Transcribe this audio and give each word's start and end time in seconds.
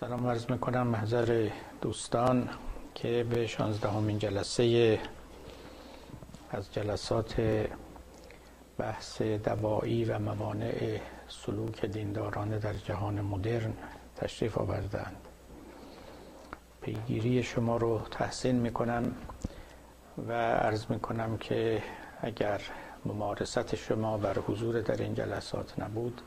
سلام 0.00 0.26
عرض 0.26 0.50
می‌کنم 0.50 0.86
محضر 0.86 1.48
دوستان 1.80 2.48
که 2.94 3.26
به 3.30 3.46
شانزدهمین 3.46 4.18
جلسه 4.18 4.98
از 6.50 6.72
جلسات 6.72 7.42
بحث 8.78 9.22
دوایی 9.22 10.04
و 10.04 10.18
موانع 10.18 11.00
سلوک 11.28 11.84
دیندارانه 11.84 12.58
در 12.58 12.72
جهان 12.72 13.20
مدرن 13.20 13.72
تشریف 14.16 14.58
آوردند. 14.58 15.16
پیگیری 16.80 17.42
شما 17.42 17.76
رو 17.76 18.00
تحسین 18.10 18.56
می‌کنم 18.56 19.12
و 20.28 20.32
عرض 20.52 20.84
می‌کنم 20.90 21.36
که 21.38 21.82
اگر 22.22 22.60
ممارست 23.04 23.74
شما 23.74 24.18
بر 24.18 24.38
حضور 24.38 24.80
در 24.80 25.02
این 25.02 25.14
جلسات 25.14 25.78
نبود 25.78 26.20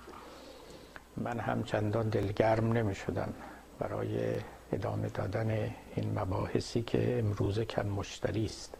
من 1.18 1.40
هم 1.40 1.64
چندان 1.64 2.10
دلگرم 2.10 2.74
نمی 2.74 2.96
شدم 2.96 3.34
برای 3.82 4.36
ادامه 4.72 5.10
دادن 5.10 5.50
این 5.96 6.20
مباحثی 6.20 6.82
که 6.82 7.20
امروزه 7.20 7.66
کم 7.66 7.86
مشتری 7.86 8.46
است. 8.46 8.76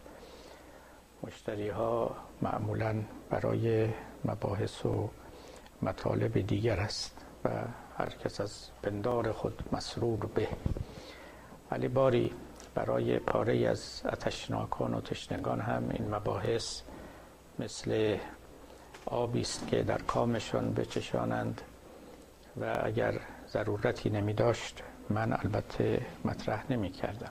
مشتری 1.22 1.68
ها 1.68 2.16
معمولا 2.42 3.02
برای 3.30 3.88
مباحث 4.24 4.86
و 4.86 5.10
مطالب 5.82 6.46
دیگر 6.46 6.80
است 6.80 7.16
و 7.44 7.50
هر 7.98 8.08
کس 8.24 8.40
از 8.40 8.68
پندار 8.82 9.32
خود 9.32 9.62
مسرور 9.72 10.26
به. 10.26 10.48
ولی 11.70 11.88
باری 11.88 12.32
برای 12.74 13.18
پاره 13.18 13.68
از 13.68 14.02
اتشناکان 14.04 14.94
و 14.94 15.00
تشنگان 15.00 15.60
هم 15.60 15.84
این 15.90 16.14
مباحث 16.14 16.80
مثل 17.58 18.16
آبی 19.06 19.40
است 19.40 19.68
که 19.68 19.82
در 19.82 19.98
کامشان 20.02 20.74
بچشانند 20.74 21.60
و 22.60 22.80
اگر 22.84 23.20
ضرورتی 23.48 24.10
نمی 24.10 24.32
داشت 24.32 24.82
من 25.12 25.32
البته 25.32 26.06
مطرح 26.24 26.64
نمی 26.72 26.90
کردم 26.90 27.30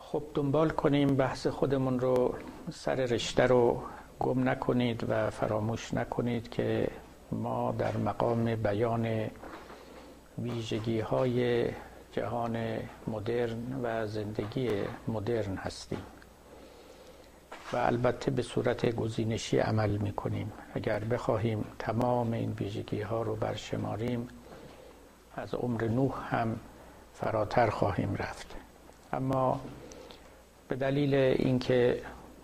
خب 0.00 0.22
دنبال 0.34 0.70
کنیم 0.70 1.16
بحث 1.16 1.46
خودمون 1.46 2.00
رو 2.00 2.34
سر 2.70 2.94
رشته 2.94 3.46
رو 3.46 3.82
گم 4.20 4.48
نکنید 4.48 5.04
و 5.08 5.30
فراموش 5.30 5.94
نکنید 5.94 6.50
که 6.50 6.88
ما 7.32 7.72
در 7.78 7.96
مقام 7.96 8.56
بیان 8.56 9.30
ویژگی 10.38 11.00
های 11.00 11.68
جهان 12.12 12.56
مدرن 13.06 13.80
و 13.82 14.06
زندگی 14.06 14.70
مدرن 15.08 15.56
هستیم 15.56 16.02
و 17.72 17.76
البته 17.76 18.30
به 18.30 18.42
صورت 18.42 18.86
گزینشی 18.96 19.58
عمل 19.58 19.96
می 19.96 20.12
کنیم 20.12 20.52
اگر 20.74 20.98
بخواهیم 21.04 21.64
تمام 21.78 22.32
این 22.32 22.52
ویژگی 22.52 23.00
ها 23.00 23.22
رو 23.22 23.36
برشماریم 23.36 24.28
از 25.36 25.54
عمر 25.54 25.84
نوح 25.84 26.34
هم 26.36 26.56
فراتر 27.14 27.70
خواهیم 27.70 28.14
رفت. 28.14 28.46
اما 29.12 29.60
به 30.68 30.76
دلیل 30.76 31.14
اینکه 31.14 32.02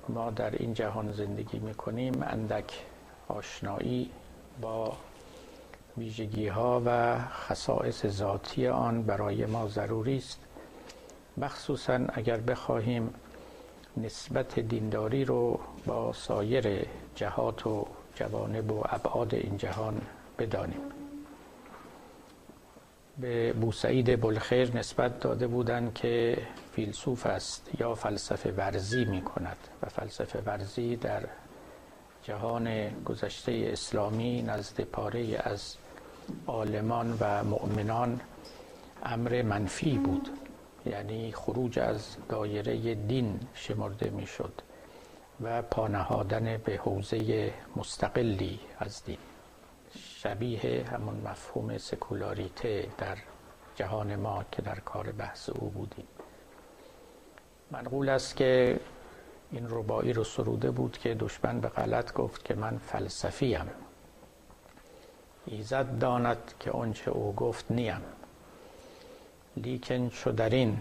ما 0.09 0.31
در 0.31 0.51
این 0.51 0.75
جهان 0.75 1.13
زندگی 1.13 1.59
می 1.59 1.75
کنیم 1.75 2.23
اندک 2.23 2.83
آشنایی 3.29 4.11
با 4.61 4.93
ویژگی 5.99 6.49
ها 6.49 6.83
و 6.87 7.19
خصائص 7.19 8.07
ذاتی 8.07 8.67
آن 8.69 9.03
برای 9.03 9.47
ما 9.47 9.69
ضروری 9.69 10.17
است. 10.17 10.39
مخصوصا 11.37 12.01
اگر 12.09 12.37
بخواهیم 12.37 13.15
نسبت 13.97 14.61
دینداری 14.61 15.25
رو 15.25 15.61
با 15.87 16.13
سایر 16.13 16.87
جهات 17.15 17.67
و 17.67 17.87
جوانب 18.15 18.73
و 18.73 18.83
ابعاد 18.89 19.35
این 19.35 19.57
جهان 19.57 20.01
بدانیم. 20.39 20.98
به 23.21 23.53
بوسعید 23.53 24.21
بلخیر 24.21 24.77
نسبت 24.77 25.21
داده 25.21 25.47
بودند 25.47 25.95
که 25.95 26.39
فیلسوف 26.73 27.27
است 27.27 27.71
یا 27.81 27.95
فلسفه 27.95 28.53
ورزی 28.53 29.05
می 29.05 29.23
کند 29.23 29.57
و 29.83 29.89
فلسفه 29.89 30.43
ورزی 30.47 30.97
در 30.97 31.23
جهان 32.23 32.91
گذشته 33.05 33.69
اسلامی 33.73 34.43
نزد 34.43 34.81
پاره 34.81 35.41
از 35.45 35.77
عالمان 36.47 37.17
و 37.21 37.45
مؤمنان 37.45 38.21
امر 39.03 39.43
منفی 39.43 39.99
بود. 39.99 40.29
یعنی 40.87 41.33
خروج 41.33 41.79
از 41.79 42.17
دایره 42.29 42.95
دین 42.95 43.41
شمرده 43.55 44.11
می‌شد 44.11 44.53
و 45.41 45.63
پانهادن 45.63 46.57
به 46.65 46.77
حوزه 46.77 47.53
مستقلی 47.77 48.61
از 48.79 49.05
دین. 49.05 49.19
شبیه 50.29 50.85
همون 50.93 51.23
مفهوم 51.25 51.79
سکولاریته 51.79 52.89
در 52.99 53.17
جهان 53.75 54.17
ما 54.17 54.45
که 54.53 54.63
در 54.63 54.81
کار 54.81 55.13
بحث 55.13 55.49
او 55.49 55.71
بودیم. 55.71 56.07
منقول 57.71 58.09
است 58.09 58.37
که 58.37 58.81
این 59.51 59.67
ربایی 59.71 60.13
رو 60.13 60.25
سروده 60.25 60.71
بود 60.71 60.99
که 60.99 61.15
دشمن 61.15 61.61
به 61.61 61.69
غلط 61.69 62.13
گفت 62.13 62.45
که 62.45 62.55
من 62.55 62.79
فلسفیم. 62.79 63.71
ایزد 65.47 65.99
داند 65.99 66.55
که 66.61 66.71
آنچه 66.71 67.11
او 67.11 67.35
گفت 67.35 67.71
نیم. 67.71 68.03
لیکن 69.57 70.09
چو 70.09 70.33
در 70.33 70.51
این 70.51 70.79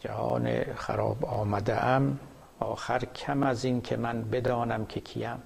جهان 0.00 0.74
خراب 0.74 1.24
آمده 1.24 1.84
ام 1.84 2.18
آخر 2.60 3.04
کم 3.04 3.42
از 3.42 3.64
این 3.64 3.80
که 3.80 3.96
من 3.96 4.22
بدانم 4.22 4.86
که 4.86 5.00
کیم. 5.00 5.42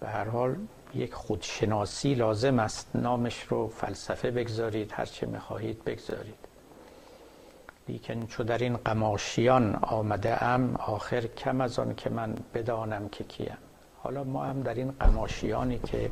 به 0.00 0.08
هر 0.08 0.24
حال 0.24 0.56
یک 0.96 1.14
خودشناسی 1.14 2.14
لازم 2.14 2.58
است. 2.58 2.90
نامش 2.94 3.42
رو 3.42 3.68
فلسفه 3.68 4.30
بگذارید 4.30 4.92
هرچه 4.92 5.26
می‌خواهید 5.26 5.84
بگذارید. 5.84 6.34
لیکن 7.88 8.26
چو 8.26 8.44
در 8.44 8.58
این 8.58 8.76
قماشیان 8.76 9.74
آمده 9.74 10.44
ام 10.44 10.76
آخر 10.76 11.20
کم 11.20 11.60
از 11.60 11.78
آن 11.78 11.94
که 11.94 12.10
من 12.10 12.34
بدانم 12.54 13.08
که 13.08 13.24
کیم. 13.24 13.56
حالا 14.02 14.24
ما 14.24 14.44
هم 14.44 14.62
در 14.62 14.74
این 14.74 14.90
قماشیانی 14.90 15.78
که 15.78 16.10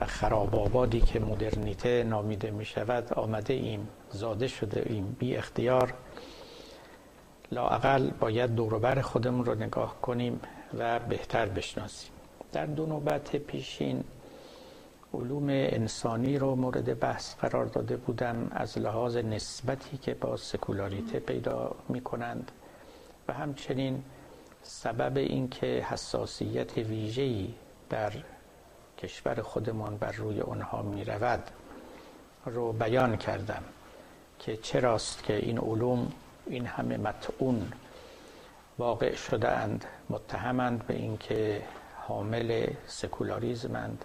و 0.00 0.06
خراب 0.06 0.54
آبادی 0.54 1.00
که 1.00 1.20
مدرنیته 1.20 2.02
نامیده 2.02 2.50
می 2.50 2.64
شود 2.64 3.14
آمده 3.14 3.54
ایم 3.54 3.88
زاده 4.10 4.48
شده 4.48 4.82
ایم. 4.86 5.16
بی 5.18 5.36
اختیار 5.36 5.94
لاقل 7.52 8.10
باید 8.10 8.54
دوروبر 8.54 9.00
خودمون 9.00 9.44
رو 9.44 9.54
نگاه 9.54 10.00
کنیم 10.00 10.40
و 10.78 10.98
بهتر 10.98 11.46
بشناسیم. 11.46 12.12
در 12.52 12.66
دو 12.66 12.86
نوبت 12.86 13.36
پیشین 13.36 14.04
علوم 15.14 15.48
انسانی 15.48 16.38
رو 16.38 16.54
مورد 16.54 17.00
بحث 17.00 17.34
قرار 17.34 17.66
داده 17.66 17.96
بودم 17.96 18.48
از 18.50 18.78
لحاظ 18.78 19.16
نسبتی 19.16 19.96
که 19.96 20.14
با 20.14 20.36
سکولاریته 20.36 21.18
پیدا 21.18 21.76
می 21.88 22.00
کنند 22.00 22.52
و 23.28 23.32
همچنین 23.32 24.02
سبب 24.62 25.16
اینکه 25.16 25.66
حساسیت 25.66 26.78
ویژه‌ای 26.78 27.48
در 27.90 28.12
کشور 28.98 29.42
خودمان 29.42 29.96
بر 29.96 30.12
روی 30.12 30.40
آنها 30.40 30.82
می 30.82 31.04
رود 31.04 31.42
رو 32.46 32.72
بیان 32.72 33.16
کردم 33.16 33.62
که 34.38 34.56
چراست 34.56 35.22
که 35.24 35.36
این 35.36 35.58
علوم 35.58 36.12
این 36.46 36.66
همه 36.66 36.96
متعون 36.96 37.72
واقع 38.78 39.14
شده 39.14 39.48
اند 39.48 39.84
متهمند 40.10 40.86
به 40.86 40.94
اینکه 40.94 41.62
حامل 42.10 42.66
سکولاریزمند 42.86 44.04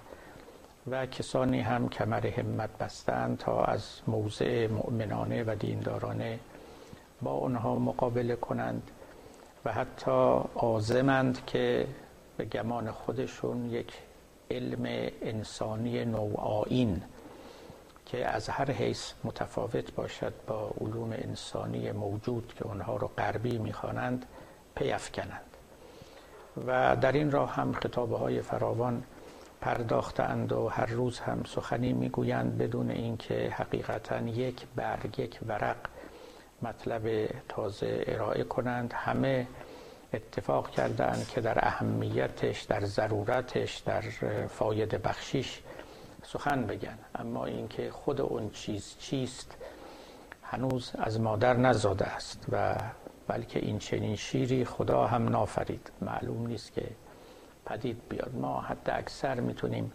و 0.87 1.05
کسانی 1.05 1.61
هم 1.61 1.89
کمر 1.89 2.27
همت 2.27 2.77
بستند 2.77 3.37
تا 3.37 3.63
از 3.63 4.01
موضع 4.07 4.67
مؤمنانه 4.67 5.43
و 5.43 5.55
دیندارانه 5.55 6.39
با 7.21 7.39
آنها 7.39 7.75
مقابله 7.75 8.35
کنند 8.35 8.91
و 9.65 9.73
حتی 9.73 10.41
آزمند 10.55 11.45
که 11.45 11.87
به 12.37 12.45
گمان 12.45 12.91
خودشون 12.91 13.69
یک 13.69 13.93
علم 14.51 15.11
انسانی 15.21 16.05
نوعاین 16.05 17.01
که 18.05 18.25
از 18.27 18.49
هر 18.49 18.71
حیث 18.71 19.11
متفاوت 19.23 19.95
باشد 19.95 20.33
با 20.47 20.73
علوم 20.81 21.11
انسانی 21.11 21.91
موجود 21.91 22.53
که 22.57 22.65
آنها 22.65 22.97
را 22.97 23.07
غربی 23.07 23.57
می‌خوانند 23.57 24.25
پیافکنند. 24.75 25.54
و 26.67 26.95
در 26.95 27.11
این 27.11 27.31
راه 27.31 27.53
هم 27.55 27.73
خطابه 27.73 28.17
های 28.17 28.41
فراوان 28.41 29.03
پرداختند 29.61 30.51
و 30.51 30.67
هر 30.67 30.85
روز 30.85 31.19
هم 31.19 31.43
سخنی 31.47 31.93
می‌گویند 31.93 32.57
بدون 32.57 32.91
اینکه 32.91 33.53
حقیقتا 33.57 34.19
یک 34.19 34.65
برگ 34.75 35.19
یک 35.19 35.39
ورق 35.47 35.75
مطلب 36.61 37.29
تازه 37.49 38.03
ارائه 38.07 38.43
کنند. 38.43 38.93
همه 38.93 39.47
اتفاق 40.13 40.69
کردند 40.69 41.27
که 41.27 41.41
در 41.41 41.67
اهمیتش 41.67 42.61
در 42.61 42.85
ضرورتش 42.85 43.77
در 43.77 44.01
فاید 44.47 44.89
بخشیش 44.89 45.61
سخن 46.23 46.65
بگن. 46.65 46.97
اما 47.15 47.45
اینکه 47.45 47.91
خود 47.91 48.21
اون 48.21 48.49
چیز 48.49 48.95
چیست 48.99 49.57
هنوز 50.43 50.91
از 50.99 51.19
مادر 51.19 51.53
نزاده 51.57 52.05
است 52.05 52.45
و 52.51 52.75
بلکه 53.27 53.59
این 53.59 53.79
چنین 53.79 54.15
شیری 54.15 54.65
خدا 54.65 55.07
هم 55.07 55.29
نافرید. 55.29 55.91
معلوم 56.01 56.47
نیست 56.47 56.73
که 56.73 56.87
پدید 57.65 58.01
بیاد. 58.09 58.35
ما 58.35 58.61
حتی 58.61 58.91
اکثر 58.91 59.39
می‌تونیم 59.39 59.91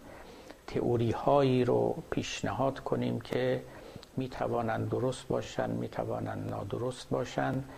تئوری 0.67 1.11
هایی 1.11 1.65
رو 1.65 2.03
پیشنهاد 2.09 2.79
کنیم 2.79 3.21
که 3.21 3.63
می 4.17 4.29
توانند 4.29 4.89
درست 4.89 5.27
باشند 5.27 5.69
می 5.69 5.87
توانند 5.87 6.49
نادرست 6.49 7.09
باشند 7.09 7.69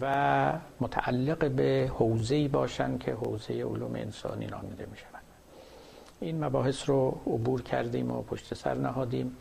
و 0.00 0.52
متعلق 0.80 1.50
به 1.50 1.90
حوزه‌ای 1.94 2.48
باشند 2.48 3.00
که 3.00 3.12
حوزه 3.12 3.54
علوم 3.54 3.94
انسانی 3.94 4.46
نامیده 4.46 4.86
می 4.86 4.96
این 6.20 6.44
مباحث 6.44 6.88
رو 6.88 7.20
عبور 7.26 7.62
کردیم 7.62 8.10
و 8.10 8.22
پشت 8.22 8.54
سر 8.54 8.74
نهادیم. 8.74 9.36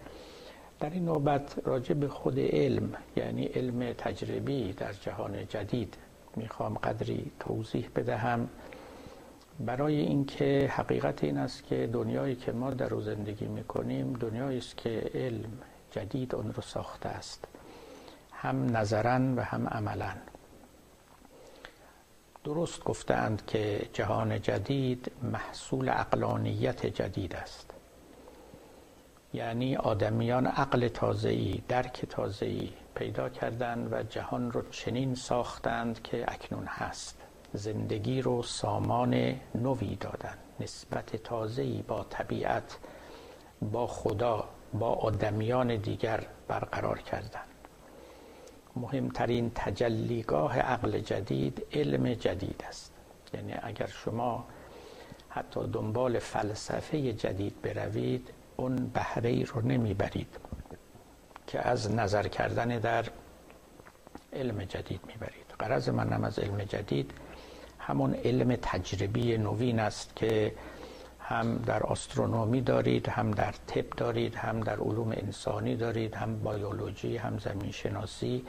در 0.79 0.89
این 0.89 1.05
نوبت 1.05 1.55
راجع 1.65 1.93
به 1.93 2.07
خود 2.07 2.39
علم 2.39 2.93
یعنی 3.15 3.45
علم 3.45 3.93
تجربی 3.93 4.73
در 4.73 4.93
جهان 4.93 5.47
جدید 5.47 5.97
می‌خوام 6.35 6.73
قدری 6.73 7.31
توضیح 7.39 7.89
بدهم. 7.95 8.49
برای 9.59 9.95
اینکه 9.95 10.71
حقیقت 10.73 11.23
این 11.23 11.37
است 11.37 11.63
که 11.63 11.89
دنیایی 11.93 12.35
که 12.35 12.51
ما 12.51 12.71
در 12.71 12.93
او 12.93 13.01
زندگی 13.01 13.47
می‌کنیم 13.47 14.13
دنیایی 14.13 14.57
است 14.57 14.77
که 14.77 15.11
علم 15.13 15.51
جدید 15.91 16.35
اون 16.35 16.53
رو 16.53 16.61
ساخته 16.61 17.09
است. 17.09 17.47
هم 18.31 18.77
نظرا 18.77 19.33
و 19.35 19.43
هم 19.43 19.67
عملا. 19.67 20.13
درست 22.43 22.83
گفتند 22.83 23.45
که 23.45 23.89
جهان 23.93 24.41
جدید 24.41 25.11
محصول 25.23 25.89
اقلانیت 25.89 26.85
جدید 26.85 27.35
است. 27.35 27.72
یعنی 29.33 29.75
آدمیان 29.75 30.47
عقل 30.47 30.87
تازه‌ای 30.87 31.61
درک 31.67 32.05
تازه‌ای 32.05 32.69
پیدا 32.95 33.29
کردند 33.29 33.93
و 33.93 34.03
جهان 34.03 34.51
رو 34.51 34.61
چنین 34.69 35.15
ساختند 35.15 36.01
که 36.01 36.25
اکنون 36.27 36.65
هست. 36.65 37.17
زندگی 37.53 38.21
رو 38.21 38.43
سامان 38.43 39.13
نوی 39.55 39.95
دادن. 39.95 40.37
نسبت 40.59 41.15
تازه‌ای 41.15 41.81
با 41.81 42.03
طبیعت 42.09 42.77
با 43.61 43.87
خدا 43.87 44.49
با 44.73 44.89
آدمیان 44.93 45.75
دیگر 45.75 46.27
برقرار 46.47 46.99
کردند 46.99 47.47
مهمترین 48.75 49.51
تجلیگاه 49.55 50.59
عقل 50.59 50.99
جدید 50.99 51.65
علم 51.73 52.13
جدید 52.13 52.63
است. 52.67 52.93
یعنی 53.33 53.53
اگر 53.63 53.87
شما 53.87 54.45
حتی 55.29 55.67
دنبال 55.67 56.19
فلسفه 56.19 57.13
جدید 57.13 57.61
بروید 57.61 58.29
اون 58.57 58.75
بهره 58.75 59.29
ای 59.29 59.43
رو 59.43 59.61
نمی‌برید 59.61 60.37
که 61.47 61.67
از 61.67 61.91
نظر 61.91 62.27
کردن 62.27 62.67
در 62.67 63.05
علم 64.33 64.63
جدید 64.63 65.01
می‌برید. 65.07 65.45
قرض 65.59 65.89
منم 65.89 66.23
از 66.23 66.39
علم 66.39 66.63
جدید 66.63 67.11
همون 67.79 68.13
علم 68.13 68.55
تجربی 68.55 69.37
نوین 69.37 69.79
است 69.79 70.15
که 70.15 70.53
هم 71.19 71.57
در 71.57 71.83
آسترونومی 71.83 72.61
دارید 72.61 73.09
هم 73.09 73.31
در 73.31 73.53
طب 73.67 73.89
دارید 73.89 74.35
هم 74.35 74.59
در 74.59 74.79
علوم 74.79 75.11
انسانی 75.11 75.75
دارید 75.75 76.15
هم 76.15 76.39
بیولوژی 76.39 77.17
هم 77.17 77.37
زمین 77.37 77.71
شناسی 77.71 78.45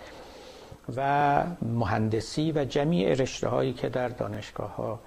و 0.96 1.44
مهندسی 1.62 2.52
و 2.52 2.64
جمیع 2.64 3.14
رشته 3.14 3.48
هایی 3.48 3.72
که 3.72 3.88
در 3.88 4.08
دانشگاه 4.08 4.76
ها 4.76 5.00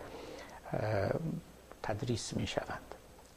تدریس 1.83 2.33
می 2.37 2.47
شوند 2.47 2.86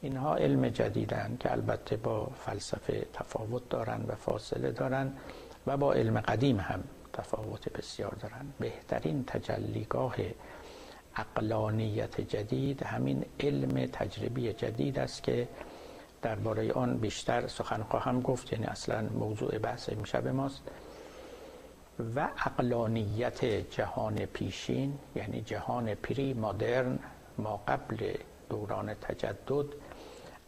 اینها 0.01 0.35
علم 0.35 0.69
جدیدن 0.69 1.37
که 1.39 1.51
البته 1.51 1.97
با 1.97 2.25
فلسفه 2.25 3.05
تفاوت 3.13 3.69
دارند 3.69 4.09
و 4.09 4.15
فاصله 4.15 4.71
دارند 4.71 5.17
و 5.67 5.77
با 5.77 5.93
علم 5.93 6.19
قدیم 6.19 6.59
هم 6.59 6.83
تفاوت 7.13 7.69
بسیار 7.69 8.11
دارند 8.11 8.53
بهترین 8.59 9.23
تجلیگاه 9.27 10.15
اقلانیت 11.15 12.21
جدید 12.21 12.83
همین 12.83 13.25
علم 13.39 13.85
تجربی 13.85 14.53
جدید 14.53 14.99
است 14.99 15.23
که 15.23 15.47
درباره 16.21 16.71
آن 16.71 16.97
بیشتر 16.97 17.47
سخن 17.47 17.83
خواهم 17.83 18.21
گفت 18.21 18.53
یعنی 18.53 18.65
اصلا 18.65 19.01
موضوع 19.01 19.57
بحث 19.57 19.89
امشب 19.89 20.27
ماست. 20.27 20.61
و 22.15 22.29
اقلانیت 22.45 23.45
جهان 23.45 24.25
پیشین 24.25 24.93
یعنی 25.15 25.41
جهان 25.41 25.95
پری 25.95 26.33
مدرن 26.33 26.99
ما 27.37 27.61
قبل 27.67 28.13
دوران 28.49 28.93
تجدد 28.93 29.65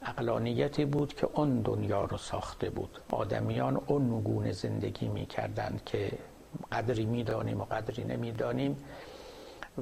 اقلانیتی 0.05 0.85
بود 0.85 1.13
که 1.13 1.29
اون 1.33 1.61
دنیا 1.61 2.05
رو 2.05 2.17
ساخته 2.17 2.69
بود. 2.69 3.01
آدمیان 3.11 3.81
اون 3.87 4.13
نگونه 4.13 4.51
زندگی 4.51 5.07
می 5.07 5.25
کردند 5.25 5.81
که 5.85 6.11
قدری 6.71 7.05
می‌دانیم 7.05 7.61
و 7.61 7.65
قدری 7.65 8.03
نمی‌دانیم 8.03 8.77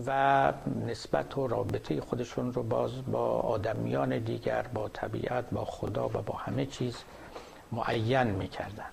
و 0.05 0.53
نسبت 0.87 1.37
و 1.37 1.47
رابطه 1.47 2.01
خودشون 2.01 2.53
رو 2.53 2.63
باز 2.63 2.91
با 3.11 3.39
آدمیان 3.39 4.19
دیگر 4.19 4.61
با 4.73 4.89
طبیعت 4.89 5.49
با 5.51 5.65
خدا 5.65 6.05
و 6.05 6.11
با 6.11 6.33
همه 6.33 6.65
چیز 6.65 6.97
معین 7.71 8.27
می‌کردن 8.27 8.89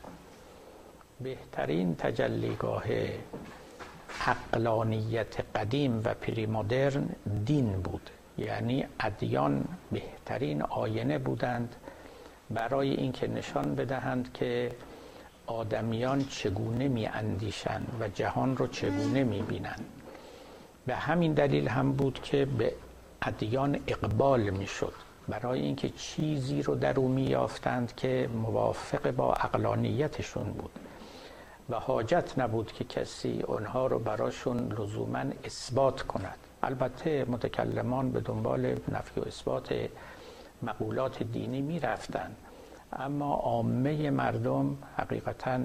بهترین 1.20 1.96
تجلیگاه 1.96 2.84
عقلانیت 4.26 5.56
قدیم 5.56 6.02
و 6.04 6.14
پری 6.14 6.46
مدرن 6.46 7.08
دین 7.44 7.72
بود. 7.82 8.10
یعنی 8.38 8.86
ادیان 9.00 9.64
بهترین 9.92 10.62
آینه 10.62 11.18
بودند 11.18 11.76
برای 12.50 12.90
اینکه 12.90 13.28
نشان 13.28 13.74
بدهند 13.74 14.32
که 14.32 14.72
آدمیان 15.46 16.24
چگونه 16.24 16.88
می 16.88 17.06
اندیشند 17.06 17.96
و 18.00 18.08
جهان 18.08 18.56
رو 18.56 18.66
چگونه 18.66 19.24
می 19.24 19.42
بینند 19.42 19.84
به 20.86 20.94
همین 20.94 21.32
دلیل 21.32 21.68
هم 21.68 21.92
بود 21.92 22.22
که 22.22 22.44
به 22.44 22.72
ادیان 23.22 23.80
اقبال 23.86 24.50
می 24.50 24.66
شد 24.66 24.92
برای 25.28 25.60
اینکه 25.60 25.88
چیزی 25.88 26.62
رو 26.62 26.74
در 26.74 27.00
او 27.00 27.08
می 27.08 27.22
یافتند 27.22 27.94
که 27.96 28.28
موافق 28.34 29.10
با 29.10 29.34
اقلانیتشون 29.34 30.44
بود 30.44 30.70
و 31.70 31.76
حاجت 31.76 32.38
نبود 32.38 32.72
که 32.72 32.84
کسی 32.84 33.42
اونها 33.46 33.86
رو 33.86 33.98
براشون 33.98 34.72
لزوما 34.72 35.24
اثبات 35.44 36.02
کند. 36.02 36.47
البته 36.62 37.24
متکلمان 37.28 38.12
به 38.12 38.20
دنبال 38.20 38.78
نفی 38.88 39.20
و 39.20 39.24
اثبات 39.24 39.74
مقولات 40.62 41.22
دینی 41.22 41.62
می 41.62 41.80
رفتن. 41.80 42.36
اما 42.92 43.34
عامه 43.34 44.10
مردم 44.10 44.76
حقیقتا 44.96 45.60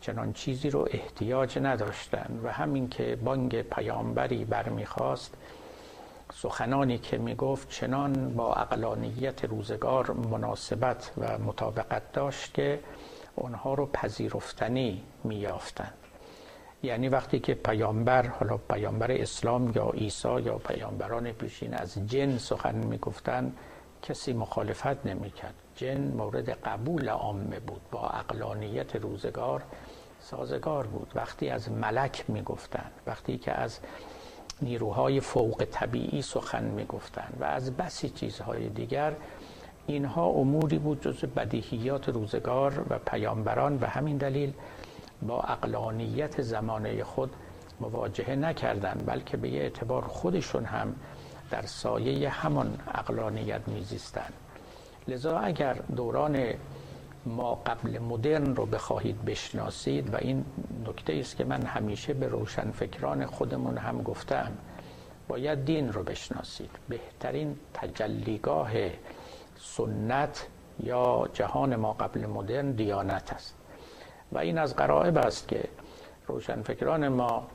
چنان 0.00 0.32
چیزی 0.32 0.70
رو 0.70 0.88
احتیاج 0.90 1.58
نداشتن 1.58 2.40
و 2.44 2.52
همین 2.52 2.88
که 2.88 3.16
بانگ 3.24 3.62
پیامبری 3.62 4.44
برمیخواست 4.44 5.34
سخنانی 6.32 6.98
که 6.98 7.18
می‌گفت 7.18 7.70
چنان 7.70 8.34
با 8.34 8.54
اقلانیت 8.54 9.44
روزگار 9.44 10.12
مناسبت 10.12 11.12
و 11.18 11.38
مطابقت 11.38 12.12
داشت 12.12 12.54
که 12.54 12.80
اونها 13.34 13.74
رو 13.74 13.86
پذیرفتنی 13.86 15.02
میافتند 15.24 15.94
یعنی 16.82 17.08
وقتی 17.08 17.38
که 17.38 17.54
پیامبر 17.54 18.26
حالا 18.26 18.56
پیامبر 18.56 19.12
اسلام 19.12 19.72
یا 19.74 19.90
عیسی 19.90 20.40
یا 20.42 20.58
پیامبران 20.58 21.32
پیشین 21.32 21.74
از 21.74 21.98
جن 22.06 22.38
سخن 22.38 22.74
می‌گفتند 22.74 23.56
کسی 24.02 24.32
مخالفت 24.32 25.06
نمی‌کرد. 25.06 25.54
جن 25.76 26.00
مورد 26.00 26.50
قبول 26.50 27.08
عامه 27.08 27.60
بود 27.60 27.80
با 27.90 28.08
اقلانیت 28.08 28.96
روزگار 28.96 29.62
سازگار 30.20 30.86
بود. 30.86 31.12
وقتی 31.14 31.48
از 31.48 31.72
ملک 31.72 32.24
می‌گفتند 32.28 32.92
وقتی 33.06 33.38
که 33.38 33.52
از 33.52 33.78
نیروهای 34.62 35.20
فوق 35.20 35.66
طبیعی 35.70 36.22
سخن 36.22 36.64
می‌گفتند 36.64 37.36
و 37.40 37.44
از 37.44 37.76
بسی 37.76 38.08
چیزهای 38.08 38.68
دیگر 38.68 39.12
اینها 39.86 40.26
اموری 40.26 40.78
بود 40.78 41.02
جز 41.02 41.24
بدیهیات 41.24 42.08
روزگار 42.08 42.86
و 42.90 42.98
پیامبران. 42.98 43.78
و 43.80 43.86
همین 43.86 44.16
دلیل 44.16 44.52
با 45.22 45.40
اقلانیت 45.40 46.42
زمانه 46.42 47.04
خود 47.04 47.30
مواجهه 47.80 48.34
نکردند 48.34 49.06
بلکه 49.06 49.36
به 49.36 49.48
یه 49.48 49.60
اعتبار 49.60 50.02
خودشون 50.02 50.64
هم 50.64 50.94
در 51.50 51.66
سایه 51.66 52.28
همان 52.28 52.78
اقلانیت 52.94 53.68
میزیستند. 53.68 54.32
لذا 55.08 55.38
اگر 55.38 55.74
دوران 55.74 56.54
ما 57.26 57.54
قبل 57.54 57.98
مدرن 57.98 58.56
رو 58.56 58.66
بخواهید 58.66 59.24
بشناسید 59.24 60.14
و 60.14 60.16
این 60.20 60.44
نکته 60.86 61.12
است 61.12 61.36
که 61.36 61.44
من 61.44 61.62
همیشه 61.62 62.14
به 62.14 62.28
روشنفکران 62.28 63.26
خودمون 63.26 63.78
هم 63.78 64.02
گفتم 64.02 64.52
باید 65.28 65.64
دین 65.64 65.92
رو 65.92 66.02
بشناسید. 66.02 66.70
بهترین 66.88 67.56
تجلیگاه 67.74 68.70
سنت 69.58 70.46
یا 70.82 71.28
جهان 71.32 71.76
ما 71.76 71.92
قبل 71.92 72.26
مدرن 72.26 72.72
دیانت 72.72 73.32
است. 73.32 73.55
و 74.32 74.38
این 74.38 74.58
از 74.58 74.76
قرائب 74.76 75.18
است 75.18 75.48
که 75.48 75.64
روشنفکران 76.26 77.08
ما 77.08 77.46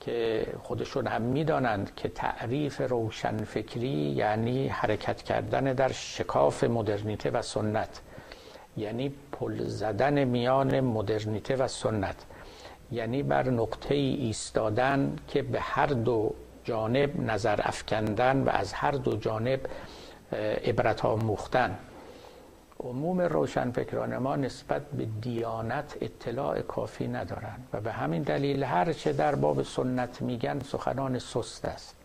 که 0.00 0.46
خودشون 0.62 1.06
هم 1.06 1.22
می‌دانند 1.22 1.94
که 1.96 2.08
تعریف 2.08 2.80
روشنفکری 2.80 3.88
یعنی 3.88 4.68
حرکت 4.68 5.22
کردن 5.22 5.64
در 5.64 5.92
شکاف 5.92 6.64
مدرنیته 6.64 7.30
و 7.30 7.42
سنت 7.42 8.00
یعنی 8.76 9.14
پل 9.32 9.64
زدن 9.64 10.24
میان 10.24 10.80
مدرنیته 10.80 11.56
و 11.56 11.68
سنت 11.68 12.16
یعنی 12.92 13.22
بر 13.22 13.50
نقطه 13.50 13.94
ایستادن 13.94 15.16
که 15.28 15.42
به 15.42 15.60
هر 15.60 15.86
دو 15.86 16.34
جانب 16.64 17.20
نظر 17.20 17.60
افکندن 17.62 18.44
و 18.44 18.48
از 18.48 18.72
هر 18.72 18.90
دو 18.90 19.16
جانب 19.16 19.60
عبرت 20.64 21.04
آموختن. 21.04 21.78
عموم 22.80 23.20
روشنفکران 23.20 24.16
ما 24.16 24.36
نسبت 24.36 24.82
به 24.90 25.06
دیانت 25.20 25.96
اطلاع 26.00 26.60
کافی 26.60 27.08
ندارند 27.08 27.68
و 27.72 27.80
به 27.80 27.92
همین 27.92 28.22
دلیل 28.22 28.62
هر 28.62 28.92
چه 28.92 29.12
در 29.12 29.34
باب 29.34 29.62
سنت 29.62 30.22
میگن 30.22 30.60
سخنان 30.60 31.18
سست 31.18 31.64
است. 31.64 31.96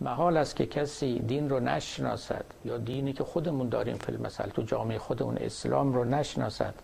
محال 0.00 0.36
است 0.36 0.56
که 0.56 0.66
کسی 0.66 1.18
دین 1.18 1.50
رو 1.50 1.60
نشناسد 1.60 2.44
یا 2.64 2.78
دینی 2.78 3.12
که 3.12 3.24
خودمون 3.24 3.68
داریم 3.68 3.96
فیلم 3.96 4.22
مثلا 4.22 4.46
تو 4.46 4.62
جامعه 4.62 4.98
خودمون 4.98 5.36
اسلام 5.36 5.94
رو 5.94 6.04
نشناسد 6.04 6.74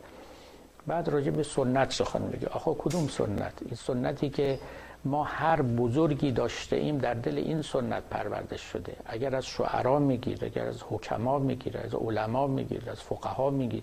بعد 0.87 1.09
راجع 1.09 1.31
به 1.31 1.43
سنت 1.43 1.93
سخن 1.93 2.29
بگه 2.29 2.49
آخه 2.49 2.75
کدوم 2.79 3.09
سنت؟ 3.09 3.53
این 3.61 3.75
سنتی 3.75 4.31
که 4.31 4.59
ما 5.05 5.25
هر 5.25 5.63
بزرگی 5.63 6.33
داشته 6.33 6.77
ایم 6.77 6.99
در 6.99 7.15
دل 7.15 7.39
این 7.39 7.63
سنت 7.63 8.03
پرورده 8.11 8.57
شده. 8.57 8.97
اگر 9.07 9.37
از 9.37 9.47
شعرا 9.47 9.99
میگیر 9.99 10.45
اگر 10.45 10.67
از 10.67 10.83
حکما 10.91 11.39
میگیر 11.39 11.79
از 11.79 11.95
علما 11.95 12.47
میگیر 12.47 12.91
از 12.91 13.01
فقها 13.01 13.51
میگیر 13.51 13.83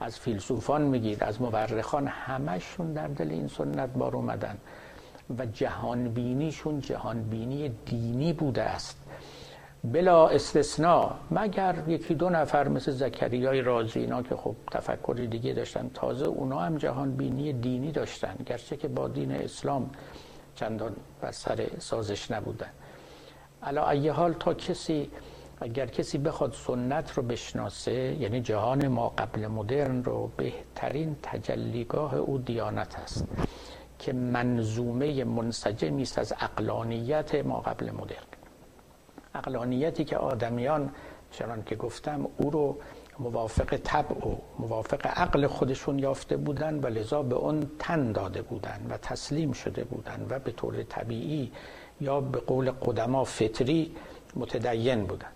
از 0.00 0.18
فیلسوفان 0.18 0.82
میگیر 0.82 1.24
از 1.24 1.42
مورخان 1.42 2.06
همشون 2.06 2.92
در 2.92 3.08
دل 3.08 3.30
این 3.30 3.48
سنت 3.48 3.92
بار 3.92 4.16
اومدن 4.16 4.58
و 5.38 5.46
جهانبینیشون 5.46 6.80
جهانبینی 6.80 7.68
دینی 7.68 8.32
بوده 8.32 8.62
است. 8.62 9.02
بلا 9.84 10.28
استثناء 10.28 11.10
مگر 11.30 11.74
یکی 11.88 12.14
دو 12.14 12.30
نفر 12.30 12.68
مثل 12.68 12.92
زکریای 12.92 13.60
رازی 13.60 14.00
اینا 14.00 14.22
که 14.22 14.36
خب 14.36 14.54
تفکری 14.70 15.26
دیگه 15.26 15.52
داشتن 15.52 15.90
تازه 15.94 16.26
اونا 16.26 16.58
هم 16.58 16.76
جهانبینی 16.76 17.52
دینی 17.52 17.92
داشتن. 17.92 18.36
گرچه 18.46 18.76
که 18.76 18.88
با 18.88 19.08
دین 19.08 19.32
اسلام 19.32 19.90
چندان 20.56 20.96
بر 21.20 21.30
سر 21.32 21.66
سازش 21.78 22.30
نبودن. 22.30 22.70
علا 23.62 23.90
ای 23.90 24.08
حال 24.08 24.32
تا 24.32 24.54
کسی 24.54 25.10
اگر 25.60 25.86
کسی 25.86 26.18
بخواد 26.18 26.52
سنت 26.52 27.10
رو 27.12 27.22
بشناسه 27.22 27.92
یعنی 27.92 28.40
جهان 28.40 28.88
ما 28.88 29.08
قبل 29.08 29.46
مدرن 29.46 30.04
رو 30.04 30.30
بهترین 30.36 31.16
تجلیگاه 31.22 32.14
او 32.14 32.38
دیانت 32.38 32.98
است 32.98 33.24
که 33.98 34.12
منظومه 34.12 35.24
منسجمی 35.24 36.02
است 36.02 36.18
از 36.18 36.32
اقلانیت 36.40 37.34
ما 37.34 37.60
قبل 37.60 37.90
مدرن. 37.90 38.26
اقلانیتی 39.34 40.04
که 40.04 40.16
آدمیان 40.16 40.90
چنان 41.30 41.62
که 41.64 41.76
گفتم 41.76 42.26
او 42.36 42.50
رو 42.50 42.78
موافق 43.18 43.76
طبع 43.76 44.28
و 44.28 44.36
موافق 44.58 45.06
عقل 45.06 45.46
خودشون 45.46 45.98
یافته 45.98 46.36
بودن 46.36 46.80
و 46.80 46.86
لذا 46.86 47.22
به 47.22 47.34
اون 47.34 47.70
تن 47.78 48.12
داده 48.12 48.42
بودن 48.42 48.86
و 48.90 48.96
تسلیم 48.96 49.52
شده 49.52 49.84
بودن 49.84 50.26
و 50.30 50.38
به 50.38 50.50
طور 50.52 50.82
طبیعی 50.82 51.52
یا 52.00 52.20
به 52.20 52.38
قول 52.38 52.70
قدما 52.70 53.24
فطری 53.24 53.92
متدین 54.36 55.04
بودن. 55.04 55.28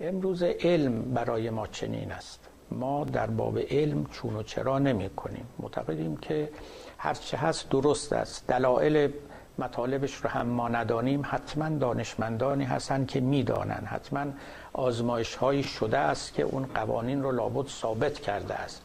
امروز 0.00 0.42
علم 0.42 1.02
برای 1.02 1.50
ما 1.50 1.66
چنین 1.66 2.12
است. 2.12 2.40
ما 2.70 3.04
در 3.04 3.26
باب 3.26 3.58
علم 3.58 4.06
چون 4.06 4.36
و 4.36 4.42
چرا 4.42 4.78
نمی 4.78 5.10
کنیم. 5.10 5.46
معتقدیم 5.58 6.16
که 6.16 6.50
هرچه 6.98 7.36
هست 7.36 7.70
درست 7.70 8.12
است. 8.12 8.46
دلایل 8.46 9.12
مطالبش 9.60 10.14
رو 10.14 10.30
هم 10.30 10.46
ما 10.46 10.68
ندانیم. 10.68 11.22
حتما 11.24 11.68
دانشمندانی 11.68 12.64
هستند 12.64 13.06
که 13.08 13.20
می‌دانند. 13.20 13.86
حتما 13.86 14.26
آزمایش 14.72 15.34
هایی 15.34 15.62
شده 15.62 15.98
است 15.98 16.34
که 16.34 16.42
اون 16.42 16.66
قوانین 16.74 17.22
رو 17.22 17.32
لابد 17.32 17.68
ثابت 17.68 18.18
کرده 18.18 18.54
است. 18.54 18.82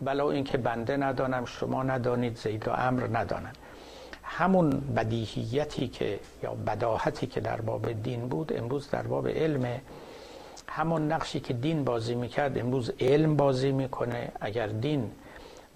بلا 0.00 0.30
اینکه 0.30 0.58
بنده 0.58 0.96
ندانم 0.96 1.44
شما 1.44 1.82
ندانید 1.82 2.36
زید 2.36 2.68
و 2.68 2.70
امر 2.70 3.02
ندانند. 3.12 3.56
همون 4.22 4.70
بدیهیتی 4.70 5.88
که 5.88 6.20
یا 6.42 6.54
بداهتی 6.54 7.26
که 7.26 7.40
در 7.40 7.60
باب 7.60 7.92
دین 8.02 8.28
بود 8.28 8.52
امروز 8.56 8.90
در 8.90 9.02
باب 9.02 9.28
علم 9.28 9.80
همون 10.68 11.12
نقشی 11.12 11.40
که 11.40 11.54
دین 11.54 11.84
بازی 11.84 12.14
می‌کرد 12.14 12.58
امروز 12.58 12.92
علم 13.00 13.36
بازی 13.36 13.72
می‌کنه. 13.72 14.32
اگر 14.40 14.66
دین 14.66 15.10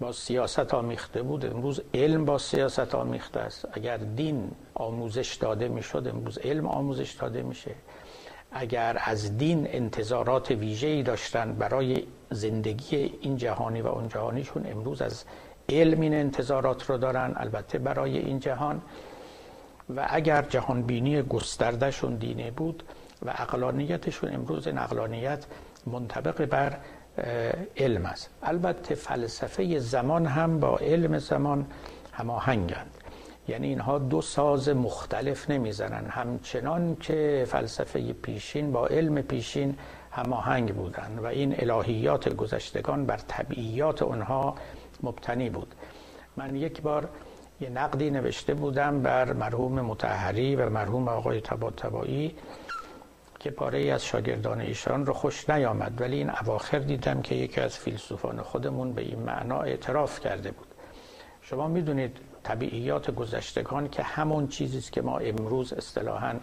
با 0.01 0.11
سیاست 0.11 0.73
آمیخته 0.73 1.21
بود 1.21 1.45
امروز 1.45 1.81
علم 1.93 2.25
با 2.25 2.37
سیاست 2.37 2.95
آمیخته 2.95 3.39
است. 3.39 3.67
اگر 3.73 3.97
دین 3.97 4.51
آموزش 4.73 5.35
داده 5.35 5.67
می‌شد 5.67 6.07
امروز 6.07 6.37
علم 6.37 6.67
آموزش 6.67 7.11
داده 7.11 7.41
میشه. 7.41 7.71
اگر 8.51 9.01
از 9.05 9.37
دین 9.37 9.67
انتظارات 9.69 10.51
ویژه‌ای 10.51 11.03
داشتن 11.03 11.53
برای 11.53 12.03
زندگی 12.29 12.95
این 13.21 13.37
جهانی 13.37 13.81
و 13.81 13.87
اون 13.87 14.07
جهانیشون 14.07 14.65
امروز 14.65 15.01
از 15.01 15.23
علم 15.69 16.01
این 16.01 16.13
انتظارات 16.13 16.89
رو 16.89 16.97
دارن 16.97 17.33
البته 17.35 17.77
برای 17.77 18.17
این 18.17 18.39
جهان. 18.39 18.81
و 19.95 20.07
اگر 20.09 20.41
جهانبینی 20.41 21.21
گستردهشون 21.21 22.15
دینه 22.15 22.51
بود 22.51 22.83
و 23.25 23.29
اقلانیتشون 23.29 24.35
امروز 24.35 24.67
این 24.67 24.77
اقلانیت 24.77 25.45
منطبق 25.85 26.45
بر 26.45 26.77
علم 27.77 28.05
است. 28.05 28.29
البته 28.43 28.95
فلسفه 28.95 29.79
زمان 29.79 30.25
هم 30.25 30.59
با 30.59 30.77
علم 30.77 31.17
زمان 31.17 31.65
هماهنگند 32.11 32.91
یعنی 33.47 33.67
اینها 33.67 33.99
دو 33.99 34.21
ساز 34.21 34.69
مختلف 34.69 35.49
نمی‌زنن. 35.49 36.05
همچنان 36.09 36.95
که 36.95 37.45
فلسفه 37.47 38.13
پیشین 38.13 38.71
با 38.71 38.87
علم 38.87 39.21
پیشین 39.21 39.77
هماهنگ 40.11 40.75
بودند 40.75 41.19
و 41.23 41.25
این 41.25 41.55
الهیات 41.59 42.29
گذشتگان 42.29 43.05
بر 43.05 43.17
طبیعیات 43.17 44.01
اونها 44.01 44.55
مبتنی 45.03 45.49
بود. 45.49 45.75
من 46.37 46.55
یک 46.55 46.81
بار 46.81 47.09
یه 47.61 47.69
نقدی 47.69 48.09
نوشته 48.09 48.53
بودم 48.53 49.01
بر 49.01 49.33
مرحوم 49.33 49.81
متحری 49.81 50.55
و 50.55 50.69
مرحوم 50.69 51.07
آقای 51.07 51.41
تبا 51.41 51.71
تبایی 51.71 52.35
که 53.41 53.51
پاره 53.51 53.79
ای 53.79 53.91
از 53.91 54.05
شاگردان 54.05 54.61
ایشان 54.61 55.05
رو 55.05 55.13
خوش 55.13 55.49
نیامد 55.49 56.01
ولی 56.01 56.17
این 56.17 56.29
اواخر 56.29 56.79
دیدم 56.79 57.21
که 57.21 57.35
یکی 57.35 57.61
از 57.61 57.77
فیلسوفان 57.77 58.41
خودمون 58.41 58.93
به 58.93 59.01
این 59.01 59.19
معنا 59.19 59.61
اعتراف 59.61 60.19
کرده 60.19 60.51
بود. 60.51 60.67
شما 61.41 61.67
می‌دونید 61.67 62.17
طبیعیات 62.43 63.11
گذشتگان 63.11 63.89
که 63.89 64.03
همون 64.03 64.47
چیزی 64.47 64.77
است 64.77 64.91
که 64.91 65.01
ما 65.01 65.17
امروز 65.17 65.73
اصطلاحا 65.73 66.35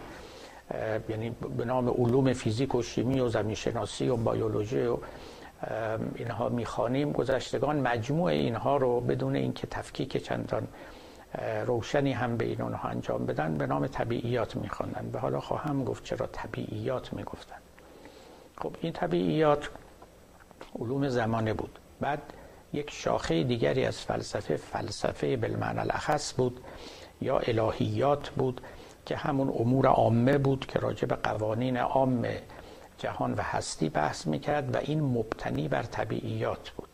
یعنی 1.09 1.29
به 1.57 1.65
نام 1.65 1.89
علوم 1.89 2.33
فیزیک 2.33 2.75
و 2.75 2.81
شیمی 2.81 3.19
و 3.19 3.29
زمینشناسی 3.29 4.09
و 4.09 4.15
بیولوژی 4.15 4.85
و 4.85 4.97
اینها 6.15 6.49
می‌خوانیم. 6.49 7.11
گذشتگان 7.11 7.79
مجموع 7.79 8.31
اینها 8.31 8.77
رو 8.77 9.01
بدون 9.01 9.35
اینکه 9.35 9.67
تفکیک 9.67 10.23
چندان 10.23 10.67
روشنی 11.65 12.11
هم 12.11 12.37
به 12.37 12.45
این 12.45 12.61
اونها 12.61 12.89
انجام 12.89 13.25
بدن 13.25 13.57
به 13.57 13.67
نام 13.67 13.87
طبیعیات 13.87 14.55
میخواندن 14.55 15.09
به 15.13 15.19
حالا 15.19 15.39
خواهم 15.39 15.83
گفت 15.83 16.03
چرا 16.03 16.27
طبیعیات 16.27 17.13
می‌گفتن. 17.13 17.55
خب 18.57 18.75
این 18.81 18.93
طبیعیات 18.93 19.69
علوم 20.79 21.09
زمانه 21.09 21.53
بود. 21.53 21.79
بعد 21.99 22.21
یک 22.73 22.91
شاخه 22.91 23.43
دیگری 23.43 23.85
از 23.85 24.01
فلسفه 24.01 24.55
فلسفه 24.55 25.37
بالمعنى 25.37 25.79
الاخص 25.79 26.33
بود 26.37 26.59
یا 27.21 27.39
الهیات 27.39 28.29
بود 28.29 28.61
که 29.05 29.15
همون 29.15 29.49
امور 29.49 29.87
عامه 29.87 30.37
بود 30.37 30.65
که 30.65 30.79
راجع 30.79 31.07
به 31.07 31.15
قوانین 31.15 31.77
عام 31.77 32.25
جهان 32.97 33.33
و 33.33 33.41
هستی 33.41 33.89
بحث 33.89 34.27
می‌کرد 34.27 34.75
و 34.75 34.77
این 34.77 35.01
مبتنی 35.01 35.67
بر 35.67 35.83
طبیعیات 35.83 36.69
بود. 36.69 36.88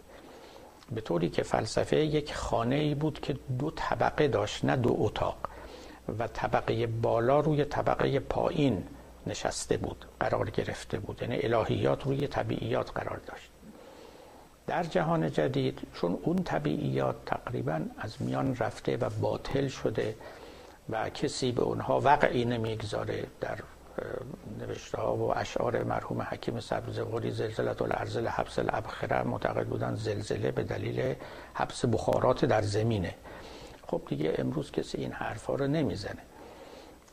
به 0.92 1.02
طوری 1.02 1.30
که 1.30 1.44
فلسفه 1.44 1.98
یک 1.98 2.34
خانه 2.34 2.76
ای 2.76 2.96
بود 2.96 3.20
که 3.20 3.38
دو 3.60 3.72
طبقه 3.76 4.28
داشت 4.28 4.66
نه 4.66 4.76
دو 4.76 4.96
اتاق. 5.00 5.38
و 6.20 6.28
طبقه 6.28 6.88
بالا 6.88 7.40
روی 7.40 7.66
طبقه 7.66 8.20
پایین 8.20 8.84
نشسته 9.28 9.78
بود 9.78 10.06
قرار 10.20 10.50
گرفته 10.50 11.00
بود. 11.00 11.22
یعنی 11.22 11.40
الهیات 11.44 12.04
روی 12.04 12.28
طبیعیات 12.28 12.92
قرار 12.92 13.22
داشت. 13.28 13.50
در 14.68 14.84
جهان 14.84 15.32
جدید 15.32 15.80
چون 15.94 16.20
اون 16.24 16.44
طبیعیات 16.44 17.16
تقریبا 17.26 17.82
از 17.98 18.22
میان 18.22 18.56
رفته 18.56 18.98
و 18.98 19.10
باطل 19.10 19.68
شده 19.68 20.16
و 20.90 21.10
کسی 21.10 21.52
به 21.52 21.62
اونها 21.62 22.00
وقعی 22.00 22.46
نمی‌گذاره 22.46 23.24
در 23.42 23.58
نوشته 24.60 24.98
ها 24.98 25.16
و 25.16 25.38
اشعار 25.38 25.84
مرحوم 25.84 26.22
حکیم 26.22 26.60
سبزغوری 26.60 27.32
زلزلت 27.32 27.82
الارض 27.82 28.18
حبس 28.18 28.60
الابخره 28.60 29.24
معتقد 29.24 29.68
بودن 29.68 29.96
زلزله 29.96 30.52
به 30.52 30.64
دلیل 30.64 31.16
حبس 31.54 31.86
بخارات 31.86 32.46
در 32.46 32.62
زمینه. 32.62 33.16
خب 33.88 34.02
دیگه 34.08 34.34
امروز 34.38 34.72
کسی 34.72 34.98
این 34.98 35.12
حرفا 35.12 35.56
رو 35.56 35.68
نمی‌زنه. 35.68 36.22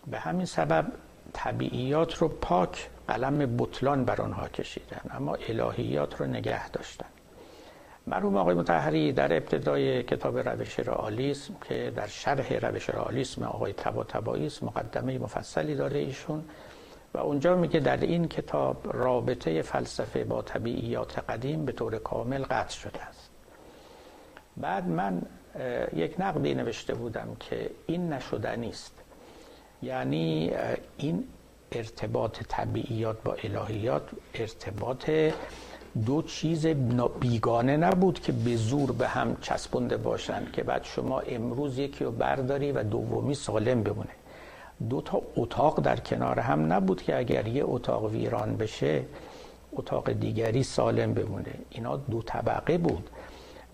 به 0.06 0.18
همین 0.18 0.46
سبب 0.46 0.86
طبیعیات 1.32 2.14
رو 2.14 2.28
پاک 2.28 2.88
قلم 3.08 3.56
بطلان 3.56 4.04
بر 4.04 4.22
آنها 4.22 4.48
کشیدن 4.48 5.00
اما 5.10 5.34
الهیات 5.34 6.20
رو 6.20 6.26
نگه 6.26 6.68
داشتن. 6.68 7.06
مرحوم 8.06 8.36
آقای 8.36 8.54
متحری 8.54 9.12
در 9.12 9.36
ابتدای 9.36 10.02
کتاب 10.02 10.38
روش 10.38 10.78
رئالیسم 10.78 11.54
که 11.68 11.92
در 11.96 12.06
شرح 12.06 12.52
روش 12.52 12.90
رئالیسم 12.90 13.42
آقای 13.42 13.72
تبا 13.72 14.04
تبایی 14.04 14.50
مقدمه 14.62 15.18
مفصلی 15.18 15.74
داره 15.74 15.98
ایشون. 15.98 16.44
و 17.14 17.18
اونجا 17.18 17.56
میگه 17.56 17.80
در 17.80 17.96
این 17.96 18.28
کتاب 18.28 18.96
رابطه 18.96 19.62
فلسفه 19.62 20.24
با 20.24 20.42
طبیعیات 20.42 21.18
قدیم 21.18 21.64
به 21.64 21.72
طور 21.72 21.98
کامل 21.98 22.42
قطع 22.42 22.74
شده 22.74 23.02
است. 23.02 23.30
بعد 24.56 24.88
من 24.88 25.22
یک 25.96 26.14
نقدی 26.18 26.54
نوشته 26.54 26.94
بودم 26.94 27.36
که 27.40 27.70
این 27.86 28.12
نشدنی 28.12 28.68
است 28.68 28.92
یعنی 29.82 30.52
این 30.96 31.24
ارتباط 31.72 32.42
طبیعیات 32.48 33.22
با 33.22 33.36
الهیات 33.42 34.02
ارتباط 34.34 35.10
دو 36.06 36.22
چیز 36.22 36.66
بیگانه 37.20 37.76
نبود 37.76 38.20
که 38.20 38.32
به 38.32 38.56
زور 38.56 38.92
به 38.92 39.08
هم 39.08 39.36
چسبنده 39.40 39.96
باشند 39.96 40.52
که 40.52 40.62
بعد 40.62 40.84
شما 40.84 41.20
امروز 41.20 41.78
یکی 41.78 42.04
رو 42.04 42.10
برداری 42.10 42.72
و 42.72 42.82
دومی 42.82 43.34
سالم 43.34 43.82
بمونه. 43.82 44.21
دو 44.90 45.00
تا 45.00 45.22
اتاق 45.36 45.80
در 45.80 45.96
کنار 45.96 46.40
هم 46.40 46.72
نبود 46.72 47.02
که 47.02 47.18
اگر 47.18 47.48
یه 47.48 47.64
اتاق 47.64 48.04
ویران 48.04 48.56
بشه 48.56 49.02
اتاق 49.72 50.12
دیگری 50.12 50.62
سالم 50.62 51.14
بمونه. 51.14 51.54
اینا 51.70 51.96
دو 51.96 52.22
طبقه 52.22 52.78
بود 52.78 53.10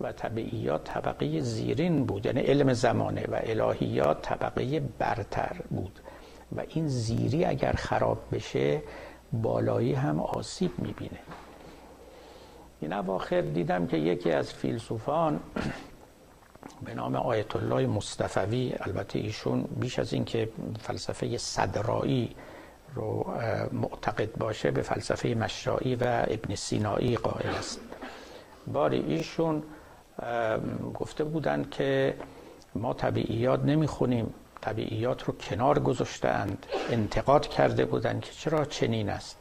و 0.01 0.11
طبعیات 0.11 0.83
طبقه 0.83 1.39
زیرین 1.39 2.05
بود. 2.05 2.25
یعنی 2.25 2.41
علم 2.41 2.73
زمانه 2.73 3.25
و 3.27 3.39
الهیات 3.43 4.21
طبقه 4.21 4.79
برتر 4.79 5.55
بود. 5.69 5.99
و 6.55 6.61
این 6.67 6.87
زیری 6.87 7.45
اگر 7.45 7.71
خراب 7.71 8.17
بشه 8.31 8.81
بالایی 9.33 9.93
هم 9.93 10.19
آسیب 10.19 10.71
می‌بینه. 10.77 11.19
این 12.81 12.93
اواخر 12.93 13.41
دیدم 13.41 13.87
که 13.87 13.97
یکی 13.97 14.31
از 14.31 14.53
فیلسوفان 14.53 15.39
به 16.85 16.93
نام 16.93 17.15
آیت 17.15 17.55
الله 17.55 17.87
مصطفوی. 17.87 18.75
البته 18.79 19.19
ایشون 19.19 19.61
بیش 19.61 19.99
از 19.99 20.13
اینکه 20.13 20.49
فلسفه 20.79 21.37
صدرایی 21.37 22.35
رو 22.95 23.33
معتقد 23.71 24.37
باشه 24.37 24.71
به 24.71 24.81
فلسفه 24.81 25.29
مشرایی 25.29 25.95
و 25.95 26.25
ابن 26.27 26.55
سینایی 26.55 27.15
قائل 27.15 27.49
است. 27.49 27.79
باری 28.67 28.99
ایشون 28.99 29.63
گفته 30.93 31.23
بودند 31.23 31.69
که 31.69 32.15
ما 32.75 32.93
طبیعیات 32.93 33.63
نمی‌خونیم. 33.63 34.33
طبیعیات 34.61 35.23
رو 35.23 35.33
کنار 35.33 35.79
گذاشتند 35.79 36.65
انتقاد 36.89 37.47
کرده 37.47 37.85
بودند 37.85 38.21
که 38.21 38.31
چرا 38.31 38.65
چنین 38.65 39.09
است. 39.09 39.37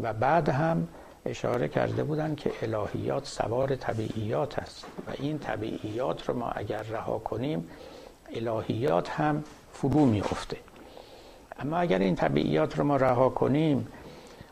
و 0.00 0.12
بعد 0.12 0.48
هم 0.48 0.88
اشاره 1.26 1.68
کرده 1.68 2.04
بودند 2.04 2.36
که 2.36 2.52
الهیات 2.62 3.26
سوار 3.26 3.76
طبیعیات 3.76 4.58
است 4.58 4.84
و 5.06 5.10
این 5.18 5.38
طبیعیات 5.38 6.28
رو 6.28 6.34
ما 6.36 6.50
اگر 6.50 6.82
رها 6.82 7.18
کنیم 7.18 7.68
الهیات 8.34 9.10
هم 9.10 9.44
فرو 9.72 10.06
میافته. 10.06 10.56
اما 11.58 11.76
اگر 11.76 11.98
این 11.98 12.14
طبیعیات 12.14 12.78
رو 12.78 12.84
ما 12.84 12.96
رها 12.96 13.28
کنیم 13.28 13.88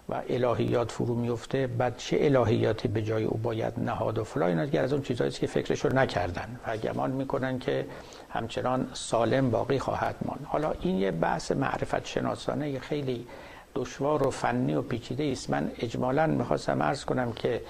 و 0.09 0.23
الهیات 0.29 0.91
فرو 0.91 1.15
میفته 1.15 1.67
بعد 1.67 1.97
چه 1.97 2.19
الهیاتی 2.21 2.89
به 2.89 3.03
جای 3.03 3.25
او 3.25 3.39
باید 3.39 3.81
نهاد 3.81 4.19
و 4.19 4.25
فلا 4.25 4.47
اینا 4.47 4.83
از 4.83 4.93
اون 4.93 5.03
چیزهایی 5.03 5.33
که 5.33 5.47
فکرش 5.47 5.85
رو 5.85 5.93
نکردن 5.93 6.61
و 6.67 6.77
گمان 6.77 7.11
می‌کنن 7.11 7.59
که 7.59 7.87
همچنان 8.31 8.91
سالم 8.93 9.51
باقی 9.51 9.79
خواهد 9.79 10.15
ماند. 10.25 10.47
حالا 10.49 10.73
این 10.81 10.99
یه 10.99 11.11
بحث 11.11 11.53
معرفت 11.53 12.07
شناسانه 12.07 12.79
خیلی 12.79 13.27
دشوار 13.75 14.27
و 14.27 14.31
فنی 14.31 14.75
و 14.75 14.83
پیچیده 14.83 15.25
است 15.25 15.51
من 15.51 15.71
اجمالا 15.79 16.27
می‌خواستم 16.27 16.83
عرض 16.83 17.05
کنم 17.05 17.33
که 17.33 17.63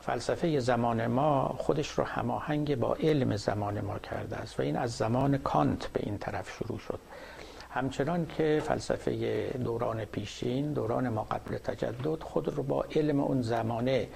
فلسفه 0.00 0.60
زمان 0.60 1.06
ما 1.06 1.48
خودش 1.58 1.90
رو 1.90 2.04
هماهنگ 2.04 2.76
با 2.76 2.94
علم 2.94 3.36
زمان 3.36 3.80
ما 3.80 3.98
کرده 3.98 4.36
است 4.36 4.60
و 4.60 4.62
این 4.62 4.76
از 4.76 4.96
زمان 4.96 5.38
کانت 5.38 5.86
به 5.86 6.00
این 6.02 6.18
طرف 6.18 6.50
شروع 6.50 6.78
شد. 6.78 6.98
همچنان 7.70 8.26
که 8.26 8.62
فلسفه 8.64 9.44
دوران 9.64 10.04
پیشین 10.04 10.72
دوران 10.72 11.08
ما 11.08 11.22
قبل 11.22 11.58
تجدد 11.58 12.22
خود 12.22 12.48
رو 12.48 12.62
با 12.62 12.84
علم 12.96 13.20
اون 13.20 13.42
زمانه 13.42 14.08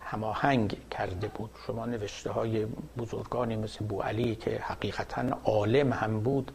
هماهنگ 0.00 0.76
کرده 0.90 1.28
بود. 1.28 1.50
شما 1.66 1.86
نوشته 1.86 2.30
های 2.30 2.66
بزرگانی 2.98 3.56
مثل 3.56 3.84
بو 3.84 4.02
علی 4.02 4.34
که 4.34 4.50
حقیقتا 4.62 5.22
عالم 5.44 5.92
هم 5.92 6.20
بود 6.20 6.50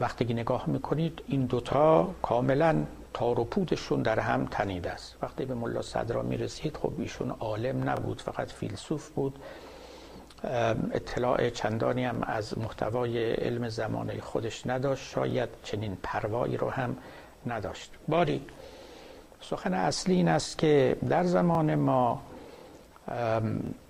وقتی 0.00 0.24
که 0.24 0.34
نگاه 0.34 0.64
می‌کنید 0.66 1.22
این 1.26 1.46
دوتا 1.46 2.14
کاملا 2.22 2.84
تار 3.14 3.40
و 3.40 3.44
پودشون 3.44 4.02
در 4.02 4.20
هم 4.20 4.46
تنیده 4.50 4.90
است. 4.90 5.16
وقتی 5.22 5.44
به 5.44 5.54
ملا 5.54 5.82
صدرا 5.82 6.22
می‌رسید 6.22 6.76
خب 6.76 6.92
ایشون 6.98 7.30
عالم 7.30 7.90
نبود 7.90 8.20
فقط 8.20 8.50
فیلسوف 8.50 9.08
بود. 9.10 9.38
اطلاع 10.92 11.50
چندانی 11.50 12.04
هم 12.04 12.22
از 12.22 12.58
محتوای 12.58 13.32
علم 13.32 13.68
زمانه 13.68 14.20
خودش 14.20 14.66
نداشت. 14.66 15.10
شاید 15.10 15.48
چنین 15.62 15.98
پروایی 16.02 16.56
رو 16.56 16.70
هم 16.70 16.96
نداشت. 17.46 17.90
باری 18.08 18.46
سخن 19.40 19.74
اصلی 19.74 20.14
این 20.14 20.28
است 20.28 20.58
که 20.58 20.96
در 21.08 21.24
زمان 21.24 21.74
ما 21.74 22.22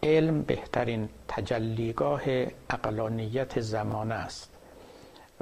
علم 0.03 0.43
بهترین 0.43 1.09
تجلیگاه 1.29 2.23
اقلانیت 2.71 3.61
زمانه 3.61 4.15
است. 4.15 4.52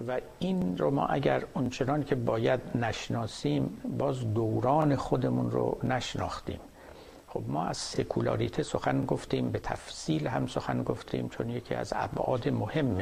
و 0.08 0.20
این 0.38 0.78
رو 0.78 0.90
ما 0.90 1.06
اگر 1.06 1.44
اونچنان 1.54 2.04
که 2.04 2.14
باید 2.14 2.60
نشناسیم 2.74 3.82
باز 3.98 4.34
دوران 4.34 4.96
خودمون 4.96 5.50
رو 5.50 5.78
نشناختیم. 5.82 6.60
خب 7.28 7.42
ما 7.46 7.64
از 7.64 7.76
سکولاریته 7.76 8.62
سخن 8.62 9.06
گفتیم 9.06 9.50
به 9.50 9.58
تفصیل 9.58 10.26
هم 10.26 10.46
سخن 10.46 10.82
گفتیم 10.82 11.28
چون 11.28 11.50
یکی 11.50 11.74
از 11.74 11.92
ابعاد 11.96 12.48
مهم 12.48 12.98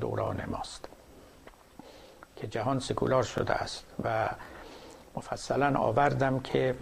دوران 0.00 0.42
ماست 0.50 0.88
که 2.36 2.46
جهان 2.46 2.78
سکولار 2.78 3.22
شده 3.22 3.52
است. 3.52 3.84
و 4.04 4.28
مفصلا 5.16 5.78
آوردم 5.78 6.40
که 6.40 6.74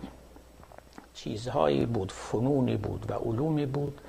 چیزهایی 1.15 1.87
بود 1.87 2.13
فنونی 2.13 2.77
بود 2.77 3.11
و 3.11 3.15
علومی 3.15 3.67
بود 3.67 4.01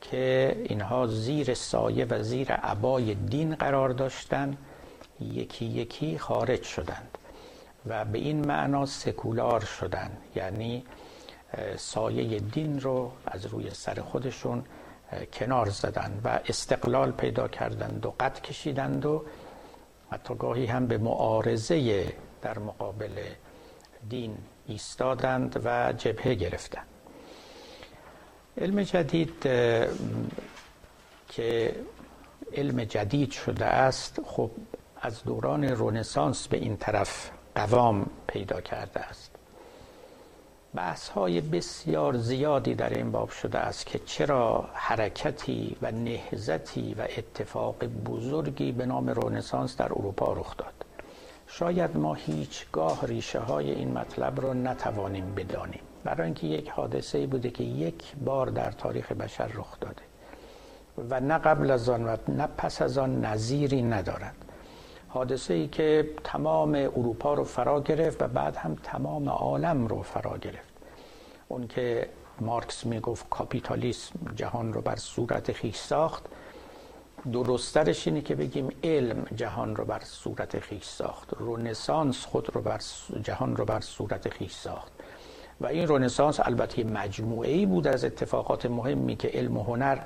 که 0.00 0.56
اینها 0.64 1.06
زیر 1.06 1.54
سایه 1.54 2.04
و 2.04 2.22
زیر 2.22 2.52
عبای 2.52 3.14
دین 3.14 3.54
قرار 3.54 3.88
داشتن 3.88 4.56
یکی 5.20 5.64
یکی 5.64 6.18
خارج 6.18 6.62
شدند 6.62 7.18
و 7.86 8.04
به 8.04 8.18
این 8.18 8.46
معنا 8.46 8.86
سکولار 8.86 9.60
شدند 9.60 10.18
یعنی 10.36 10.84
سایه 11.76 12.38
دین 12.40 12.80
رو 12.80 13.12
از 13.26 13.46
روی 13.46 13.70
سر 13.70 14.00
خودشون 14.00 14.64
کنار 15.32 15.68
زدند 15.68 16.20
و 16.24 16.40
استقلال 16.48 17.10
پیدا 17.12 17.48
کردند 17.48 18.06
و 18.06 18.14
قد 18.20 18.40
کشیدند 18.40 19.06
و 19.06 19.24
حتی 20.10 20.34
گاهی 20.34 20.66
هم 20.66 20.86
به 20.86 20.98
معارضه 20.98 22.12
در 22.42 22.58
مقابل 22.58 23.18
دین 24.08 24.38
ایستادند 24.66 25.60
و 25.64 25.92
جبهه 25.92 26.34
گرفتند. 26.34 26.86
علم 28.58 28.82
جدید 28.82 29.42
که 31.28 31.74
علم 32.52 32.84
جدید 32.84 33.30
شده 33.30 33.64
است 33.64 34.20
خب 34.26 34.50
از 35.00 35.22
دوران 35.24 35.64
رونسانس 35.64 36.48
به 36.48 36.56
این 36.56 36.76
طرف 36.76 37.30
قوام 37.54 38.06
پیدا 38.26 38.60
کرده 38.60 39.00
است. 39.00 39.30
بحث 40.74 41.08
های 41.08 41.40
بسیار 41.40 42.16
زیادی 42.16 42.74
در 42.74 42.90
این 42.90 43.10
باب 43.10 43.30
شده 43.30 43.58
است 43.58 43.86
که 43.86 43.98
چرا 43.98 44.68
حرکتی 44.74 45.76
و 45.82 45.90
نهزتی 45.90 46.94
و 46.94 47.02
اتفاق 47.16 47.84
بزرگی 47.84 48.72
به 48.72 48.86
نام 48.86 49.10
رونسانس 49.10 49.76
در 49.76 49.84
اروپا 49.84 50.32
رخ 50.32 50.56
داد. 50.56 50.84
شاید 51.46 51.96
ما 51.96 52.14
هیچگاه 52.14 53.06
ریشه 53.06 53.38
های 53.38 53.70
این 53.70 53.92
مطلب 53.92 54.40
را 54.40 54.52
نتوانیم 54.54 55.34
بدانیم. 55.34 55.85
برای 56.06 56.24
اینکه 56.24 56.46
یک 56.46 56.68
حادثه 56.68 57.26
بوده 57.26 57.50
که 57.50 57.64
یک 57.64 58.16
بار 58.24 58.46
در 58.46 58.70
تاریخ 58.70 59.12
بشر 59.12 59.46
رخ 59.46 59.80
داده. 59.80 60.02
و 61.10 61.20
نه 61.20 61.38
قبل 61.38 61.70
از 61.70 61.88
آن 61.88 62.04
و 62.04 62.16
نه 62.28 62.48
پس 62.58 62.82
از 62.82 62.98
آن 62.98 63.24
نظیری 63.24 63.82
ندارد. 63.82 64.34
حادثه 65.08 65.54
ای 65.54 65.68
که 65.68 66.10
تمام 66.24 66.74
اروپا 66.74 67.34
رو 67.34 67.44
فرا 67.44 67.80
گرفت 67.80 68.22
و 68.22 68.28
بعد 68.28 68.56
هم 68.56 68.76
تمام 68.82 69.28
عالم 69.28 69.86
رو 69.86 70.02
فرا 70.02 70.38
گرفت. 70.38 70.74
اون 71.48 71.66
که 71.66 72.08
مارکس 72.40 72.86
می‌گفت 72.86 73.28
کاپیتالیسم 73.30 74.18
جهان 74.34 74.72
رو 74.72 74.80
بر 74.80 74.96
صورت 74.96 75.52
خیش 75.52 75.76
ساخت. 75.76 76.24
درسترش 77.32 78.08
اینه 78.08 78.20
که 78.20 78.34
بگیم 78.34 78.68
علم 78.84 79.26
جهان 79.34 79.76
رو 79.76 79.84
بر 79.84 80.00
صورت 80.04 80.58
خیش 80.58 80.84
ساخت. 80.84 81.34
رونسانس 81.38 82.24
خود 82.24 82.54
رو 82.54 82.60
بر 82.62 82.80
جهان 83.22 83.56
رو 83.56 83.64
بر 83.64 83.80
صورت 83.80 84.28
خیش 84.28 84.52
ساخت. 84.52 84.95
و 85.60 85.66
این 85.66 85.86
رونسانس 85.86 86.40
البته 86.40 86.84
مجموعه 86.84 87.50
ای 87.50 87.66
بود 87.66 87.86
از 87.86 88.04
اتفاقات 88.04 88.66
مهمی 88.66 89.16
که 89.16 89.28
علم 89.28 89.56
و 89.56 89.62
هنر 89.62 89.98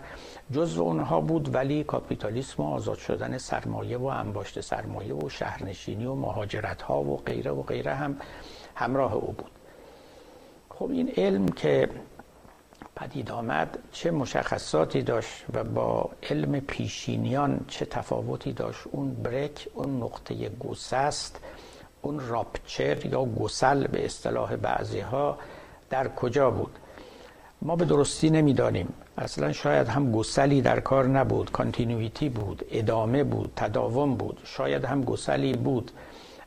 جزو 0.52 0.82
اونها 0.82 1.20
بود 1.20 1.54
ولی 1.54 1.84
کاپیتالیسم 1.84 2.62
و 2.62 2.74
آزاد 2.74 2.98
شدن 2.98 3.38
سرمایه 3.38 3.98
و 3.98 4.04
انباشت 4.04 4.60
سرمایه 4.60 5.14
و 5.14 5.28
شهرنشینی 5.28 6.06
و 6.06 6.14
مهاجرت 6.14 6.82
ها 6.82 7.02
و 7.02 7.16
غیره 7.16 7.50
و 7.50 7.62
غیره 7.62 7.94
هم 7.94 8.16
همراه 8.74 9.14
او 9.14 9.32
بود. 9.32 9.50
خب 10.70 10.90
این 10.90 11.12
علم 11.16 11.48
که 11.48 11.88
پدید 12.96 13.30
آمد 13.30 13.78
چه 13.92 14.10
مشخصاتی 14.10 15.02
داشت 15.02 15.44
و 15.54 15.64
با 15.64 16.10
علم 16.30 16.60
پیشینیان 16.60 17.64
چه 17.68 17.84
تفاوتی 17.84 18.52
داشت؟ 18.52 18.80
اون 18.90 19.14
برک 19.14 19.68
اون 19.74 20.02
نقطه 20.02 20.48
گسست 20.48 21.40
اون 22.02 22.20
راپچر 22.28 23.06
یا 23.06 23.24
گسل 23.24 23.86
به 23.86 24.04
اصطلاح 24.04 24.56
بعضی 24.56 25.00
ها 25.00 25.38
در 25.90 26.08
کجا 26.08 26.50
بود؟ 26.50 26.78
ما 27.62 27.76
به 27.76 27.84
درستی 27.84 28.30
نمی‌دانیم. 28.30 28.92
اصلا 29.18 29.52
شاید 29.52 29.88
هم 29.88 30.12
گسلی 30.12 30.62
در 30.62 30.80
کار 30.80 31.06
نبود 31.06 31.52
کانتینویتی 31.52 32.28
بود 32.28 32.64
ادامه 32.70 33.24
بود 33.24 33.52
تداوم 33.56 34.14
بود. 34.14 34.40
شاید 34.44 34.84
هم 34.84 35.04
گسلی 35.04 35.52
بود. 35.52 35.90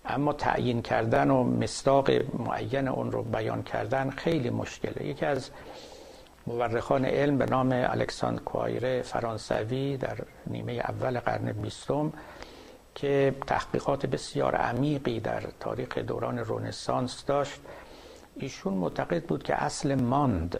اما 0.06 0.34
تعیین 0.34 0.82
کردن 0.82 1.32
و 1.32 1.44
مصداق 1.44 2.12
معین 2.40 2.88
اون 2.88 3.12
رو 3.12 3.24
بیان 3.24 3.64
کردن 3.64 4.10
خیلی 4.10 4.50
مشکله. 4.50 5.06
یکی 5.06 5.26
از 5.26 5.50
مورخان 6.48 7.06
علم 7.06 7.38
به 7.38 7.46
نام 7.46 7.70
الکساندر 7.72 8.44
کوایره 8.44 9.02
فرانسوی 9.02 9.98
در 9.98 10.18
نیمه 10.48 10.74
اول 10.74 11.20
قرن 11.20 11.52
بیستم 11.52 12.14
که 12.96 13.36
تحقیقات 13.48 14.06
بسیار 14.06 14.56
عمیقی 14.56 15.20
در 15.20 15.44
تاریخ 15.60 15.98
دوران 15.98 16.40
رونسانس 16.40 17.26
داشت. 17.26 17.62
ایشون 18.36 18.74
معتقد 18.74 19.24
بود 19.24 19.44
که 19.44 19.64
اصل 19.64 19.96
ماند 19.96 20.60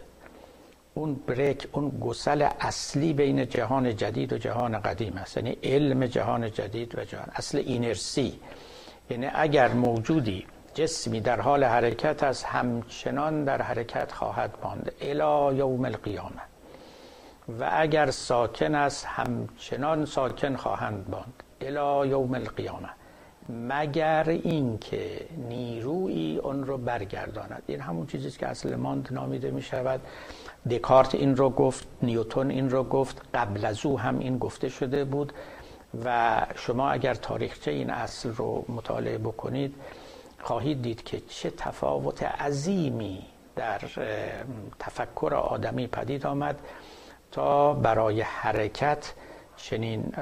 اون 0.94 1.14
بریک 1.14 1.68
اون 1.72 1.98
گسل 2.00 2.48
اصلی 2.60 3.12
بین 3.12 3.48
جهان 3.48 3.96
جدید 3.96 4.32
و 4.32 4.38
جهان 4.38 4.78
قدیم 4.78 5.12
است. 5.16 5.36
یعنی 5.36 5.58
علم 5.62 6.06
جهان 6.06 6.50
جدید 6.50 6.98
و 6.98 7.04
جهان 7.04 7.28
اصل 7.34 7.58
اینرسی. 7.58 8.40
یعنی 9.10 9.30
اگر 9.34 9.72
موجودی 9.72 10.46
جسمی 10.74 11.20
در 11.20 11.40
حال 11.40 11.64
حرکت 11.64 12.22
است 12.22 12.44
همچنان 12.44 13.44
در 13.44 13.62
حرکت 13.62 14.12
خواهد 14.12 14.54
ماند. 14.62 14.92
الی 15.00 15.58
یوم 15.58 15.84
القیامه 15.84 16.42
و 17.60 17.70
اگر 17.72 18.10
ساکن 18.10 18.74
است 18.74 19.06
همچنان 19.06 20.04
ساکن 20.04 20.56
خواهند 20.56 21.06
ماند. 21.10 21.43
الی 21.60 22.08
یوم 22.08 22.34
القیامه. 22.34 22.88
مگر 23.48 24.24
اینکه 24.28 25.26
نیرویی 25.48 26.38
اون 26.38 26.64
رو 26.64 26.78
برگرداند. 26.78 27.62
این 27.66 27.80
همون 27.80 28.06
چیزی 28.06 28.30
که 28.30 28.46
اصل 28.46 28.74
ماند 28.74 29.08
نامیده 29.10 29.50
می 29.50 29.62
شود 29.62 30.00
دکارت 30.70 31.14
این 31.14 31.36
رو 31.36 31.50
گفت 31.50 31.86
نیوتون 32.02 32.50
این 32.50 32.70
رو 32.70 32.84
گفت 32.84 33.22
قبل 33.34 33.64
از 33.64 33.86
او 33.86 34.00
هم 34.00 34.18
این 34.18 34.38
گفته 34.38 34.68
شده 34.68 35.04
بود 35.04 35.32
و 36.04 36.40
شما 36.54 36.90
اگر 36.90 37.14
تاریخچه 37.14 37.70
این 37.70 37.90
اصل 37.90 38.32
رو 38.34 38.64
مطالعه 38.68 39.18
بکنید 39.18 39.74
خواهید 40.40 40.82
دید 40.82 41.02
که 41.02 41.20
چه 41.28 41.50
تفاوت 41.50 42.22
عظیمی 42.22 43.26
در 43.56 43.80
تفکر 44.78 45.34
آدمی 45.34 45.86
پدید 45.86 46.26
آمد 46.26 46.58
تا 47.32 47.74
برای 47.74 48.20
حرکت 48.20 49.12
چنین 49.56 50.12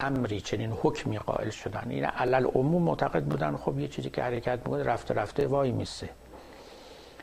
امری 0.00 0.40
چنین 0.40 0.72
حکمی 0.72 1.18
قائل 1.18 1.50
شدن. 1.50 1.86
این 1.90 2.04
علل 2.04 2.44
عموم 2.44 2.82
معتقد 2.82 3.24
بودن 3.24 3.56
خب 3.56 3.78
یه 3.78 3.88
چیزی 3.88 4.10
که 4.10 4.22
حرکت 4.22 4.58
می‌کنه 4.58 4.82
رفته 4.82 5.14
رفته 5.14 5.46
وای 5.46 5.72
میسه. 5.72 6.08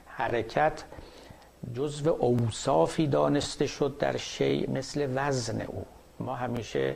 حرکت 0.05 0.83
جزو 1.73 2.09
اوصافی 2.09 3.07
دانسته 3.07 3.67
شد 3.67 3.97
در 3.97 4.17
شی 4.17 4.67
مثل 4.67 5.09
وزن 5.15 5.61
او. 5.61 5.85
ما 6.19 6.35
همیشه 6.35 6.95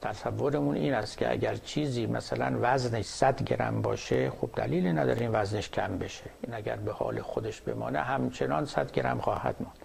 تصورمون 0.00 0.76
این 0.76 0.94
است 0.94 1.18
که 1.18 1.32
اگر 1.32 1.54
چیزی 1.54 2.06
مثلا 2.06 2.58
وزنش 2.60 3.04
100 3.04 3.42
گرم 3.42 3.82
باشه 3.82 4.30
خب 4.30 4.50
دلیلی 4.56 4.92
نداره 4.92 5.20
این 5.20 5.30
وزنش 5.32 5.70
کم 5.70 5.98
بشه. 5.98 6.24
این 6.42 6.54
اگر 6.54 6.76
به 6.76 6.92
حال 6.92 7.20
خودش 7.20 7.60
بمانه 7.60 7.98
همچنان 7.98 8.64
100 8.64 8.92
گرم 8.92 9.20
خواهد 9.20 9.56
ماند. 9.60 9.76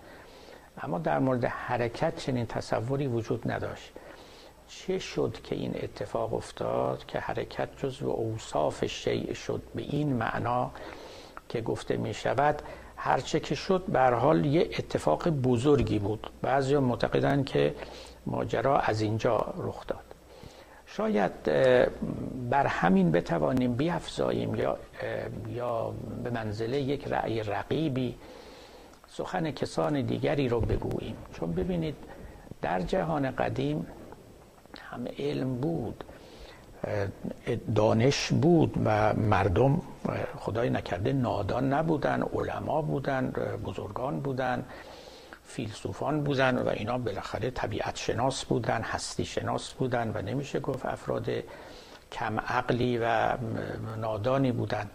اما 0.82 1.00
در 1.00 1.20
مورد 1.20 1.46
حرکت 1.46 2.16
چنین 2.16 2.46
تصوری 2.46 3.08
وجود 3.08 3.52
نداشت. 3.52 3.94
چه 4.68 5.00
شد 5.00 5.38
که 5.44 5.56
این 5.56 5.76
اتفاق 5.84 6.34
افتاد 6.34 7.06
که 7.06 7.20
حرکت 7.20 7.70
جزو 7.78 8.10
اوصاف 8.10 8.86
شیء 8.86 9.34
شد 9.34 9.62
به 9.76 9.82
این 9.82 10.14
معنا 10.14 10.72
که 11.50 11.62
گفته 11.62 11.98
می 11.98 12.14
شود؟ 12.14 12.62
هرچه 12.98 13.40
که 13.40 13.56
شد 13.56 13.96
حال 13.96 14.46
یه 14.46 14.62
اتفاق 14.62 15.30
بزرگی 15.30 16.00
بود. 16.00 16.30
بعضی 16.42 16.78
معتقدن 16.78 17.44
که 17.44 17.76
ماجرا 18.26 18.80
از 18.80 19.02
اینجا 19.02 19.54
رخ 19.58 19.88
داد. 19.88 20.04
شاید 20.86 21.44
بر 22.50 22.68
همین 22.68 23.12
بتوانیم 23.12 23.74
بیافزاییم 23.74 24.56
یا 24.56 24.78
یا 25.50 25.94
به 26.24 26.30
منزله 26.30 26.82
یک 26.82 27.08
رأی 27.08 27.44
رقیبی 27.44 28.16
سخن 29.08 29.52
کسان 29.52 30.02
دیگری 30.02 30.50
رو 30.50 30.62
بگوییم. 30.62 31.16
چون 31.34 31.52
ببینید 31.52 31.96
در 32.62 32.82
جهان 32.82 33.32
قدیم 33.32 33.88
همه 34.80 35.12
علم 35.20 35.56
بود 35.56 36.04
دانش 37.76 38.28
بود 38.34 38.74
و 38.86 39.14
مردم 39.14 39.82
خدای 40.40 40.70
نکرده 40.70 41.14
نادان 41.14 41.74
نبودن 41.74 42.22
علما 42.34 42.82
بودن 42.82 43.30
بزرگان 43.66 44.20
بودن 44.20 44.66
فیلسوفان 45.46 46.24
بودن 46.24 46.58
و 46.58 46.70
اینا 46.70 46.98
بالاخره 46.98 47.50
طبیعت 47.52 47.96
شناس 47.96 48.46
بودن 48.46 48.82
هستی 48.82 49.26
شناس 49.26 49.74
بودن 49.74 50.12
و 50.16 50.22
نمیشه 50.22 50.60
گفت 50.60 50.86
افراد 50.86 51.30
کم 52.12 52.40
عقلی 52.40 52.98
و 52.98 53.38
نادانی 53.98 54.52
بودن. 54.52 54.90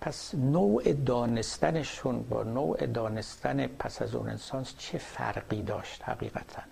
پس 0.00 0.34
نوع 0.34 0.92
دانستنشون 0.92 2.22
با 2.22 2.42
نوع 2.42 2.86
دانستن 2.86 3.66
پس 3.66 4.02
از 4.02 4.14
اون 4.14 4.28
انسان 4.28 4.66
چه 4.78 4.98
فرقی 4.98 5.62
داشت 5.62 6.02
حقیقتا؟ 6.04 6.62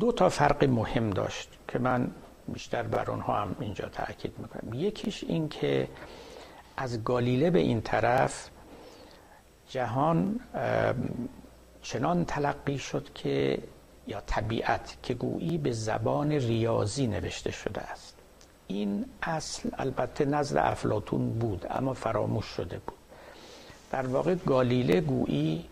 دو 0.00 0.12
تا 0.12 0.28
فرق 0.28 0.64
مهم 0.64 1.10
داشت 1.10 1.48
که 1.68 1.78
من 1.78 2.10
بیشتر 2.48 2.82
بر 2.82 3.10
اونها 3.10 3.40
هم 3.40 3.56
اینجا 3.60 3.88
تاکید 3.88 4.32
می‌کنم. 4.38 4.74
یکیش 4.74 5.24
این 5.24 5.48
که 5.48 5.88
از 6.76 7.04
گالیله 7.04 7.50
به 7.50 7.58
این 7.58 7.80
طرف 7.80 8.48
جهان 9.68 10.40
چنان 11.82 12.24
تلقی 12.24 12.78
شد 12.78 13.08
که 13.14 13.58
یا 14.06 14.20
طبیعت 14.20 14.96
که 15.02 15.14
گویی 15.14 15.58
به 15.58 15.72
زبان 15.72 16.32
ریاضی 16.32 17.06
نوشته 17.06 17.50
شده 17.50 17.80
است. 17.80 18.16
این 18.66 19.04
اصل 19.22 19.68
البته 19.78 20.24
نزد 20.24 20.56
افلاتون 20.56 21.38
بود 21.38 21.66
اما 21.70 21.94
فراموش 21.94 22.44
شده 22.44 22.78
بود. 22.78 22.96
در 23.90 24.06
واقع 24.06 24.34
گالیله 24.34 25.00
گویی 25.00 25.64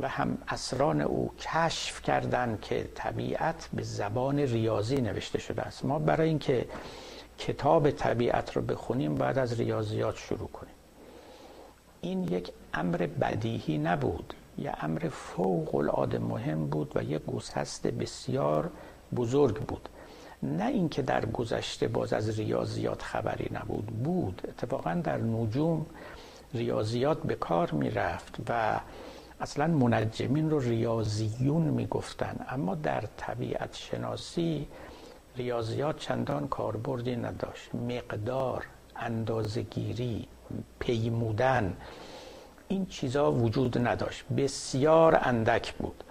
و 0.00 0.08
هم 0.08 0.38
اسران 0.48 1.00
او 1.00 1.30
کشف 1.38 2.02
کردند 2.02 2.60
که 2.60 2.88
طبیعت 2.94 3.68
به 3.72 3.82
زبان 3.82 4.38
ریاضی 4.38 4.96
نوشته 4.96 5.38
شده 5.38 5.62
است. 5.62 5.84
ما 5.84 5.98
برای 5.98 6.28
اینکه 6.28 6.66
کتاب 7.38 7.90
طبیعت 7.90 8.56
رو 8.56 8.62
بخونیم 8.62 9.14
بعد 9.14 9.38
از 9.38 9.60
ریاضیات 9.60 10.16
شروع 10.16 10.48
کنیم. 10.48 10.74
این 12.00 12.24
یک 12.24 12.52
امر 12.74 12.96
بدیهی 12.96 13.78
نبود. 13.78 14.34
یه 14.58 14.72
امر 14.80 15.08
فوق 15.12 15.74
العاده 15.74 16.18
مهم 16.18 16.66
بود 16.66 16.92
و 16.94 17.02
یک 17.02 17.26
گسست 17.26 17.86
بسیار 17.86 18.70
بزرگ 19.16 19.56
بود. 19.56 19.88
نه 20.42 20.66
اینکه 20.66 21.02
در 21.02 21.26
گذشته 21.26 21.88
باز 21.88 22.12
از 22.12 22.38
ریاضیات 22.38 23.02
خبری 23.02 23.50
نبود 23.52 23.86
بود. 23.86 24.42
اتفاقا 24.48 24.94
در 24.94 25.16
نجوم 25.18 25.86
ریاضیات 26.54 27.22
به 27.22 27.34
کار 27.34 27.70
می 27.70 27.90
رفت 27.90 28.36
و 28.48 28.80
اصلا 29.40 29.66
منجمین 29.66 30.50
رو 30.50 30.60
ریاضیون 30.60 31.62
می 31.62 31.86
گفتن 31.86 32.46
اما 32.48 32.74
در 32.74 33.04
طبیعت 33.16 33.74
شناسی 33.74 34.66
ریاضیات 35.36 35.98
چندان 35.98 36.48
کاربردی 36.48 37.16
نداشت. 37.16 37.74
مقدار 37.74 38.64
اندازگیری 38.96 40.28
پیمودن 40.78 41.76
این 42.68 42.86
چیزا 42.86 43.32
وجود 43.32 43.88
نداشت. 43.88 44.24
بسیار 44.36 45.18
اندک 45.22 45.74
بود. 45.74 46.04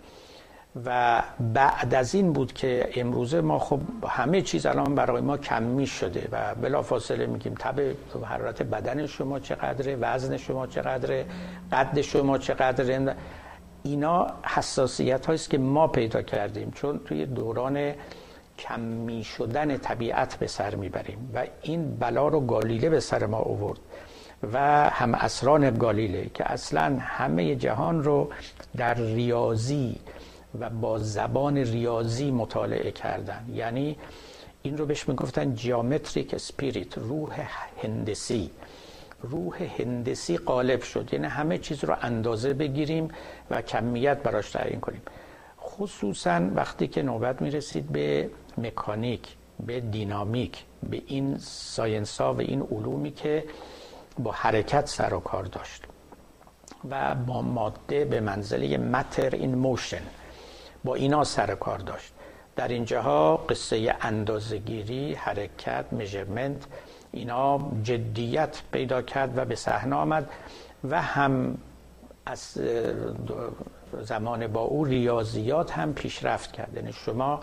و 0.86 1.22
بعد 1.54 1.94
از 1.96 2.16
این 2.16 2.34
بود 2.34 2.54
که 2.54 2.90
امروزه 2.96 3.42
ما 3.42 3.60
خب 3.60 3.80
همه 4.08 4.42
چیز 4.42 4.66
الان 4.66 4.96
برای 4.96 5.22
ما 5.22 5.38
کمی 5.38 5.88
شده 5.88 6.28
و 6.32 6.56
بلافاصله 6.56 7.26
میگیم 7.26 7.56
تب 7.60 7.82
حرارت 8.26 8.62
بدن 8.62 9.06
شما 9.06 9.40
چقدره 9.40 9.96
وزن 9.96 10.38
شما 10.38 10.68
چقدره 10.68 11.26
قد 11.72 12.02
شما 12.02 12.38
چقدره. 12.38 13.16
اینا 13.84 14.28
حساسیت 14.44 15.26
هاییست 15.26 15.50
که 15.50 15.58
ما 15.58 15.88
پیدا 15.88 16.22
کردیم 16.22 16.72
چون 16.72 17.00
توی 17.06 17.26
دوران 17.26 17.94
کمی 18.58 19.24
شدن 19.24 19.78
طبیعت 19.78 20.36
به 20.36 20.48
سر 20.48 20.76
می‌بریم 20.76 21.32
و 21.36 21.44
این 21.62 21.96
بلا 21.96 22.28
رو 22.28 22.40
گالیله 22.40 22.90
به 22.90 23.00
سر 23.00 23.26
ما 23.26 23.38
آورد 23.38 23.80
و 24.54 24.90
هم 24.90 25.16
اسران 25.16 25.78
گالیله 25.78 26.30
که 26.34 26.52
اصلا 26.52 26.98
همه 27.00 27.56
جهان 27.56 28.04
رو 28.04 28.30
در 28.78 28.94
ریاضی 28.94 29.96
و 30.60 30.70
با 30.70 31.00
زبان 31.00 31.58
ریاضی 31.58 32.32
مطالعه 32.32 32.92
کردن. 32.92 33.46
یعنی 33.54 33.98
این 34.62 34.78
رو 34.78 34.86
بهش 34.86 35.08
می‌گفتن 35.10 35.56
geometric 35.56 36.34
spirit 36.34 36.98
روح 36.98 37.48
هندسی. 37.84 38.52
روح 39.22 39.64
هندسی 39.78 40.38
غالب 40.38 40.82
شد. 40.82 41.10
یعنی 41.14 41.28
همه 41.28 41.58
چیز 41.58 41.84
رو 41.84 41.96
اندازه 42.02 42.54
بگیریم 42.54 43.08
و 43.50 43.62
کمیت 43.62 44.18
براش 44.18 44.52
تعیین 44.52 44.80
کنیم. 44.80 45.02
خصوصا 45.62 46.42
وقتی 46.56 46.88
که 46.88 47.02
نوبت 47.02 47.42
می‌رسید 47.42 47.92
به 47.92 48.30
مکانیک 48.58 49.36
به 49.66 49.80
دینامیک 49.80 50.64
به 50.90 51.02
این 51.08 51.38
science 51.38 52.22
ها 52.22 52.34
و 52.34 52.42
این 52.42 52.62
علومی 52.62 53.12
که 53.12 53.44
با 54.20 54.32
حرکت 54.32 54.88
سر 54.88 55.14
و 55.14 55.20
کار 55.20 55.44
داشت. 55.44 55.84
و 56.90 57.16
با 57.16 57.42
ماده 57.42 58.06
به 58.06 58.20
منزله 58.20 58.78
matter 58.78 59.36
این 59.36 59.56
motion 59.56 60.02
با 60.86 60.96
اینا 60.96 61.24
سر 61.24 61.56
کار 61.56 61.78
داشت. 61.78 62.14
در 62.56 62.68
اینجاها 62.68 63.38
قصه 63.38 63.96
اندازگیری 64.02 65.14
حرکت 65.14 65.86
measurement 65.92 66.66
اینا 67.12 67.72
جدیت 67.84 68.62
پیدا 68.72 69.02
کرد 69.02 69.38
و 69.38 69.46
به 69.46 69.56
صحنه 69.56 69.96
آمد 69.96 70.30
و 70.90 71.02
هم 71.02 71.58
از 72.26 72.58
زمان 74.02 74.48
با 74.48 74.62
او 74.62 74.86
ریاضیات 74.86 75.72
هم 75.72 75.94
پیشرفت 75.94 76.52
کرد. 76.52 76.74
یعنی 76.76 76.94
شما 76.94 77.40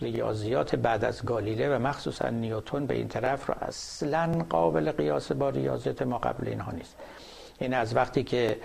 ریاضیات 0.00 0.76
بعد 0.76 1.04
از 1.04 1.24
گالیله 1.24 1.76
و 1.76 1.78
مخصوصا 1.78 2.28
نیوتون 2.28 2.86
به 2.86 2.94
این 2.94 3.08
طرف 3.08 3.46
رو 3.46 3.54
اصلا 3.60 4.46
قابل 4.50 4.92
قیاس 4.92 5.32
با 5.32 5.50
ریاضیات 5.50 6.02
ما 6.02 6.18
قبل 6.18 6.48
اینها 6.48 6.72
نیست. 6.72 6.96
این 7.58 7.74
از 7.74 7.96
وقتی 7.96 8.22
که 8.24 8.56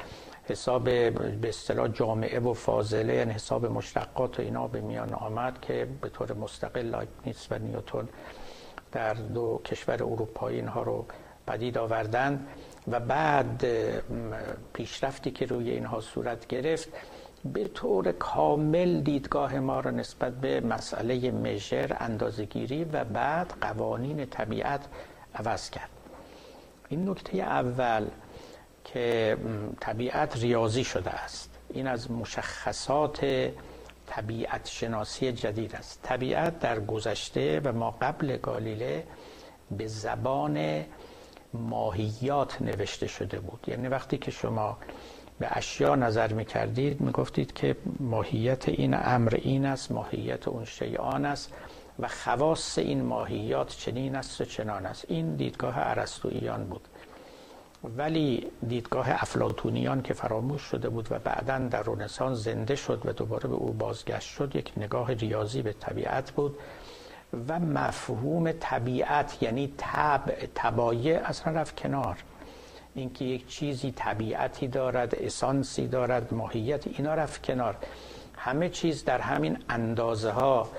حساب 0.49 0.84
به 0.84 1.49
اصطلاح 1.49 1.88
جامعه 1.88 2.39
و 2.39 2.53
فاضله 2.53 3.13
یعنی 3.15 3.34
حساب 3.34 3.65
مشتقات 3.65 4.39
و 4.39 4.41
اینا 4.41 4.67
به 4.67 4.81
میان 4.81 5.13
آمد 5.13 5.62
که 5.62 5.88
به 6.01 6.10
طور 6.10 6.34
مستقل 6.34 6.81
لایبنیتس 6.81 7.51
و 7.51 7.60
نیوتون 7.60 8.10
در 8.91 9.13
دو 9.13 9.62
کشور 9.65 10.03
اروپایی 10.03 10.58
اینها 10.58 10.84
رو 10.84 11.05
پدید 11.47 11.77
آوردن 11.77 12.47
و 12.88 12.99
بعد 12.99 13.65
پیشرفتی 14.73 15.31
که 15.31 15.45
روی 15.45 15.69
اینها 15.69 16.01
صورت 16.01 16.47
گرفت 16.47 16.89
به 17.53 17.67
طور 17.67 18.12
کامل 18.12 19.01
دیدگاه 19.01 19.60
ما 19.60 19.79
را 19.79 19.91
نسبت 19.91 20.34
به 20.34 20.62
مسئله 20.62 21.31
مژر 21.31 21.97
اندازگیری 21.99 22.84
و 22.84 23.03
بعد 23.03 23.53
قوانین 23.62 24.25
طبیعت 24.25 24.81
عوض 25.36 25.69
کرد. 25.69 25.89
این 26.89 27.10
نکته 27.10 27.38
اول 27.38 28.08
که 28.85 29.37
طبیعت 29.79 30.37
ریاضی 30.37 30.83
شده 30.83 31.09
است. 31.09 31.49
این 31.73 31.87
از 31.87 32.11
مشخصات 32.11 33.25
طبیعت 34.07 34.67
شناسی 34.67 35.31
جدید 35.31 35.75
است. 35.75 35.99
طبیعت 36.03 36.59
در 36.59 36.79
گذشته 36.79 37.61
و 37.63 37.71
ما 37.71 37.91
قبل 37.91 38.37
گالیله 38.37 39.03
به 39.71 39.87
زبان 39.87 40.85
ماهیات 41.53 42.61
نوشته 42.61 43.07
شده 43.07 43.39
بود. 43.39 43.59
یعنی 43.67 43.87
وقتی 43.87 44.17
که 44.17 44.31
شما 44.31 44.77
به 45.39 45.47
اشیا 45.57 45.95
نظر 45.95 46.33
می 46.33 46.45
کردید 46.45 47.01
می 47.01 47.11
گفتید 47.11 47.53
که 47.53 47.75
ماهیت 47.99 48.69
این 48.69 48.93
امر 48.93 49.35
این 49.41 49.65
است 49.65 49.91
ماهیت 49.91 50.47
اون 50.47 50.65
شیء 50.65 50.99
آن 50.99 51.25
است 51.25 51.53
و 51.99 52.07
خواص 52.07 52.77
این 52.77 53.01
ماهیات 53.01 53.77
چنین 53.77 54.15
است 54.15 54.41
و 54.41 54.45
چنان 54.45 54.85
است. 54.85 55.05
این 55.07 55.35
دیدگاه 55.35 55.73
ارسطوییان 55.77 56.63
بود. 56.63 56.87
ولی 57.97 58.51
دیدگاه 58.67 59.09
افلاتونیان 59.09 60.01
که 60.01 60.13
فراموش 60.13 60.61
شده 60.61 60.89
بود 60.89 61.07
و 61.11 61.19
بعدا 61.19 61.59
در 61.59 61.83
رنسانس 61.83 62.37
زنده 62.37 62.75
شد 62.75 63.01
و 63.05 63.13
دوباره 63.13 63.49
به 63.49 63.55
او 63.55 63.73
بازگشت 63.73 64.29
شد 64.29 64.55
یک 64.55 64.71
نگاه 64.77 65.13
ریاضی 65.13 65.61
به 65.61 65.73
طبیعت 65.73 66.31
بود 66.31 66.57
و 67.47 67.59
مفهوم 67.59 68.51
طبیعت 68.51 69.43
یعنی 69.43 69.73
طبع 69.77 70.47
تبایع 70.55 71.19
اصلا 71.23 71.53
رفت 71.53 71.75
کنار. 71.75 72.17
اینکه 72.95 73.25
یک 73.25 73.47
چیزی 73.47 73.91
طبیعتی 73.91 74.67
دارد 74.67 75.15
اسانسی 75.15 75.87
دارد 75.87 76.33
ماهیت 76.33 76.87
اینا 76.87 77.13
رفت 77.13 77.43
کنار. 77.43 77.77
همه 78.37 78.69
چیز 78.69 79.05
در 79.05 79.21
همین 79.21 79.57
اندازه 79.69 80.31
ها 80.31 80.69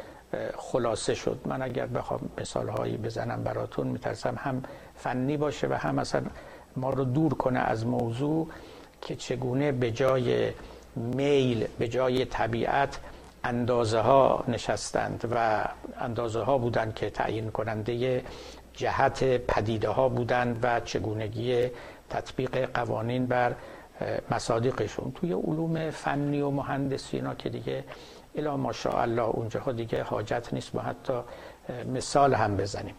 خلاصه 0.57 1.15
شد. 1.15 1.41
من 1.45 1.63
اگر 1.63 1.87
بخوام 1.87 2.21
مثال 2.41 2.69
هایی 2.69 2.97
بزنم 2.97 3.45
براتون 3.45 3.87
میترسم 3.87 4.35
هم 4.39 4.63
فنی 4.95 5.37
باشه 5.37 5.67
و 5.67 5.73
هم 5.73 5.95
مثلا 5.95 6.27
ما 6.77 6.91
رو 6.91 7.05
دور 7.05 7.35
کنه 7.35 7.59
از 7.59 7.87
موضوع 7.87 8.49
که 9.03 9.17
چگونه 9.17 9.73
به 9.73 9.91
جای 9.91 10.53
میل 10.97 11.67
به 11.79 11.89
جای 11.89 12.25
طبیعت 12.25 12.99
اندازه 13.45 14.01
ها 14.01 14.45
نشستند 14.49 15.29
و 15.33 15.65
اندازه 16.01 16.41
ها 16.41 16.59
بودند 16.59 16.95
که 16.95 17.11
تعیین 17.11 17.51
کننده 17.51 18.25
جهت 18.73 19.25
پدیده 19.25 19.89
ها 19.89 20.09
بودند 20.09 20.59
و 20.63 20.81
چگونگی 20.81 21.71
تطبیق 22.11 22.71
قوانین 22.75 23.27
بر 23.27 23.55
مصادیقشون. 24.31 25.13
توی 25.13 25.33
علوم 25.33 25.91
فنی 25.91 26.41
و 26.41 26.51
مهندسی 26.51 27.17
اینا 27.17 27.35
که 27.35 27.49
دیگه 27.49 27.85
الا 28.35 28.57
ماشاءالله 28.57 29.23
اونجاها 29.23 29.73
دیگه 29.73 30.03
حاجت 30.03 30.49
نیست 30.53 30.75
ما 30.75 30.81
حتی 30.81 31.13
مثال 31.95 32.35
هم 32.35 32.57
بزنیم. 32.57 32.95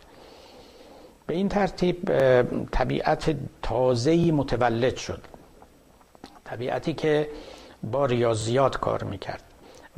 به 1.28 1.34
این 1.34 1.50
ترتیب 1.50 2.12
طبیعت 2.72 3.36
تازه‌ای 3.62 4.32
متولد 4.32 4.96
شد. 4.96 5.22
طبیعتی 6.46 6.94
که 6.94 7.30
با 7.84 8.06
ریاضیات 8.06 8.78
کار 8.78 9.04
می‌کرد 9.04 9.44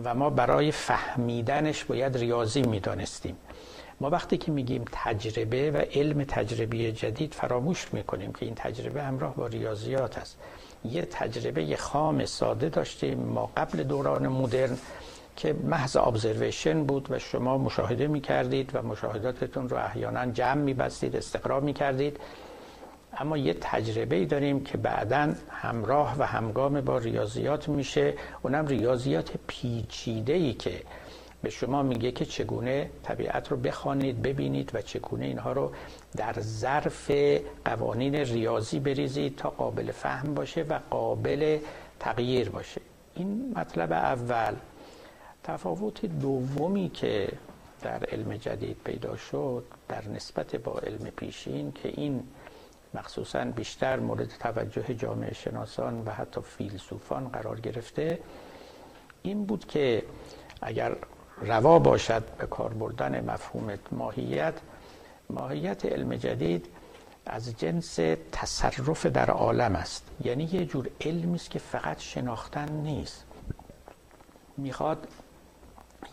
و 0.04 0.16
ما 0.16 0.30
برای 0.30 0.72
فهمیدنش 0.72 1.84
باید 1.84 2.18
ریاضی 2.18 2.62
می‌دانستیم. 2.62 3.36
ما 4.02 4.10
وقتی 4.10 4.38
که 4.38 4.52
میگیم 4.52 4.86
تجربه 4.92 5.72
و 5.72 5.78
علم 5.78 6.24
تجربی 6.24 6.92
جدید 6.92 7.34
فراموش 7.34 7.94
می‌کنیم 7.94 8.34
که 8.34 8.46
این 8.46 8.56
تجربه 8.56 9.04
همراه 9.04 9.36
با 9.36 9.48
ریاضیات 9.48 10.18
است. 10.18 10.38
یه 10.86 11.02
تجربه 11.02 11.76
خام 11.76 12.26
ساده 12.26 12.70
داشتیم 12.70 13.20
ما 13.20 13.52
قبل 13.58 13.84
دوران 13.84 14.28
مدرن. 14.28 14.78
که 15.40 15.54
محض 15.54 15.98
ابزرویشن 15.98 16.84
بود 16.84 17.08
و 17.12 17.20
شما 17.20 17.58
مشاهده 17.58 18.08
می‌کردید 18.08 18.72
و 18.74 18.82
مشاهداتتون 18.82 19.70
رو 19.70 19.78
احیانا 19.78 20.26
جمع 20.26 20.62
میبستید 20.62 21.16
استقرا 21.16 21.60
می‌کردید. 21.60 22.18
اما 23.18 23.38
یه 23.38 23.54
تجربه 23.62 24.16
ای 24.16 24.26
داریم 24.26 24.64
که 24.64 24.78
بعدا 24.78 25.34
همراه 25.50 26.16
و 26.20 26.24
همگام 26.24 26.82
با 26.82 26.98
ریاضیات 26.98 27.70
میشه. 27.70 28.14
اونم 28.42 28.68
ریاضیات 28.68 29.32
پیچیده 29.48 30.34
ای 30.34 30.54
که 30.54 30.82
به 31.42 31.50
شما 31.50 31.84
میگه 31.84 32.12
که 32.12 32.26
چگونه 32.26 32.90
طبیعت 33.04 33.52
رو 33.52 33.58
بخوانید 33.58 34.22
ببینید 34.22 34.72
و 34.74 34.82
چگونه 34.82 35.26
اینها 35.26 35.52
رو 35.52 35.72
در 36.18 36.36
ظرف 36.40 37.12
قوانین 37.66 38.16
ریاضی 38.16 38.80
بریزید 38.80 39.36
تا 39.36 39.50
قابل 39.50 39.92
فهم 39.92 40.34
باشه 40.34 40.64
و 40.64 40.80
قابل 40.90 41.60
تغییر 42.00 42.50
باشه. 42.50 42.82
این 43.16 43.54
مطلب 43.56 43.92
اول. 43.92 44.56
تفاوت 45.44 46.06
دومی 46.06 46.90
که 46.90 47.32
در 47.82 48.04
علم 48.04 48.38
جدید 48.38 48.78
پیدا 48.84 49.18
شد 49.18 49.64
در 49.88 50.08
نسبت 50.08 50.56
با 50.56 50.80
علم 50.80 51.10
پیشین 51.10 51.72
که 51.72 51.90
این 51.90 52.24
مخصوصا 52.94 53.46
بیشتر 53.46 54.00
مورد 54.00 54.28
توجه 54.40 54.94
جامعه 54.94 55.34
شناسان 55.34 56.04
و 56.06 56.12
حتی 56.12 56.42
فیلسوفان 56.42 57.28
قرار 57.28 57.60
گرفته 57.60 58.20
این 59.22 59.46
بود 59.46 59.66
که 59.68 60.04
اگر 60.62 60.96
روا 61.42 61.80
باشد 61.80 62.24
به 62.38 62.48
کار 62.48 62.74
بردن 62.74 63.32
مفهوم 63.32 63.74
ماهیت 63.92 64.54
ماهیت 65.30 65.86
علم 65.86 66.16
جدید 66.16 66.66
از 67.26 67.58
جنس 67.58 67.96
تصرف 68.32 69.06
در 69.06 69.32
عالم 69.32 69.76
است. 69.76 70.04
یعنی 70.24 70.44
یه 70.44 70.66
جور 70.66 70.90
علمی 71.02 71.36
است 71.36 71.50
که 71.50 71.60
فقط 71.60 72.00
شناختن 72.00 72.72
نیست. 72.72 73.24
می‌خواد 74.58 75.08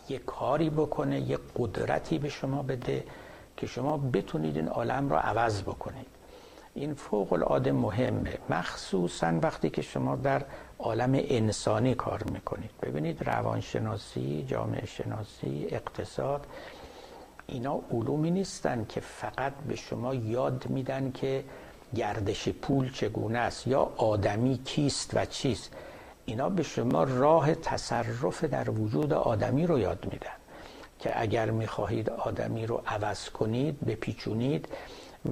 یه 0.09 0.19
کاری 0.19 0.69
بکنه 0.69 1.19
یه 1.19 1.39
قدرتی 1.57 2.17
به 2.17 2.29
شما 2.29 2.63
بده 2.63 3.03
که 3.57 3.67
شما 3.67 3.97
بتونید 3.97 4.55
این 4.55 4.67
عالم 4.67 5.09
را 5.09 5.19
عوض 5.19 5.61
بکنید. 5.61 6.07
این 6.73 6.93
فوق 6.93 7.33
العاده 7.33 7.71
مهمه. 7.71 8.37
مخصوصا 8.49 9.39
وقتی 9.41 9.69
که 9.69 9.81
شما 9.81 10.15
در 10.15 10.45
عالم 10.79 11.11
انسانی 11.13 11.95
کار 11.95 12.23
می‌کنید. 12.23 12.69
ببینید 12.81 13.23
روانشناسی 13.29 14.45
جامعه 14.47 14.85
شناسی 14.85 15.67
اقتصاد 15.69 16.47
اینا 17.47 17.79
علومی 17.91 18.31
نیستن 18.31 18.85
که 18.89 18.99
فقط 18.99 19.53
به 19.67 19.75
شما 19.75 20.15
یاد 20.15 20.65
میدن 20.69 21.11
که 21.11 21.43
گردش 21.95 22.49
پول 22.49 22.91
چگونه 22.91 23.39
است 23.39 23.67
یا 23.67 23.81
آدمی 23.97 24.57
کیست 24.57 25.11
و 25.13 25.25
چیست. 25.25 25.73
اینا 26.29 26.49
به 26.49 26.63
شما 26.63 27.03
راه 27.03 27.55
تصرف 27.55 28.43
در 28.43 28.69
وجود 28.69 29.13
آدمی 29.13 29.67
رو 29.67 29.79
یاد 29.79 30.07
میدن 30.11 30.35
که 30.99 31.21
اگر 31.21 31.51
می‌خواهید 31.51 32.09
آدمی 32.09 32.65
رو 32.65 32.81
عوض 32.87 33.29
کنید 33.29 33.85
بپیچونید 33.85 34.67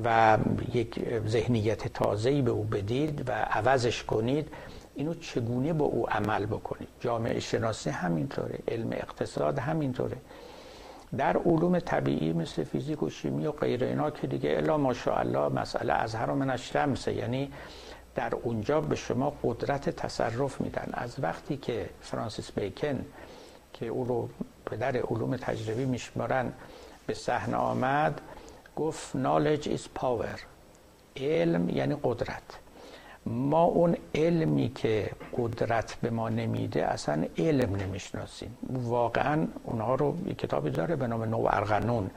و 0.03 0.37
یک 0.73 0.99
ذهنیت 1.27 1.87
تازه‌ای 1.87 2.41
به 2.41 2.51
او 2.51 2.63
بدید 2.63 3.29
و 3.29 3.31
عوضش 3.31 4.03
کنید 4.03 4.47
اینو 4.95 5.13
چگونه 5.13 5.73
با 5.73 5.85
او 5.85 6.09
عمل 6.09 6.45
بکنید؟ 6.45 6.87
جامعه 6.99 7.39
شناسی 7.39 7.89
همینطوره 7.89 8.59
علم 8.67 8.89
اقتصاد 8.91 9.59
همینطوره. 9.59 10.17
در 11.17 11.37
علوم 11.37 11.79
طبیعی 11.79 12.33
مثل 12.33 12.63
فیزیک 12.63 13.03
و 13.03 13.09
شیمی 13.09 13.45
و 13.45 13.51
غیر 13.51 13.83
اینا 13.83 14.11
که 14.11 14.27
دیگه 14.27 14.53
الا 14.57 14.77
ماشاءالله 14.77 15.49
مسئله 15.49 15.93
از 15.93 16.15
هر 16.15 16.31
من 16.31 16.49
الشمس 16.49 17.07
یعنی 17.07 17.51
در 18.15 18.35
اونجا 18.35 18.81
به 18.81 18.95
شما 18.95 19.33
قدرت 19.43 19.89
تصرف 19.89 20.61
میدن. 20.61 20.89
از 20.93 21.15
وقتی 21.19 21.57
که 21.57 21.89
فرانسیس 22.01 22.51
بیکن 22.51 23.05
که 23.73 23.87
او 23.87 24.05
رو 24.05 24.29
پدر 24.65 24.97
علوم 24.97 25.37
تجربی 25.37 25.85
میشمارن 25.85 26.53
به 27.07 27.13
صحنه 27.13 27.57
آمد 27.57 28.21
گفت 28.75 29.13
knowledge 29.13 29.65
is 29.65 30.01
power. 30.01 30.39
علم 31.17 31.69
یعنی 31.69 31.95
قدرت. 32.03 32.43
ما 33.25 33.63
اون 33.63 33.97
علمی 34.15 34.71
که 34.75 35.11
قدرت 35.37 35.95
به 36.01 36.09
ما 36.09 36.29
نمیده 36.29 36.85
اصلا 36.85 37.25
علم 37.37 37.75
نمی‌شناسیم. 37.75 38.57
واقعا 38.69 39.47
اونها 39.63 39.95
رو 39.95 40.17
کتابی 40.37 40.69
داره 40.69 40.95
به 40.95 41.07
نام 41.07 41.23
نو 41.23 41.47
ارغنون. 41.51 42.09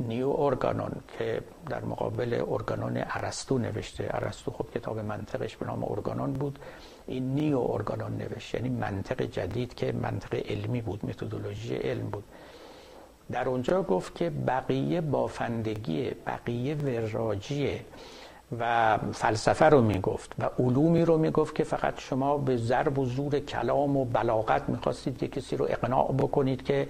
نیو 0.00 0.34
ارگانون 0.38 0.92
که 1.18 1.40
در 1.68 1.84
مقابل 1.84 2.44
ارگانون 2.48 2.96
ارسطو 2.96 3.58
نوشته. 3.58 4.08
ارسطو 4.10 4.50
خب 4.50 4.66
کتاب 4.74 4.98
منطقش 4.98 5.56
به 5.56 5.66
نام 5.66 5.84
ارگانون 5.84 6.32
بود. 6.32 6.58
این 7.06 7.34
نیو 7.34 7.58
ارگانون 7.58 8.16
نوشته 8.16 8.58
یعنی 8.58 8.68
منطق 8.68 9.22
جدید 9.22 9.74
که 9.74 9.92
منطق 9.92 10.34
علمی 10.34 10.80
بود 10.80 11.04
متدولوژی 11.06 11.76
علم 11.76 12.10
بود. 12.10 12.24
در 13.32 13.48
اونجا 13.48 13.82
گفت 13.82 14.14
که 14.14 14.30
بقیه 14.30 15.00
بافندگی 15.00 16.10
بقیه 16.26 16.74
وراجیه 16.74 17.80
و 18.58 18.98
فلسفه 19.12 19.64
رو 19.64 19.80
می‌گفت 19.80 20.32
و 20.38 20.50
علومی 20.58 21.04
رو 21.04 21.18
می‌گفت 21.18 21.54
که 21.54 21.64
فقط 21.64 22.00
شما 22.00 22.38
به 22.38 22.56
ضرب 22.56 22.98
و 22.98 23.06
زور 23.06 23.38
کلام 23.38 23.96
و 23.96 24.04
بلاغت 24.04 24.68
می‌خواستید 24.68 25.18
که 25.18 25.28
کسی 25.28 25.56
رو 25.56 25.64
اقناع 25.64 26.12
بکنید 26.12 26.62
که 26.62 26.88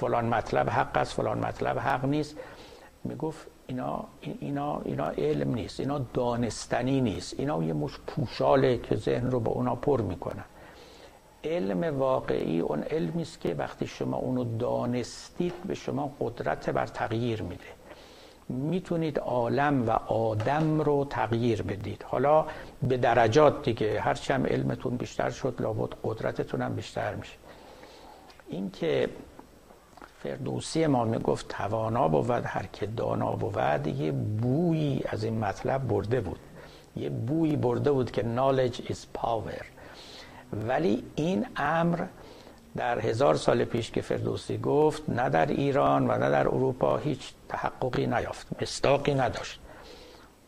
فلان 0.00 0.24
مطلب 0.24 0.70
حق 0.70 0.96
است 0.96 1.12
فلان 1.12 1.38
مطلب 1.38 1.78
حق 1.78 2.04
نیست. 2.04 2.36
می‌گفت 3.04 3.46
اینا 3.66 4.04
اینا 4.20 4.80
اینا 4.84 5.08
علم 5.08 5.54
نیست 5.54 5.80
اینا 5.80 5.98
دانستنی 5.98 7.00
نیست. 7.00 7.34
اینا 7.38 7.62
یه 7.62 7.72
مش 7.72 7.98
پوشاله 8.06 8.78
که 8.78 8.96
ذهن 8.96 9.30
رو 9.30 9.40
با 9.40 9.52
اونا 9.52 9.74
پر 9.74 10.00
می‌کنن 10.00 10.44
علم 11.44 11.98
واقعی 11.98 12.60
اون 12.60 12.82
علمی 12.82 13.22
است 13.22 13.40
که 13.40 13.54
وقتی 13.54 13.86
شما 13.86 14.16
اونو 14.16 14.58
دانستید 14.58 15.54
به 15.64 15.74
شما 15.74 16.14
قدرت 16.20 16.70
بر 16.70 16.86
تغییر 16.86 17.42
میده. 17.42 17.64
می‌تونید 18.48 19.18
عالم 19.18 19.88
و 19.88 19.90
آدم 20.12 20.80
رو 20.80 21.04
تغییر 21.10 21.62
بدید. 21.62 22.04
حالا 22.08 22.46
به 22.82 22.96
درجات 22.96 23.62
دیگه 23.62 24.00
هرچی 24.00 24.32
هم 24.32 24.46
علمتون 24.46 24.96
بیشتر 24.96 25.30
شد 25.30 25.54
لابد 25.60 25.94
قدرتتون 26.04 26.62
هم 26.62 26.74
بیشتر 26.74 27.14
میشه. 27.14 27.36
این 28.48 28.70
که 28.70 29.08
فردوسی 30.22 30.86
ما 30.86 31.04
می‌گفت 31.04 31.48
توانا 31.48 32.08
بود 32.08 32.30
هر 32.30 32.66
که 32.72 32.86
دانا 32.86 33.32
بود 33.32 33.86
یه 33.86 34.12
بویی 34.12 35.02
از 35.08 35.24
این 35.24 35.38
مطلب 35.38 35.88
برده 35.88 36.20
بود. 36.20 36.38
یه 36.96 37.10
بویی 37.10 37.56
برده 37.56 37.92
بود 37.92 38.10
که 38.10 38.22
knowledge 38.22 38.76
is 38.76 39.18
power. 39.18 39.64
ولی 40.68 41.04
این 41.14 41.46
امر 41.56 42.04
در 42.76 42.98
هزار 42.98 43.34
سال 43.34 43.64
پیش 43.64 43.90
که 43.90 44.00
فردوسی 44.00 44.58
گفت 44.58 45.08
نه 45.08 45.28
در 45.28 45.46
ایران 45.46 46.10
و 46.10 46.18
نه 46.18 46.30
در 46.30 46.48
اروپا 46.48 46.96
هیچ 46.96 47.32
تحققی 47.48 48.06
نیافت 48.06 48.62
مستاقی 48.62 49.14
نداشت. 49.14 49.60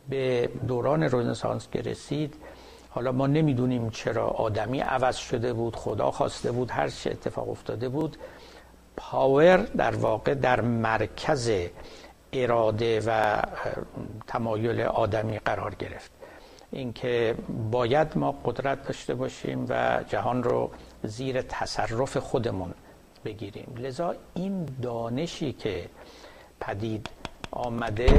به 0.09 0.49
دوران 0.67 1.03
رنسانس 1.03 1.67
که 1.71 1.81
رسید 1.81 2.35
حالا 2.89 3.11
ما 3.11 3.27
نمی‌دونیم 3.27 3.89
چرا 3.89 4.27
آدمی 4.27 4.79
عوض 4.79 5.15
شده 5.15 5.53
بود 5.53 5.75
خدا 5.75 6.11
خواسته 6.11 6.51
بود 6.51 6.71
هر 6.71 6.87
چه 6.87 7.11
اتفاق 7.11 7.49
افتاده 7.49 7.89
بود. 7.89 8.17
پاور 8.97 9.57
در 9.57 9.95
واقع 9.95 10.33
در 10.33 10.61
مرکز 10.61 11.51
اراده 12.33 13.01
و 13.07 13.41
تمایل 14.27 14.81
آدمی 14.81 15.39
قرار 15.39 15.75
گرفت. 15.75 16.11
اینکه 16.71 17.35
باید 17.71 18.17
ما 18.17 18.31
قدرت 18.45 18.87
داشته 18.87 19.13
باشیم 19.15 19.65
و 19.69 20.03
جهان 20.07 20.43
رو 20.43 20.71
زیر 21.03 21.41
تصرف 21.41 22.17
خودمون 22.17 22.73
بگیریم. 23.25 23.75
لذا 23.77 24.15
این 24.33 24.65
دانشی 24.81 25.53
که 25.53 25.89
پدید 26.59 27.09
آمده 27.51 28.17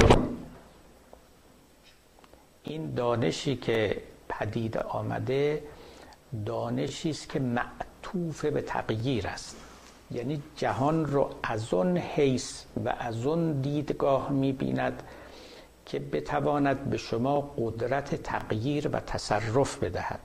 این 2.63 2.95
دانشی 2.95 3.57
که 3.57 4.03
پدید 4.29 4.79
آمده 4.79 5.63
دانشی 6.47 7.11
است 7.11 7.29
که 7.29 7.41
معطوف 7.41 8.45
به 8.45 8.63
تغییر 8.63 9.27
است. 9.27 9.57
یعنی 10.15 10.43
جهان 10.57 11.07
رو 11.07 11.31
از 11.43 11.75
اون 11.75 11.97
حیث 11.97 12.65
و 12.85 12.95
از 12.99 13.27
اون 13.27 13.61
دیدگاه 13.61 14.33
می‌بیند 14.33 15.03
که 15.87 15.99
بتواند 15.99 16.91
به 16.91 16.97
شما 16.97 17.41
قدرت 17.41 18.23
تغییر 18.23 18.89
و 18.89 19.01
تصرف 19.01 19.79
بدهد. 19.79 20.21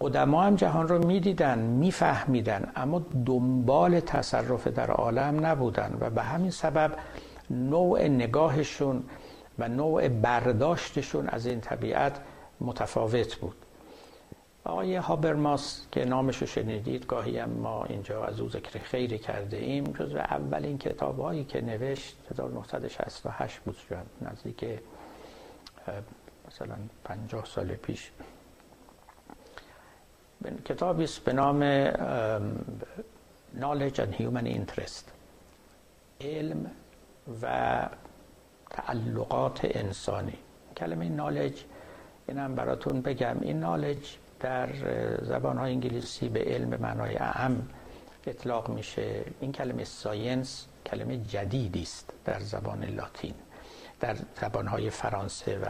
قدما 0.00 0.42
هم 0.42 0.54
جهان 0.56 0.88
رو 0.88 1.06
می‌دیدن 1.06 1.58
میفهمیدن 1.58 2.72
اما 2.76 3.06
دنبال 3.26 4.00
تصرف 4.00 4.66
در 4.66 4.90
عالم 4.90 5.46
نبودن 5.46 5.96
و 6.00 6.10
به 6.10 6.22
همین 6.22 6.50
سبب 6.50 6.92
نوع 7.50 8.08
نگاهشون 8.08 9.04
و 9.58 9.68
نوع 9.68 10.08
برداشتشون 10.08 11.28
از 11.28 11.46
این 11.46 11.60
طبیعت 11.60 12.20
متفاوت 12.60 13.34
بود. 13.34 13.56
آقای 14.64 14.96
هابرماس 14.96 15.86
که 15.92 16.04
نامشو 16.04 16.46
شنیدید 16.46 17.06
گاهی 17.06 17.38
هم 17.38 17.50
ما 17.50 17.84
اینجا 17.84 18.24
از 18.24 18.40
او 18.40 18.48
ذکر 18.48 18.78
خیری 18.78 19.18
کرده 19.18 19.56
ایم 19.56 19.84
جزو 19.84 20.18
اولین 20.18 20.78
کتاب 20.78 21.20
هایی 21.20 21.44
که 21.44 21.60
نوشت 21.60 22.16
1968 22.30 23.58
بود 23.58 23.76
شد 23.76 23.96
نزدیک 24.22 24.64
مثلا 26.48 26.76
50 27.04 27.44
سال 27.44 27.74
پیش. 27.74 28.10
کتابی 30.64 31.04
است 31.04 31.24
به 31.24 31.32
نام 31.32 31.90
Knowledge 33.60 33.98
and 33.98 34.14
Human 34.14 34.46
Interest. 34.46 35.04
علم 36.20 36.70
و 37.42 37.88
تعلقات 38.70 39.60
انسانی. 39.64 40.38
کلمه 40.76 41.08
knowledge 41.08 41.64
اینم 42.28 42.54
براتون 42.54 43.00
بگم. 43.00 43.36
این 43.40 43.60
knowledge 43.60 44.16
در 44.40 44.68
زبان 45.22 45.58
های 45.58 45.72
انگلیسی 45.72 46.28
به 46.28 46.40
علم 46.40 46.80
معنای 46.80 47.16
اعم 47.16 47.68
اطلاق 48.26 48.68
میشه. 48.68 49.24
این 49.40 49.52
کلمه 49.52 49.84
science 49.84 50.66
کلمه 50.86 51.16
جدیدی 51.16 51.82
است 51.82 52.12
در 52.24 52.40
زبان 52.40 52.84
لاتین 52.84 53.34
در 54.00 54.16
زبان 54.40 54.66
های 54.66 54.90
فرانسه 54.90 55.58
و 55.58 55.66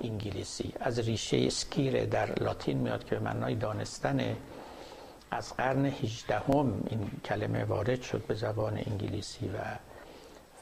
انگلیسی. 0.00 0.72
از 0.80 0.98
ریشه 0.98 1.36
scire 1.36 2.04
در 2.04 2.42
لاتین 2.42 2.78
میاد 2.78 3.04
که 3.04 3.14
به 3.14 3.20
معنای 3.20 3.54
دانستن 3.54 4.36
از 5.30 5.56
قرن 5.56 5.86
18 5.86 6.38
هم 6.38 6.84
این 6.90 7.10
کلمه 7.24 7.64
وارد 7.64 8.02
شد 8.02 8.22
به 8.26 8.34
زبان 8.34 8.80
انگلیسی 8.86 9.48
و 9.48 9.58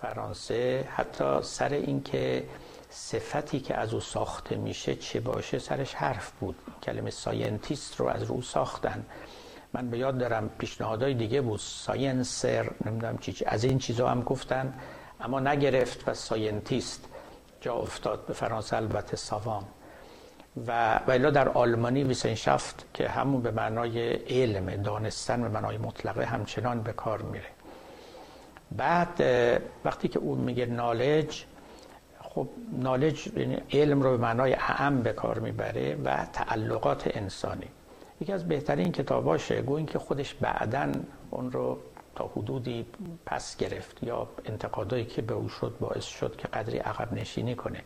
فرانسه. 0.00 0.88
حتی 0.96 1.42
سر 1.42 1.72
اینکه 1.72 2.44
صفتی 2.90 3.60
که 3.60 3.74
از 3.74 3.94
او 3.94 4.00
ساخته 4.00 4.56
میشه 4.56 4.94
چه 4.94 5.20
باشه 5.20 5.58
سرش 5.58 5.94
حرف 5.94 6.30
بود. 6.30 6.56
کلمه 6.82 7.10
scientist 7.10 7.96
رو 8.00 8.06
از 8.06 8.22
رو 8.22 8.42
ساختن. 8.42 9.06
من 9.72 9.90
به 9.90 9.98
یاد 9.98 10.18
دارم 10.18 10.50
پیشنهادهای 10.58 11.14
دیگه 11.14 11.40
بود. 11.40 11.60
sciencer 11.60 12.70
نمی‌دونم 12.84 13.18
چی, 13.18 13.44
از 13.46 13.64
این 13.64 13.78
چیزا 13.78 14.08
هم 14.08 14.22
گفتن 14.22 14.74
اما 15.20 15.40
نگرفت 15.40 16.08
و 16.08 16.14
scientist 16.14 17.04
جا 17.60 17.74
افتاد 17.74 18.26
به 18.26 18.32
فرانسه 18.32 18.76
البته 18.76 19.16
ساوام 19.16 19.64
و 20.66 21.00
ولی 21.06 21.30
در 21.30 21.48
آلمانی 21.48 22.04
Wissenschaft 22.04 22.86
که 22.94 23.08
همون 23.08 23.42
به 23.42 23.50
معنای 23.50 24.12
علم 24.12 24.82
دانستن 24.82 25.42
به 25.42 25.48
معنای 25.48 25.78
مطلقه 25.78 26.24
همچنان 26.24 26.82
به 26.82 26.92
کار 26.92 27.22
میره. 27.22 27.46
بعد 28.72 29.20
وقتی 29.84 30.08
که 30.08 30.18
اون 30.18 30.38
میگه 30.38 30.66
نالج 30.66 31.44
خب 32.38 32.48
نالج 32.72 33.28
یعنی 33.36 33.56
علم 33.72 34.02
رو 34.02 34.10
به 34.10 34.16
معنای 34.16 34.54
اعم 34.54 35.02
به 35.02 35.12
کار 35.12 35.38
می‌بره 35.38 35.96
و 36.04 36.26
تعلقات 36.32 37.10
انسانی. 37.16 37.66
یکی 38.20 38.32
از 38.32 38.48
بهترین 38.48 38.92
کتاباشه. 38.92 39.62
گوین 39.62 39.86
که 39.86 39.98
خودش 39.98 40.34
بعدا 40.34 40.92
اون 41.30 41.52
رو 41.52 41.78
تا 42.14 42.30
حدودی 42.36 42.86
پس 43.26 43.56
گرفت 43.56 44.02
یا 44.02 44.28
انتقادایی 44.44 45.04
که 45.04 45.22
به 45.22 45.34
او 45.34 45.48
شد 45.48 45.76
باعث 45.80 46.04
شد 46.04 46.36
که 46.36 46.48
قدری 46.48 46.78
عقب 46.78 47.12
نشینی 47.12 47.54
کنه. 47.54 47.82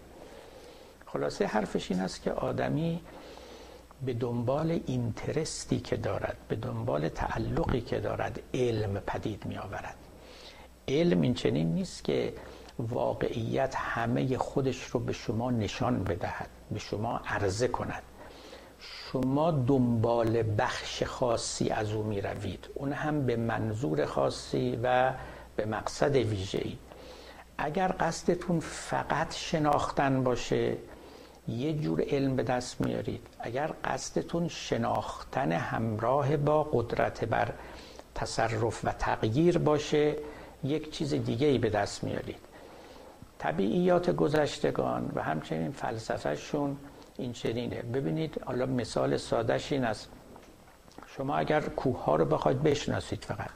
خلاصه 1.07 1.47
حرفش 1.47 1.91
این 1.91 2.01
است 2.01 2.23
که 2.23 2.33
آدمی 2.33 3.01
به 4.07 4.13
دنبال 4.15 4.81
اینترستی 4.87 5.81
که 5.81 5.97
دارد 5.97 6.37
به 6.49 6.57
دنبال 6.57 7.09
تعلقی 7.09 7.81
که 7.81 8.01
دارد 8.01 8.41
علم 8.55 9.01
پدید 9.07 9.47
می 9.47 9.59
آورد 9.59 9.97
علم 10.89 11.21
این 11.21 11.35
چنین 11.35 11.75
نیست 11.75 12.05
که 12.05 12.33
واقعیت 12.79 13.75
همه 13.77 14.39
خودش 14.39 14.85
رو 14.85 15.01
به 15.01 15.13
شما 15.13 15.51
نشان 15.51 16.05
بدهد 16.05 16.49
به 16.71 16.79
شما 16.79 17.21
عرضه 17.27 17.69
کند. 17.69 18.03
شما 18.79 19.51
دنبال 19.51 20.43
بخش 20.59 21.03
خاصی 21.03 21.71
از 21.71 21.93
او 21.93 22.03
می 22.03 22.21
روید 22.21 22.69
اون 22.75 22.93
هم 22.93 23.27
به 23.27 23.37
منظور 23.37 24.07
خاصی 24.07 24.79
و 24.83 25.13
به 25.57 25.65
مقصد 25.65 26.17
ویژه‌ای. 26.17 26.77
اگر 27.59 27.95
قصدتون 28.01 28.61
فقط 28.61 29.35
شناختن 29.35 30.25
باشه 30.25 30.77
یه 31.49 31.73
جور 31.73 32.03
علم 32.09 32.37
به 32.37 32.43
دست 32.43 32.81
میارید. 32.81 33.27
اگر 33.41 33.71
قصدتون 33.85 34.49
شناختن 34.49 35.53
همراه 35.53 36.37
با 36.37 36.63
قدرت 36.63 37.25
بر 37.25 37.53
تصرف 38.15 38.85
و 38.85 38.93
تغییر 38.93 39.59
باشه 39.59 40.17
یک 40.65 40.91
چیز 40.91 41.15
دیگه 41.15 41.47
ای 41.47 41.59
به 41.59 41.71
دست 41.71 42.05
میارید. 42.05 42.52
طبیعیات 43.43 44.11
گذشتگان 44.11 45.13
و 45.15 45.23
همچنین 45.23 45.73
فلسفهشون 45.73 46.77
این 47.19 47.33
چنینه 47.33 47.83
ببینید 47.83 48.43
حالا 48.45 48.67
مثال 48.67 49.17
سادش 49.17 49.73
این 49.73 49.85
است. 49.85 50.11
شما 51.07 51.37
اگر 51.37 51.61
کوه 51.61 52.05
ها 52.05 52.17
رو 52.17 52.25
بخواید 52.25 52.63
بشناسید 52.63 53.25
فقط 53.25 53.51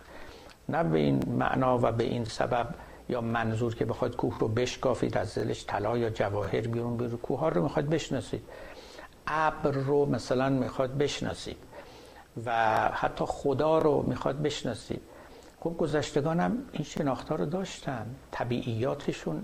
نه 0.68 0.84
به 0.84 0.98
این 0.98 1.22
معنا 1.28 1.78
و 1.78 1.92
به 1.92 2.04
این 2.04 2.24
سبب 2.24 2.74
یا 3.08 3.20
منظور 3.20 3.74
که 3.74 3.84
بخواید 3.84 4.16
کوه 4.16 4.38
رو 4.38 4.48
بشکافید 4.48 5.18
از 5.18 5.34
دلش 5.34 5.64
طلا 5.66 5.98
یا 5.98 6.10
جواهر 6.10 6.60
بیرون 6.60 6.96
بیرون 6.96 7.16
کوه 7.16 7.38
ها 7.38 7.48
رو 7.48 7.62
می‌خواید 7.62 7.90
بشناسید. 7.90 8.42
ابر 9.26 9.70
رو 9.70 10.06
مثلا 10.06 10.48
می‌خواد 10.48 10.98
بشناسید 10.98 11.58
و 12.46 12.52
حتی 12.92 13.24
خدا 13.28 13.78
رو 13.78 14.04
می‌خواد 14.06 14.42
بشناسید. 14.42 15.00
خب 15.60 15.76
گذشتگان 15.78 16.40
هم 16.40 16.58
این 16.72 16.84
شناخت 16.84 17.32
رو 17.32 17.46
داشتن 17.46 18.06
طبیعیاتشون 18.30 19.42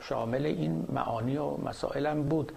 شامل 0.00 0.46
این 0.46 0.86
معانی 0.92 1.36
و 1.36 1.56
مسائل 1.56 2.06
هم 2.06 2.22
بود. 2.22 2.52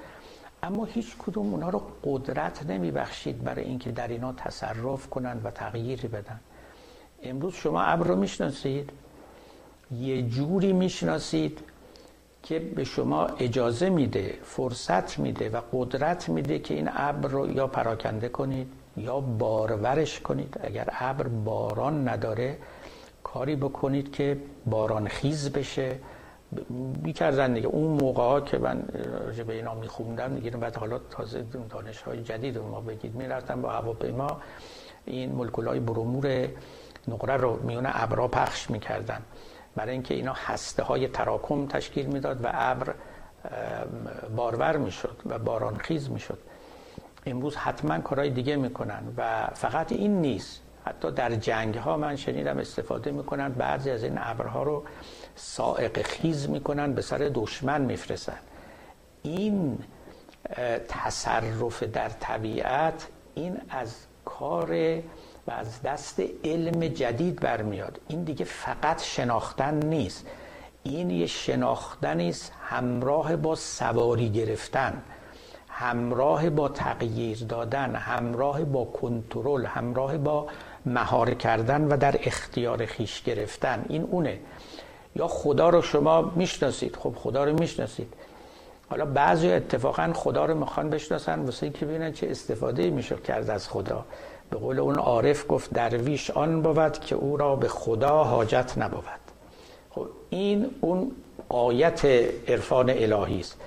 اما 0.64 0.86
هیچ 0.86 1.16
کدوم 1.20 1.54
اونا 1.54 1.70
رو 1.70 1.82
قدرت 2.04 2.66
نمی 2.66 2.92
بخشید 2.92 3.44
برای 3.44 3.64
اینکه 3.64 3.92
در 3.92 4.08
اینا 4.08 4.34
تصرف 4.34 5.10
کنند 5.10 5.42
و 5.46 5.52
تغییری 5.52 6.08
بدن. 6.08 6.40
امروز 7.24 7.54
شما 7.54 7.82
ابر 7.82 8.08
رو 8.08 8.16
می‌شناسید. 8.16 8.90
یه 9.92 10.22
جوری 10.22 10.74
می‌شناسید 10.74 11.60
که 12.44 12.60
به 12.60 12.84
شما 12.84 13.26
اجازه 13.26 13.90
میده 13.90 14.38
فرصت 14.44 15.20
میده 15.20 15.50
و 15.50 15.62
قدرت 15.74 16.30
میده 16.30 16.60
که 16.60 16.74
این 16.74 16.90
ابر 16.94 17.30
رو 17.30 17.52
یا 17.52 17.68
پراکنده 17.68 18.30
کنید 18.30 18.68
یا 18.98 19.20
بارورش 19.20 20.20
کنید. 20.20 20.60
اگر 20.64 20.90
ابر 20.92 21.28
باران 21.28 22.08
نداره 22.08 22.58
کاری 23.24 23.56
بکنید 23.56 24.12
که 24.12 24.38
باران 24.66 25.08
خیز 25.08 25.52
بشه. 25.52 26.00
می‌کردن 27.04 27.54
دیگه. 27.54 27.68
اون 27.68 28.02
موقع 28.02 28.24
ها 28.24 28.42
که 28.42 28.58
من 28.58 28.84
راجع 29.26 29.44
به 29.44 29.54
اینا 29.54 29.76
میخوندم 29.76 30.36
دیگه 30.36 30.52
بعد 30.52 30.76
حالا 30.76 31.00
تازه 31.00 31.46
دانش 31.70 32.02
های 32.02 32.24
جدید 32.24 32.58
ما 32.58 32.82
بگید 32.82 33.16
می‌رفتم 33.16 33.62
با 33.62 33.70
هواپیما 33.70 34.38
این 35.06 35.32
ملکول 35.32 35.68
های 35.68 35.80
برومور 35.80 36.48
نقره 37.08 37.38
رو 37.38 37.60
میونه 37.64 37.90
ابرا 37.94 38.28
پخش 38.28 38.70
می‌کردن. 38.70 39.22
برای 39.76 39.92
اینکه 39.92 40.14
اینا 40.14 40.34
هسته 40.34 40.84
های 40.84 41.08
تراکم 41.08 41.68
تشکیل 41.68 42.06
می‌داد 42.06 42.46
و 42.46 42.50
ابر 42.54 42.94
بارور 44.36 44.78
می‌شد 44.78 45.18
و 45.26 45.40
بارانخیز 45.40 46.10
می‌شد. 46.10 46.40
امروز 47.26 47.56
حتما 47.56 48.00
کارهای 48.00 48.30
دیگه 48.30 48.56
می‌کنن 48.56 49.04
و 49.18 49.48
فقط 49.54 49.92
این 49.92 50.22
نیست. 50.22 50.62
حتی 50.86 51.12
در 51.12 51.36
جنگ 51.36 51.76
ها 51.76 51.98
من 51.98 52.16
شنیدم 52.16 52.58
استفاده 52.58 53.12
می‌کنن. 53.12 53.50
بعضی 53.50 53.90
از 53.90 54.04
این 54.04 54.14
ابرها 54.18 54.64
رو 54.64 54.84
سائق 55.36 56.02
خیز 56.02 56.50
می‌کنن 56.50 56.94
به 56.94 57.02
سر 57.02 57.32
دشمن 57.34 57.82
میفرستن. 57.82 58.40
این 59.24 59.80
تصرف 60.88 61.84
در 61.84 62.10
طبیعت 62.10 63.08
این 63.36 63.58
از 63.70 63.96
کار 64.26 64.72
و 65.48 65.52
از 65.52 65.82
دست 65.82 66.22
علم 66.44 66.88
جدید 66.88 67.40
برمیاد. 67.40 68.00
این 68.08 68.24
دیگه 68.24 68.46
فقط 68.46 69.04
شناختن 69.04 69.74
نیست. 69.74 70.26
این 70.84 71.10
یه 71.10 71.26
شناختنی 71.26 72.30
است 72.30 72.52
همراه 72.62 73.36
با 73.36 73.56
سواری 73.56 74.30
گرفتن 74.30 75.04
همراه 75.70 76.50
با 76.50 76.70
تغییر 76.70 77.38
دادن 77.38 77.96
همراه 77.96 78.64
با 78.64 78.86
کنترل 78.86 79.66
همراه 79.66 80.18
با 80.18 80.48
مهار 80.86 81.34
کردن 81.34 81.88
و 81.88 81.98
در 81.98 82.20
اختیار 82.24 82.86
خیش 82.86 83.22
گرفتن. 83.22 83.86
این 83.90 84.04
اونه. 84.04 84.40
یا 85.16 85.28
خدا 85.28 85.70
رو 85.70 85.82
شما 85.82 86.32
می‌شناسید. 86.36 86.96
خب 86.96 87.14
خدا 87.16 87.44
رو 87.44 87.60
می‌شناسید. 87.60 88.14
حالا 88.90 89.06
بعضی 89.06 89.52
اتفاقا 89.52 90.14
خدا 90.16 90.46
رو 90.46 90.56
می‌خوان 90.56 90.90
بشناسن 90.90 91.40
واسه 91.40 91.70
که 91.70 91.86
ببینن 91.86 92.14
چه 92.14 92.28
استفاده 92.30 92.90
میشه 92.90 93.16
کرد 93.16 93.50
از 93.50 93.70
خدا. 93.70 94.06
به 94.50 94.58
قول 94.58 94.80
اون 94.80 94.96
عارف 94.96 95.46
گفت 95.50 95.74
درویش 95.74 96.32
آن 96.32 96.62
بود 96.62 97.00
که 97.00 97.16
او 97.16 97.38
را 97.38 97.56
به 97.56 97.68
خدا 97.68 98.24
حاجت 98.24 98.74
نبود. 98.78 99.04
خب 99.90 100.08
این 100.30 100.66
اون 100.82 101.12
آیت 101.50 102.06
عرفان 102.48 102.90
الهی 102.90 103.40
است. 103.40 103.58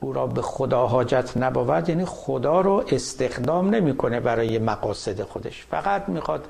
او 0.00 0.12
را 0.12 0.26
به 0.26 0.42
خدا 0.42 0.86
حاجت 0.86 1.36
نبود 1.36 1.88
یعنی 1.88 2.04
خدا 2.04 2.60
رو 2.60 2.84
استخدام 2.92 3.70
نمی‌کنه 3.74 4.20
برای 4.20 4.58
مقاصد 4.58 5.22
خودش. 5.22 5.66
فقط 5.70 6.08
می‌خواد 6.08 6.46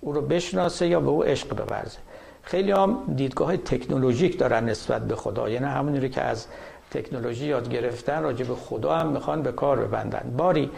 او 0.00 0.12
رو 0.12 0.20
بشناسه 0.20 0.86
یا 0.86 1.00
به 1.00 1.08
او 1.08 1.24
عشق 1.24 1.56
بورزه. 1.56 1.98
خیلی 2.50 2.72
هم 2.72 3.14
دیدگاه 3.16 3.56
تکنولوژیک 3.56 4.38
دارن 4.38 4.68
نسبت 4.68 5.02
به 5.08 5.16
خدا. 5.16 5.48
یعنی 5.48 5.66
همونی 5.66 6.00
رو 6.00 6.08
که 6.08 6.20
از 6.20 6.46
تکنولوژی 6.90 7.46
یاد 7.46 7.68
گرفتن 7.68 8.22
راجع 8.22 8.44
به 8.44 8.54
خدا 8.54 8.96
هم 8.96 9.08
می‌خوان 9.08 9.42
به 9.42 9.52
کار 9.52 9.86
ببندن. 9.86 10.34
باری 10.36 10.70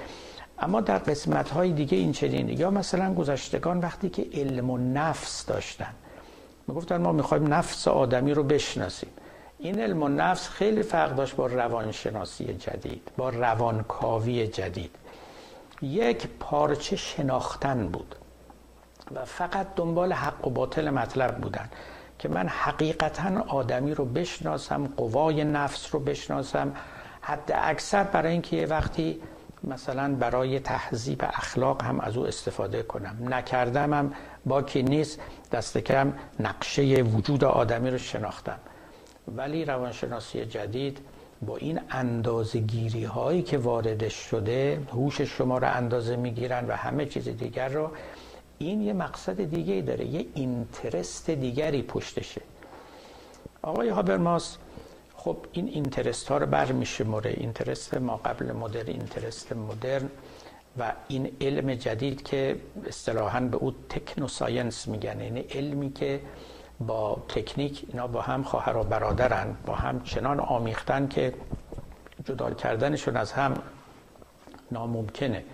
اما 0.58 0.80
در 0.80 0.98
قسمت 0.98 1.50
های 1.50 1.72
دیگه 1.72 1.98
این 1.98 2.12
چنین 2.12 2.48
یا 2.48 2.70
مثلا 2.70 3.14
گذشتگان 3.14 3.78
وقتی 3.78 4.08
که 4.08 4.26
علم 4.34 4.70
و 4.70 4.78
نفس 4.78 5.46
داشتن 5.46 5.94
می‌گفتن 6.68 6.96
ما 6.96 7.12
می‌خوایم 7.12 7.54
نفس 7.54 7.88
آدمی 7.88 8.34
رو 8.34 8.42
بشناسیم. 8.42 9.10
این 9.58 9.80
علم 9.80 10.02
و 10.02 10.08
نفس 10.08 10.48
خیلی 10.48 10.82
فرق 10.82 11.14
داشت 11.14 11.36
با 11.36 11.46
روانشناسی 11.46 12.44
جدید 12.54 13.08
با 13.16 13.28
روانکاوی 13.28 14.46
جدید. 14.46 14.90
یک 15.82 16.26
پارچه 16.40 16.96
شناختن 16.96 17.88
بود. 17.88 18.14
و 19.14 19.24
فقط 19.24 19.66
دنبال 19.76 20.12
حق 20.12 20.46
و 20.46 20.50
باطل 20.50 20.90
مطلب 20.90 21.38
بودن 21.38 21.68
که 22.18 22.28
من 22.28 22.48
حقیقتا 22.48 23.40
آدمی 23.48 23.94
رو 23.94 24.04
بشناسم 24.04 24.86
قوای 24.96 25.44
نفس 25.44 25.94
رو 25.94 26.00
بشناسم. 26.00 26.72
حد 27.20 27.52
اکثر 27.54 28.04
برای 28.04 28.32
اینکه 28.32 28.56
یه 28.56 28.66
وقتی 28.66 29.20
مثلا 29.64 30.14
برای 30.14 30.60
تهذیب 30.60 31.24
اخلاق 31.24 31.82
هم 31.82 32.00
از 32.00 32.16
او 32.16 32.26
استفاده 32.26 32.82
کنم. 32.82 33.16
نکردم 33.20 33.92
هم 33.92 34.12
با 34.46 34.62
که 34.62 34.82
نیست. 34.82 35.20
دست 35.52 35.78
کم 35.78 36.12
نقشه 36.40 36.82
وجود 36.82 37.44
آدمی 37.44 37.90
رو 37.90 37.98
شناختم. 37.98 38.58
ولی 39.36 39.64
روانشناسی 39.64 40.44
جدید 40.44 40.98
با 41.42 41.56
این 41.56 41.80
اندازه 41.90 42.62
هایی 43.14 43.42
که 43.42 43.58
واردش 43.58 44.14
شده 44.14 44.80
هوش 44.92 45.20
شما 45.20 45.58
رو 45.58 45.76
اندازه 45.76 46.16
می‌گیرن 46.16 46.66
و 46.68 46.72
همه 46.76 47.06
چیز 47.06 47.28
دیگر 47.28 47.68
رو 47.68 47.90
این 48.66 48.80
یه 48.80 48.92
مقصد 48.92 49.44
دیگه 49.44 49.82
داره 49.82 50.04
یه 50.04 50.26
اینترست 50.34 51.30
دیگری 51.30 51.82
پشتشه. 51.82 52.40
آقای 53.62 53.88
هابرماس 53.88 54.56
خب 55.16 55.36
این 55.52 55.68
اینترست 55.68 56.28
ها 56.28 56.38
رو 56.38 56.46
برمیشمره 56.46 57.30
اینترست 57.30 57.94
ما 57.94 58.16
قبل 58.16 58.52
مدرن 58.52 58.86
اینترست 58.86 59.52
مدرن 59.52 60.08
و 60.78 60.92
این 61.08 61.36
علم 61.40 61.74
جدید 61.74 62.22
که 62.22 62.56
اصطلاحا 62.86 63.40
به 63.40 63.56
او 63.56 63.74
تکنو 63.88 64.28
ساینس 64.28 64.88
میگن 64.88 65.20
یعنی 65.20 65.40
علمی 65.40 65.92
که 65.92 66.20
با 66.80 67.22
تکنیک 67.28 67.84
اینا 67.88 68.06
با 68.06 68.20
هم 68.20 68.42
خواهر 68.42 68.76
و 68.76 68.82
برادرن 68.84 69.56
با 69.66 69.74
هم 69.74 70.02
چنان 70.02 70.40
آمیختن 70.40 71.08
که 71.08 71.34
جدا 72.24 72.50
کردنشون 72.50 73.16
از 73.16 73.32
هم 73.32 73.54
ناممکنه. 74.70 75.44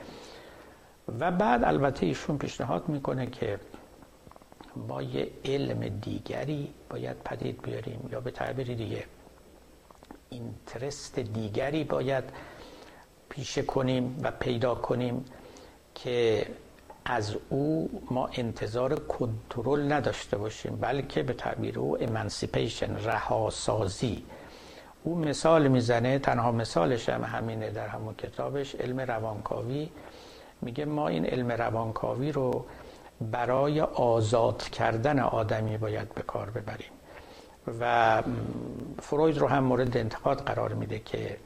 و 1.21 1.31
بعد 1.31 1.65
البته 1.65 2.07
ایشون 2.07 2.39
پیشنهاد 2.39 2.89
می‌کنه 2.89 3.27
که 3.27 3.61
ما 4.77 5.03
یه 5.03 5.31
علم 5.45 5.89
دیگری 5.89 6.75
باید 6.91 7.17
پدید 7.25 7.63
بیاریم 7.63 8.09
یا 8.13 8.21
به 8.21 8.31
تعبیر 8.31 8.75
دیگه 8.75 9.05
اینترست 10.31 11.19
دیگری 11.19 11.85
باید 11.85 12.25
پیشه 13.29 13.63
کنیم 13.63 14.21
و 14.23 14.31
پیدا 14.31 14.75
کنیم 14.75 15.25
که 15.95 16.47
از 17.05 17.37
او 17.49 17.91
ما 18.11 18.31
انتظار 18.33 18.95
کنترل 18.99 19.93
نداشته 19.93 20.37
باشیم 20.39 20.77
بلکه 20.77 21.23
به 21.23 21.33
تعبیر 21.33 21.79
او 21.79 22.03
امانسیپیشن 22.03 22.97
رهاسازی. 22.97 24.25
او 25.05 25.19
مثال 25.19 25.69
می‌زنه 25.69 26.19
تنها 26.19 26.53
مثالش 26.53 27.09
هم 27.09 27.25
همینه 27.25 27.71
در 27.71 27.89
همون 27.89 28.15
کتابش 28.15 28.75
علم 28.75 29.01
روانکاوی. 29.01 29.89
میگه 30.63 30.85
ما 30.85 31.09
این 31.09 31.27
علم 31.27 31.53
روانکاوی 31.53 32.33
رو 32.33 32.65
برای 33.21 33.81
آزاد 33.81 34.63
کردن 34.63 35.19
آدمی 35.19 35.79
باید 35.79 36.15
به 36.15 36.23
کار 36.23 36.51
ببریم. 36.51 36.91
و 37.81 38.23
فروید 39.03 39.39
رو 39.39 39.47
هم 39.47 39.65
مورد 39.65 39.97
انتقاد 39.97 40.41
قرار 40.41 40.75
میده 40.75 40.99
که 40.99 41.37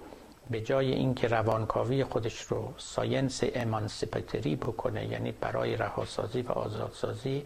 به 0.50 0.60
جای 0.60 0.92
اینکه 0.92 1.28
روانکاوی 1.28 2.04
خودش 2.04 2.40
رو 2.40 2.72
science 2.76 3.40
emancipatory 3.54 4.56
بکنه 4.56 5.06
یعنی 5.06 5.32
برای 5.32 5.76
رهاسازی 5.76 6.42
و 6.42 6.52
آزادسازی 6.52 7.44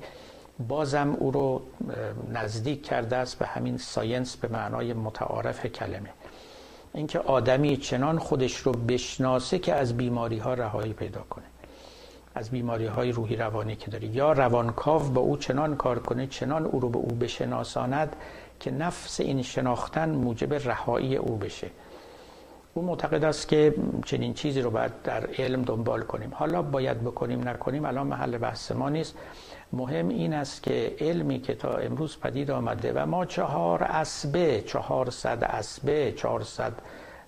بازم 0.69 1.17
او 1.19 1.31
رو 1.31 1.63
نزدیک 2.33 2.87
کرده 2.87 3.17
است 3.17 3.39
به 3.39 3.47
همین 3.47 3.79
science 3.79 4.37
به 4.37 4.49
معنای 4.49 4.93
متعارف 4.93 5.67
کلمه. 5.67 6.11
اینکه 6.95 7.19
آدمی 7.19 7.77
چنان 7.77 8.19
خودش 8.19 8.57
رو 8.57 8.73
بشناسه 8.73 9.59
که 9.59 9.75
از 9.75 9.97
بیماری 9.97 10.39
ها 10.39 10.55
رهایی 10.55 10.93
پیدا 10.93 11.21
کنه. 11.21 11.45
از 12.37 12.51
بیماری 12.51 12.87
های 12.87 13.13
روحی 13.13 13.37
روانی 13.37 13.77
که 13.77 13.91
داره 13.91 14.07
یا 14.07 14.33
روانکاو 14.33 15.03
با 15.03 15.21
او 15.21 15.37
چنان 15.37 15.77
کار 15.77 15.99
کنه 15.99 16.27
چنان 16.27 16.65
او 16.65 16.81
رو 16.81 16.89
به 16.89 16.99
او 16.99 17.09
بشناساند 17.09 18.17
که 18.61 18.71
نفس 18.71 19.21
این 19.21 19.43
شناختن 19.43 20.09
موجب 20.11 20.55
رهایی 20.55 21.17
او 21.17 21.37
بشه. 21.37 21.71
او 22.75 22.83
معتقد 22.83 23.25
است 23.25 23.49
که 23.49 23.75
چنین 24.05 24.35
چیزی 24.35 24.61
رو 24.61 24.71
باید 24.71 24.93
در 25.05 25.27
علم 25.39 25.63
دنبال 25.63 26.03
کنیم. 26.03 26.31
حالا 26.35 26.63
باید 26.63 27.01
بکنیم 27.01 27.49
نکنیم 27.49 27.85
الان 27.85 28.07
محل 28.07 28.39
بحث 28.39 28.73
ما 28.73 28.89
نیست. 28.89 29.15
مهم 29.73 30.09
این 30.09 30.35
است 30.35 30.63
که 30.63 30.97
علمی 31.01 31.41
که 31.41 31.55
تا 31.55 31.75
امروز 31.75 32.19
پدید 32.21 32.51
آمده 32.51 32.93
و 32.93 33.07
ما 33.07 33.25
چهار 33.27 33.85
اسبه 33.85 34.63
چهارصد 34.67 35.45
اسبه 35.45 36.13
چهارصد 36.17 36.73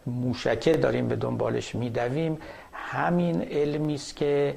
موشکه 0.07 0.73
داریم 0.73 1.09
به 1.09 1.17
دنبالش 1.17 1.75
میدویم 1.75 2.39
همین 2.73 3.43
علمی 3.43 3.95
است 3.95 4.17
که 4.17 4.55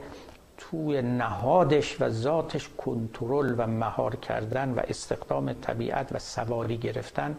توی 0.61 1.01
نهادش 1.01 2.01
و 2.01 2.09
ذاتش 2.09 2.69
کنترل 2.77 3.55
و 3.57 3.67
مهار 3.67 4.15
کردن 4.15 4.69
و 4.69 4.79
استخدام 4.87 5.53
طبیعت 5.53 6.07
و 6.11 6.19
سواری 6.19 6.77
گرفتن 6.77 7.37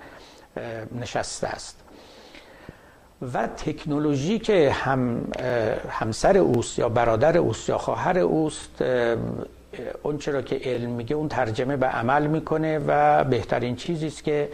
نشسته 1.00 1.46
است. 1.46 1.78
و 3.32 3.46
تکنولوژی 3.46 4.38
که 4.38 4.70
هم 4.70 5.32
همسر 5.90 6.36
اوست 6.36 6.78
یا 6.78 6.88
برادر 6.88 7.38
اوست 7.38 7.68
یا 7.68 7.78
خواهر 7.78 8.18
اوست 8.18 8.84
اون 10.02 10.18
چرا 10.18 10.42
که 10.42 10.60
علم 10.64 10.90
میگه 10.90 11.16
اون 11.16 11.28
ترجمه 11.28 11.76
به 11.76 11.86
عمل 11.86 12.26
می‌کنه 12.26 12.80
و 12.86 13.24
بهترین 13.24 13.76
چیزی 13.76 14.06
است 14.06 14.24
که 14.24 14.48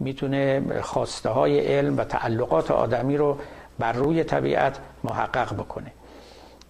می‌تونه 0.00 0.62
خواسته 0.82 1.28
های 1.28 1.60
علم 1.60 1.98
و 1.98 2.04
تعلقات 2.04 2.70
آدمی 2.70 3.16
رو 3.16 3.38
بر 3.78 3.92
روی 3.92 4.24
طبیعت 4.24 4.78
محقق 5.04 5.54
بکنه. 5.54 5.92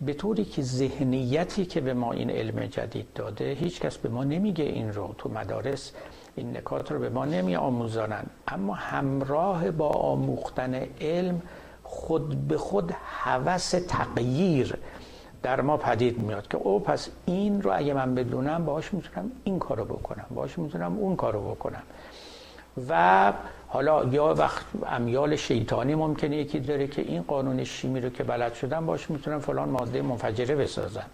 به 0.01 0.15
طوری 0.15 0.45
که 0.45 0.63
ذهنیتی 0.63 1.67
که 1.67 1.81
به 1.81 1.95
ما 1.95 2.13
این 2.13 2.31
علم 2.31 2.67
جدید 2.67 3.07
داده 3.15 3.53
هیچ 3.53 3.81
کس 3.81 3.97
به 3.97 4.09
ما 4.09 4.25
نمیگه 4.25 4.65
این 4.65 4.93
رو 4.93 5.15
تو 5.19 5.29
مدارس 5.29 5.93
این 6.37 6.57
نکات 6.57 6.93
رو 6.93 6.99
به 6.99 7.09
ما 7.09 7.25
نمی 7.25 7.57
آموزانن. 7.57 8.27
اما 8.49 8.75
همراه 8.75 9.71
با 9.71 9.89
آموختن 9.89 10.75
علم 11.01 11.43
خود 11.83 12.49
به 12.49 12.59
خود 12.59 12.95
هوس 13.05 13.71
تغییر 13.71 14.75
در 15.43 15.61
ما 15.61 15.77
پدید 15.77 16.19
میاد 16.19 16.49
که 16.49 16.57
او 16.57 16.81
پس 16.81 17.09
این 17.27 17.63
رو 17.63 17.71
اگه 17.75 17.95
من 17.95 18.15
بدونم 18.15 18.65
باهاش 18.65 18.95
می‌تونم 18.95 19.31
این 19.45 19.59
کارو 19.59 19.85
بکنم 19.85 20.27
باهاش 20.35 20.59
می‌تونم 20.59 20.99
اون 20.99 21.17
کارو 21.17 21.51
بکنم. 21.51 21.83
و 22.89 23.33
حالا 23.69 24.05
یا 24.05 24.35
وقت 24.35 24.65
امیال 24.87 25.37
شیطانی 25.37 25.95
ممکنه 25.95 26.37
یکی 26.37 26.61
داره 26.61 26.87
که 26.87 27.03
این 27.03 27.23
قانون 27.23 27.65
شیمی 27.65 28.01
رو 28.01 28.09
که 28.09 28.25
بلد 28.25 28.55
شدم 28.55 28.87
باش 28.87 29.11
می‌تونم 29.11 29.39
فلان 29.39 29.69
ماده 29.69 30.03
منفجره 30.03 30.57
بسازم. 30.57 31.07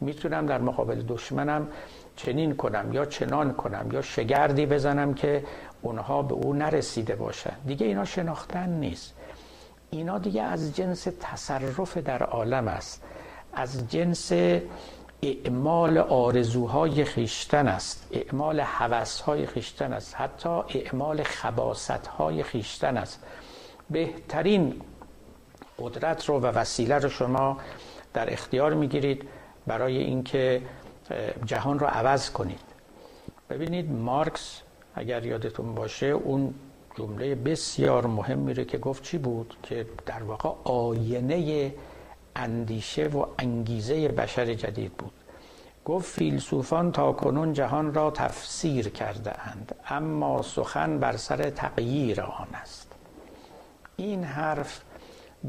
می‌تونم 0.00 0.46
در 0.46 0.58
مقابل 0.58 1.02
دشمنم 1.02 1.68
چنین 2.16 2.56
کنم 2.56 2.92
یا 2.92 3.04
چنان 3.04 3.52
کنم 3.52 3.88
یا 3.92 4.02
شگردی 4.02 4.66
بزنم 4.66 5.14
که 5.14 5.44
اونها 5.82 6.22
به 6.22 6.34
او 6.34 6.54
نرسیده 6.54 7.16
باشن. 7.16 7.52
دیگه 7.66 7.86
اینا 7.86 8.04
شناختن 8.04 8.68
نیست. 8.68 9.14
اینا 9.90 10.18
دیگه 10.18 10.42
از 10.42 10.76
جنس 10.76 11.08
تصرف 11.20 11.96
در 11.96 12.22
عالم 12.22 12.68
است. 12.68 13.02
از 13.54 13.90
جنس 13.90 14.32
اعمال 15.22 15.98
آرزوهای 15.98 17.04
خیشتن 17.04 17.68
است. 17.68 18.08
اعمال 18.12 18.60
حوثهای 18.60 19.46
خیشتن 19.46 19.92
است. 19.92 20.14
حتی 20.14 20.48
اعمال 20.48 21.22
خباستهای 21.22 22.42
خیشتن 22.42 22.96
است. 22.96 23.24
بهترین 23.90 24.80
قدرت 25.78 26.24
رو 26.24 26.40
و 26.40 26.46
وسیله 26.46 26.94
رو 26.98 27.08
شما 27.08 27.58
در 28.14 28.32
اختیار 28.32 28.74
می‌گیرید 28.74 29.28
برای 29.66 29.96
اینکه 29.98 30.62
جهان 31.44 31.78
رو 31.78 31.86
عوض 31.86 32.30
کنید. 32.30 32.60
ببینید 33.50 33.92
مارکس 33.92 34.60
اگر 34.94 35.26
یادتون 35.26 35.74
باشه 35.74 36.06
اون 36.06 36.54
جمله 36.98 37.34
بسیار 37.34 38.06
مهمی 38.06 38.54
رو 38.54 38.64
که 38.64 38.78
گفت 38.78 39.02
چی 39.02 39.18
بود؟ 39.18 39.56
که 39.62 39.86
در 40.06 40.22
واقع 40.22 40.50
آینه 40.64 41.72
اندیشه 42.36 43.06
و 43.06 43.26
انگیزه 43.38 44.08
بشر 44.08 44.54
جدید 44.54 44.92
بود. 44.92 45.12
گفت 45.84 46.18
فیلسوفان 46.18 46.92
تا 46.92 47.12
کنون 47.12 47.52
جهان 47.52 47.94
را 47.94 48.10
تفسیر 48.10 48.88
کرده 48.88 49.48
اند 49.48 49.74
اما 49.88 50.42
سخن 50.42 50.98
بر 50.98 51.16
سر 51.16 51.50
تغییر 51.50 52.20
آن 52.20 52.48
است. 52.54 52.92
این 53.96 54.24
حرف 54.24 54.80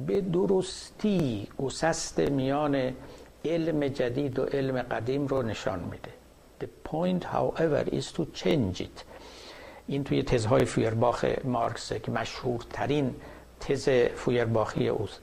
به 0.07 0.21
درستی 0.21 1.47
گسست 1.57 2.19
میان 2.19 2.93
علم 3.45 3.88
جدید 3.88 4.39
و 4.39 4.43
علم 4.43 4.81
قدیم 4.81 5.27
رو 5.27 5.41
نشان 5.41 5.79
میده. 5.79 6.11
The 6.61 6.89
point 6.89 7.23
however 7.23 7.93
is 7.93 8.11
to 8.17 8.23
change 8.43 8.81
it. 8.81 9.03
این 9.88 10.03
توی 10.03 10.23
تزهای 10.23 10.65
فویرباخ 10.65 11.25
مارکسه 11.43 11.99
که 11.99 12.11
مشهورترین 12.11 13.15
تز 13.59 13.89
فویرباخی 14.15 14.88
اوست. 14.88 15.21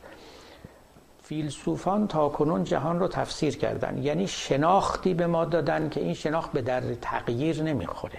فیلسوفان 1.24 2.08
تا 2.08 2.28
کنون 2.28 2.64
جهان 2.64 3.00
رو 3.00 3.08
تفسیر 3.08 3.56
کردن. 3.56 4.02
یعنی 4.02 4.28
شناختی 4.28 5.14
به 5.14 5.26
ما 5.26 5.44
دادن 5.44 5.88
که 5.88 6.00
این 6.00 6.14
شناخت 6.14 6.52
به 6.52 6.62
در 6.62 6.80
تغییر 6.94 7.62
نمی‌خوره. 7.62 8.18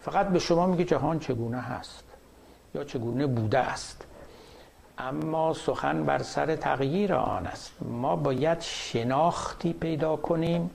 فقط 0.00 0.28
به 0.28 0.38
شما 0.38 0.66
میگه 0.66 0.84
جهان 0.84 1.18
چگونه 1.18 1.60
هست 1.60 2.04
یا 2.74 2.84
چگونه 2.84 3.26
بوده 3.26 3.58
است. 3.58 4.04
اما 4.98 5.54
سخن 5.54 6.04
بر 6.04 6.22
سر 6.22 6.56
تغییر 6.56 7.14
آن 7.14 7.46
است. 7.46 7.72
ما 7.80 8.16
باید 8.16 8.60
شناختی 8.60 9.72
پیدا 9.72 10.16
کنیم 10.16 10.70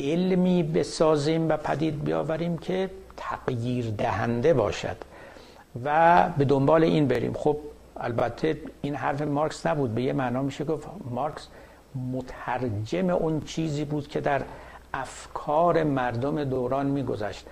علمی 0.00 0.62
بسازیم 0.62 1.48
و 1.48 1.56
پدید 1.56 2.04
بیاوریم 2.04 2.58
که 2.58 2.90
تغییر 3.16 3.90
دهنده 3.90 4.54
باشد 4.54 4.96
و 5.84 6.28
به 6.38 6.44
دنبال 6.44 6.84
این 6.84 7.08
بریم. 7.08 7.32
خب 7.32 7.56
البته 8.00 8.60
این 8.82 8.94
حرف 8.94 9.22
مارکس 9.22 9.66
نبود. 9.66 9.94
به 9.94 10.02
یه 10.02 10.12
معنا 10.12 10.42
میشه 10.42 10.64
گفت 10.64 10.88
مارکس 11.10 11.48
مترجم 12.12 13.10
اون 13.10 13.40
چیزی 13.40 13.84
بود 13.84 14.08
که 14.08 14.20
در 14.20 14.42
افکار 14.94 15.84
مردم 15.84 16.44
دوران 16.44 16.86
میگذشت. 16.86 17.46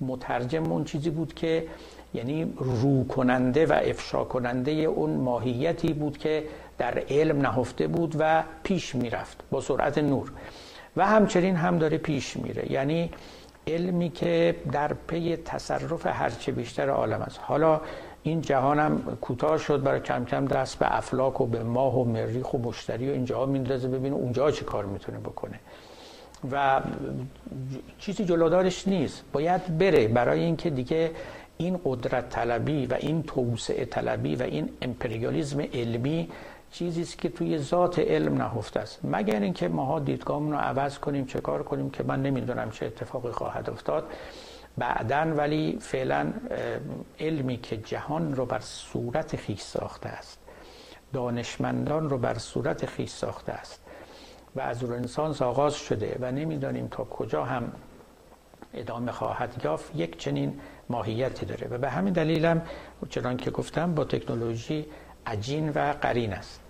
مترجم 0.00 0.72
اون 0.72 0.84
چیزی 0.84 1.10
بود 1.10 1.34
که 1.34 1.66
یعنی 2.14 2.54
رو 2.56 3.04
کننده 3.04 3.66
و 3.66 3.72
افشا 3.72 4.24
کننده 4.24 4.70
اون 4.70 5.10
ماهیتی 5.10 5.92
بود 5.92 6.18
که 6.18 6.44
در 6.78 6.98
علم 7.08 7.40
نهفته 7.40 7.86
بود 7.86 8.16
و 8.18 8.42
پیش 8.62 8.94
می‌رفت 8.94 9.44
با 9.50 9.60
سرعت 9.60 9.98
نور. 9.98 10.32
و 10.96 11.06
همچنین 11.06 11.56
هم 11.56 11.78
داره 11.78 11.98
پیش 11.98 12.36
میره. 12.36 12.72
یعنی 12.72 13.10
علمی 13.66 14.10
که 14.10 14.56
در 14.72 14.92
پی 14.92 15.36
تصرف 15.36 16.06
هرچه 16.06 16.52
بیشتر 16.52 16.88
عالم 16.88 17.20
است. 17.20 17.40
حالا 17.42 17.80
این 18.26 18.40
جهانم 18.40 19.18
کوتاه 19.20 19.58
شد 19.58 19.82
برای 19.82 20.00
کم 20.00 20.24
کم 20.24 20.46
دست 20.46 20.78
به 20.78 20.96
افلاک 20.96 21.40
و 21.40 21.46
به 21.46 21.62
ماه 21.62 21.98
و 21.98 22.04
مریخ 22.04 22.54
و 22.54 22.58
مشتری 22.58 23.10
و 23.10 23.12
اینجا 23.12 23.46
میندازه 23.46 23.88
ببینه 23.88 24.14
اونجا 24.14 24.50
چه 24.50 24.64
کار 24.64 24.84
می‌تونه 24.84 25.18
بکنه. 25.18 25.60
و 26.50 26.80
چیزی 27.98 28.24
جلودارش 28.24 28.88
نیست. 28.88 29.24
باید 29.32 29.78
بره 29.78 30.08
برای 30.08 30.40
اینکه 30.40 30.70
دیگه 30.70 31.10
این 31.58 31.80
قدرت 31.84 32.30
طلبی 32.30 32.86
و 32.86 32.94
این 32.94 33.22
توسعه 33.22 33.84
طلبی 33.84 34.36
و 34.36 34.42
این 34.42 34.68
امپریالیزم 34.82 35.60
علمی 35.60 36.28
چیزی 36.72 37.02
است 37.02 37.18
که 37.18 37.28
توی 37.28 37.58
ذات 37.58 37.98
علم 37.98 38.34
نهفته 38.34 38.80
است. 38.80 39.00
مگر 39.04 39.40
اینکه 39.40 39.68
ماها 39.68 39.98
دیدگاهمون 39.98 40.52
رو 40.52 40.58
عوض 40.58 40.98
کنیم 40.98 41.26
چه 41.26 41.40
کار 41.40 41.62
کنیم 41.62 41.90
که 41.90 42.02
من 42.02 42.22
نمی‌دونم 42.22 42.70
چه 42.70 42.86
اتفاقی 42.86 43.30
خواهد 43.30 43.70
افتاد. 43.70 44.04
بعدا 44.78 45.34
ولی 45.36 45.78
فعلا 45.80 46.32
علمی 47.20 47.56
که 47.56 47.76
جهان 47.76 48.34
رو 48.34 48.46
بر 48.46 48.60
صورت 48.60 49.36
خیش 49.36 49.60
ساخته 49.60 50.08
است. 50.08 50.38
دانشمندان 51.12 52.10
رو 52.10 52.18
بر 52.18 52.38
صورت 52.38 52.86
خیش 52.86 53.10
ساخته 53.10 53.52
است. 53.52 53.80
و 54.56 54.60
از 54.60 54.84
انسان 54.84 55.36
آغاز 55.40 55.74
شده 55.74 56.16
و 56.20 56.32
نمی‌دانیم 56.32 56.88
تا 56.88 57.04
کجا 57.04 57.44
هم 57.44 57.72
ادامه 58.74 59.12
خواهد 59.12 59.60
یافت. 59.64 59.96
یک 59.96 60.18
چنین 60.18 60.60
ماهیتی 60.88 61.46
داره. 61.46 61.68
و 61.68 61.78
به 61.78 61.90
همین 61.90 62.12
دلیلم 62.12 62.62
چنان 63.08 63.36
که 63.36 63.50
گفتم 63.50 63.94
با 63.94 64.04
تکنولوژی 64.04 64.86
عجین 65.26 65.72
و 65.74 65.92
قرین 65.92 66.32
است. 66.32 66.60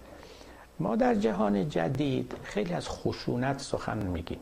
ما 0.81 0.97
در 0.97 1.15
جهان 1.15 1.69
جدید 1.69 2.35
خیلی 2.43 2.75
از 2.75 2.89
خشونت 2.89 3.61
سخن 3.61 3.99
میگیم. 3.99 4.41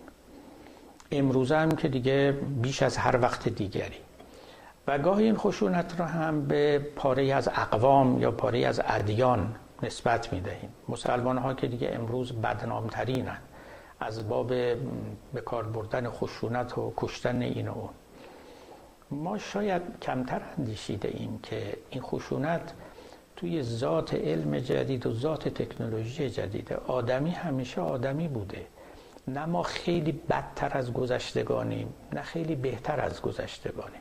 امروز 1.11 1.53
هم 1.53 1.69
که 1.71 1.89
دیگه 1.89 2.39
بیش 2.63 2.83
از 2.83 2.97
هر 2.97 3.21
وقت 3.21 3.49
دیگری. 3.49 3.99
و 4.87 4.99
گاهی 4.99 5.25
این 5.25 5.37
خشونت 5.37 6.01
را 6.01 6.07
هم 6.07 6.47
به 6.47 6.79
پاره 6.97 7.35
از 7.35 7.49
اقوام 7.49 8.21
یا 8.21 8.31
پاره 8.31 8.67
از 8.67 8.81
ادیان 8.85 9.55
نسبت 9.83 10.33
می‌دهیم. 10.33 10.69
مسلمان 10.89 11.39
ها 11.39 11.55
که 11.55 11.67
دیگه 11.67 11.91
امروز 11.93 12.33
بدنامترینن 12.33 13.39
از 14.01 14.29
باب 14.29 14.49
به 14.49 15.41
کار 15.45 15.63
بردن 15.63 16.09
خشونت 16.09 16.79
و 16.79 16.93
کشتن 16.97 17.43
این 17.43 17.69
و 17.69 17.73
اون. 17.73 17.91
ما 19.11 19.39
شاید 19.39 19.83
کمتر 20.03 20.41
اندیشیده 20.59 21.09
ایم 21.15 21.39
که 21.43 21.77
این 21.91 22.03
خشونت 22.03 22.73
توی 23.37 23.63
ذات 23.63 24.15
علم 24.15 24.59
جدید 24.59 25.07
و 25.07 25.15
ذات 25.15 25.49
تکنولوژی 25.49 26.31
جدید 26.31 26.73
آدمی 26.73 27.31
همیشه 27.31 27.81
آدمی 27.81 28.29
بوده. 28.29 28.67
نه 29.29 29.47
ما 29.47 29.63
خیلی 29.63 30.13
بدتر 30.13 30.79
از 30.79 30.93
گذشتگانیم 30.93 31.95
نه 32.13 32.23
خیلی 32.23 32.55
بهتر 32.55 33.01
از 33.01 33.23
گذشتگانیم. 33.23 34.01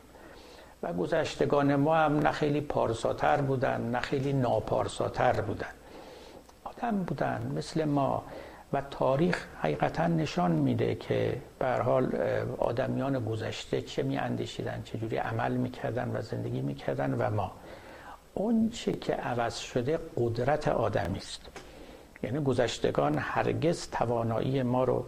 و 0.82 0.92
گذشتگان 0.92 1.76
ما 1.76 1.96
هم 1.96 2.18
نه 2.18 2.32
خیلی 2.32 2.60
پارساتر 2.60 3.40
بودن 3.40 3.80
نه 3.80 4.00
خیلی 4.00 4.32
ناپارساتر 4.32 5.40
بودن. 5.40 5.72
آدم 6.64 7.04
بودن 7.04 7.52
مثل 7.56 7.84
ما. 7.84 8.24
و 8.72 8.82
تاریخ 8.90 9.46
حقیقتا 9.62 10.06
نشان 10.06 10.50
میده 10.50 10.94
که 10.94 11.40
به 11.58 11.66
حال 11.66 12.16
آدمیان 12.58 13.24
گذشته 13.24 13.82
چه 13.82 14.02
می 14.02 14.18
اندیشیدن 14.18 14.82
چه 14.84 14.98
جوری 14.98 15.16
عمل 15.16 15.52
می‌کردن 15.52 16.16
و 16.16 16.22
زندگی 16.22 16.60
می‌کردن 16.60 17.14
و 17.14 17.30
ما. 17.30 17.52
اون 18.34 18.70
چه 18.70 18.92
که 18.92 19.14
عوض 19.14 19.56
شده 19.56 19.98
قدرت 20.16 20.68
آدمی 20.68 21.18
است 21.18 21.40
یعنی 22.24 22.40
گذشتگان 22.40 23.18
هرگز 23.18 23.88
توانایی 23.90 24.62
ما 24.62 24.84
رو 24.84 25.04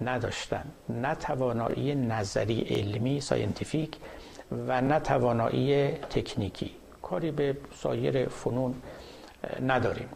نداشتن. 0.00 0.64
نه 0.88 1.14
توانایی 1.14 1.94
نظری 1.94 2.60
علمی 2.60 3.20
scientific 3.20 3.96
و 4.68 4.80
نه 4.80 5.00
توانایی 5.00 5.88
تکنیکی. 5.88 6.70
کاری 7.02 7.30
به 7.30 7.56
سایر 7.74 8.28
فنون 8.28 8.74
نداریم. 9.66 10.08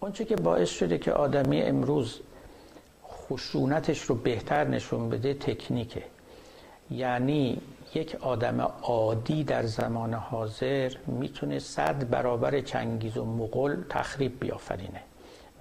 اونچه 0.00 0.24
که 0.24 0.36
باعث 0.36 0.70
شده 0.70 0.98
که 0.98 1.12
آدمی 1.12 1.62
امروز 1.62 2.20
خشونتش 3.08 4.00
رو 4.02 4.14
بهتر 4.14 4.64
نشون 4.64 5.08
بده 5.08 5.34
تکنیکه. 5.34 6.02
یعنی 6.90 7.60
یک 7.94 8.16
آدم 8.20 8.60
عادی 8.82 9.44
در 9.44 9.62
زمان 9.62 10.14
حاضر 10.14 10.92
می‌تونه 11.06 11.58
صد 11.58 12.10
برابر 12.10 12.60
چنگیز 12.60 13.16
و 13.16 13.24
مغل 13.24 13.76
تخریب 13.88 14.40
بیافرینه 14.40 15.00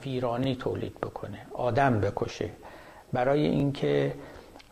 ویرانی 0.05 0.55
تولید 0.55 0.99
بکنه 0.99 1.37
آدم 1.53 1.99
بکشه. 1.99 2.49
برای 3.13 3.45
اینکه 3.45 4.13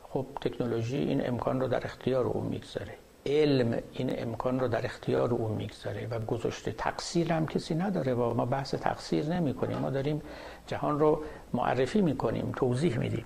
خب 0.10 0.26
تکنولوژی 0.42 0.98
این 0.98 1.28
امکان 1.28 1.62
رو 1.62 1.68
در 1.68 1.86
اختیار 1.86 2.26
او 2.26 2.42
می‌گذاره. 2.42 2.94
علم 3.26 3.78
این 3.94 4.22
امکان 4.22 4.60
رو 4.60 4.68
در 4.68 4.86
اختیار 4.86 5.34
او 5.34 5.48
می‌گذاره 5.48 6.08
و 6.12 6.20
گذاشته 6.20 6.72
تقصیر 6.72 7.34
هم 7.34 7.48
کسی 7.48 7.76
نداره. 7.76 8.14
و 8.14 8.34
ما 8.34 8.46
بحث 8.46 8.76
تقصیر 8.76 9.26
نمی 9.26 9.54
کنیم 9.54 9.78
ما 9.78 9.90
داریم 9.90 10.22
جهان 10.68 11.00
رو 11.00 11.24
معرفی 11.54 12.02
می‌کنیم 12.02 12.52
توضیح 12.56 12.98
میدیم. 12.98 13.26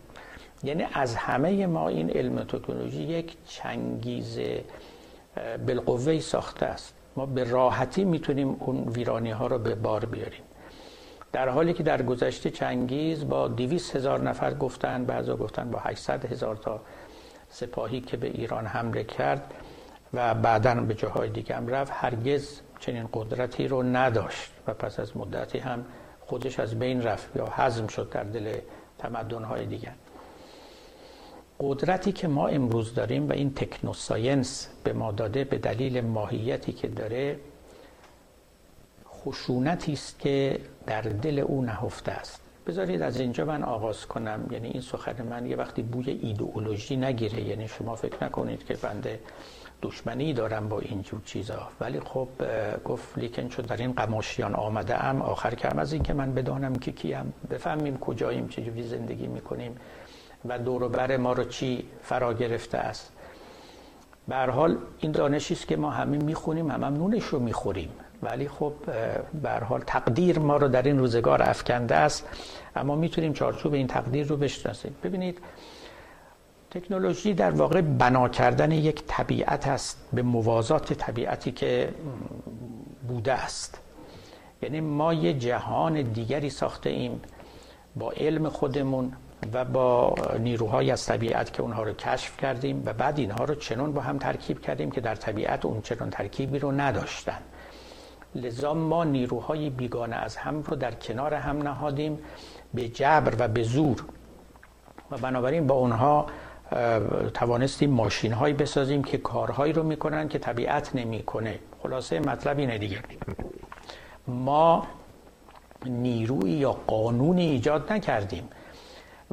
یعنی 0.64 0.86
از 0.94 1.16
همه 1.16 1.68
ما 1.68 1.88
این 1.88 2.10
علم 2.10 2.44
تکنولوژی 2.44 3.04
یک 3.04 3.38
چنگیز 3.46 4.40
بالقوه 5.68 6.20
ساخته 6.20 6.66
است. 6.66 6.94
ما 7.16 7.26
به 7.26 7.44
راحتی 7.44 8.06
می‌تونیم 8.06 8.56
اون 8.60 8.88
ویرانی 8.88 9.32
ها 9.32 9.48
رو 9.48 9.60
به 9.60 9.76
بار 9.76 10.06
بیاریم. 10.06 10.42
در 11.32 11.50
حالی 11.50 11.74
که 11.74 11.84
در 11.84 12.02
گذشته 12.02 12.50
چنگیز 12.50 13.28
با 13.28 13.48
دیویس 13.48 13.96
هزار 13.96 14.22
نفر 14.22 14.54
گفتن 14.54 15.06
بعضا 15.06 15.36
گفتن 15.36 15.72
با 15.72 15.80
800 15.80 16.26
هزار 16.26 16.56
تا 16.56 16.82
سپاهی 17.50 18.02
که 18.02 18.18
به 18.18 18.28
ایران 18.28 18.66
حمله 18.66 19.04
کرد 19.04 19.54
و 20.14 20.34
بعدا 20.34 20.76
به 20.76 20.94
جاهای 20.94 21.30
دیگه 21.30 21.56
هم 21.56 21.68
رفت 21.68 21.92
هرگز 21.96 22.60
چنین 22.80 23.10
قدرتی 23.14 23.68
رو 23.68 23.84
نداشت 23.84 24.52
و 24.68 24.74
پس 24.74 25.00
از 25.00 25.18
مدتی 25.18 25.60
هم 25.60 25.86
خودش 26.22 26.60
از 26.60 26.80
بین 26.80 27.02
رفت 27.02 27.36
یا 27.36 27.54
حزم 27.56 27.88
شد 27.88 28.10
در 28.10 28.24
دل 28.24 28.58
تمدنهای 28.98 29.66
دیگر. 29.66 29.94
قدرتی 31.60 32.12
که 32.12 32.28
ما 32.28 32.48
امروز 32.48 32.94
داریم 32.94 33.30
و 33.30 33.34
این 33.34 33.54
تکنوساینس 33.54 34.70
به 34.84 34.94
ما 34.94 35.12
داده 35.12 35.44
به 35.44 35.58
دلیل 35.58 36.02
ماهیتی 36.02 36.72
که 36.72 36.88
داره 36.88 37.40
خشونتی 39.08 39.94
است 39.94 40.20
که 40.20 40.60
در 40.86 41.02
دل 41.02 41.40
او 41.40 41.62
نهفته 41.62 42.12
است. 42.12 42.42
بذارید 42.68 43.02
از 43.02 43.20
اینجا 43.20 43.46
من 43.46 43.64
آغاز 43.64 44.06
کنم. 44.06 44.48
یعنی 44.52 44.68
این 44.68 44.82
سخن 44.82 45.28
من 45.28 45.46
یه 45.46 45.56
وقتی 45.56 45.82
بوی 45.82 46.10
ایدئولوژی 46.10 46.96
نگیره. 46.96 47.42
یعنی 47.42 47.68
شما 47.68 47.96
فکر 47.96 48.24
نکنید 48.24 48.66
که 48.66 48.74
بنده 48.74 49.20
دشمنی 49.82 50.34
دارم 50.34 50.70
با 50.70 50.80
اینجور 50.80 51.22
چیزا. 51.26 51.68
ولی 51.80 52.00
خب 52.00 52.28
گفت 52.86 53.18
لیکن 53.18 53.48
چون 53.48 53.66
در 53.66 53.78
این 53.78 53.92
قماشیان 53.92 54.56
آمده 54.56 55.06
ام 55.06 55.22
آخر 55.22 55.56
کم 55.56 55.80
از 55.80 55.94
این 55.94 56.04
که 56.04 56.14
من 56.14 56.34
بدانم 56.34 56.76
که 56.76 56.92
کیم. 56.92 57.34
بفهمیم 57.50 57.98
کجاییم 57.98 58.48
چجوری 58.48 58.84
زندگی 58.84 59.28
می‌کنیم. 59.28 59.76
و 60.46 60.60
دور 60.60 60.88
بر 60.88 61.18
ما 61.18 61.34
رو 61.34 61.44
چی 61.44 61.86
فرا 62.02 62.34
گرفته 62.34 62.78
است. 62.78 63.12
به 64.28 64.36
حال 64.36 64.78
این 65.00 65.12
دانشی 65.12 65.54
است 65.54 65.68
که 65.68 65.78
ما 65.78 65.90
همه 65.90 66.18
می‌خونیم 66.18 66.72
هم, 66.72 66.84
هم 66.84 66.94
نونش 66.94 67.24
رو 67.24 67.40
می‌خوریم. 67.40 67.90
ولی 68.22 68.48
خب 68.48 68.74
به 69.44 69.50
حال 69.50 69.82
تقدیر 69.88 70.40
ما 70.40 70.58
رو 70.58 70.68
در 70.68 70.82
این 70.82 71.00
روزگار 71.00 71.42
افکنده 71.42 71.96
است. 71.96 72.28
اما 72.76 72.96
می‌تونیم 72.96 73.34
چارچوب 73.34 73.74
این 73.74 73.88
تقدیر 73.88 74.28
رو 74.28 74.38
بشناسیم. 74.38 74.96
ببینید 75.04 75.40
تکنولوژی 76.72 77.34
در 77.34 77.52
واقع 77.52 77.82
بنا 77.82 78.30
کردن 78.30 78.72
یک 78.72 79.04
طبیعت 79.08 79.68
است 79.68 80.08
به 80.14 80.22
موازات 80.22 80.94
طبیعتی 80.94 81.52
که 81.52 81.94
بوده 83.08 83.34
است. 83.34 83.80
یعنی 84.62 84.82
ما 84.82 85.14
یه 85.14 85.34
جهان 85.34 86.02
دیگری 86.02 86.50
ساخته 86.50 86.90
ایم 86.90 87.22
با 87.96 88.12
علم 88.12 88.50
خودمون 88.50 89.14
و 89.54 89.66
با 89.66 90.16
نیروهای 90.40 90.92
از 90.92 91.06
طبیعت 91.06 91.54
که 91.54 91.62
اونها 91.62 91.84
رو 91.84 91.94
کشف 91.94 92.38
کردیم 92.38 92.84
و 92.86 92.94
بعد 92.94 93.20
اینها 93.20 93.44
رو 93.44 93.56
چنون 93.56 93.94
با 93.94 94.02
هم 94.02 94.18
ترکیب 94.18 94.62
کردیم 94.62 94.92
که 94.92 95.02
در 95.02 95.16
طبیعت 95.16 95.66
اون 95.66 95.82
چنون 95.82 96.10
ترکیبی 96.10 96.60
رو 96.60 96.72
نداشتن. 96.72 97.40
لذا 98.36 98.74
ما 98.74 99.04
نیروهای 99.04 99.70
بیگانه 99.70 100.16
از 100.16 100.36
هم 100.36 100.62
رو 100.62 100.76
در 100.76 100.92
کنار 100.92 101.34
هم 101.34 101.58
نهادیم 101.58 102.20
به 102.74 102.88
جبر 102.88 103.34
و 103.40 103.48
به 103.48 103.64
زور. 103.64 104.04
و 105.12 105.18
بنابراین 105.18 105.68
با 105.68 105.76
اونها 105.76 106.26
توانستیم 107.34 107.90
ماشین 107.90 108.34
هایی 108.34 108.54
بسازیم 108.54 109.04
که 109.04 109.18
کارهایی 109.18 109.74
رو 109.74 109.84
می‌کنن 109.84 110.28
که 110.28 110.40
طبیعت 110.40 110.96
نمی‌کنه. 110.96 111.60
خلاصه 111.84 112.20
مطلب 112.20 112.60
اینه 112.60 112.78
دیگه. 112.78 113.00
ما 114.28 114.88
نیروی 115.86 116.52
یا 116.52 116.72
قانونی 116.72 117.46
ایجاد 117.46 117.94
نکردیم. 117.94 118.50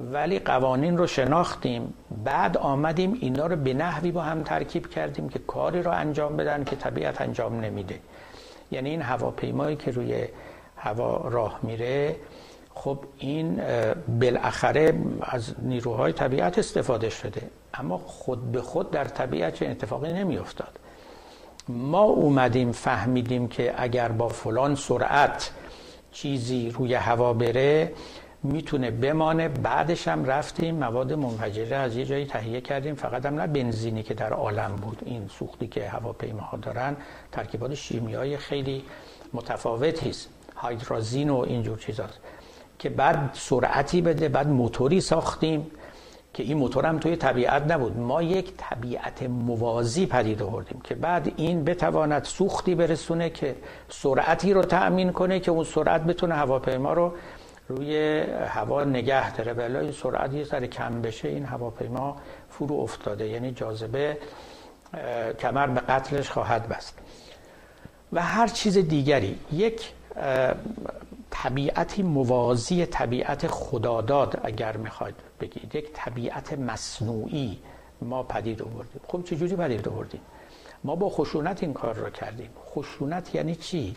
ولی 0.01 0.38
قوانین 0.38 0.98
رو 0.98 1.07
شناختیم. 1.07 1.94
بعد 2.24 2.57
آمدیم 2.57 3.18
اینا 3.20 3.46
رو 3.46 3.57
به 3.57 3.74
نحوی 3.74 4.12
با 4.12 4.22
هم 4.22 4.42
ترکیب 4.42 4.90
کردیم 4.90 5.28
که 5.28 5.38
کاری 5.38 5.82
رو 5.82 5.90
انجام 5.90 6.36
بدن 6.36 6.64
که 6.64 6.76
طبیعت 6.76 7.20
انجام 7.20 7.61
نمیده. 7.61 7.98
یعنی 8.70 8.90
این 8.90 9.03
هواپیمایی 9.03 9.76
که 9.76 9.90
روی 9.90 10.24
هوا 10.76 11.28
راه 11.28 11.59
میره 11.62 12.16
خب 12.74 12.98
این 13.18 13.61
بالاخره 14.20 14.94
از 15.22 15.55
نیروهای 15.62 16.12
طبیعت 16.12 16.59
استفاده 16.59 17.11
شده. 17.11 17.42
اما 17.74 17.98
خود 17.98 18.53
به 18.53 18.62
خود 18.62 18.90
در 18.90 19.05
طبیعت 19.05 19.55
چه 19.55 19.68
اتفاقی 19.68 20.12
نمیافتاد. 20.12 20.78
ما 21.68 22.03
اومدیم 22.03 22.72
فهمیدیم 22.72 23.48
که 23.48 23.74
اگر 23.76 24.09
با 24.09 24.28
فلان 24.28 24.74
سرعت 24.74 25.51
چیزی 26.12 26.70
روی 26.70 26.94
هوا 26.94 27.32
بره 27.32 27.92
می‌تونه 28.43 28.91
بمانه. 28.91 29.49
بعدش 29.49 30.09
هم 30.09 30.24
رفتیم 30.24 30.74
مواد 30.74 31.12
منفجره 31.12 31.76
از 31.76 31.97
یه 31.97 32.05
جایی 32.05 32.26
تهیه 32.26 32.61
کردیم. 32.61 32.95
فقط 32.95 33.26
هم 33.26 33.41
نه 33.41 33.47
بنزینی 33.47 34.03
که 34.03 34.14
در 34.14 34.32
عالم 34.32 34.76
بود. 34.76 35.03
این 35.05 35.28
سوختی 35.28 35.66
که 35.66 35.88
هواپیماها 35.88 36.57
دارن 36.57 36.97
ترکیبات 37.32 37.74
شیمیایی 37.74 38.36
خیلی 38.36 38.84
متفاوتی 39.32 40.11
است. 40.11 40.28
هایدرازین 40.57 41.30
و 41.30 41.36
اینجور 41.38 41.78
چیزاست 41.78 42.18
که 42.78 42.88
بعد 42.88 43.30
سرعتی 43.34 44.01
بده 44.01 44.28
بعد 44.28 44.49
موتوری 44.49 45.01
ساختیم 45.01 45.70
که 46.34 46.43
این 46.43 46.57
موتور 46.57 46.86
هم 46.86 46.99
توی 46.99 47.16
طبیعت 47.16 47.70
نبود. 47.70 47.99
ما 47.99 48.22
یک 48.22 48.53
طبیعت 48.57 49.22
موازی 49.22 50.07
پدید 50.07 50.43
آوردیم 50.43 50.80
که 50.84 50.95
بعد 50.95 51.32
این 51.36 51.64
بتواند 51.64 52.24
سوختی 52.24 52.74
برسونه 52.74 53.30
که 53.30 53.57
سرعتی 53.88 54.53
رو 54.53 54.62
تأمین 54.62 55.12
کنه 55.12 55.41
که 55.41 55.51
اون 55.51 55.64
سرعت 55.64 56.05
بتونه 56.05 56.34
هواپیما 56.34 56.93
رو 56.93 57.12
روی 57.71 58.21
هوا 58.49 58.85
نگه 58.85 59.37
داره. 59.37 59.55
بلا 59.55 59.93
سرعت 59.93 60.33
یه 60.33 60.45
سر 60.45 60.66
کم 60.66 61.03
بشه 61.03 61.29
این 61.29 61.45
هواپیما 61.45 62.16
فرو 62.49 62.75
افتاده. 62.81 63.29
یعنی 63.29 63.53
جاذبه 63.53 64.18
کمر 65.39 65.66
به 65.66 65.81
قتلش 65.81 66.31
خواهد 66.31 66.68
بست. 66.68 66.99
و 68.12 68.23
هر 68.23 68.47
چیز 68.47 68.79
دیگری 68.79 69.39
یک 69.53 69.93
طبیعتی 71.31 72.03
موازی 72.03 72.87
طبیعت 72.87 73.47
خداداد 73.47 74.41
اگر 74.43 74.77
می‌خواید 74.77 75.14
بگید. 75.41 75.75
یک 75.75 75.91
طبیعت 75.95 76.53
مصنوعی 76.59 77.59
ما 78.03 78.23
پدید 78.23 78.62
آوردیم. 78.62 79.01
خب 79.09 79.25
چجوری 79.25 79.57
پدید 79.57 79.89
آوردیم؟ 79.89 80.21
ما 80.85 80.97
با 80.97 81.09
خشونت 81.09 81.62
این 81.62 81.73
کار 81.73 81.95
رو 81.95 82.11
کردیم. 82.11 82.51
خشونت 82.75 83.35
یعنی 83.35 83.55
چی؟ 83.55 83.97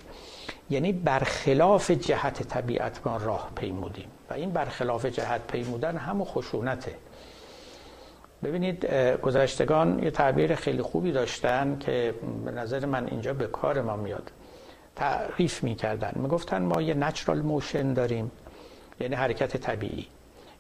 یعنی 0.74 0.92
برخلاف 0.92 1.92
جهت 1.92 2.44
طبیعت 2.44 3.08
ما 3.08 3.18
راه 3.18 3.52
پیمودیم. 3.56 4.08
و 4.30 4.34
این 4.34 4.52
برخلاف 4.52 5.06
جهت 5.06 5.42
پیمودن 5.48 5.98
هم 5.98 6.24
خشونته. 6.24 6.96
ببینید 8.44 8.86
گذشتگان 9.22 10.04
یه 10.04 10.12
تعبیر 10.12 10.56
خیلی 10.56 10.82
خوبی 10.82 11.12
داشتن 11.12 11.78
که 11.80 12.14
به 12.46 12.52
نظر 12.52 12.86
من 12.86 13.08
اینجا 13.08 13.34
به 13.34 13.48
کار 13.48 13.82
ما 13.82 13.96
میاد. 13.96 14.32
تعریف 14.96 15.64
می‌کردن. 15.64 16.12
می‌گفتن 16.16 16.62
ما 16.62 16.82
یه 16.82 16.94
نچرال 16.94 17.42
موشن 17.42 17.94
داریم 17.94 18.32
یعنی 19.00 19.16
حرکت 19.16 19.58
طبیعی. 19.58 20.08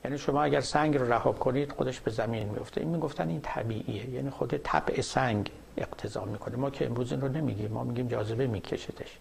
یعنی 0.05 0.17
شما 0.17 0.43
اگر 0.43 0.61
سنگ 0.61 0.97
رو 0.97 1.13
رها 1.13 1.31
کنید 1.31 1.71
خودش 1.71 1.99
به 1.99 2.11
زمین 2.11 2.49
میفته 2.49 2.81
این 2.81 2.89
می‌گفتن 2.89 3.29
این 3.29 3.41
طبیعیه. 3.41 4.09
یعنی 4.09 4.29
خود 4.29 4.57
طبع 4.57 5.01
سنگ 5.01 5.51
اقتضا 5.77 6.25
می‌کنه. 6.25 6.55
ما 6.55 6.69
که 6.69 6.85
امروز 6.85 7.11
این 7.11 7.21
رو 7.21 7.27
نمیگیم 7.27 7.71
ما 7.71 7.83
میگیم 7.83 8.07
جاذبه 8.07 8.47
میکشدش 8.47 9.17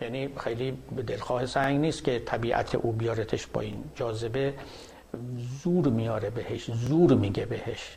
یعنی 0.00 0.28
خیلی 0.36 0.78
به 0.96 1.02
دلخواه 1.02 1.46
سنگ 1.46 1.80
نیست 1.80 2.04
که 2.04 2.18
طبیعت 2.18 2.74
او 2.74 2.92
بیارتش 2.92 3.46
با 3.46 3.60
این 3.60 3.84
جاذبه 3.94 4.54
زور 5.62 5.88
میاره 5.88 6.30
بهش 6.30 6.70
زور 6.70 7.14
میگه 7.14 7.46
بهش. 7.46 7.96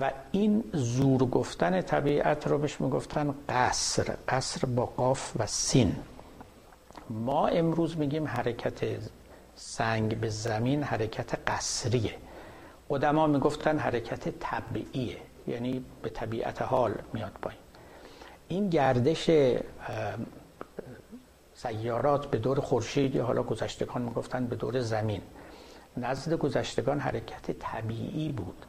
و 0.00 0.10
این 0.32 0.64
زور 0.72 1.24
گفتن 1.24 1.80
طبیعت 1.80 2.46
رو 2.46 2.58
بهش 2.58 2.80
می‌گفتن 2.80 3.34
قصر 3.48 4.16
قصر 4.28 4.66
با 4.66 4.86
قاف 4.86 5.32
و 5.38 5.46
سین. 5.46 5.96
ما 7.10 7.46
امروز 7.46 7.96
میگیم 7.98 8.26
حرکت 8.26 8.80
سنگ 9.54 10.20
به 10.20 10.28
زمین 10.28 10.82
حرکت 10.82 11.50
قصریه. 11.50 12.14
قدما 12.90 13.26
می‌گفتن 13.26 13.78
حرکت 13.78 14.28
طبیعیه 14.40 15.16
یعنی 15.46 15.84
به 16.02 16.10
طبیعت 16.10 16.62
حال 16.62 16.94
میاد 17.12 17.32
پایین. 17.42 17.60
این 18.48 18.68
گردش 18.68 19.30
سیارات 21.62 22.26
به 22.26 22.38
دور 22.38 22.60
خورشید 22.60 23.14
یا 23.14 23.24
حالا 23.24 23.42
گذشتگان 23.42 24.02
می‌گفتن 24.02 24.46
به 24.46 24.56
دور 24.56 24.80
زمین. 24.80 25.20
نزد 25.96 26.32
گذشتگان 26.32 26.98
حرکت 26.98 27.50
طبیعی 27.50 28.28
بود. 28.32 28.66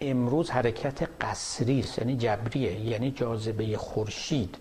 امروز 0.00 0.50
حرکت 0.50 1.08
قصری 1.20 1.80
است 1.80 1.98
یعنی 1.98 2.16
جبریه 2.16 2.80
یعنی 2.80 3.10
جاذبه 3.10 3.76
خورشید. 3.76 4.56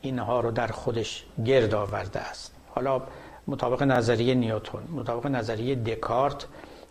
اینها 0.00 0.40
رو 0.40 0.50
در 0.50 0.66
خودش 0.66 1.24
گرد 1.44 1.74
آورده 1.74 2.20
است. 2.20 2.54
حالا 2.68 3.02
مطابق 3.46 3.82
نظریه 3.82 4.34
نیوتن 4.34 4.88
مطابق 4.92 5.26
نظریه 5.26 5.74
دکارت 5.74 6.46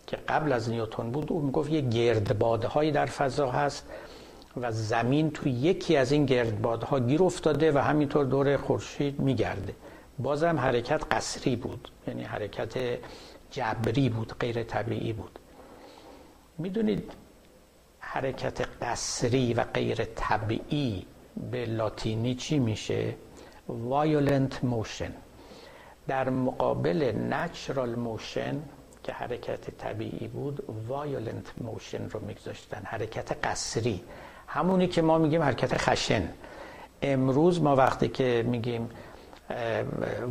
که 0.07 0.17
قبل 0.17 0.51
از 0.51 0.69
نیوتن 0.69 1.11
بود 1.11 1.31
او 1.31 1.41
می‌گفت 1.41 1.69
یه 1.69 1.81
گردبادهایی 1.81 2.91
در 2.91 3.05
فضا 3.05 3.51
هست 3.51 3.85
و 4.57 4.71
زمین 4.71 5.31
تو 5.31 5.49
یکی 5.49 5.97
از 5.97 6.11
این 6.11 6.25
گردبادها 6.25 6.99
گیر 6.99 7.23
افتاده 7.23 7.71
و 7.71 7.77
همینطور 7.77 8.25
دور 8.25 8.57
خورشید 8.57 9.19
میگرده. 9.19 9.75
بازم 10.19 10.59
حرکت 10.59 11.03
قصری 11.11 11.55
بود. 11.55 11.91
یعنی 12.07 12.23
حرکت 12.23 12.73
جبری 13.51 14.09
بود 14.09 14.33
غیر 14.39 14.63
طبیعی 14.63 15.13
بود. 15.13 15.39
می‌دونید 16.57 17.11
حرکت 17.99 18.67
قصری 18.81 19.53
و 19.53 19.63
غیر 19.63 20.05
طبیعی 20.05 21.05
به 21.51 21.65
لاتینی 21.65 22.35
چی 22.35 22.59
میشه؟ 22.59 23.15
Violent 23.69 24.53
motion. 24.65 25.11
در 26.07 26.29
مقابل 26.29 27.13
natural 27.31 27.97
motion 28.07 28.55
که 29.03 29.11
حرکت 29.11 29.77
طبیعی 29.77 30.27
بود 30.27 30.63
violent 30.89 31.63
motion 31.63 32.11
رو 32.13 32.25
میگذاشتن. 32.25 32.81
حرکت 32.85 33.47
قصری. 33.47 34.03
همونی 34.47 34.87
که 34.87 35.01
ما 35.01 35.17
میگیم 35.17 35.41
حرکت 35.41 35.77
خشن. 35.77 36.29
امروز 37.01 37.61
ما 37.61 37.75
وقتی 37.75 38.07
که 38.07 38.43
میگیم 38.47 38.89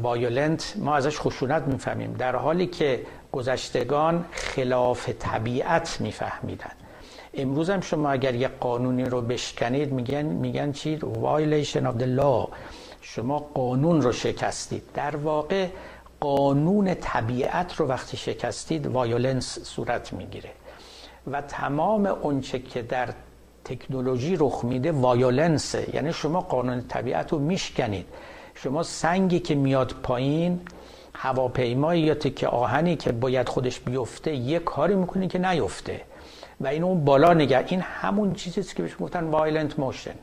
violent 0.03 0.75
ما 0.77 0.97
ازش 0.97 1.21
خشونت 1.21 1.63
می‌فهمیم. 1.63 2.13
در 2.13 2.37
حالی 2.37 2.67
که 2.67 3.01
گذشتگان 3.33 4.25
خلاف 4.31 5.09
طبیعت 5.19 6.01
میفهمیدن. 6.01 6.71
امروز 7.35 7.71
هم 7.71 7.81
شما 7.81 8.11
اگر 8.11 8.35
یه 8.35 8.49
قانونی 8.49 9.05
رو 9.05 9.21
بشکنید 9.21 9.93
میگن 9.93 10.23
میگن 10.23 10.73
چی؟ 10.73 10.99
Violation 10.99 11.85
of 11.85 12.01
the 12.03 12.21
law. 12.21 12.49
شما 13.01 13.39
قانون 13.39 14.03
رو 14.03 14.13
شکستید. 14.13 14.83
در 14.95 15.17
واقع 15.17 15.67
قانون 16.21 16.95
طبیعت 16.95 17.75
رو 17.75 17.87
وقتی 17.87 18.17
شکستید 18.17 18.87
violence 18.87 19.59
صورت 19.59 20.13
می‌گیره. 20.13 20.51
و 21.27 21.41
تمام 21.41 22.07
اونچه 22.07 22.59
که 22.59 22.83
در 22.83 23.09
تکنولوژی 23.65 24.37
رخ 24.37 24.65
میده 24.65 24.93
violence 24.93 25.83
ه 25.83 25.95
یعنی 25.95 26.13
شما 26.13 26.41
قانون 26.41 26.83
طبیعت 26.89 27.33
رو 27.33 27.39
میشکنید. 27.39 28.07
شما 28.63 28.83
سنگی 28.83 29.41
که 29.41 29.55
میاد 29.55 29.95
پایین 30.03 30.61
هواپیمایی 31.15 32.03
یا 32.03 32.15
تکه 32.15 32.49
آهنی 32.49 32.97
که 32.97 33.13
باید 33.13 33.49
خودش 33.49 33.81
بیفته 33.81 34.35
یه 34.35 34.59
کاری 34.59 34.95
می‌کنی 34.95 35.29
که 35.29 35.39
نیفته. 35.39 36.01
و 36.61 36.67
این 36.67 36.83
اون 36.83 37.05
بالا 37.05 37.35
نگه 37.35 37.65
این 37.69 37.81
همون 37.81 38.35
چیزیست 38.35 38.77
که 38.77 38.83
بهش 38.83 38.97
گفتن 39.01 39.25
violent 39.25 39.79
motion 39.79 40.15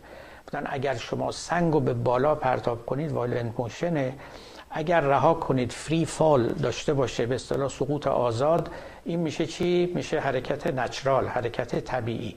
گفتن 0.47 0.63
اگر 0.65 0.95
شما 0.95 1.31
سنگ 1.31 1.73
رو 1.73 1.79
به 1.79 1.93
بالا 1.93 2.35
پرتاب 2.35 2.85
کنید 2.85 3.11
violent 3.11 3.59
motion 3.59 4.05
ه 4.05 4.13
اگر 4.71 4.99
رها 4.99 5.33
کنید 5.33 5.71
free 5.71 6.05
fall 6.05 6.47
داشته 6.47 6.93
باشه 6.93 7.25
به 7.25 7.35
اصطلاح 7.35 7.69
سقوط 7.69 8.07
آزاد 8.07 8.69
این 9.05 9.19
میشه 9.19 9.45
چی؟ 9.45 9.91
میشه 9.95 10.19
حرکت 10.19 10.67
نچرال 10.67 11.27
حرکت 11.27 11.79
طبیعی. 11.79 12.35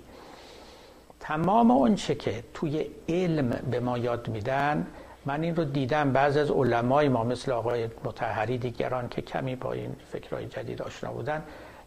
تمام 1.20 1.70
اون 1.70 1.94
چه 1.94 2.14
که 2.14 2.44
توی 2.54 2.86
علم 3.08 3.48
به 3.70 3.80
ما 3.80 3.98
یاد 3.98 4.28
میدن 4.28 4.86
من 5.26 5.42
این 5.42 5.56
رو 5.56 5.64
دیدم. 5.64 6.12
بعض 6.12 6.36
از 6.36 6.50
علمای 6.50 7.08
ما 7.08 7.24
مثل 7.24 7.52
آقای 7.52 7.88
متحری 8.04 8.58
دیگران 8.58 9.08
که 9.08 9.22
کمی 9.22 9.56
با 9.56 9.72
این 9.72 9.96
فکرهای 10.12 10.46
جدید 10.46 10.82
آشنا 10.82 11.12
بودن 11.12 11.42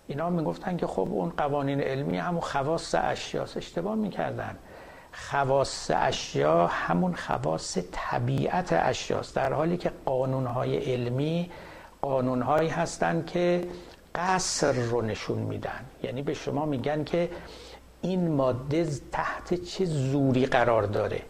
اینا 0.07 0.29
می‌گفتن 0.29 0.77
که 0.77 0.87
خب 0.87 1.07
اون 1.11 1.29
قوانین 1.29 1.81
علمی 1.81 2.17
همون 2.17 2.41
خواص 2.41 2.95
اشیاس 2.97 3.57
اشتباه 3.57 3.95
می‌کردن. 3.95 4.55
خواص 5.11 5.91
اشیا 5.95 6.67
همون 6.67 7.13
خواص 7.13 7.77
طبیعت 7.91 8.73
اشیاست 8.73 9.35
در 9.35 9.53
حالی 9.53 9.77
که 9.77 9.91
قانونهای 10.05 10.77
علمی 10.93 11.51
قانونهایی 12.01 12.69
هستند 12.69 13.25
که 13.25 13.67
قصر 14.15 14.71
رو 14.71 15.01
نشون 15.01 15.37
میدن. 15.37 15.85
یعنی 16.03 16.21
به 16.21 16.33
شما 16.33 16.65
میگن 16.65 17.03
که 17.03 17.29
این 18.01 18.31
ماده 18.31 18.87
تحت 19.11 19.53
چه 19.53 19.85
زوری 19.85 20.45
قرار 20.45 20.83
داره؟ 20.83 21.21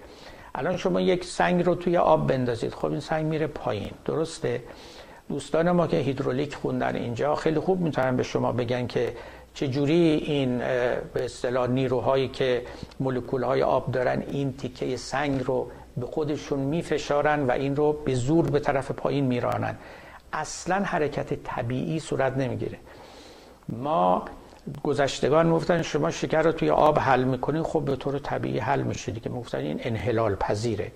الان 0.55 0.77
شما 0.77 1.01
یک 1.01 1.23
سنگ 1.23 1.65
رو 1.65 1.75
توی 1.75 1.97
آب 1.97 2.27
بندازید. 2.27 2.73
خب 2.73 2.85
این 2.85 2.99
سنگ 2.99 3.25
میره 3.25 3.47
پایین. 3.47 3.91
درسته؟ 4.05 4.63
دوستان 5.29 5.71
ما 5.71 5.87
که 5.87 5.97
هیدرولیک 5.97 6.55
خوندن 6.55 6.95
اینجا 6.95 7.35
خیلی 7.35 7.59
خوب 7.59 7.81
می‌تونن 7.81 8.15
به 8.15 8.23
شما 8.23 8.51
بگن 8.51 8.87
که 8.87 9.13
چجوری 9.53 10.23
این 10.25 10.57
به 11.13 11.25
اصطلاح 11.25 11.67
نیروهایی 11.67 12.27
که 12.27 12.61
مولکول 12.99 13.43
های 13.43 13.63
آب 13.63 13.91
دارن 13.91 14.23
این 14.31 14.53
تیکه 14.53 14.97
سنگ 14.97 15.43
رو 15.45 15.71
به 15.97 16.05
خودشون 16.05 16.59
میفشارن 16.59 17.47
و 17.47 17.51
این 17.51 17.75
رو 17.75 17.93
به 17.93 18.15
زور 18.15 18.49
به 18.49 18.59
طرف 18.59 18.91
پایین 18.91 19.25
میرانن. 19.25 19.77
اصلا 20.33 20.75
حرکت 20.75 21.43
طبیعی 21.43 21.99
صورت 21.99 22.37
نمی‌گیره. 22.37 22.77
ما 23.69 24.25
گذشتگان 24.83 25.51
گفتن 25.51 25.81
شما 25.81 26.11
شکر 26.11 26.41
رو 26.41 26.51
توی 26.51 26.69
آب 26.69 26.99
حل 26.99 27.23
می‌کنین 27.23 27.63
خب 27.63 27.81
به 27.85 27.95
طور 27.95 28.19
طبیعی 28.19 28.59
حل 28.59 28.81
میشه. 28.81 29.11
دیگه 29.11 29.29
گفتن 29.29 29.57
این 29.57 29.79
انحلال 29.83 30.35
پذیره. 30.35 30.91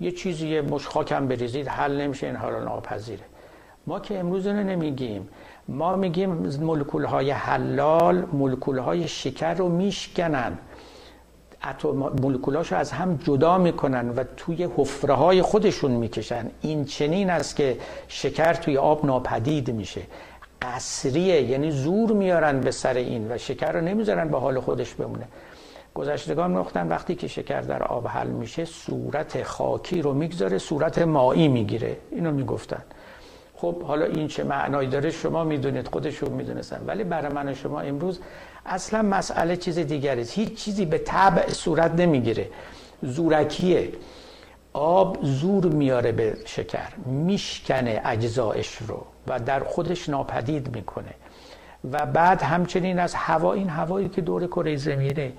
یه 0.00 0.10
چیزی 0.10 0.60
مش 0.60 0.86
خاکم 0.86 1.28
بریزید 1.28 1.68
حل 1.68 2.00
نمیشه 2.00 2.26
انحلال 2.26 2.64
ناپذیره. 2.64 3.24
ما 3.86 4.00
که 4.00 4.18
امروز 4.18 4.46
رو 4.46 4.52
نمیگیم. 4.52 5.28
ما 5.68 5.96
میگیم 5.96 6.30
مولکول 6.60 7.04
های 7.04 7.30
حلال 7.30 8.26
مولکول 8.32 8.78
های 8.78 9.08
شکر 9.08 9.54
رو 9.54 9.68
میشکنن. 9.68 10.58
مولکولاشو 12.22 12.76
از 12.76 12.92
هم 12.92 13.16
جدا 13.16 13.58
می‌کنن 13.58 14.08
و 14.08 14.24
توی 14.36 14.68
حفره 14.76 15.14
های 15.14 15.42
خودشون 15.42 15.90
می‌کشن. 15.90 16.50
این 16.60 16.84
چنین 16.84 17.30
است 17.30 17.56
که 17.56 17.78
شکر 18.08 18.52
توی 18.52 18.76
آب 18.76 19.06
ناپدید 19.06 19.70
میشه. 19.70 20.02
قصریه 20.62 21.42
یعنی 21.42 21.70
زور 21.70 22.12
میارن 22.12 22.60
به 22.60 22.70
سر 22.70 22.94
این 22.94 23.32
و 23.32 23.38
شکر 23.38 23.72
رو 23.72 23.80
نمی‌ذارن 23.80 24.28
به 24.28 24.38
حال 24.38 24.60
خودش 24.60 24.94
بمونه. 24.94 25.24
گذشتگان 25.94 26.50
می‌گفتن 26.50 26.88
وقتی 26.88 27.14
که 27.14 27.28
شکر 27.28 27.60
در 27.60 27.82
آب 27.82 28.06
حل 28.06 28.26
میشه 28.26 28.64
صورت 28.64 29.42
خاکی 29.42 30.02
رو 30.02 30.14
می‌گذاره 30.14 30.58
صورت 30.58 30.98
مایی 30.98 31.48
می‌گیره. 31.48 31.96
اینو 32.10 32.32
می‌گفتن. 32.32 32.82
خب 33.56 33.82
حالا 33.82 34.04
این 34.04 34.28
چه 34.28 34.44
معنایی 34.44 34.88
داره 34.88 35.10
شما 35.10 35.44
می‌دونید 35.44 35.88
خودشون 35.88 36.30
می‌دونستن. 36.30 36.80
ولی 36.86 37.04
برای 37.04 37.32
من 37.32 37.54
شما 37.54 37.80
امروز 37.80 38.20
اصلا 38.66 39.02
مسئله 39.02 39.56
چیز 39.56 39.78
دیگری 39.78 40.22
هیچ 40.22 40.54
چیزی 40.54 40.84
به 40.86 40.98
طبع 40.98 41.50
صورت 41.50 41.92
نمی‌گیره. 41.92 42.48
زورکیه. 43.02 43.88
آب 44.72 45.18
زور 45.22 45.66
میاره 45.66 46.12
به 46.12 46.36
شکر 46.44 46.96
میشکنه 47.06 48.00
اجزایش 48.04 48.76
رو 48.76 49.04
و 49.28 49.38
در 49.40 49.60
خودش 49.60 50.08
ناپدید 50.08 50.76
می‌کنه. 50.76 51.14
و 51.92 52.06
بعد 52.06 52.42
همچنین 52.42 52.98
از 52.98 53.14
هوا 53.14 53.52
این 53.52 53.68
هوایی 53.68 54.08
که 54.08 54.20
دور 54.20 54.46
کره 54.46 54.76
زمینه 54.76 55.32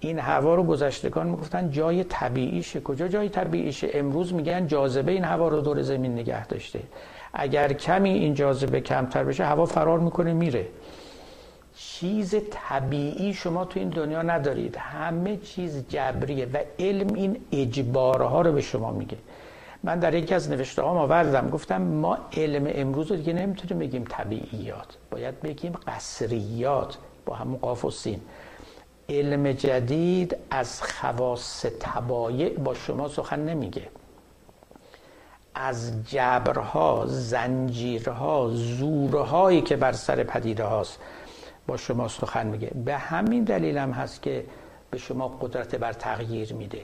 این 0.00 0.18
هوا 0.18 0.54
رو 0.54 0.64
گذشتگان 0.64 1.26
می‌گفتن 1.26 1.70
جای 1.70 2.04
طبیعیشه. 2.04 2.80
کجا 2.80 3.08
جای 3.08 3.28
طبیعیشه؟ 3.28 3.88
امروز 3.94 4.34
میگن 4.34 4.66
جاذبه 4.66 5.12
این 5.12 5.24
هوا 5.24 5.48
رو 5.48 5.60
دور 5.60 5.82
زمین 5.82 6.12
نگه 6.12 6.46
داشته. 6.46 6.80
اگر 7.32 7.72
کمی 7.72 8.10
این 8.10 8.34
جاذبه 8.34 8.80
کمتر 8.80 9.24
بشه 9.24 9.44
هوا 9.44 9.66
فرار 9.66 9.98
می‌کنه 9.98 10.32
میره. 10.32 10.66
چیز 11.80 12.34
طبیعی 12.50 13.34
شما 13.34 13.64
تو 13.64 13.80
این 13.80 13.88
دنیا 13.88 14.22
ندارید. 14.22 14.76
همه 14.76 15.36
چیز 15.36 15.88
جبریه 15.88 16.46
و 16.46 16.58
علم 16.78 17.14
این 17.14 17.44
اجبارها 17.52 18.40
رو 18.40 18.52
به 18.52 18.60
شما 18.60 18.92
میگه. 18.92 19.16
من 19.82 19.98
در 19.98 20.14
یکی 20.14 20.34
از 20.34 20.50
نوشته 20.50 20.82
ها 20.82 20.88
آوردم. 20.88 21.50
گفتم 21.50 21.82
ما 21.82 22.18
علم 22.32 22.70
امروز 22.74 23.10
رو 23.10 23.16
دیگه 23.16 23.32
نمی‌تونیم 23.32 23.78
بگیم 23.78 24.04
طبیعیات. 24.04 24.96
باید 25.10 25.40
بگیم 25.40 25.72
قصریات 25.86 26.98
با 27.26 27.34
همون 27.34 27.56
قاف 27.56 27.84
و 27.84 27.90
سین. 27.90 28.20
علم 29.08 29.52
جدید 29.52 30.36
از 30.50 30.82
خواص 30.82 31.66
تبایع 31.80 32.58
با 32.58 32.74
شما 32.74 33.08
سخن 33.08 33.40
نمیگه. 33.40 33.88
از 35.54 35.92
جبرها 36.08 37.04
زنجیرها 37.06 38.48
زورهایی 38.52 39.62
که 39.62 39.76
بر 39.76 39.92
سر 39.92 40.22
پدیده 40.22 40.64
هاست. 40.64 40.98
با 41.70 41.76
شما 41.76 42.08
سخن 42.08 42.46
میگه. 42.46 42.70
به 42.84 42.96
همین 42.96 43.44
دلیل 43.44 43.78
هم 43.78 43.90
هست 43.90 44.22
که 44.22 44.44
به 44.90 44.98
شما 44.98 45.28
قدرت 45.28 45.74
بر 45.74 45.92
تغییر 45.92 46.52
میده. 46.52 46.82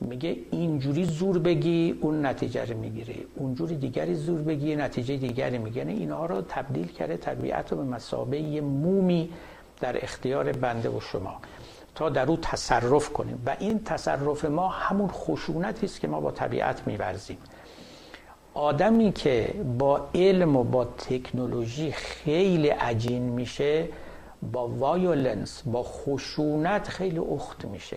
میگه 0.00 0.36
اینجوری 0.50 1.04
زور 1.04 1.38
بگی 1.38 1.98
اون 2.00 2.26
نتیجه 2.26 2.64
رو 2.64 2.76
می‌گیره 2.78 3.14
اونجوری 3.36 3.76
دیگری 3.76 4.14
زور 4.14 4.40
بگی 4.40 4.76
نتیجه 4.76 5.16
دیگری 5.16 5.58
میگه. 5.58 5.78
یعنی 5.78 5.92
اینها 5.92 6.26
رو 6.26 6.42
تبدیل 6.48 6.86
کرده 6.86 7.16
طبیعت 7.16 7.72
رو 7.72 7.78
به 7.78 7.84
مسابه 7.84 8.40
یه 8.40 8.60
مومی 8.60 9.30
در 9.80 10.04
اختیار 10.04 10.52
بنده 10.52 10.88
و 10.88 11.00
شما. 11.00 11.36
تا 11.94 12.08
در 12.08 12.26
او 12.26 12.36
تصرف 12.36 13.12
کنیم. 13.12 13.42
و 13.46 13.56
این 13.60 13.84
تصرف 13.84 14.44
ما 14.44 14.68
همون 14.68 15.08
خشونتی 15.08 15.86
است 15.86 16.00
که 16.00 16.08
ما 16.08 16.20
با 16.20 16.30
طبیعت 16.30 16.86
میورزیم. 16.86 17.38
آدمی 18.54 19.12
که 19.12 19.54
با 19.78 20.08
علم 20.14 20.56
و 20.56 20.64
با 20.64 20.84
تکنولوژی 20.84 21.92
خیلی 21.92 22.68
عجین 22.68 23.22
میشه 23.22 23.88
با 24.42 24.68
وایولنس 24.68 25.62
با 25.66 25.82
خشونت 25.82 26.88
خیلی 26.88 27.18
اخت 27.18 27.64
میشه. 27.64 27.96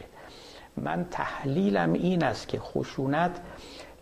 من 0.78 1.06
تحلیلم 1.12 1.94
این 1.94 2.24
است 2.24 2.48
که 2.48 2.60
خشونت 2.60 3.32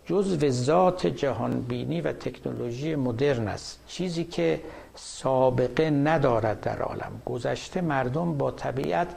جزو 0.06 0.50
ذات 0.50 1.06
جهانبینی 1.06 2.00
و 2.00 2.12
تکنولوژی 2.12 2.94
مدرن 2.94 3.48
است. 3.48 3.80
چیزی 3.86 4.24
که 4.24 4.60
سابقه 4.94 5.90
ندارد 5.90 6.60
در 6.60 6.82
عالم. 6.82 7.22
گذشته 7.26 7.80
مردم 7.80 8.38
با 8.38 8.50
طبیعت 8.50 9.08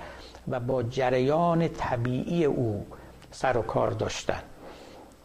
و 0.47 0.59
با 0.59 0.83
جریان 0.83 1.67
طبیعی 1.67 2.45
او 2.45 2.85
سر 3.31 3.57
و 3.57 3.61
کار 3.61 3.91
داشتن. 3.91 4.41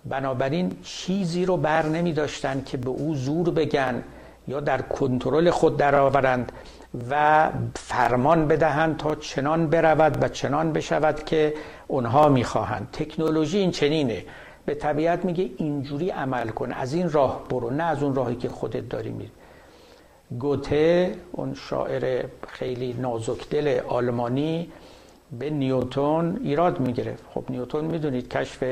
بنابراین 0.04 0.76
چیزی 0.82 1.44
رو 1.44 1.56
بر 1.56 1.86
نمی 1.86 2.12
داشتن 2.12 2.62
که 2.64 2.76
به 2.76 2.90
او 2.90 3.14
زور 3.14 3.50
بگن 3.50 4.02
یا 4.48 4.60
در 4.60 4.82
کنترل 4.82 5.50
خود 5.50 5.76
درآورند 5.76 6.52
و 7.10 7.50
فرمان 7.76 8.48
بدهند 8.48 8.96
تا 8.96 9.14
چنان 9.14 9.66
برود 9.66 10.22
و 10.22 10.28
چنان 10.28 10.72
بشود 10.72 11.24
که 11.24 11.54
اونها 11.86 12.28
می‌خواهند. 12.28 12.88
تکنولوژی 12.92 13.58
این 13.58 13.70
چنینه. 13.70 14.24
به 14.66 14.74
طبیعت 14.74 15.24
میگه 15.24 15.50
اینجوری 15.56 16.10
عمل 16.10 16.48
کن. 16.48 16.72
از 16.72 16.94
این 16.94 17.10
راه 17.10 17.48
برو 17.48 17.70
نه 17.70 17.82
از 17.82 18.02
اون 18.02 18.14
راهی 18.14 18.36
که 18.36 18.48
خودت 18.48 18.88
داری 18.88 19.10
میری. 19.10 19.30
گوته 20.38 21.14
اون 21.32 21.54
شاعر 21.54 22.24
خیلی 22.48 22.92
نازکدل 22.92 23.80
آلمانی 23.88 24.72
به 25.38 25.50
نیوتون 25.50 26.40
ایراد 26.44 26.80
می‌گرفت. 26.80 27.24
خب 27.34 27.44
نیوتون 27.48 27.84
می‌دونید 27.84 28.28
کشف 28.28 28.64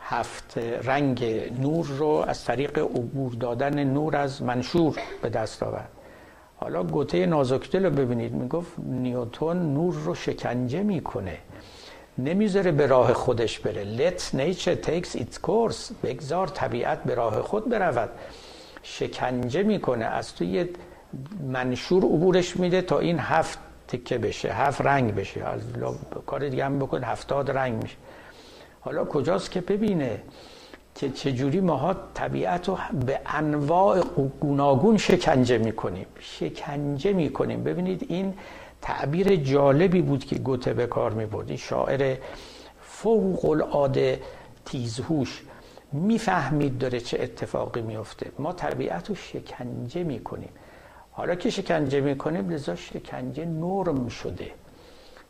هفت 0.00 0.58
رنگ 0.58 1.24
نور 1.60 1.86
رو 1.86 2.24
از 2.28 2.44
طریق 2.44 2.78
عبور 2.78 3.32
دادن 3.32 3.84
نور 3.84 4.16
از 4.16 4.42
منشور 4.42 4.96
به 5.22 5.28
دست 5.28 5.62
آورد. 5.62 5.88
حالا 6.62 6.82
گوته 6.82 7.26
نازکدل 7.26 7.84
رو 7.84 7.90
ببینید 7.90 8.32
می‌گفت 8.32 8.72
نیوتون 8.78 9.74
نور 9.74 9.94
رو 9.94 10.14
شکنجه 10.14 10.82
می‌کنه. 10.82 11.38
نمی‌ذاره 12.18 12.72
به 12.72 12.86
راه 12.86 13.12
خودش 13.12 13.58
بره. 13.58 13.96
Let 13.96 14.20
nature 14.20 14.86
takes 14.86 15.16
its 15.18 15.36
course. 15.46 15.92
بگذار 16.02 16.46
طبیعت 16.46 17.04
به 17.04 17.14
راه 17.14 17.42
خود 17.42 17.68
برود. 17.68 18.10
شکنجه 18.82 19.62
می‌کنه. 19.62 20.04
از 20.04 20.34
توی 20.34 20.68
منشور 21.52 22.04
عبورش 22.04 22.56
میده 22.56 22.82
تا 22.82 22.98
این 22.98 23.18
هفت 23.18 23.58
تکه 23.88 24.18
بشه. 24.18 24.52
هفت 24.52 24.80
رنگ 24.80 25.14
بشه. 25.14 25.44
از 25.44 25.60
کار 26.26 26.48
دیگه 26.48 26.64
هم 26.64 26.78
بکن. 26.78 27.04
هفتاد 27.04 27.50
رنگ 27.50 27.82
میشه. 27.82 27.96
حالا 28.80 29.04
کجاست 29.04 29.50
که 29.50 29.60
ببینه؟ 29.60 30.22
که 30.94 31.10
چجوری 31.10 31.60
ماها 31.60 31.96
طبیعت 32.14 32.68
رو 32.68 32.78
به 33.06 33.20
انواع 33.26 34.00
گوناگون 34.40 34.96
شکنجه 34.96 35.58
می‌کنیم. 35.58 36.06
شکنجه 36.20 37.12
می‌کنیم. 37.12 37.64
ببینید 37.64 38.06
این 38.08 38.34
تعبیر 38.82 39.36
جالبی 39.36 40.02
بود 40.02 40.24
که 40.24 40.38
گوته 40.38 40.72
به 40.72 40.86
کار 40.86 41.12
می‌برد. 41.12 41.48
این 41.48 41.56
شاعر 41.56 42.16
فوق 42.82 43.44
العاده 43.44 44.20
تیزهوش 44.64 45.42
می‌فهمید 45.92 46.78
داره 46.78 47.00
چه 47.00 47.18
اتفاقی 47.20 47.82
میفته 47.82 48.32
ما 48.38 48.52
طبیعت 48.52 49.08
رو 49.08 49.14
شکنجه 49.14 50.02
می‌کنیم. 50.02 50.50
حالا 51.12 51.34
که 51.34 51.50
شکنجه 51.50 52.00
می‌کنیم 52.00 52.50
لذا 52.50 52.76
شکنجه 52.76 53.44
نرم 53.44 54.08
شده. 54.08 54.50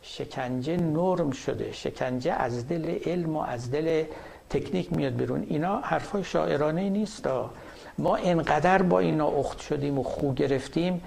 شکنجه 0.01 0.77
نرم 0.77 1.31
شده. 1.31 1.71
شکنجه 1.71 2.31
از 2.31 2.67
دل 2.67 2.99
علم 3.05 3.35
و 3.35 3.39
از 3.41 3.71
دل 3.71 4.03
تکنیک 4.49 4.93
میاد 4.93 5.15
بیرون. 5.15 5.45
اینا 5.49 5.79
حرفای 5.79 6.23
شاعرانه 6.23 6.89
نیست. 6.89 7.29
ما 7.97 8.15
انقدر 8.15 8.81
با 8.81 8.99
اینا 8.99 9.27
اخت 9.27 9.59
شدیم 9.59 9.99
و 9.99 10.03
خو 10.03 10.33
گرفتیم 10.33 11.01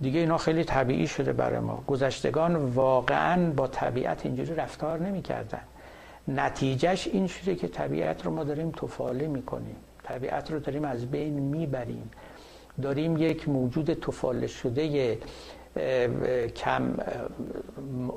دیگه 0.00 0.20
اینا 0.20 0.38
خیلی 0.38 0.64
طبیعی 0.64 1.06
شده 1.06 1.32
برای 1.32 1.58
ما. 1.58 1.84
گذشتگان 1.86 2.56
واقعا 2.56 3.50
با 3.50 3.66
طبیعت 3.66 4.26
اینجوری 4.26 4.54
رفتار 4.54 4.98
نمی‌کردن. 4.98 5.60
نتیجهش 6.28 7.06
این 7.06 7.26
شده 7.26 7.54
که 7.54 7.68
طبیعت 7.68 8.26
رو 8.26 8.30
ما 8.30 8.44
داریم 8.44 8.70
تفاله 8.70 9.26
می‌کنیم. 9.26 9.76
طبیعت 10.04 10.50
رو 10.50 10.58
داریم 10.58 10.84
از 10.84 11.10
بین 11.10 11.34
می‌بریم. 11.34 12.10
داریم 12.82 13.16
یک 13.16 13.48
موجود 13.48 13.94
تفاله 13.94 14.46
شده 14.46 15.18
کم 16.56 16.94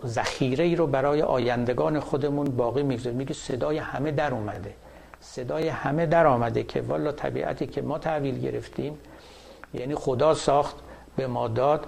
ذخیره 0.05 0.63
ای 0.63 0.75
رو 0.75 0.87
برای 0.87 1.21
آیندگان 1.21 1.99
خودمون 1.99 2.45
باقی 2.45 2.83
می‌گذاریم. 2.83 3.17
میگه 3.17 3.33
صدای 3.33 3.77
همه 3.77 4.11
در 4.11 4.33
اومده. 4.33 4.73
صدای 5.19 5.67
همه 5.67 6.05
در 6.05 6.27
آمده 6.27 6.63
که 6.63 6.81
والا 6.81 7.11
طبیعتی 7.11 7.67
که 7.67 7.81
ما 7.81 7.97
تحویل 7.97 8.39
گرفتیم 8.39 8.97
یعنی 9.73 9.95
خدا 9.95 10.33
ساخت 10.33 10.75
به 11.15 11.27
ما 11.27 11.47
داد. 11.47 11.87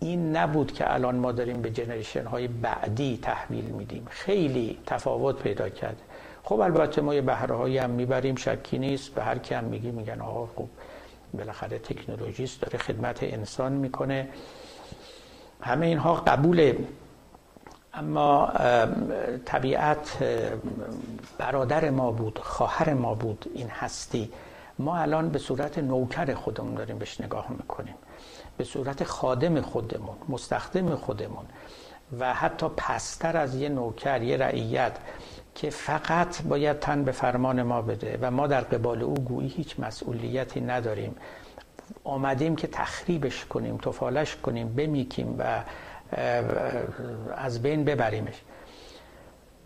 این 0.00 0.36
نبود 0.36 0.72
که 0.72 0.94
الان 0.94 1.16
ما 1.16 1.32
داریم 1.32 1.62
به 1.62 1.70
جنریشن 1.70 2.24
های 2.24 2.48
بعدی 2.48 3.18
تحویل 3.22 3.64
میدیم. 3.64 4.06
خیلی 4.10 4.78
تفاوت 4.86 5.42
پیدا 5.42 5.68
کرده 5.68 6.02
خب 6.44 6.60
البته 6.60 7.02
ما 7.02 7.14
یه 7.14 7.20
بهره 7.20 7.54
هایی 7.54 7.78
هم 7.78 7.90
می‌بریم. 7.90 8.36
شکی 8.36 8.78
نیست. 8.78 9.14
به 9.14 9.22
هر 9.22 9.38
کی 9.38 9.54
هم 9.54 9.64
میگی 9.64 9.90
میگن 9.90 10.20
آقا 10.20 10.46
خب 10.56 10.68
بالاخره 11.34 11.78
تکنولوژیست 11.78 12.60
داره 12.60 12.78
خدمت 12.78 13.22
انسان 13.22 13.72
می‌کنه. 13.72 14.28
همه 15.62 15.86
اینها 15.86 16.14
قبوله. 16.14 16.78
اما 17.94 18.52
طبیعت 19.44 20.18
برادر 21.38 21.90
ما 21.90 22.10
بود 22.10 22.38
خواهر 22.38 22.94
ما 22.94 23.14
بود 23.14 23.50
این 23.54 23.68
هستی. 23.68 24.30
ما 24.78 24.96
الان 24.96 25.28
به 25.28 25.38
صورت 25.38 25.78
نوکر 25.78 26.34
خودمون 26.34 26.74
داریم 26.74 26.98
بهش 26.98 27.20
نگاه 27.20 27.46
می‌کنیم. 27.50 27.94
به 28.56 28.64
صورت 28.64 29.04
خادم 29.04 29.60
خودمون 29.60 30.16
مستخدم 30.28 30.94
خودمون. 30.94 31.44
و 32.18 32.34
حتی 32.34 32.66
پستر 32.76 33.36
از 33.36 33.54
یه 33.54 33.68
نوکر 33.68 34.22
یه 34.22 34.36
رعیت 34.36 34.92
که 35.54 35.70
فقط 35.70 36.42
باید 36.42 36.78
تن 36.78 37.04
به 37.04 37.12
فرمان 37.12 37.62
ما 37.62 37.82
بده 37.82 38.18
و 38.22 38.30
ما 38.30 38.46
در 38.46 38.60
قبال 38.60 39.02
او 39.02 39.14
گویی 39.14 39.48
هیچ 39.48 39.80
مسئولیتی 39.80 40.60
نداریم. 40.60 41.16
آمدیم 42.04 42.56
که 42.56 42.66
تخریبش 42.66 43.44
کنیم 43.44 43.76
تفالش 43.76 44.36
کنیم 44.36 44.68
بمیکیم 44.74 45.36
و 45.38 45.62
از 47.36 47.62
بین 47.62 47.84
ببریمش. 47.84 48.34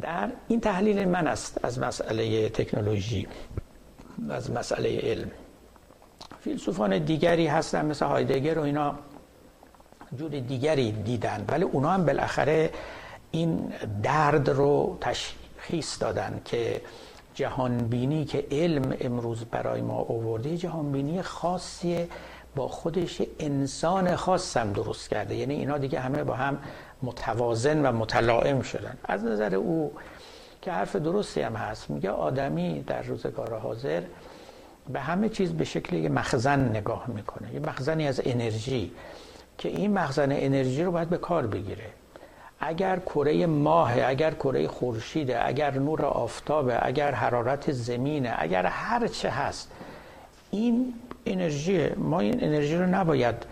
در 0.00 0.28
این 0.48 0.60
تحلیل 0.60 1.08
من 1.08 1.26
است 1.26 1.64
از 1.64 1.78
مسئله 1.78 2.48
تکنولوژی 2.48 3.26
از 4.30 4.50
مسئله 4.50 5.00
علم. 5.00 5.30
فیلسوفان 6.40 6.98
دیگری 6.98 7.46
هستن 7.46 7.86
مثل 7.86 8.06
هایدگر 8.06 8.58
و 8.58 8.62
اینا 8.62 8.94
جور 10.18 10.30
دیگری 10.30 10.92
دیدن 10.92 11.44
ولی 11.48 11.64
اونا 11.64 11.90
هم 11.90 12.06
بالاخره 12.06 12.70
این 13.30 13.72
درد 14.02 14.50
رو 14.50 14.98
تشخیص 15.00 16.02
دادن 16.02 16.40
که 16.44 16.80
جهانبینی 17.36 18.24
که 18.24 18.46
علم 18.50 18.96
امروز 19.00 19.44
برای 19.44 19.80
ما 19.80 19.94
آورده 19.94 20.56
جهانبینی 20.56 21.22
خاصی 21.22 22.08
با 22.56 22.68
خودش 22.68 23.22
انسان 23.38 24.16
خاصم 24.16 24.72
درست 24.72 25.10
کرده. 25.10 25.34
یعنی 25.34 25.54
اینا 25.54 25.78
دیگه 25.78 26.00
همه 26.00 26.24
با 26.24 26.34
هم 26.34 26.58
متوازن 27.02 27.86
و 27.86 27.92
متلائم 27.92 28.62
شدن. 28.62 28.96
از 29.04 29.24
نظر 29.24 29.54
او 29.54 29.92
که 30.62 30.72
حرف 30.72 30.96
درستی 30.96 31.40
هم 31.40 31.56
هست. 31.56 31.90
میگه 31.90 32.10
آدمی 32.10 32.84
در 32.86 33.02
روزگار 33.02 33.58
حاضر 33.58 34.02
به 34.92 35.00
همه 35.00 35.28
چیز 35.28 35.52
به 35.52 35.64
شکل 35.64 35.96
یه 35.96 36.08
مخزن 36.08 36.68
نگاه 36.68 37.04
می‌کنه. 37.14 37.54
یه 37.54 37.60
مخزنی 37.60 38.08
از 38.08 38.20
انرژی. 38.24 38.92
که 39.58 39.68
این 39.68 39.92
مخزن 39.92 40.32
انرژی 40.32 40.84
رو 40.84 40.92
باید 40.92 41.08
به 41.08 41.18
کار 41.18 41.46
بگیره. 41.46 41.86
اگر 42.60 42.98
کره 42.98 43.46
ماه 43.46 44.08
اگر 44.08 44.34
کره 44.34 44.68
خورشیده 44.68 45.46
اگر 45.46 45.78
نور 45.78 46.04
آفتابه 46.04 46.86
اگر 46.86 47.12
حرارت 47.12 47.72
زمینه 47.72 48.34
اگر 48.38 48.66
هر 48.66 49.06
چه 49.06 49.30
هست 49.30 49.72
این 50.50 50.94
انرژی 51.26 51.88
ما 51.88 52.20
این 52.20 52.44
انرژی 52.44 52.76
رو 52.76 52.86
نباید 52.86 53.46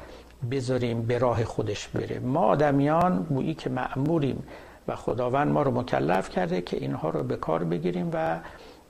بذاریم 0.50 1.02
به 1.02 1.18
راه 1.18 1.44
خودش 1.44 1.88
بره. 1.88 2.18
ما 2.18 2.40
آدمیان 2.40 3.26
گویی 3.28 3.55
که 3.55 3.70
معموریم 3.70 4.42
و 4.88 4.96
خداوند 4.96 5.52
ما 5.52 5.62
رو 5.62 5.70
مکلف 5.70 6.30
کرده 6.30 6.61
که 6.61 6.76
اینها 6.76 7.11
رو 7.11 7.22
به 7.22 7.36
کار 7.36 7.64
بگیریم 7.64 8.11
و 8.12 8.40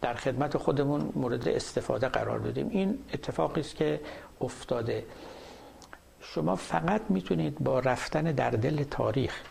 در 0.00 0.14
خدمت 0.14 0.56
خودمون 0.56 1.12
مورد 1.14 1.48
استفاده 1.48 2.08
قرار 2.08 2.38
بدیم. 2.38 2.68
این 2.70 2.98
اتفاقی 3.14 3.60
است 3.60 3.76
که 3.76 4.00
افتاده. 4.40 5.04
شما 6.20 6.56
فقط 6.56 7.00
می‌تونید 7.08 7.58
با 7.58 7.78
رفتن 7.78 8.22
در 8.22 8.50
دل 8.50 8.82
تاریخ 8.82 9.42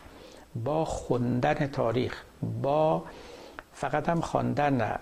با 0.56 0.86
خوندن 0.86 1.68
تاریخ 1.68 2.24
با 2.64 3.04
فقط 3.74 4.10
هم 4.10 4.22
خواندن 4.22 5.00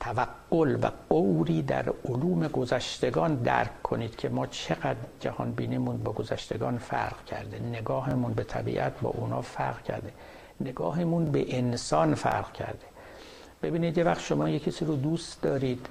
توقل 0.00 0.78
و 0.82 0.90
قوری 1.08 1.62
در 1.62 1.92
علوم 2.04 2.48
گذشتگان 2.48 3.34
درک 3.34 3.82
کنید 3.82 4.16
که 4.16 4.28
ما 4.28 4.46
چقدر 4.46 4.96
جهان 5.20 5.52
بینیمون 5.52 5.96
با 5.96 6.12
گذشتگان 6.12 6.78
فرق 6.78 7.24
کرده. 7.24 7.58
نگاهمون 7.58 8.32
به 8.32 8.44
طبیعت 8.44 9.00
با 9.00 9.10
اونا 9.10 9.42
فرق 9.42 9.82
کرده. 9.82 10.12
نگاهمون 10.60 11.24
به 11.24 11.58
انسان 11.58 12.14
فرق 12.14 12.52
کرده. 12.52 12.86
ببینید 13.62 13.98
یه 13.98 14.04
وقت 14.04 14.20
شما 14.20 14.48
یه 14.48 14.58
کسی 14.58 14.84
رو 14.84 14.96
دوست 14.96 15.42
دارید. 15.42 15.86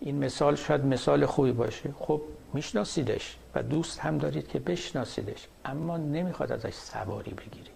این 0.00 0.24
مثال 0.24 0.56
شاید 0.56 0.84
مثال 0.84 1.26
خوبی 1.26 1.52
باشه. 1.52 1.90
خب 1.98 2.22
میشناسیدش 2.52 3.36
و 3.54 3.62
دوست 3.62 3.98
هم 4.00 4.18
دارید 4.18 4.48
که 4.48 4.58
بشناسیدش 4.58 5.48
اما 5.64 5.96
نمی‌خواد 5.96 6.52
ازش 6.52 6.74
سواری 6.74 7.30
بگیرید 7.30 7.71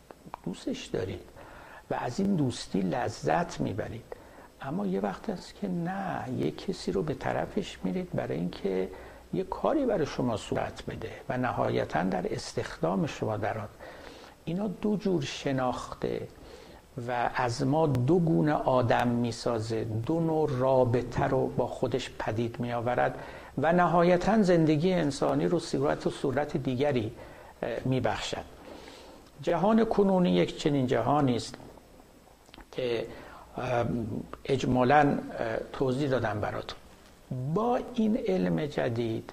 دوستش 0.46 0.86
دارید 0.86 1.20
و 1.90 1.94
از 1.94 2.20
این 2.20 2.36
دوستی 2.36 2.80
لذت 2.80 3.60
می‌برید. 3.60 4.04
اما 4.60 4.86
یه 4.86 5.00
وقت 5.00 5.30
است 5.30 5.54
که 5.54 5.68
نه 5.68 6.24
یه 6.38 6.50
کسی 6.50 6.92
رو 6.92 7.02
به 7.02 7.14
طرفش 7.14 7.78
میرید 7.84 8.12
برای 8.12 8.36
اینکه 8.36 8.88
یه 9.34 9.44
کاری 9.44 9.86
برای 9.86 10.06
شما 10.06 10.36
صورت 10.36 10.82
بده 10.86 11.10
و 11.28 11.38
نهایتا 11.38 12.02
در 12.02 12.34
استخدام 12.34 13.06
شما 13.06 13.36
درات 13.36 13.68
اینا 14.44 14.68
دو 14.68 14.96
جور 14.96 15.22
شناخته 15.22 16.28
و 17.08 17.30
از 17.34 17.66
ما 17.66 17.86
دو 17.86 18.18
گونه 18.18 18.52
آدم 18.52 19.08
می‌سازه. 19.08 19.84
دو 19.84 20.20
نوع 20.20 20.50
رابطه 20.58 21.24
رو 21.24 21.46
با 21.46 21.66
خودش 21.66 22.10
پدید 22.18 22.60
می 22.60 22.72
آورد 22.72 23.18
و 23.58 23.72
نهایتا 23.72 24.42
زندگی 24.42 24.92
انسانی 24.92 25.46
رو 25.46 25.58
صورت 25.58 26.06
و 26.06 26.10
صورت 26.10 26.56
دیگری 26.56 27.12
می 27.84 28.00
بخشد 28.00 28.55
جهان 29.42 29.84
کنونی 29.84 30.30
یک 30.30 30.58
چنین 30.58 30.86
جهانی 30.86 31.36
است 31.36 31.54
که 32.72 33.06
اجمالا 34.44 35.18
توضیح 35.72 36.08
دادم 36.08 36.40
براتون. 36.40 36.78
با 37.54 37.80
این 37.94 38.16
علم 38.16 38.66
جدید 38.66 39.32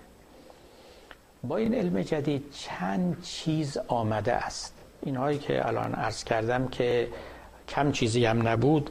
با 1.43 1.57
این 1.57 1.73
علم 1.73 2.01
جدید 2.01 2.51
چند 2.51 3.21
چیز 3.21 3.77
آمده 3.87 4.33
است. 4.33 4.73
اینهایی 5.01 5.37
که 5.37 5.67
الان 5.67 5.93
عرض 5.93 6.23
کردم 6.23 6.67
که 6.67 7.07
کم 7.67 7.91
چیزی 7.91 8.25
هم 8.25 8.47
نبود 8.47 8.89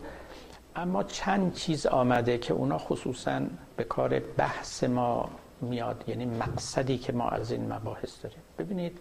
اما 0.77 1.03
چند 1.03 1.55
چیز 1.55 1.87
آمده 1.87 2.39
که 2.39 2.55
اونا 2.55 2.79
خصوصا 2.79 3.41
به 3.77 3.85
کار 3.85 4.19
بحث 4.19 4.85
ما 4.85 5.31
میاد 5.61 6.05
یعنی 6.09 6.25
مقصدی 6.25 6.99
که 6.99 7.13
ما 7.13 7.29
از 7.29 7.53
این 7.53 7.73
مباحث 7.73 8.23
داریم. 8.23 8.39
ببینید 8.59 8.99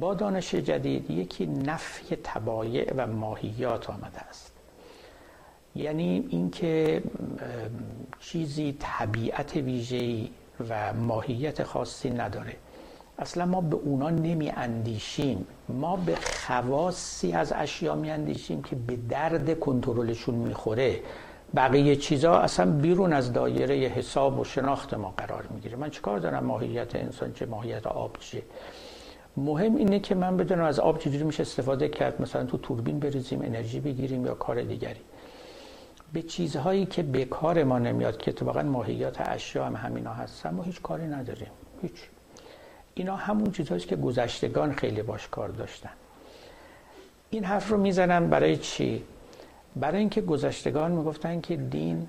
با 0.00 0.14
دانش 0.14 0.54
جدید 0.54 1.10
یکی 1.10 1.46
نفی 1.46 2.16
تبایع 2.24 2.94
و 2.96 3.06
ماهیات 3.06 3.90
آمده 3.90 4.20
است. 4.20 4.52
یعنی 5.76 6.26
اینکه 6.28 7.02
چیزی 8.20 8.76
طبیعت 8.80 9.56
ویژه‌ای 9.56 10.28
و 10.68 10.92
ماهیت 10.92 11.62
خاصی 11.62 12.10
نداره. 12.10 12.56
اصلا 13.18 13.46
ما 13.46 13.60
به 13.60 13.76
اونا 13.76 14.10
نمی 14.10 14.50
اندیشیم. 14.50 15.46
ما 15.68 15.96
به 15.96 16.16
خواصی 16.46 17.32
از 17.32 17.52
اشیا 17.56 17.94
می 17.94 18.10
اندیشیم 18.10 18.62
که 18.62 18.76
به 18.76 18.96
درد 18.96 19.60
کنترلشون 19.60 20.34
می‌خوره. 20.34 21.00
بقیه 21.56 21.96
چیزا 21.96 22.38
اصلا 22.38 22.70
بیرون 22.70 23.12
از 23.12 23.32
دایره 23.32 23.74
حساب 23.74 24.38
و 24.38 24.44
شناخت 24.44 24.94
ما 24.94 25.14
قرار 25.16 25.46
می‌گیره. 25.50 25.76
من 25.76 25.90
چیکار 25.90 26.18
دارم؟ 26.18 26.44
ماهیت 26.44 26.96
انسان 26.96 27.32
چه؟ 27.32 27.46
ماهیت 27.46 27.86
آب 27.86 28.16
چه؟ 28.20 28.42
مهم 29.36 29.76
اینه 29.76 30.00
که 30.00 30.14
من 30.14 30.36
بدونم 30.36 30.64
از 30.64 30.80
آب 30.80 30.98
چجوری 30.98 31.24
میشه 31.24 31.40
استفاده 31.40 31.88
کرد. 31.88 32.22
مثلا 32.22 32.44
تو 32.44 32.58
توربین 32.58 33.00
بریزیم 33.00 33.42
انرژی 33.42 33.80
بگیریم 33.80 34.26
یا 34.26 34.34
کار 34.34 34.62
دیگری. 34.62 35.00
به 36.12 36.22
چیزهایی 36.22 36.86
که 36.86 37.02
به 37.02 37.24
کار 37.24 37.64
ما 37.64 37.78
نمیاد 37.78 38.16
که 38.16 38.30
اتفاقا 38.30 38.62
ماهیت 38.62 39.16
اشیا 39.20 39.64
هم 39.64 39.76
همینا 39.76 40.12
هستن 40.12 40.54
ما 40.54 40.62
هیچ 40.62 40.82
کاری 40.82 41.06
نداریم. 41.06 41.50
هیچ. 41.82 41.92
اینا 42.94 43.16
همون 43.16 43.50
چیزهایی 43.50 43.82
که 43.82 43.96
گذشتگان 43.96 44.72
خیلی 44.72 45.02
باش 45.02 45.28
کار 45.28 45.48
داشتن. 45.48 45.90
این 47.30 47.44
حرف 47.44 47.70
رو 47.70 47.76
می‌زنم 47.76 48.30
برای 48.30 48.56
چی؟ 48.56 49.02
برای 49.76 49.98
اینکه 49.98 50.20
گذشتگان 50.20 50.92
می‌گفتن 50.92 51.40
که 51.40 51.56
دین 51.56 52.08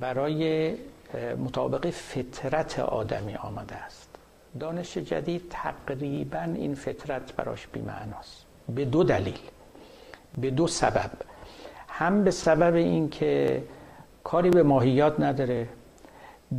برای 0.00 0.74
مطابق 1.44 1.90
فطرت 1.90 2.78
آدمی 2.78 3.34
آمده 3.34 3.74
است. 3.74 3.97
دانش 4.58 4.98
جدید 4.98 5.42
تقریبا 5.50 6.40
این 6.40 6.74
فطرت 6.74 7.32
براش 7.36 7.66
بیمعناست. 7.66 8.44
به 8.74 8.84
دو 8.84 9.04
دلیل 9.04 9.38
به 10.38 10.50
دو 10.50 10.66
سبب. 10.66 11.10
هم 11.88 12.24
به 12.24 12.30
سبب 12.30 12.74
اینکه 12.74 13.62
کاری 14.24 14.50
به 14.50 14.62
ماهیات 14.62 15.20
نداره. 15.20 15.68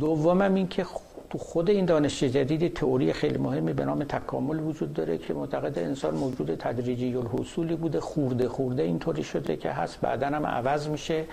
دومم 0.00 0.54
این 0.54 0.68
که 0.68 0.86
تو 1.30 1.38
خود 1.38 1.70
این 1.70 1.84
دانش 1.84 2.24
جدید 2.24 2.74
تئوری 2.74 3.12
خیلی 3.12 3.38
مهمی 3.38 3.72
به 3.72 3.84
نام 3.84 4.04
تکامل 4.04 4.60
وجود 4.60 4.92
داره 4.92 5.18
که 5.18 5.34
معتقد 5.34 5.78
انسان 5.78 6.14
موجود 6.14 6.54
تدریجی 6.54 7.14
الحصولی 7.16 7.76
بوده 7.76 8.00
خورده 8.00 8.48
خورده 8.48 8.82
اینطوری 8.82 9.22
شده 9.22 9.56
که 9.56 9.70
هست. 9.70 10.00
بعدا 10.00 10.26
هم 10.26 10.46
عوض 10.46 10.88
میشه. 10.88 11.24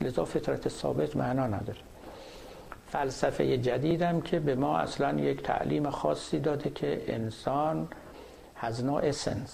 لذا 0.00 0.24
فطرت 0.24 0.68
ثابت 0.68 1.16
معنا 1.16 1.46
نداره. 1.46 1.78
فلسفه 2.92 3.58
جدیدم 3.58 4.20
که 4.20 4.40
به 4.40 4.54
ما 4.54 4.78
اصلا 4.78 5.20
یک 5.20 5.42
تعلیم 5.42 5.90
خاصی 5.90 6.38
داده 6.38 6.70
که 6.70 7.02
انسان 7.06 7.88
has 8.62 8.74
no 8.74 9.04
essence 9.04 9.52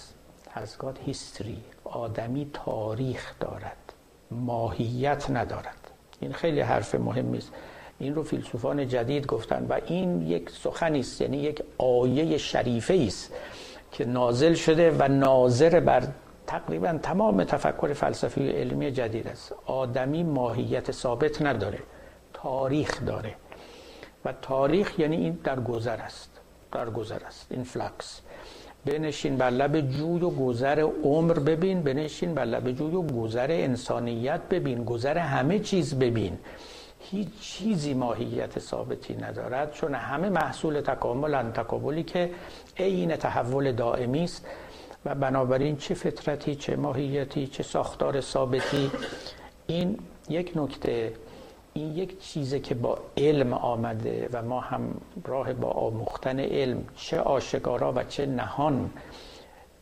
has 0.55 0.83
got 0.83 1.09
history 1.09 1.59
آدمی 1.83 2.49
تاریخ 2.53 3.33
دارد 3.39 3.93
ماهیت 4.31 5.29
ندارد. 5.29 5.91
این 6.19 6.33
خیلی 6.33 6.61
حرف 6.61 6.95
مهمی 6.95 7.37
است 7.37 7.51
این 7.99 8.15
رو 8.15 8.23
فیلسوفان 8.23 8.87
جدید 8.87 9.27
گفتن 9.27 9.65
و 9.69 9.79
این 9.85 10.21
یک 10.21 10.49
سخنی 10.49 10.99
است 10.99 11.21
یعنی 11.21 11.37
یک 11.37 11.63
آیه 11.77 12.37
شریفه 12.37 13.03
است 13.07 13.33
که 13.91 14.05
نازل 14.05 14.53
شده 14.53 14.91
و 14.91 15.07
ناظر 15.07 15.79
بر 15.79 16.07
تقریبا 16.47 16.99
تمام 17.03 17.43
تفکر 17.43 17.93
فلسفی 17.93 18.49
و 18.49 18.51
علمی 18.51 18.91
جدید 18.91 19.27
است. 19.27 19.55
آدمی 19.65 20.23
ماهیت 20.23 20.91
ثابت 20.91 21.41
نداره. 21.41 21.79
تاریخ 22.43 23.05
داره. 23.05 23.35
و 24.25 24.33
تاریخ 24.41 24.99
یعنی 24.99 25.15
این 25.15 25.39
در 25.43 25.59
گذر 25.59 25.97
است. 25.97 26.29
در 26.71 26.89
گذر 26.89 27.23
است. 27.27 27.47
این 27.51 27.63
فلکس. 27.63 28.21
بنشین 28.85 29.37
بر 29.37 29.49
لب 29.49 29.81
جوی 29.81 30.21
و 30.21 30.29
گذر 30.29 30.79
عمر 31.03 31.33
ببین. 31.33 31.81
بنشین 31.81 32.33
بر 32.33 32.45
لب 32.45 32.71
جوی 32.71 32.95
و 32.95 33.01
گذر 33.01 33.47
انسانیت 33.49 34.41
ببین. 34.49 34.83
گذر 34.83 35.17
همه 35.17 35.59
چیز 35.59 35.99
ببین. 35.99 36.37
هیچ 36.99 37.27
چیزی 37.41 37.93
ماهیت 37.93 38.59
ثابتی 38.59 39.15
ندارد 39.15 39.71
چون 39.73 39.95
همه 39.95 40.29
محصول 40.29 40.81
تکامل 40.81 41.51
تکاملی 41.51 42.03
که 42.03 42.29
عین 42.77 43.15
تحول 43.15 43.71
دائمی 43.71 44.23
است. 44.23 44.45
و 45.05 45.15
بنابراین 45.15 45.77
چه 45.77 45.93
فطرتی 45.93 46.55
چه 46.55 46.75
ماهیتی 46.75 47.47
چه 47.47 47.63
ساختار 47.63 48.21
ثابتی. 48.21 48.91
این 49.67 49.99
یک 50.29 50.51
نکته. 50.55 51.13
این 51.73 51.95
یک 51.95 52.19
چیزه 52.19 52.59
که 52.59 52.75
با 52.75 52.97
علم 53.17 53.53
آمده 53.53 54.29
و 54.33 54.41
ما 54.41 54.59
هم 54.59 55.01
راه 55.25 55.53
با 55.53 55.69
آموختن 55.69 56.39
علم 56.39 56.83
چه 56.95 57.19
آشکارا 57.19 57.93
و 57.93 58.03
چه 58.03 58.25
نهان 58.25 58.89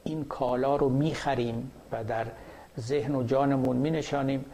این 0.04 0.24
کالا 0.24 0.76
رو 0.76 0.90
می‌خریم 0.90 1.72
و 1.92 2.04
در 2.04 2.26
ذهن 2.80 3.16
و 3.16 3.24
جانمون 3.24 3.78
مینشانیم. 3.78 4.46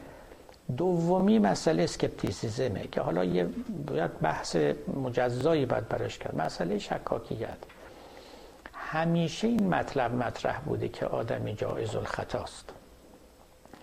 دومی 0.78 1.40
مسئله 1.40 1.84
اسکپتیسیزمه 1.84 2.88
که 2.92 3.02
حالا 3.02 3.24
یه 3.24 3.48
باید 3.88 4.20
بحث 4.20 4.56
مجزایی 5.04 5.66
باید 5.66 5.90
براش 5.90 6.18
کرد. 6.18 6.42
مسئله 6.42 6.80
شکاکیت. 6.80 7.58
همیشه 8.74 9.48
این 9.48 9.68
مطلب 9.68 10.16
مطرح 10.16 10.60
بوده 10.60 10.88
که 10.90 11.06
آدمی 11.06 11.54
جایز 11.54 11.96
الخطاست. 11.96 12.74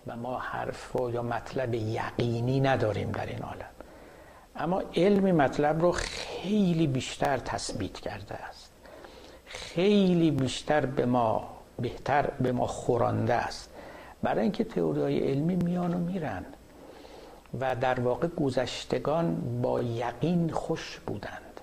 و 0.07 0.17
ما 0.17 0.39
حرف 0.39 0.97
و 0.97 1.11
یا 1.11 1.23
مطلب 1.23 1.75
یقینی 1.75 2.61
نداریم 2.61 3.11
در 3.11 3.27
این 3.27 3.43
عالم. 3.43 3.71
اما 4.57 4.83
علم 4.97 5.37
مطلب 5.37 5.83
رو 5.83 5.93
خیلی 5.93 6.87
بیشتر 6.87 7.37
تثبیت 7.39 8.01
کرده 8.01 8.35
است. 8.35 8.73
خیلی 9.47 10.31
بیشتر 10.31 10.87
به 10.87 11.07
ما 11.07 11.49
بهتر 11.79 12.31
به 12.41 12.53
ما 12.53 12.67
خورانده 12.67 13.35
است. 13.35 13.71
برای 14.23 14.43
اینکه 14.43 14.65
تئوری 14.65 15.01
های 15.01 15.19
علمی 15.19 15.57
میان 15.57 15.95
و 15.95 15.99
میرن 15.99 16.45
و 17.61 17.77
در 17.77 18.01
واقع 18.01 18.29
گذشتگان 18.29 19.61
با 19.63 19.83
یقین 19.83 20.51
خوش 20.51 21.01
بودند. 21.07 21.61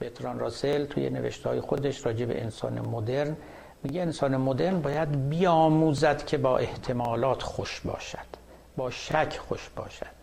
بتران 0.00 0.38
راسل 0.38 0.84
توی 0.84 1.10
نوشته 1.10 1.48
های 1.48 1.60
خودش 1.60 2.06
راجع 2.06 2.26
به 2.26 2.42
انسان 2.42 2.80
مدرن 2.80 3.36
میگه 3.82 4.00
انسان 4.00 4.36
مدرن 4.36 4.80
باید 4.80 5.28
بیاموزد 5.28 6.26
که 6.26 6.38
با 6.38 6.58
احتمالات 6.58 7.42
خوش 7.42 7.80
باشد 7.80 8.28
با 8.76 8.90
شک 8.90 9.40
خوش 9.48 9.70
باشد. 9.76 10.18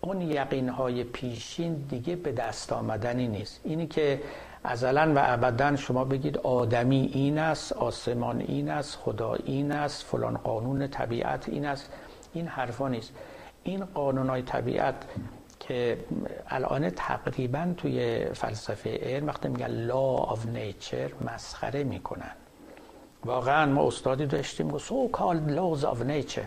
اون 0.00 0.20
یقین 0.20 0.68
های 0.68 1.04
پیشین 1.04 1.74
دیگه 1.74 2.16
به 2.16 2.32
دست 2.32 2.72
آمدنی 2.72 3.28
نیست. 3.28 3.60
اینی 3.64 3.86
که 3.86 4.20
ازلا 4.64 5.12
و 5.14 5.22
ابدا 5.24 5.76
شما 5.76 6.04
بگید 6.04 6.38
آدمی 6.38 7.10
این 7.14 7.38
است 7.38 7.72
آسمان 7.72 8.40
این 8.40 8.70
است 8.70 8.96
خدا 8.96 9.34
این 9.34 9.72
است 9.72 10.02
فلان 10.04 10.36
قانون 10.36 10.88
طبیعت 10.88 11.48
این 11.48 11.66
است 11.66 11.92
این 12.32 12.46
حرفا 12.46 12.88
نیست. 12.88 13.12
این 13.62 13.84
قانون 13.84 14.28
های 14.28 14.42
طبیعت 14.42 14.94
که 15.60 15.98
الان 16.48 16.90
تقریبا 16.90 17.74
توی 17.76 18.24
فلسفه 18.24 18.98
علم 19.02 19.26
وقتی 19.26 19.48
میگن 19.48 19.88
law 19.88 20.26
of 20.32 20.38
nature 20.38 21.32
مسخره 21.32 21.84
می‌کنن. 21.84 22.32
واقعا 23.24 23.66
ما 23.66 23.86
استادی 23.86 24.26
داشتیم. 24.26 24.74
و 24.74 24.78
so 24.78 25.16
called 25.16 25.50
laws 25.50 25.84
of 25.84 25.98
nature. 25.98 26.46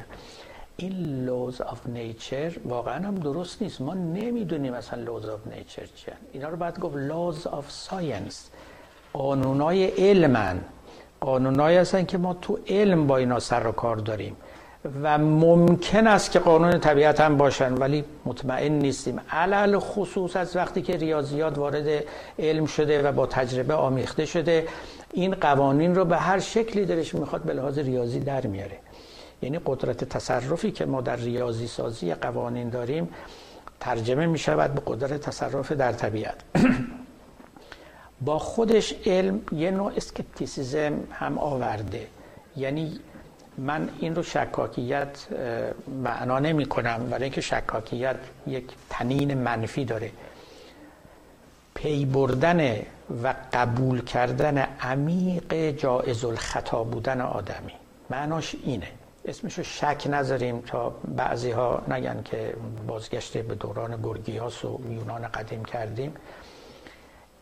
این 0.78 1.30
laws 1.30 1.56
of 1.56 1.78
nature 1.96 2.60
واقعا 2.66 3.08
هم 3.08 3.16
درست 3.16 3.62
نیست. 3.62 3.82
ما 3.82 3.94
نمی‌دونیم 3.94 4.74
اصلا 4.74 5.06
laws 5.06 5.24
of 5.24 5.54
nature 5.54 5.88
چیه 5.96 6.14
اینا 6.32 6.50
رو 6.50 6.58
باید 6.58 6.80
گفت 6.80 6.96
laws 6.96 7.48
of 7.48 7.90
science. 7.90 8.36
قانونای 9.14 9.86
علمن 9.86 10.62
قانونایی 11.22 11.78
هستن 11.78 12.06
که 12.06 12.18
ما 12.18 12.34
تو 12.34 12.60
علم 12.68 13.08
با 13.08 13.18
اینا 13.18 13.40
سر 13.40 13.68
و 13.68 13.72
کار 13.72 13.96
داریم. 13.98 14.36
و 15.04 15.18
ممکن 15.18 16.08
است 16.08 16.32
که 16.32 16.40
قانون 16.40 16.80
طبیعت 16.80 17.22
هم 17.22 17.38
باشن 17.38 17.74
ولی 17.74 18.04
مطمئن 18.26 18.72
نیستیم. 18.72 19.20
علل 19.30 19.80
خصوص 19.80 20.36
از 20.36 20.56
وقتی 20.56 20.82
که 20.82 20.98
ریاضیات 20.98 21.58
وارد 21.58 22.04
علم 22.40 22.66
شده 22.66 23.02
و 23.02 23.12
با 23.12 23.26
تجربه 23.26 23.74
آمیخته 23.74 24.26
شده. 24.26 24.68
این 25.14 25.36
قوانین 25.36 25.96
رو 25.96 26.06
به 26.06 26.18
هر 26.18 26.40
شکلی 26.40 26.86
درش 26.86 27.16
می‌خواد 27.16 27.42
به 27.42 27.54
لحاظ 27.54 27.80
ریاضی 27.80 28.20
در 28.20 28.48
میاره. 28.48 28.80
یعنی 29.42 29.60
قدرت 29.66 30.04
تصرفی 30.04 30.72
که 30.72 30.86
ما 30.86 31.02
در 31.02 31.16
ریاضی 31.16 31.68
سازی 31.68 32.14
قوانین 32.14 32.70
داریم 32.70 33.10
ترجمه 33.80 34.26
می 34.26 34.38
شود 34.40 34.74
به 34.74 34.82
قدرت 34.86 35.22
تصرف 35.22 35.72
در 35.72 35.92
طبیعت. 35.92 36.36
با 38.26 38.40
خودش 38.40 38.94
علم 39.06 39.42
یه 39.52 39.72
نوع 39.72 39.92
skepticism 39.96 40.94
هم 41.12 41.38
آورده. 41.38 42.08
یعنی 42.58 43.00
من 43.58 43.90
این 44.00 44.16
رو 44.16 44.24
شکاکیت 44.24 45.28
معنا 46.04 46.40
نمی 46.40 46.66
کنم 46.66 47.08
ولی 47.12 47.24
اینکه 47.24 47.42
شکاکیت 47.42 48.16
یک 48.48 48.64
تنین 48.90 49.34
منفی 49.34 49.86
داره. 49.86 50.12
پی 51.76 52.06
بردن 52.06 52.80
و 53.24 53.34
قبول 53.54 54.02
کردن 54.02 54.58
عمیق 54.58 55.54
جائز 55.54 56.26
الخطا 56.26 56.84
بودن 56.84 57.22
آدمی. 57.22 57.74
معناش 58.10 58.56
اینه. 58.64 58.88
اسمشو 59.26 59.64
شک 59.64 60.08
نذاریم 60.10 60.62
تا 60.62 60.90
بعضی 61.08 61.52
ها 61.52 61.82
نگن 61.88 62.22
که 62.26 62.56
بازگشته 62.88 63.42
به 63.42 63.56
دوران 63.56 64.02
گرگیاس 64.02 64.66
و 64.66 64.80
یونان 64.90 65.28
قدیم 65.28 65.66
کردیم. 65.66 66.14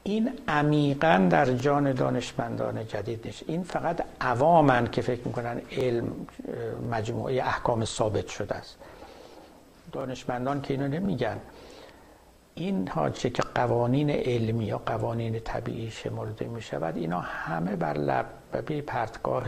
این 0.04 0.40
عمیقا 0.48 1.28
در 1.30 1.46
جان 1.46 1.92
دانشمندان 1.92 2.88
جدید 2.88 3.26
نیست. 3.26 3.44
این 3.48 3.64
فقط 3.64 4.04
عوامن 4.22 4.88
که 4.88 5.02
فکر 5.02 5.28
می‌کنن 5.28 5.62
علم 5.72 6.08
مجموعه 6.92 7.36
احکام 7.36 7.86
ثابت 7.86 8.28
شده 8.28 8.56
است. 8.56 8.78
دانشمندان 9.92 10.62
که 10.62 10.74
اینو 10.74 10.88
نمیگن. 10.88 11.38
این 12.62 12.88
ها 12.88 13.10
چه 13.10 13.30
که 13.30 13.44
قوانین 13.56 14.10
علمی 14.10 14.66
یا 14.66 14.78
قوانین 14.78 15.40
طبیعی 15.40 15.92
شمرده 15.92 16.46
می 16.46 16.62
شود 16.62 16.98
اینا 16.98 17.20
همه 17.20 17.76
بر 17.76 17.94
لب 17.94 18.26
بی 18.66 18.82
پرتگاه 18.82 19.46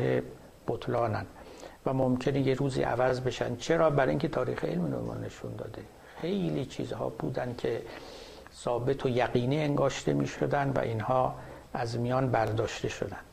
بطلانن 0.68 1.26
و 1.86 1.94
ممکنه 1.94 2.40
یه 2.40 2.54
روزی 2.54 2.82
عوض 2.82 3.22
بشن. 3.22 3.56
چرا؟ 3.56 3.90
برای 3.90 4.10
اینکه 4.10 4.28
تاریخ 4.28 4.66
علم 4.66 4.92
رو 4.92 5.14
نشون 5.14 5.56
داده. 5.56 5.82
خیلی 6.22 6.66
چیزها 6.66 7.10
بودن 7.10 7.56
که 7.58 7.82
ثابت 8.54 9.06
و 9.06 9.10
یقینی 9.10 9.60
انگاشته 9.60 10.14
می 10.14 10.28
شدن 10.28 10.70
و 10.70 10.80
اینها 10.80 11.36
از 11.74 12.00
میان 12.00 12.32
برداشته 12.32 12.90
شدن. 12.90 13.24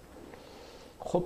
خب 1.01 1.24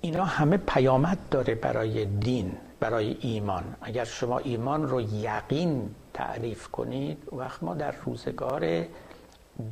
اینا 0.00 0.24
همه 0.24 0.56
پیامد 0.56 1.18
داره 1.30 1.54
برای 1.54 2.04
دین 2.04 2.52
برای 2.80 3.16
ایمان. 3.20 3.64
اگر 3.82 4.04
شما 4.04 4.38
ایمان 4.38 4.88
رو 4.88 5.00
یقین 5.00 5.94
تعریف 6.14 6.68
کنید 6.68 7.28
وقت 7.32 7.62
ما 7.62 7.74
در 7.74 7.94
روزگار 8.04 8.84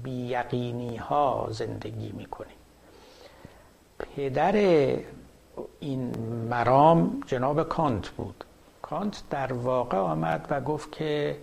بیقینی 0.02 0.96
ها 0.96 1.48
زندگی 1.50 2.12
می‌کنیم. 2.12 2.56
پدر 3.98 4.52
این 5.80 6.14
مرام 6.50 7.20
جناب 7.26 7.62
کانت 7.68 8.08
بود. 8.08 8.44
کانت 8.82 9.22
در 9.30 9.52
واقع 9.52 9.98
آمد 9.98 10.46
و 10.50 10.60
گفت 10.60 10.92
که 10.92 11.36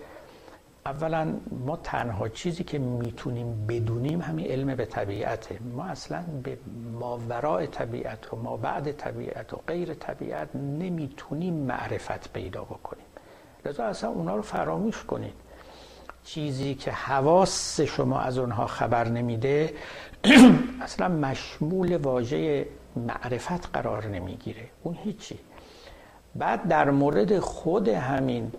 اولا 0.85 1.33
ما 1.65 1.77
تنها 1.77 2.29
چیزی 2.29 2.63
که 2.63 2.79
می‌تونیم 2.79 3.65
بدونیم 3.67 4.21
همین 4.21 4.45
علم 4.45 4.75
به 4.75 4.85
طبیعته. 4.85 5.59
ما 5.75 5.85
اصلا 5.85 6.23
به 6.43 6.57
ماورای 6.99 7.67
طبیعت 7.67 8.33
و 8.33 8.35
ما 8.35 8.57
بعد 8.57 8.91
طبیعت 8.91 9.53
و 9.53 9.57
غیر 9.67 9.93
طبیعت 9.93 10.55
نمی‌تونیم 10.55 11.53
معرفت 11.53 12.33
پیدا 12.33 12.63
بکنیم. 12.63 13.08
لذا 13.65 13.83
اصلا 13.83 14.09
اونا 14.09 14.35
رو 14.35 14.41
فراموش 14.41 15.03
کنید. 15.03 15.33
چیزی 16.23 16.75
که 16.75 16.91
حواس 16.91 17.81
شما 17.81 18.19
از 18.19 18.37
اونها 18.37 18.67
خبر 18.67 19.07
نمیده 19.07 19.73
اصلا 20.81 21.07
مشمول 21.07 21.97
واژه 21.97 22.65
معرفت 22.95 23.67
قرار 23.73 24.07
نمی‌گیره. 24.07 24.65
اون 24.83 24.97
هیچی. 25.03 25.39
بعد 26.35 26.67
در 26.67 26.91
مورد 26.91 27.39
خود 27.39 27.87
همین 27.87 28.51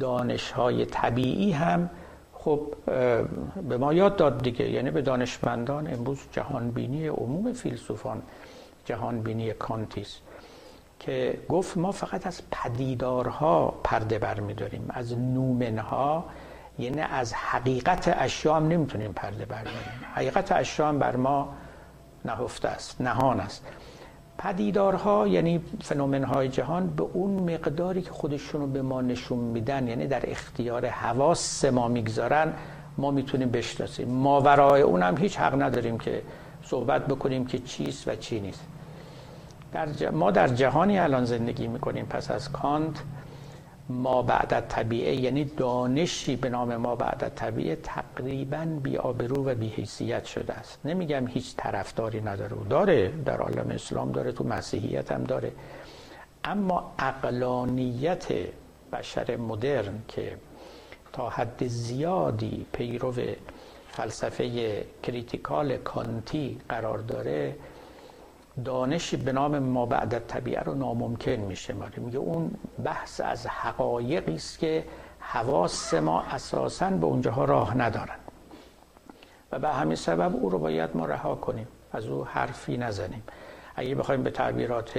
دانش 0.00 0.50
های 0.50 0.84
طبیعی 0.86 1.52
هم 1.52 1.90
خب 2.32 2.74
به 3.68 3.76
ما 3.78 3.92
یاد 3.92 4.16
داد 4.16 4.42
دیگه. 4.42 4.70
یعنی 4.70 4.90
به 4.90 5.02
دانشمندان 5.02 5.94
امروز 5.94 6.18
جهانبینی 6.32 7.06
عموم 7.06 7.52
فیلسوفان 7.52 8.22
جهانبینی 8.84 9.52
کانتیس 9.52 10.18
که 10.98 11.38
گفت 11.48 11.76
ما 11.76 11.92
فقط 11.92 12.26
از 12.26 12.42
پدیدارها 12.50 13.74
پرده 13.84 14.18
بر 14.18 14.34
داریم 14.34 14.86
از 14.88 15.18
نومنها 15.18 16.24
یعنی 16.78 17.00
از 17.00 17.34
حقیقت 17.34 18.14
اشیا 18.18 18.54
هم 18.54 18.68
نمی‌تونیم 18.68 19.12
پرده 19.12 19.44
برداریم 19.44 19.80
حقیقت 20.14 20.52
اشیا 20.52 20.88
هم 20.88 20.98
بر 20.98 21.16
ما 21.16 21.48
نهفته 22.24 22.68
است 22.68 23.00
نهان 23.00 23.40
است. 23.40 23.66
پدیدارها 24.38 25.28
یعنی 25.28 25.60
فنومنهای 25.82 26.48
جهان 26.48 26.86
به 26.86 27.02
اون 27.02 27.54
مقداری 27.54 28.02
که 28.02 28.10
خودشون 28.10 28.60
رو 28.60 28.66
به 28.66 28.82
ما 28.82 29.02
نشون 29.02 29.38
میدن 29.38 29.88
یعنی 29.88 30.06
در 30.06 30.30
اختیار 30.30 30.86
حواس 30.86 31.64
ما 31.64 31.88
می‌گذارن 31.88 32.52
ما 32.98 33.10
می‌تونیم 33.10 33.50
بشناسیم. 33.50 34.08
ما 34.08 34.40
ورای 34.40 34.82
اون 34.82 35.02
هم 35.02 35.16
هیچ 35.16 35.38
حق 35.38 35.62
نداریم 35.62 35.98
که 35.98 36.22
صحبت 36.62 37.06
بکنیم 37.06 37.46
که 37.46 37.58
چیست 37.58 38.08
و 38.08 38.16
چی 38.16 38.40
نیست. 38.40 38.64
در 39.76 40.10
ما 40.10 40.30
در 40.30 40.48
جهانی 40.48 40.98
الان 40.98 41.24
زندگی 41.24 41.66
می‌کنیم. 41.66 42.06
پس 42.06 42.30
از 42.30 42.52
کانت 42.52 43.02
ما 43.88 44.22
بعد 44.22 44.66
طبیعه 44.68 45.14
یعنی 45.14 45.44
دانشی 45.44 46.36
به 46.36 46.48
نام 46.48 46.76
ما 46.76 46.96
بعد 46.96 47.32
طبیعه 47.34 47.76
تقریبا 47.76 48.64
بی 48.82 48.96
آبرو 48.96 49.44
و 49.44 49.54
بی 49.54 49.68
حیثیت 49.68 50.24
شده 50.24 50.52
است. 50.52 50.78
نمیگم 50.84 51.26
هیچ 51.26 51.54
طرفداری 51.56 52.20
نداره 52.20 52.56
داره 52.70 53.12
در 53.24 53.36
عالم 53.36 53.70
اسلام 53.70 54.12
داره 54.12 54.32
تو 54.32 54.44
مسیحیت 54.44 55.12
هم 55.12 55.24
داره. 55.24 55.52
اما 56.44 56.92
عقلانیت 56.98 58.26
بشر 58.92 59.36
مدرن 59.36 60.02
که 60.08 60.36
تا 61.12 61.28
حد 61.28 61.66
زیادی 61.66 62.66
پیرو 62.72 63.14
فلسفه 63.88 64.84
critical 65.02 65.76
کانتی 65.76 66.58
قرار 66.68 66.98
داره 66.98 67.54
دانشی 68.64 69.16
به 69.16 69.32
نام 69.32 69.58
ما 69.58 69.86
بعد 69.86 70.26
طبیعه 70.26 70.60
رو 70.60 70.74
ناممکن 70.74 71.30
میشه. 71.32 71.74
میگه 71.96 72.18
اون 72.18 72.50
بحث 72.84 73.20
از 73.20 73.46
حقایقی 73.46 74.34
است 74.34 74.58
که 74.58 74.84
حواس 75.18 75.94
ما 75.94 76.22
اساسا 76.22 76.90
به 76.90 77.06
اونجاها 77.06 77.44
راه 77.44 77.76
ندارن. 77.76 78.18
و 79.52 79.58
به 79.58 79.68
همین 79.68 79.96
سبب 79.96 80.36
او 80.36 80.50
رو 80.50 80.58
باید 80.58 80.90
ما 80.94 81.06
رها 81.06 81.34
کنیم. 81.34 81.68
از 81.92 82.06
او 82.06 82.24
حرفی 82.24 82.76
نزنیم. 82.76 83.22
اگه 83.76 83.94
بخوایم 83.94 84.22
به 84.22 84.30
تعبیرات 84.30 84.98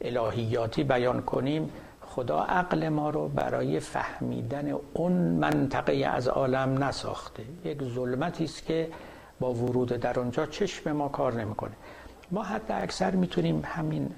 الهیاتی 0.00 0.84
بیان 0.84 1.22
کنیم 1.22 1.70
خدا 2.00 2.42
عقل 2.42 2.88
ما 2.88 3.10
رو 3.10 3.28
برای 3.28 3.80
فهمیدن 3.80 4.74
اون 4.94 5.12
منطقه 5.12 5.92
از 5.92 6.28
عالم 6.28 6.84
نساخته. 6.84 7.42
یک 7.64 7.82
ظلمتی 7.82 8.44
است 8.44 8.66
که 8.66 8.88
با 9.40 9.54
ورود 9.54 9.88
در 9.88 10.20
اونجا 10.20 10.46
چشم 10.46 10.92
ما 10.92 11.08
کار 11.08 11.34
نمی‌کنه. 11.34 11.72
ما 12.30 12.42
حتی 12.42 12.72
اکثر 12.72 13.10
می‌تونیم 13.10 13.62
همین 13.64 14.10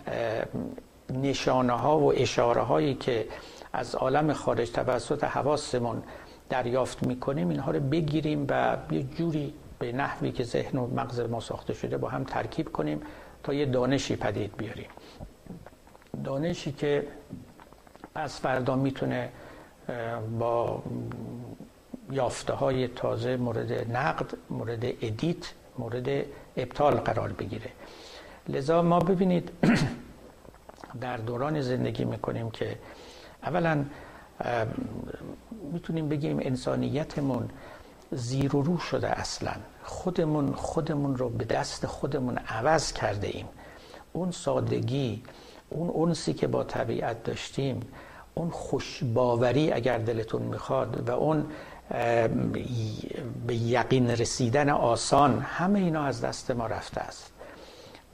نشانه 1.11 1.73
ها 1.73 1.99
و 1.99 2.13
اشاره 2.17 2.61
هایی 2.61 2.95
که 2.95 3.29
از 3.73 3.95
عالم 3.95 4.33
خارج 4.33 4.71
توسط 4.71 5.25
حواسمون 5.25 6.03
دریافت 6.49 7.07
می‌کنیم 7.07 7.49
اینها 7.49 7.71
رو 7.71 7.81
بگیریم 7.81 8.47
و 8.49 8.77
یه 8.91 9.03
جوری 9.03 9.55
به 9.79 9.93
نحوی 9.93 10.33
که 10.33 10.45
ذهن 10.45 10.79
و 10.79 10.87
مغز 10.87 11.21
ما 11.21 11.41
ساخته 11.41 11.75
شده 11.75 11.97
با 11.97 12.09
هم 12.09 12.25
ترکیب 12.25 12.73
کنیم 12.73 13.03
تا 13.43 13.55
یه 13.55 13.67
دانشی 13.67 14.17
پدید 14.17 14.57
بیاریم. 14.57 14.89
دانشی 16.25 16.73
که 16.73 17.07
از 18.15 18.41
فردا 18.41 18.77
می‌تونه 18.77 19.29
با 20.39 20.83
یافته 22.11 22.53
های 22.53 22.89
تازه 22.89 23.37
مورد 23.37 23.97
نقد 23.97 24.31
مورد 24.51 24.85
ادیت 24.85 25.53
مورد 25.79 26.09
ابطال 26.57 26.95
قرار 26.95 27.33
بگیره. 27.33 27.71
لذا 28.49 28.83
ما 28.83 28.99
ببینید 28.99 29.51
در 31.01 31.17
دوران 31.17 31.61
زندگی 31.61 32.05
می‌کنیم 32.05 32.51
که 32.51 32.79
اولا 33.43 33.85
می‌تونیم 35.73 36.09
بگیم 36.09 36.39
انسانیتمون 36.43 37.51
زیر 38.13 38.57
و 38.57 38.63
رو 38.63 38.79
شده 38.79 39.09
اصلا. 39.09 39.53
خودمون 39.85 40.53
خودمون 40.53 41.17
رو 41.17 41.29
به 41.29 41.45
دست 41.45 41.87
خودمون 41.87 42.39
عوض 42.39 42.93
کرده 42.93 43.27
ایم. 43.27 43.49
اون 44.13 44.31
سادگی 44.31 45.23
اون 45.71 45.89
اونسی 45.89 46.33
که 46.35 46.47
با 46.47 46.65
طبیعت 46.65 47.25
داشتیم 47.25 47.81
اون 48.35 48.51
خوشباوری 48.51 49.73
اگر 49.73 49.99
دلتون 49.99 50.43
می‌خواد 50.43 51.09
و 51.09 51.13
اون 51.13 51.47
به 53.47 53.55
یقین 53.55 54.11
رسیدن 54.11 54.69
آسان 54.69 55.41
همه 55.41 55.79
اینا 55.79 56.03
از 56.03 56.21
دست 56.21 56.51
ما 56.51 56.67
رفته 56.67 57.01
است. 57.01 57.33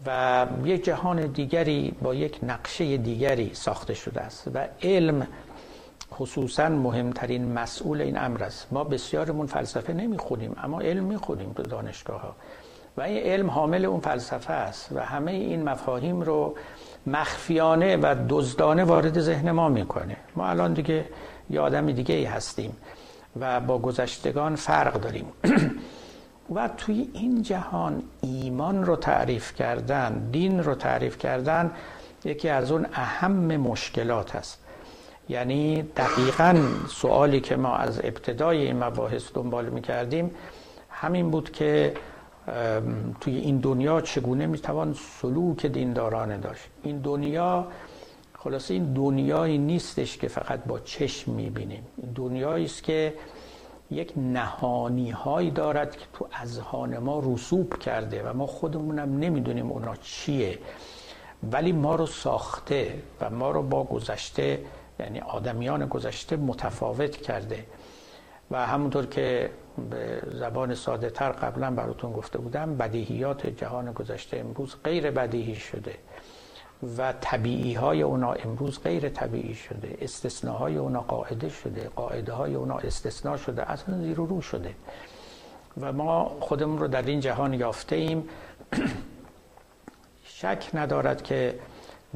و 0.07 0.47
یک 0.65 0.85
جهان 0.85 1.27
دیگری 1.27 1.95
با 2.03 2.15
یک 2.15 2.39
نقشه 2.43 2.97
دیگری 2.97 3.51
ساخته 3.55 3.95
شده 3.95 4.21
است 4.21 4.51
و 4.55 4.69
علم 4.83 5.27
خصوصا 6.15 6.69
مهمترین 6.69 7.53
مسئول 7.53 8.01
این 8.01 8.19
امر 8.19 8.45
است. 8.45 8.67
ما 8.73 8.85
بسیارمون 8.85 9.47
فلسفه 9.47 9.93
نمی‌خونیم 9.93 10.57
اما 10.63 10.81
علم 10.81 11.05
می‌خونیم 11.05 11.53
تو 11.53 11.63
دانشگاه 11.63 12.21
ها 12.21 12.37
و 12.97 13.03
این 13.03 13.23
علم 13.23 13.51
حامل 13.51 13.85
اون 13.85 14.01
فلسفه 14.01 14.53
است 14.53 14.93
و 14.93 15.01
همه 15.01 15.33
این 15.33 15.63
مفاهیم 15.63 16.21
رو 16.21 16.55
مخفیانه 17.07 17.97
و 17.97 18.15
دزدانه 18.29 18.85
وارد 18.85 19.21
ذهن 19.21 19.51
ما 19.51 19.69
می‌کنه. 19.69 20.17
ما 20.37 20.49
الان 20.49 20.73
دیگه 20.73 21.05
یه 21.51 21.61
آدم 21.61 21.93
دیگه 21.93 22.15
ای 22.15 22.25
هستیم 22.25 22.77
و 23.41 23.61
با 23.61 23.79
گذشتگان 23.79 24.57
فرق 24.57 25.01
داریم. 25.01 25.27
و 26.55 26.69
توی 26.69 27.09
این 27.13 27.43
جهان 27.43 28.03
ایمان 28.21 28.85
رو 28.85 28.97
تعریف 28.97 29.55
کردن 29.55 30.29
دین 30.33 30.65
رو 30.65 30.75
تعریف 30.75 31.19
کردن 31.19 31.71
یکی 32.25 32.49
از 32.49 32.73
اون 32.73 32.87
اهم 32.93 33.57
مشکلات 33.57 34.37
است. 34.37 34.63
یعنی 35.29 35.83
دقیقا 35.83 36.63
سوالی 36.89 37.41
که 37.41 37.57
ما 37.57 37.77
از 37.77 37.99
ابتدای 37.99 38.59
این 38.67 38.85
مباحث 38.85 39.31
دنبال 39.35 39.69
می‌کردیم 39.69 40.31
همین 40.91 41.31
بود 41.31 41.51
که 41.53 41.95
توی 43.21 43.37
این 43.37 43.59
دنیا 43.59 44.01
چگونه 44.01 44.47
می‌توان 44.47 44.95
سلوک 45.21 45.67
دیندارانه 45.67 46.37
داشت. 46.37 46.65
این 46.83 46.99
دنیا 46.99 47.67
خلاصه 48.39 48.75
این 48.75 48.93
دنیایی 48.93 49.59
نیستش 49.59 50.17
که 50.17 50.29
فقط 50.29 50.65
با 50.65 50.79
چشم 50.79 51.33
می‌بینیم. 51.33 51.87
این 51.97 52.13
دنیایی 52.13 52.65
است 52.65 52.83
که 52.83 53.15
یک 53.91 54.13
نهانی 54.17 55.11
هایی 55.11 55.51
دارد 55.51 55.97
که 55.97 56.07
تو 56.13 56.29
اذهان 56.33 56.99
ما 56.99 57.23
رسوب 57.25 57.79
کرده 57.79 58.31
و 58.31 58.33
ما 58.33 58.47
خودمونم 58.47 59.19
نمی‌دونیم 59.19 59.71
اونا 59.71 59.97
چیه. 59.97 60.59
ولی 61.53 61.73
ما 61.73 61.95
رو 61.95 62.07
ساخته 62.07 63.03
و 63.21 63.31
ما 63.31 63.51
رو 63.51 63.63
با 63.63 63.85
گذشته 63.85 64.61
یعنی 65.01 65.21
آدمیان 65.21 65.87
گذشته 65.87 66.37
متفاوت 66.37 67.17
کرده. 67.17 67.65
و 68.51 68.67
همونطور 68.67 69.07
که 69.07 69.51
به 69.91 70.23
زبان 70.33 70.75
ساده 70.75 71.11
تر 71.11 71.33
قبلا 71.33 71.71
براتون 71.71 72.13
گفته 72.13 72.39
بودم 72.39 72.77
بدیهیات 72.77 73.47
جهان 73.47 73.93
گذشته 73.93 74.37
امروز 74.37 74.77
غیر 74.85 75.11
بدیهی 75.11 75.55
شده. 75.55 75.95
و 76.99 77.15
طبیعی 77.21 77.75
های 77.75 78.03
اونا 78.03 78.33
امروز 78.33 78.83
غیر 78.83 79.09
طبیعی 79.09 79.55
شده 79.55 79.99
استثناهای 80.01 80.77
اونا 80.77 81.01
قاعده 81.01 81.49
شده 81.49 81.91
قاعده 81.97 82.33
های 82.33 82.55
اونا 82.55 82.79
استثناء 82.79 83.37
شده 83.37 83.71
اصلا 83.71 84.01
زیر 84.01 84.21
و 84.21 84.27
رو 84.27 84.41
شده. 84.41 84.75
و 85.81 85.93
ما 85.93 86.37
خودمون 86.41 86.79
رو 86.79 86.89
در 86.89 87.03
این 87.03 87.21
جهان 87.21 87.55
یافته 87.55 87.97
ایم 87.97 88.29
شک 90.25 90.71
ندارد 90.75 91.23
که 91.23 91.59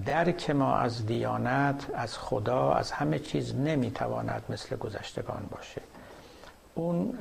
درک 0.06 0.50
ما 0.50 0.76
از 0.76 1.06
دیانت 1.06 1.86
از 1.94 2.18
خدا 2.18 2.72
از 2.72 2.92
همه 2.92 3.18
چیز 3.18 3.54
نمی‌تواند 3.54 4.42
مثل 4.48 4.76
گذشتگان 4.76 5.48
باشه. 5.50 5.80
اون 6.74 7.18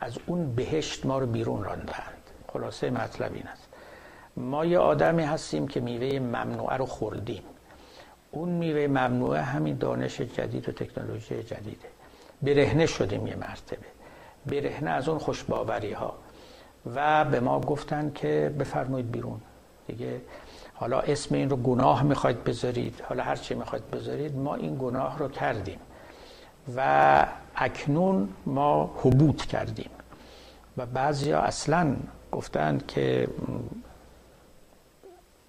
از 0.00 0.18
اون 0.26 0.54
بهشت 0.54 1.06
ما 1.06 1.18
رو 1.18 1.26
بیرون 1.26 1.64
راندند. 1.64 2.30
خلاصه 2.52 2.90
مطلب 2.90 3.34
این 3.34 3.46
است. 3.46 3.69
ما 4.40 4.64
یه 4.64 4.78
آدمی 4.78 5.22
هستیم 5.22 5.68
که 5.68 5.80
میوه 5.80 6.18
ممنوعه 6.18 6.76
رو 6.76 6.86
خوردیم. 6.86 7.42
اون 8.30 8.48
میوه 8.48 8.86
ممنوعه 8.86 9.40
همین 9.40 9.76
دانش 9.76 10.20
جدید 10.20 10.68
و 10.68 10.72
تکنولوژی 10.72 11.42
جدیده. 11.42 11.88
برهنه 12.42 12.86
شدیم 12.86 13.26
یه 13.26 13.36
مرتبه. 13.36 13.86
برهنه 14.46 14.90
از 14.90 15.08
اون 15.08 15.18
خوشباوری 15.18 15.92
ها 15.92 16.14
و 16.94 17.24
به 17.24 17.40
ما 17.40 17.60
گفتن 17.60 18.12
که 18.14 18.54
بفرمایید 18.58 19.10
بیرون. 19.10 19.40
دیگه 19.86 20.20
حالا 20.74 21.00
اسم 21.00 21.34
این 21.34 21.50
رو 21.50 21.56
گناه 21.56 22.02
می‌خواید 22.02 22.44
بذارید. 22.44 23.02
حالا 23.08 23.22
هر 23.22 23.36
چی 23.36 23.54
می‌خواید 23.54 23.90
بذارید 23.90 24.36
ما 24.36 24.54
این 24.54 24.76
گناه 24.78 25.18
رو 25.18 25.28
کردیم. 25.28 25.78
و 26.76 27.26
اکنون 27.56 28.28
ما 28.46 28.94
حبوط 28.96 29.46
کردیم. 29.46 29.90
و 30.76 30.86
بعضی 30.86 31.32
اصلا 31.32 31.96
گفتند 32.32 32.86
که 32.86 33.28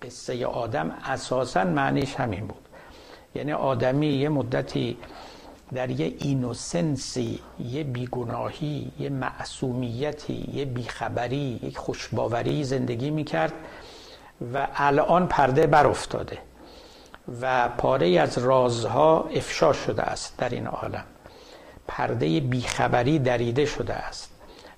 قصه 0.01 0.45
آدم 0.45 0.91
اساسا 1.03 1.63
معنیش 1.63 2.15
همین 2.15 2.47
بود. 2.47 2.67
یعنی 3.35 3.53
آدمی 3.53 4.07
یه 4.07 4.29
مدتی 4.29 4.97
در 5.73 5.89
یه 5.89 6.13
اینوسنسی 6.19 7.39
یه 7.59 7.83
بیگناهی 7.83 8.91
یه 8.99 9.09
معصومیتی 9.09 10.49
یه 10.53 10.65
بیخبری 10.65 11.59
یک 11.63 11.77
خوشباوری 11.77 12.63
زندگی 12.63 13.09
می‌کرد 13.09 13.53
و 14.53 14.67
الان 14.75 15.27
پرده 15.27 15.67
بر 15.67 15.87
افتاده 15.87 16.37
و 17.41 17.69
پاره 17.69 18.19
از 18.19 18.37
رازها 18.37 19.29
افشا 19.35 19.73
شده 19.73 20.01
است 20.01 20.37
در 20.37 20.49
این 20.49 20.67
عالم. 20.67 21.03
پرده 21.87 22.39
بیخبری 22.39 23.19
دریده 23.19 23.65
شده 23.65 23.93
است 23.93 24.31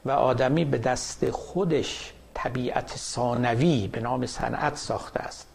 و 0.05 0.11
آدمی 0.11 0.65
به 0.65 0.77
دست 0.77 1.31
خودش 1.31 2.12
طبیعت 2.33 2.89
ثانوی 2.97 3.87
به 3.87 3.99
نام 3.99 4.25
صنعت 4.25 4.75
ساخته 4.75 5.19
است 5.19 5.47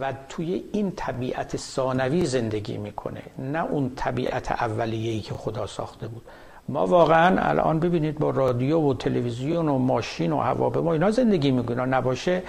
و 0.00 0.14
توی 0.28 0.64
این 0.72 0.92
طبیعت 0.96 1.56
ثانوی 1.56 2.26
زندگی 2.26 2.76
می‌کنه 2.78 3.22
نه 3.38 3.64
اون 3.64 3.92
طبیعت 3.96 4.52
اولیه‌ای 4.52 5.20
که 5.20 5.34
خدا 5.34 5.66
ساخته 5.66 6.08
بود. 6.08 6.22
ما 6.68 6.86
واقعا 6.86 7.48
الان 7.48 7.80
ببینید 7.80 8.18
با 8.18 8.30
رادیو 8.30 8.80
و 8.80 8.94
تلویزیون 8.94 9.68
و 9.68 9.78
ماشین 9.78 10.32
و 10.32 10.38
هواپیما 10.38 10.92
اینا 10.92 11.10
زندگی 11.10 11.50
می‌کنیم 11.50 11.94
نباشه 11.94 12.42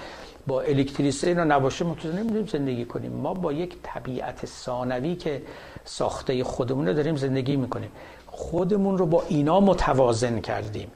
با 0.48 0.62
الکتریسته 0.62 1.28
اینا 1.28 1.44
نباشه 1.44 1.86
ما 1.86 1.96
تو 1.96 2.08
نمی‌دونیم 2.08 2.48
زندگی 2.48 2.86
کنیم. 2.86 3.12
ما 3.12 3.34
با 3.34 3.54
یک 3.54 3.76
طبیعت 3.84 4.46
ثانوی 4.46 5.16
که 5.16 5.42
ساخته 5.86 6.44
خودمون 6.44 6.94
داریم 6.94 7.16
زندگی 7.16 7.56
می‌کنیم. 7.56 7.92
خودمون 8.28 8.98
رو 8.98 9.06
با 9.06 9.24
اینا 9.30 9.60
متوازن 9.60 10.40
کردیم. 10.40 10.92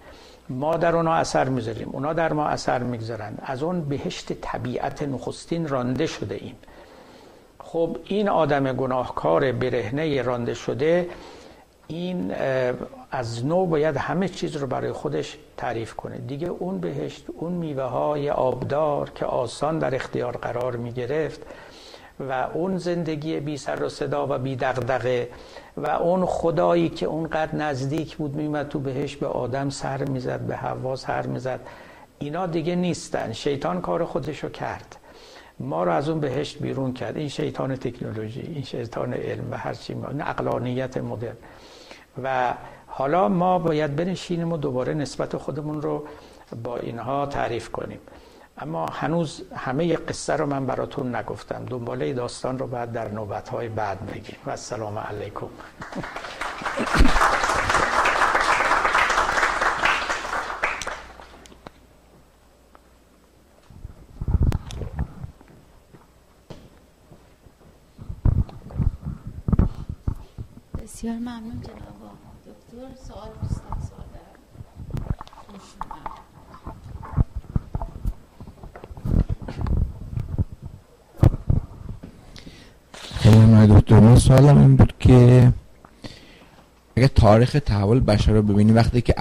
ما 0.51 0.77
در 0.77 0.95
اونا 0.95 1.13
اثر 1.13 1.49
می‌ذاریم 1.49 1.89
اونا 1.91 2.13
در 2.13 2.33
ما 2.33 2.47
اثر 2.47 2.83
می‌گذارن. 2.83 3.37
از 3.41 3.63
اون 3.63 3.81
بهشت 3.81 4.33
طبیعت 4.33 5.03
نخستین 5.03 5.67
رانده 5.67 6.05
شده 6.05 6.35
ایم. 6.35 6.55
خب 7.59 7.97
این 8.05 8.29
آدم 8.29 8.73
گناهکار 8.73 9.51
برهنه 9.51 10.21
رانده 10.21 10.53
شده 10.53 11.09
این 11.87 12.33
از 13.11 13.45
نو 13.45 13.65
باید 13.65 13.97
همه 13.97 14.27
چیز 14.27 14.55
رو 14.55 14.67
برای 14.67 14.91
خودش 14.91 15.37
تعریف 15.57 15.93
کنه. 15.93 16.17
دیگه 16.17 16.47
اون 16.47 16.79
بهشت 16.79 17.25
اون 17.27 17.51
میوه 17.53 17.83
های 17.83 18.29
آبدار 18.29 19.09
که 19.09 19.25
آسان 19.25 19.79
در 19.79 19.95
اختیار 19.95 20.37
قرار 20.37 20.75
می 20.75 20.91
گرفت 20.91 21.41
و 22.19 22.47
اون 22.53 22.77
زندگی 22.77 23.39
بی 23.39 23.57
سر 23.57 23.83
و 23.83 23.89
صدا 23.89 24.27
و 24.27 24.37
بی 24.37 24.55
دغدغه 24.55 25.29
و 25.77 25.89
اون 25.89 26.25
خدایی 26.25 26.89
که 26.89 27.05
اونقدر 27.05 27.55
نزدیک 27.55 28.17
بود 28.17 28.35
میمد 28.35 28.69
تو 28.69 28.79
بهش 28.79 29.15
به 29.15 29.27
آدم 29.27 29.69
سر 29.69 30.03
می‌زد 30.03 30.39
به 30.39 30.55
حوا 30.55 30.95
سر 30.95 31.27
می‌زد. 31.27 31.59
اینا 32.19 32.47
دیگه 32.47 32.75
نیستن. 32.75 33.33
شیطان 33.33 33.81
کار 33.81 34.05
خودشو 34.05 34.49
کرد. 34.49 34.95
ما 35.59 35.83
رو 35.83 35.91
از 35.91 36.09
اون 36.09 36.19
بهشت 36.19 36.59
بیرون 36.59 36.93
کرد. 36.93 37.17
این 37.17 37.29
شیطان 37.29 37.75
تکنولوژی 37.75 38.41
این 38.41 38.63
شیطان 38.63 39.13
علم 39.13 39.51
و 39.51 39.57
هر 39.57 39.73
چی 39.73 39.93
این 39.93 40.21
اقلانیت 40.21 40.97
مدرن. 40.97 41.37
و 42.23 42.53
حالا 42.87 43.29
ما 43.29 43.59
باید 43.59 43.95
بنشینیم 43.95 44.51
و 44.51 44.57
دوباره 44.57 44.93
نسبت 44.93 45.37
خودمون 45.37 45.81
رو 45.81 46.03
با 46.63 46.77
اینها 46.77 47.25
تعریف 47.25 47.69
کنیم. 47.69 47.99
اما 48.61 48.85
هنوز 48.85 49.41
همه 49.55 49.95
قصه 49.95 50.35
رو 50.35 50.45
من 50.45 50.65
براتون 50.65 51.15
نگفتم. 51.15 51.65
دنباله 51.65 52.13
داستان 52.13 52.59
رو 52.59 52.67
بعد 52.67 52.91
در 52.91 53.07
نوبت‌های 53.07 53.69
بعد 53.69 54.05
بگیم. 54.05 54.37
و 54.45 54.49
السلام 54.49 54.97
علیکم. 54.97 55.47
بسیار 70.83 71.15
ممنون 71.15 71.61
جناب 71.61 72.11
دکتر 72.45 73.03
سوال 73.07 73.29
خیلی 83.21 83.67
دکتر 83.67 83.99
من 83.99 84.15
سوالم 84.15 84.57
این 84.57 84.75
بود 84.75 84.93
که 84.99 85.53
اگه 86.95 87.07
تاریخ 87.07 87.57
تحول 87.65 87.99
بشر 87.99 88.31
رو 88.31 88.41
ببینیم 88.41 88.75
وقتی 88.75 89.01
که 89.01 89.15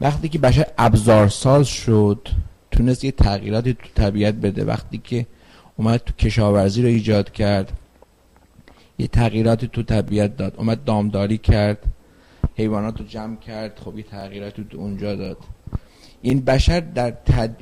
وقتی 0.00 0.28
که 0.28 0.38
بشر 0.38 0.66
ابزارساز 0.78 1.66
شد 1.68 2.28
تونست 2.70 3.04
یه 3.04 3.10
تغییراتی 3.10 3.74
تو 3.74 3.88
طبیعت 3.94 4.34
بده. 4.34 4.64
وقتی 4.64 4.98
که 4.98 5.26
اومد 5.76 6.00
تو 6.00 6.12
کشاورزی 6.12 6.82
رو 6.82 6.88
ایجاد 6.88 7.32
کرد 7.32 7.72
یه 8.98 9.06
تغییراتی 9.06 9.68
تو 9.68 9.82
طبیعت 9.82 10.36
داد. 10.36 10.54
اومد 10.56 10.84
دامداری 10.84 11.38
کرد 11.38 11.78
حیوانات 12.56 12.98
رو 12.98 13.06
جمع 13.06 13.36
کرد 13.36 13.78
خب 13.84 13.98
یه 13.98 14.02
تغییراتی 14.02 14.66
تو 14.70 14.78
اونجا 14.78 15.14
داد. 15.16 15.36
این 16.22 16.40
بشر 16.40 16.80
در 16.80 17.10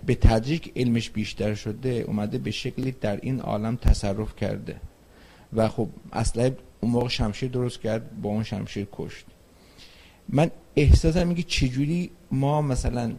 به 0.07 0.15
تدریج 0.15 0.69
علمش 0.77 1.11
بیشتر 1.11 1.55
شده 1.55 1.89
اومده 1.89 2.39
به 2.39 2.51
شکلی 2.51 2.93
در 3.01 3.17
این 3.23 3.41
عالم 3.41 3.77
تصرف 3.77 4.37
کرده. 4.37 4.77
و 5.53 5.69
خب 5.69 5.89
اصلا 6.13 6.51
اون 6.81 6.93
موقع 6.93 7.09
شمشیر 7.09 7.51
درست 7.51 7.81
کرد 7.81 8.21
با 8.23 8.29
اون 8.31 8.43
شمشیر 8.43 8.87
کشت. 8.93 9.27
من 10.29 10.51
احساسم 10.77 11.27
میگه 11.27 11.43
چجوری 11.43 12.11
ما 12.31 12.63
مثلا 12.63 13.13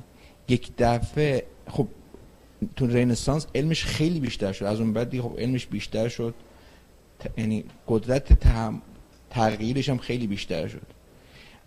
یک 0.50 0.72
دفعه 0.78 1.44
خب 1.70 1.88
تو 2.76 2.88
رنسانس 2.88 3.48
علمش 3.56 3.86
خیلی 3.86 4.20
بیشتر 4.20 4.52
شد. 4.52 4.66
از 4.66 4.80
اون 4.80 4.94
بعد 4.94 5.22
خب 5.22 5.36
علمش 5.40 5.68
بیشتر 5.68 6.08
شد. 6.08 6.34
یعنی 7.38 7.64
قدرت 7.88 8.48
تغییرش 9.30 9.90
هم 9.90 9.98
خیلی 9.98 10.28
بیشتر 10.28 10.68
شد. 10.68 10.97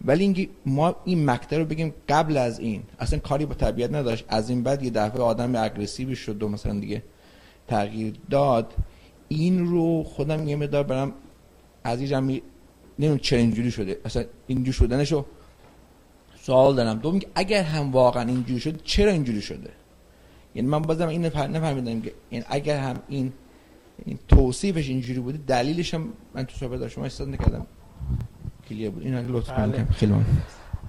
ولی 0.05 0.25
اینکه 0.25 0.49
ما 0.67 0.97
این 1.05 1.31
مکته 1.31 1.59
رو 1.59 1.65
بگیم 1.65 1.95
قبل 2.09 2.37
از 2.37 2.59
این 2.59 2.83
اصلا 2.99 3.19
کاری 3.19 3.47
با 3.47 3.55
طبیعت 3.55 3.93
نداشت. 3.93 4.25
از 4.29 4.51
این 4.51 4.63
بعد 4.63 4.83
یه 4.83 4.91
دفعه 4.91 5.23
آدم 5.23 5.57
اگریسیوی 5.57 6.17
شد 6.17 6.43
و 6.43 6.49
مثلا 6.49 6.81
دیگه 6.81 7.03
تغییر 7.69 8.15
داد. 8.31 8.75
این 9.29 9.67
رو 9.67 10.03
خودم 10.03 10.49
یه 10.49 10.57
مدار 10.57 10.83
برم 10.83 11.13
عزیزم 11.85 12.23
می... 12.23 12.43
نمی‌دونم 12.99 13.19
چرا 13.19 13.39
اینجوری 13.39 13.71
شده. 13.71 14.01
اصلا 14.05 14.25
اینجوری 14.47 14.73
شدنشو 14.73 15.25
سوال 16.43 16.77
دارم. 16.77 16.99
دو 16.99 17.13
میگه 17.13 17.29
اگر 17.35 17.63
هم 17.63 17.93
واقعا 17.93 18.23
اینجوری 18.23 18.61
شد 18.61 18.83
چرا 18.83 19.13
اینجوری 19.13 19.43
شده؟ 19.43 19.71
یعنی 20.55 20.69
من 20.69 20.83
بازم 20.83 21.09
این 21.09 21.25
نفهمیدم 21.25 22.01
که 22.01 22.13
این 22.31 22.45
اگر 22.49 22.79
هم 22.79 22.97
این 23.09 23.33
این 24.07 24.19
توصیفش 24.29 24.89
اینجوری 24.89 25.21
بوده 25.21 25.39
دلیلش 25.47 25.95
هم 25.95 26.13
من 26.35 26.45
تو 26.45 26.57
صحبت 26.57 26.89
شما 26.89 27.05
استفاده 27.05 27.31
نکردم. 27.31 27.67
کلیه 28.71 28.91
بود. 28.91 29.03
این 29.03 29.15
لطف 29.15 29.53
کنید 29.53 29.91
خیلی 29.91 30.15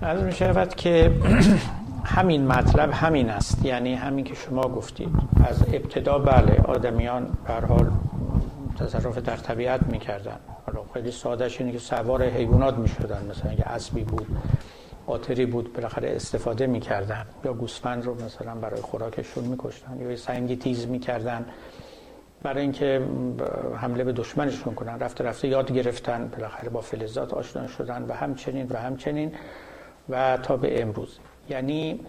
از 0.01 0.23
می 0.23 0.31
شود 0.31 0.75
که 0.75 1.11
همین 2.15 2.47
مطلب 2.47 2.89
همین 2.93 3.29
است. 3.29 3.65
یعنی 3.65 3.93
همین 3.93 4.25
که 4.25 4.35
شما 4.35 4.61
گفتید. 4.61 5.09
از 5.45 5.63
ابتدا 5.73 6.19
بله 6.19 6.61
آدمیان 6.65 7.27
به 7.47 7.53
حال 7.67 7.91
تصرف 8.79 9.17
در 9.17 9.35
طبیعت 9.35 9.83
می‌کردن. 9.83 10.37
حالا 10.65 10.79
خیلی 10.93 11.11
سادهش 11.11 11.61
اینه 11.61 11.71
که 11.71 11.79
سوار 11.79 12.23
حیوانات 12.23 12.77
می‌شدن. 12.77 13.25
مثلا 13.29 13.51
اگه 13.51 13.63
اسبی 13.63 14.03
بود 14.03 14.27
قاطری 15.07 15.45
بود 15.45 15.73
بالاخره 15.73 16.09
استفاده 16.15 16.67
می‌کردن. 16.67 17.25
یا 17.45 17.53
گوسفند 17.53 18.05
رو 18.05 18.25
مثلا 18.25 18.55
برای 18.55 18.81
خوراکشون 18.81 19.43
میکشتن. 19.43 19.99
یا 19.99 20.15
سنگی 20.15 20.55
تیز 20.55 20.87
می‌کردن. 20.87 21.45
برای 22.43 22.61
اینکه 22.61 23.01
حمله 23.77 24.03
به 24.03 24.11
دشمنشون 24.11 24.75
کنن. 24.75 24.99
رفته 24.99 25.23
رفته 25.23 25.47
یاد 25.47 25.71
گرفتن 25.71 26.27
بالاخره 26.27 26.69
با 26.69 26.81
فلزات 26.81 27.33
آشنا 27.33 27.67
شدن 27.67 28.05
و 28.07 28.13
همچنین 28.13 28.67
و 28.69 28.77
همچنین 28.77 29.31
و 30.09 30.37
تا 30.37 30.57
به 30.57 30.81
امروز. 30.81 31.19
یعنی 31.49 31.99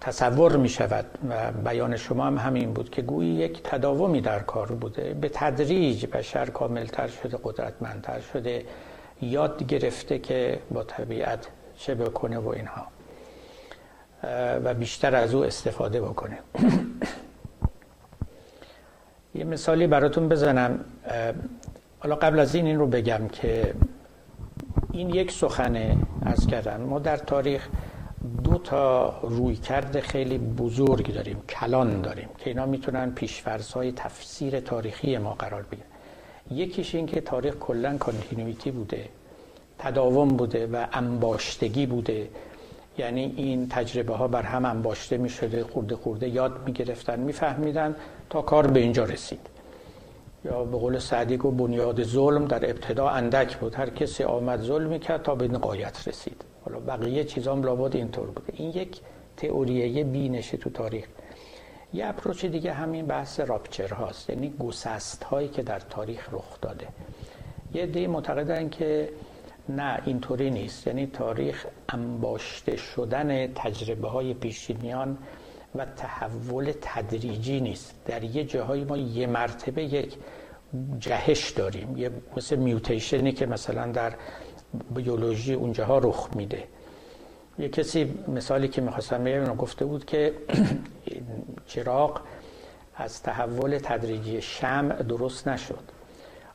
تصور 0.00 0.56
می 0.56 0.68
شود 0.68 1.06
و 1.28 1.52
بیان 1.52 1.96
شما 1.96 2.24
هم 2.26 2.38
همین 2.38 2.72
بود 2.72 2.90
که 2.90 3.02
گویی 3.02 3.34
یک 3.34 3.60
تداومی 3.62 4.20
در 4.20 4.38
کار 4.38 4.66
بوده. 4.66 5.14
به 5.14 5.28
تدریج 5.28 6.06
بشر 6.06 6.46
کاملتر 6.46 7.08
شده 7.08 7.38
قدرتمندتر 7.44 8.20
شده 8.20 8.64
یاد 9.22 9.66
گرفته 9.66 10.18
که 10.18 10.58
با 10.70 10.82
طبیعت 10.82 11.46
چه 11.76 11.94
بکنه 11.94 12.38
و 12.38 12.48
اینها. 12.48 12.86
و 14.64 14.74
بیشتر 14.74 15.16
از 15.16 15.34
او 15.34 15.44
استفاده 15.44 16.00
بکنه. 16.00 16.38
یه 19.34 19.44
مثالی 19.44 19.86
براتون 19.86 20.28
بزنم. 20.28 20.84
حالا 21.98 22.16
قبل 22.16 22.38
از 22.38 22.54
این 22.54 22.66
این 22.66 22.78
رو 22.78 22.86
بگم 22.86 23.28
که 23.28 23.74
این 24.92 25.10
یک 25.10 25.30
سخنه 25.30 25.96
از 26.22 26.46
کردن. 26.46 26.80
ما 26.80 26.98
در 26.98 27.16
تاریخ 27.16 27.68
دو 28.44 28.58
تا 28.58 29.14
روی 29.22 29.56
کرده 29.56 30.00
خیلی 30.00 30.38
بزرگ 30.38 31.14
داریم 31.14 31.42
کلان 31.48 32.00
داریم 32.00 32.28
که 32.38 32.50
اینا 32.50 32.66
می‌تونن 32.66 33.10
پیشفرزهای 33.10 33.92
تفسیر 33.92 34.60
تاریخی 34.60 35.18
ما 35.18 35.34
قرار 35.34 35.62
بگیرن. 35.62 35.86
یکیش 36.50 36.94
این 36.94 37.06
که 37.06 37.20
تاریخ 37.20 37.54
کلا 37.54 37.96
کانتینویتی 37.98 38.70
بوده 38.70 39.08
تداوم 39.78 40.28
بوده 40.28 40.66
و 40.66 40.86
انباشتگی 40.92 41.86
بوده. 41.86 42.28
یعنی 42.98 43.34
این 43.36 43.68
تجربه 43.68 44.14
ها 44.14 44.28
بر 44.28 44.42
هم 44.42 44.64
انباشته 44.64 45.16
می 45.16 45.28
شده 45.28 45.64
خورده 45.64 45.96
خورده 45.96 46.28
یاد 46.28 46.52
می 46.66 46.72
گرفتن 46.72 47.20
می 47.20 47.32
فهمیدن 47.32 47.96
تا 48.30 48.42
کار 48.42 48.66
به 48.66 48.80
اینجا 48.80 49.04
رسید. 49.04 49.46
یا 50.44 50.64
به 50.64 50.78
قول 50.78 50.98
سعدی 50.98 51.36
گفت 51.36 51.56
بنیاد 51.56 52.02
ظلم 52.02 52.44
در 52.44 52.70
ابتدا 52.70 53.08
اندک 53.08 53.56
بود. 53.56 53.74
هر 53.74 53.90
کسی 53.90 54.24
آمد 54.24 54.62
ظلم 54.62 54.98
کرد 54.98 55.22
تا 55.22 55.34
به 55.34 55.48
نقایت 55.48 56.08
رسید. 56.08 56.44
حالا 56.64 56.80
بقیه 56.80 57.24
چیزام 57.24 57.62
لابد 57.62 57.96
اینطور 57.96 58.26
بوده. 58.26 58.52
این 58.52 58.70
یک 58.70 59.00
تئوریه 59.36 60.04
بینشه 60.04 60.56
تو 60.56 60.70
تاریخ. 60.70 61.04
یه 61.94 62.06
اپروچ 62.06 62.44
دیگه 62.44 62.72
همین 62.72 63.06
بحث 63.06 63.40
راپچر 63.40 63.94
هاست 63.94 64.30
یعنی 64.30 64.54
گسست 64.60 65.24
هایی 65.24 65.48
که 65.48 65.62
در 65.62 65.80
تاریخ 65.80 66.28
رخ 66.32 66.60
داده. 66.62 66.86
یه 67.74 67.86
دی 67.86 68.06
معتقدن 68.06 68.68
که 68.68 69.08
نه 69.68 70.02
اینطوری 70.04 70.50
نیست. 70.50 70.86
یعنی 70.86 71.06
تاریخ 71.06 71.66
انباشته 71.88 72.76
شدن 72.76 73.52
تجربه 73.54 74.08
های 74.08 74.34
پیشینیان 74.34 75.18
و 75.74 75.84
تحول 75.84 76.72
تدریجی 76.80 77.60
نیست. 77.60 77.94
در 78.06 78.24
یه 78.24 78.44
جاهای 78.44 78.84
ما 78.84 78.96
یه 78.96 79.26
مرتبه 79.26 79.84
یک 79.84 80.16
جهش 80.98 81.50
داریم. 81.50 81.96
یه 81.96 82.10
مثل 82.36 82.56
میوتیشنی 82.56 83.32
که 83.32 83.46
مثلا 83.46 83.92
در 83.92 84.12
بیولوژی 84.94 85.54
اونجاها 85.54 85.98
رخ 85.98 86.28
میده. 86.36 86.64
یه 87.58 87.68
کسی 87.68 88.14
مثالی 88.28 88.68
که 88.68 88.80
می‌خواستم 88.80 89.24
بگم 89.24 89.54
گفته 89.54 89.84
بود 89.84 90.04
که 90.04 90.34
چراغ 91.66 92.20
از 92.96 93.22
تحول 93.22 93.78
تدریجی 93.78 94.42
شمع 94.42 95.02
درست 95.02 95.48
نشد. 95.48 95.93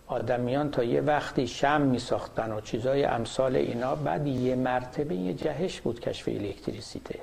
آدمیان 0.10 0.72
تا 0.72 0.84
یه 0.84 1.02
وقتی 1.02 1.48
شم 1.48 1.82
می 1.82 2.00
ساختن 2.00 2.52
و 2.52 2.62
چیزای 2.62 3.04
امثال 3.04 3.56
اینا 3.56 3.96
بعد 3.96 4.28
یه 4.28 4.56
مرتبه 4.56 5.16
یه 5.16 5.34
جهش 5.34 5.82
بود 5.82 6.00
کشف 6.00 6.28
الکتریسیته. 6.28 7.20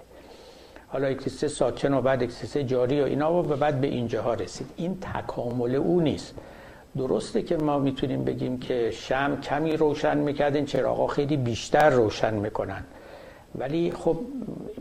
حالا 0.88 1.06
اکتریسیته 1.06 1.48
ساکن 1.48 1.94
و 1.94 2.00
بعد 2.00 2.22
اکتریسیته 2.22 2.64
جاری 2.64 3.00
و 3.00 3.04
اینا 3.04 3.32
و 3.32 3.42
بعد 3.42 3.80
به 3.80 3.86
اینجاها 3.86 4.34
رسید. 4.34 4.66
این 4.76 4.98
تکامل 5.00 5.74
او 5.74 6.00
نیست. 6.00 6.34
درسته 6.96 7.42
که 7.42 7.56
ما 7.56 7.78
می‌تونیم 7.78 8.24
بگیم 8.24 8.58
که 8.58 8.90
شم 8.90 9.40
کمی 9.40 9.76
روشن 9.76 10.16
می‌کرد 10.18 10.56
این 10.56 10.66
چراغا 10.66 11.06
خیلی 11.06 11.36
بیشتر 11.36 11.90
روشن 11.90 12.34
می‌کنن. 12.34 12.84
ولی 13.54 13.92
خب 13.92 14.18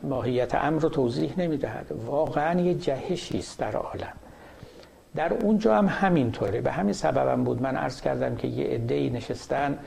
ماهیت 0.03 0.56
امر 0.56 0.82
رو 0.82 0.90
توضیح 0.90 1.34
نمی‌دهد. 1.38 1.91
واقعا 2.06 2.61
یه 2.61 2.73
جهشی 2.73 3.38
است 3.38 3.60
در 3.60 3.76
عالم. 3.76 4.14
در 5.15 5.33
اونجا 5.33 5.77
هم 5.77 5.87
همینطوره. 5.87 6.61
به 6.61 6.71
همین 6.71 6.93
سببم 6.93 7.43
بود 7.43 7.61
من 7.61 7.75
عرض 7.75 8.01
کردم 8.01 8.35
که 8.35 8.47
یه 8.47 8.65
عده 8.65 9.09
نشستن 9.09 9.77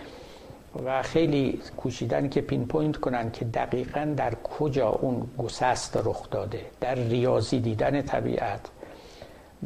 و 0.85 1.03
خیلی 1.03 1.61
کوشیدن 1.77 2.29
که 2.29 2.41
pinpoint 2.41 2.97
کنن 2.97 3.31
که 3.31 3.45
دقیقا 3.45 4.15
در 4.17 4.35
کجا 4.35 4.89
اون 4.89 5.27
گسست 5.39 5.97
رخ 6.05 6.31
داده. 6.31 6.61
در 6.81 6.95
ریاضی 6.95 7.61
دیدن 7.61 8.03
طبیعت 8.03 8.61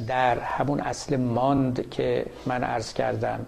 در 0.06 0.38
همون 0.38 0.80
اصل 0.80 1.16
ماند 1.16 1.90
که 1.90 2.26
من 2.46 2.64
عرض 2.64 2.92
کردم 2.92 3.46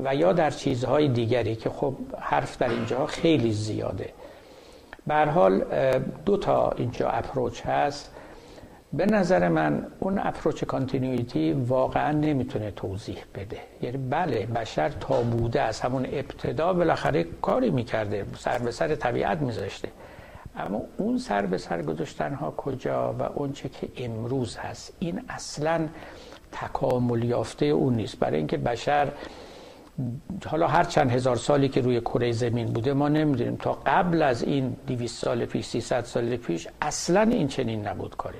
و 0.00 0.14
یا 0.14 0.32
در 0.32 0.50
چیزهای 0.50 1.08
دیگری 1.08 1.56
که 1.56 1.70
خب 1.70 1.94
حرف 2.20 2.58
در 2.58 2.68
اینجا 2.68 3.06
خیلی 3.06 3.52
زیاده. 3.52 4.10
به 5.06 5.14
حال 5.14 5.64
دو 6.24 6.36
تا 6.36 6.70
اینجا 6.70 7.08
اپروچ 7.08 7.66
هست. 7.66 8.10
به 8.96 9.06
نظر 9.06 9.48
من 9.48 9.86
اون 10.00 10.18
اپروچ 10.18 10.64
کانتینیویتی 10.64 11.52
واقعا 11.52 12.12
نمی‌تونه 12.12 12.70
توضیح 12.70 13.18
بده. 13.34 13.58
یعنی 13.82 13.96
بله 13.96 14.46
بشر 14.46 14.88
تا 14.88 15.22
بوده 15.22 15.60
از 15.62 15.80
همون 15.80 16.06
ابتدا 16.12 16.72
بالاخره 16.72 17.24
کاری 17.42 17.70
می‌کرده 17.70 18.26
سر 18.38 18.58
به 18.58 18.70
سر 18.70 18.94
طبیعت 18.94 19.38
میذاشته. 19.38 19.88
اما 20.56 20.82
اون 20.96 21.18
سر 21.18 21.46
به 21.46 21.58
سر 21.58 21.82
گذاشتن 21.82 22.34
ها 22.34 22.50
کجا 22.50 23.12
و 23.18 23.22
اون 23.22 23.52
چه 23.52 23.68
که 23.68 23.88
امروز 23.96 24.56
هست 24.56 24.92
این 24.98 25.20
اصلا 25.28 25.88
تکامل 26.52 27.24
یافته 27.24 27.66
اون 27.66 27.94
نیست. 27.94 28.18
برای 28.18 28.36
اینکه 28.36 28.56
بشر 28.56 29.12
حالا 30.46 30.66
هر 30.66 30.84
چند 30.84 31.10
هزار 31.10 31.36
سالی 31.36 31.68
که 31.68 31.80
روی 31.80 32.00
کره 32.00 32.32
زمین 32.32 32.66
بوده 32.66 32.92
ما 32.92 33.08
نمی‌دونیم. 33.08 33.56
تا 33.56 33.78
قبل 33.86 34.22
از 34.22 34.42
این 34.42 34.76
200 34.86 35.24
سال 35.24 35.44
پیش 35.44 35.66
300 35.66 36.04
سال 36.04 36.36
پیش 36.36 36.68
اصلا 36.82 37.20
این 37.20 37.48
چنین 37.48 37.86
نبود 37.86 38.16
کاره. 38.16 38.38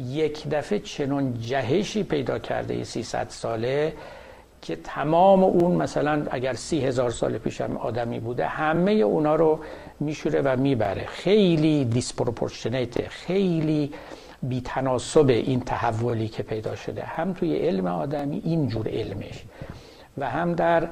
یک 0.00 0.48
دفعه 0.48 0.78
چنون 0.78 1.34
جهشی 1.40 2.02
پیدا 2.02 2.38
کرده 2.38 2.84
300 2.84 3.28
ساله 3.28 3.92
که 4.62 4.76
تمام 4.76 5.44
اون 5.44 5.76
مثلا 5.76 6.26
اگر 6.30 6.54
سی 6.54 6.80
هزار 6.80 7.10
سال 7.10 7.38
پیش 7.38 7.60
هم 7.60 7.76
آدمی 7.76 8.20
بوده 8.20 8.46
همه 8.46 8.92
اونا 8.92 9.34
رو 9.34 9.60
میشوره 10.00 10.42
و 10.42 10.56
می‌بره. 10.56 11.06
خیلی 11.06 11.84
دیسپروپورشنیته 11.84 13.06
خیلی 13.08 13.92
بیتناسب 14.42 15.28
این 15.28 15.60
تحولی 15.60 16.28
که 16.28 16.42
پیدا 16.42 16.76
شده. 16.76 17.02
هم 17.02 17.32
توی 17.32 17.56
علم 17.56 17.86
آدمی 17.86 18.42
اینجور 18.44 18.88
علمش 18.88 19.44
و 20.18 20.30
هم 20.30 20.54
در 20.54 20.88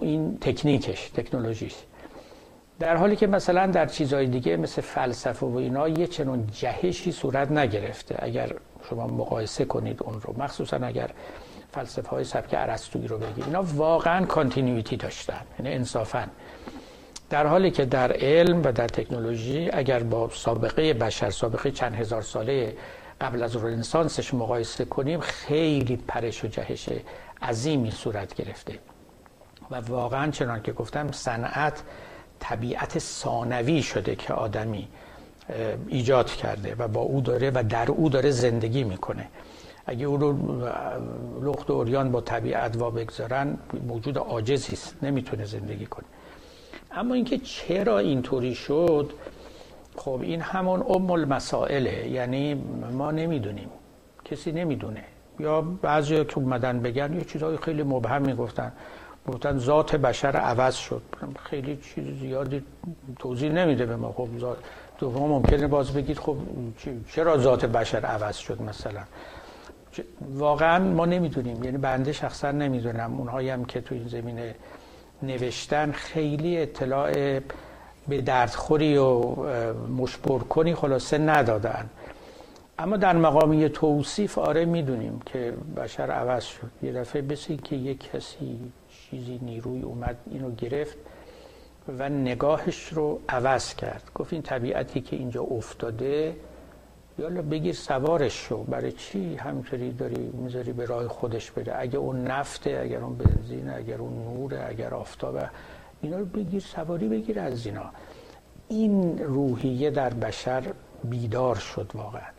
این 0.00 0.38
تکنیکش 0.40 1.10
تکنولوژیش. 1.10 1.74
در 2.78 2.96
حالی 2.96 3.16
که 3.16 3.26
مثلا 3.26 3.66
در 3.66 3.86
چیزهای 3.86 4.26
دیگه 4.26 4.56
مثل 4.56 4.82
فلسفه 4.82 5.46
و 5.46 5.56
اینا 5.56 5.88
یه 5.88 6.06
چنون 6.06 6.46
جهشی 6.52 7.12
صورت 7.12 7.50
نگرفته. 7.50 8.16
اگر 8.18 8.52
شما 8.90 9.06
مقایسه 9.06 9.64
کنید 9.64 10.02
اون 10.02 10.20
رو 10.20 10.34
مخصوصا 10.38 10.76
اگر 10.76 11.10
فلسفه 11.72 12.08
های 12.08 12.24
سبک 12.24 12.54
عرستویی 12.54 13.08
رو 13.08 13.18
بگید 13.18 13.44
اینا 13.44 13.62
واقعا 13.62 14.26
کانتینیویتی 14.26 14.96
داشتن 14.96 15.40
یعنی 15.58 15.74
انصافا. 15.74 16.28
در 17.30 17.46
حالی 17.46 17.70
که 17.70 17.84
در 17.84 18.12
علم 18.12 18.62
و 18.62 18.72
در 18.72 18.88
تکنولوژی 18.88 19.70
اگر 19.72 20.02
با 20.02 20.30
سابقه 20.32 20.94
بشر 20.94 21.30
سابقه 21.30 21.70
چند 21.70 21.94
هزار 21.94 22.22
ساله 22.22 22.76
قبل 23.20 23.42
از 23.42 23.56
رنسانسش 23.56 24.34
مقایسه 24.34 24.84
کنیم 24.84 25.20
خیلی 25.20 25.96
پرش 25.96 26.44
و 26.44 26.46
جهش 26.46 26.88
عظیمی 27.42 27.90
صورت 27.90 28.34
گرفته. 28.34 28.78
و 29.70 29.80
واقعا 29.80 30.30
چنان 30.30 30.62
که 30.62 30.72
گفتم 30.72 31.12
صنعت 31.12 31.82
طبیعت 32.40 32.98
ثانوی 32.98 33.82
شده 33.82 34.16
که 34.16 34.32
آدمی 34.32 34.88
ایجاد 35.88 36.26
کرده 36.30 36.74
و 36.78 36.88
با 36.88 37.00
او 37.00 37.20
داره 37.20 37.50
و 37.50 37.64
در 37.68 37.90
او 37.90 38.08
داره 38.08 38.30
زندگی 38.30 38.84
می‌کنه. 38.84 39.28
اگه 39.86 40.06
او 40.06 40.16
رو 40.16 40.32
لخت 41.42 41.70
و 41.70 41.72
اوریان 41.72 42.12
با 42.12 42.20
طبیعت 42.20 42.76
وا 42.76 42.90
بگذارن 42.90 43.58
موجود 43.86 44.18
عاجزی 44.18 44.72
است 44.72 44.96
نمی‌تونه 45.02 45.44
زندگی 45.44 45.86
کنه. 45.86 46.04
اما 46.90 47.14
اینکه 47.14 47.38
چرا 47.38 47.98
اینطوری 47.98 48.54
شد؟ 48.54 49.12
خب 49.96 50.20
این 50.22 50.40
همون 50.40 50.82
ام 50.88 51.10
المسائله 51.10 52.08
یعنی 52.08 52.54
ما 52.92 53.10
نمی‌دونیم. 53.10 53.68
کسی 54.24 54.52
نمی‌دونه. 54.52 55.04
یا 55.40 55.60
بعضی 55.60 56.24
که 56.24 56.38
اومدن 56.38 56.80
بگن 56.80 57.14
یه 57.14 57.24
چیزهای 57.24 57.56
خیلی 57.56 57.82
مبهم 57.82 58.22
می‌گفتن. 58.22 58.72
گفتن 59.28 59.58
ذات 59.58 59.96
بشر 59.96 60.36
عوض 60.36 60.74
شد. 60.74 61.02
خیلی 61.42 61.76
چیز 61.76 62.20
زیادی 62.20 62.62
توضیح 63.18 63.52
نمیده 63.52 63.86
به 63.86 63.96
ما. 63.96 64.12
خب 64.12 64.28
دوم 64.98 65.28
ممکنه 65.28 65.66
باز 65.66 65.92
بگید 65.92 66.18
خب 66.18 66.36
چرا 67.12 67.38
ذات 67.38 67.64
بشر 67.64 68.06
عوض 68.06 68.36
شد 68.36 68.62
مثلا؟ 68.62 69.02
واقعا 70.34 70.78
ما 70.78 71.06
نمی‌دونیم. 71.06 71.64
یعنی 71.64 71.78
بنده 71.78 72.12
شخصا 72.12 72.50
نمی‌دونم. 72.50 73.18
اونهایی 73.18 73.48
هم 73.48 73.64
که 73.64 73.80
تو 73.80 73.94
این 73.94 74.08
زمینه 74.08 74.54
نوشتن 75.22 75.92
خیلی 75.92 76.62
اطلاع 76.62 77.40
به 78.08 78.20
دردخوری 78.20 78.96
و 78.96 79.34
مشبر 79.86 80.38
کنی 80.38 80.74
خلاصه 80.74 81.18
ندادن. 81.18 81.90
اما 82.78 82.96
در 82.96 83.16
مقامی 83.16 83.68
توصیف 83.68 84.38
آره 84.38 84.64
می‌دونیم 84.64 85.20
که 85.26 85.54
بشر 85.76 86.10
عوض 86.10 86.44
شد. 86.44 86.70
یه 86.82 86.92
دفعه 86.92 87.22
بسی 87.22 87.56
که 87.56 87.76
یک 87.76 88.10
کسی 88.10 88.58
چیزی 89.10 89.38
نیروی 89.42 89.82
اومد 89.82 90.16
اینو 90.30 90.54
گرفت 90.54 90.96
و 91.98 92.08
نگاهش 92.08 92.88
رو 92.92 93.20
عوض 93.28 93.74
کرد. 93.74 94.10
گفت 94.14 94.32
این 94.32 94.42
طبیعتی 94.42 95.00
که 95.00 95.16
اینجا 95.16 95.42
افتاده 95.42 96.36
یالا 97.18 97.42
بگیر 97.42 97.74
سوارش 97.74 98.32
شو. 98.32 98.62
برای 98.62 98.92
چی 98.92 99.36
همینطوری 99.36 99.92
داری 99.92 100.30
می‌ذاری 100.32 100.72
به 100.72 100.84
راه 100.84 101.08
خودش 101.08 101.50
بره؟ 101.50 101.74
اگه 101.76 101.98
اون 101.98 102.26
نفته 102.26 102.80
اگر 102.82 102.98
اون 102.98 103.16
بنزینه 103.16 103.74
اگر 103.74 103.98
اون 103.98 104.24
نوره 104.24 104.66
اگر 104.68 104.94
آفتابه 104.94 105.50
اینا 106.02 106.18
رو 106.18 106.24
بگیر 106.24 106.60
سواری 106.60 107.08
بگیر 107.08 107.40
از 107.40 107.66
اینا. 107.66 107.90
این 108.68 109.18
روحیه 109.18 109.90
در 109.90 110.10
بشر 110.10 110.62
بیدار 111.04 111.54
شد 111.54 111.90
واقعا. 111.94 112.35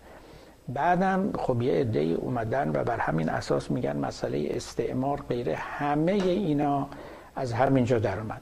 بعدم 0.69 1.29
خب 1.39 1.61
یه 1.61 1.73
عده 1.73 1.99
اومدن 1.99 2.69
و 2.69 2.83
بر 2.83 2.97
همین 2.97 3.29
اساس 3.29 3.71
میگن 3.71 3.97
مسئله 3.97 4.47
استعمار 4.51 5.21
غیره 5.29 5.55
همه 5.55 6.11
اینا 6.11 6.87
از 7.35 7.53
همینجا 7.53 7.99
در 7.99 8.19
اومد. 8.19 8.41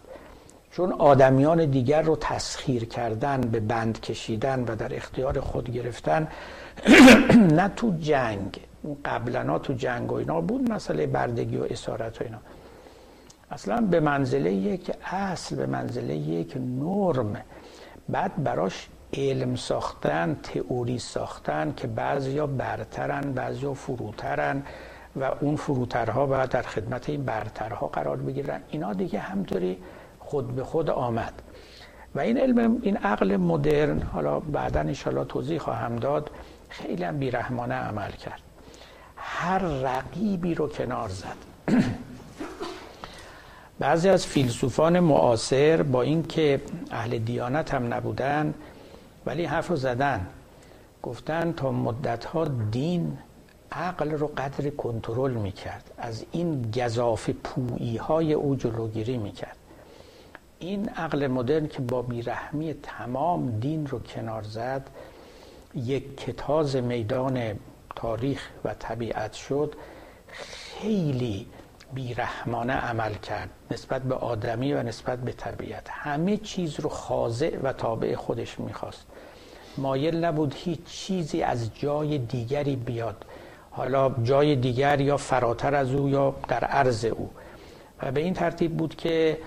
چون 0.71 0.91
آدمیان 0.91 1.65
دیگر 1.65 2.01
رو 2.01 2.15
تسخیر 2.15 2.85
کردن 2.85 3.41
به 3.41 3.59
بند 3.59 4.01
کشیدن 4.01 4.63
و 4.63 4.75
در 4.75 4.95
اختیار 4.95 5.39
خود 5.39 5.71
گرفتن 5.71 6.27
نه 7.57 7.67
تو 7.75 7.93
جنگ 7.99 8.59
قبلا 9.05 9.59
تو 9.59 9.73
جنگ 9.73 10.11
و 10.11 10.15
اینا 10.15 10.41
بود 10.41 10.71
مسئله 10.71 11.07
بردگی 11.07 11.57
و 11.57 11.63
اسارت 11.63 12.21
و 12.21 12.23
اینا. 12.23 12.37
اصلا 13.51 13.81
به 13.81 13.99
منزله 13.99 14.53
یک 14.53 14.91
اصل 15.05 15.55
به 15.55 15.65
منزله 15.65 16.15
یک 16.15 16.57
نرم 16.57 17.41
بعد 18.09 18.43
براش 18.43 18.87
علم 19.17 19.55
ساختن 19.55 20.39
تئوری 20.43 20.99
ساختن 20.99 21.73
که 21.77 21.87
بعضیا 21.87 22.47
برترن 22.47 23.21
بعضیا 23.21 23.73
فروترن 23.73 24.63
و 25.15 25.31
اون 25.39 25.55
فروترها 25.55 26.25
باید 26.25 26.49
در 26.49 26.61
خدمت 26.61 27.09
این 27.09 27.25
برترها 27.25 27.87
قرار 27.87 28.17
بگیرن. 28.17 28.61
اینا 28.69 28.93
دیگه 28.93 29.19
همطوری 29.19 29.77
خود 30.19 30.55
به 30.55 30.63
خود 30.63 30.89
آمد. 30.89 31.33
و 32.15 32.19
این 32.19 32.37
علم 32.37 32.79
این 32.81 32.97
عقل 32.97 33.37
مدرن 33.37 34.01
حالا 34.01 34.39
بعدا 34.39 34.79
انشالله 34.79 35.25
توضیح 35.25 35.57
خواهم 35.57 35.95
داد 35.95 36.31
خیلی 36.69 37.03
هم 37.03 37.17
بیرحمانه 37.17 37.75
عمل 37.75 38.11
کرد. 38.11 38.41
هر 39.17 39.59
رقیبی 39.59 40.55
رو 40.55 40.67
کنار 40.67 41.09
زد. 41.09 41.37
بعضی 43.79 44.09
از 44.09 44.25
فیلسوفان 44.25 44.99
معاصر 44.99 45.83
با 45.83 46.01
اینکه 46.01 46.61
اهل 46.91 47.17
دیانت 47.17 47.73
هم 47.73 47.93
نبودن 47.93 48.53
ولی 49.25 49.45
حرف 49.45 49.67
رو 49.67 49.75
زدن. 49.75 50.27
گفتن 51.03 51.51
تا 51.51 51.71
مدت 51.71 52.25
ها 52.25 52.45
دین 52.45 53.17
عقل 53.71 54.11
رو 54.11 54.27
قدر 54.27 54.69
کنترل 54.69 55.31
می‌کرد. 55.31 55.91
از 55.97 56.25
این 56.31 56.71
گذاف 56.71 57.29
پویی 57.29 57.97
های 57.97 58.33
او 58.33 58.55
جلوگیری 58.55 59.17
می‌کرد. 59.17 59.57
این 60.59 60.89
عقل 60.89 61.27
مدرن 61.27 61.67
که 61.67 61.81
با 61.81 62.01
بیرحمی 62.01 62.73
تمام 62.73 63.59
دین 63.59 63.87
رو 63.87 63.99
کنار 63.99 64.43
زد 64.43 64.89
یک 65.75 66.17
کتاز 66.17 66.75
میدان 66.75 67.59
تاریخ 67.95 68.49
و 68.63 68.73
طبیعت 68.73 69.33
شد 69.33 69.75
خیلی 70.27 71.47
بیرحمانه 71.93 72.73
عمل 72.73 73.13
کرد 73.13 73.49
نسبت 73.71 74.01
به 74.01 74.15
آدمی 74.15 74.73
و 74.73 74.83
نسبت 74.83 75.19
به 75.19 75.31
طبیعت. 75.31 75.89
همه 75.89 76.37
چیز 76.37 76.79
رو 76.79 76.89
خاضع 76.89 77.57
و 77.63 77.73
تابع 77.73 78.15
خودش 78.15 78.59
می‌خواست. 78.59 79.05
مایل 79.77 80.25
نبود 80.25 80.53
هیچ 80.57 80.79
چیزی 80.85 81.43
از 81.43 81.69
جای 81.75 82.17
دیگری 82.17 82.75
بیاد. 82.75 83.25
حالا 83.71 84.11
جای 84.23 84.55
دیگر 84.55 85.01
یا 85.01 85.17
فراتر 85.17 85.75
از 85.75 85.93
او 85.93 86.09
یا 86.09 86.35
در 86.47 86.63
عرض 86.63 87.05
او. 87.05 87.29
و 88.03 88.11
به 88.11 88.21
این 88.21 88.33
ترتیب 88.33 88.77
بود 88.77 88.95
که 88.95 89.37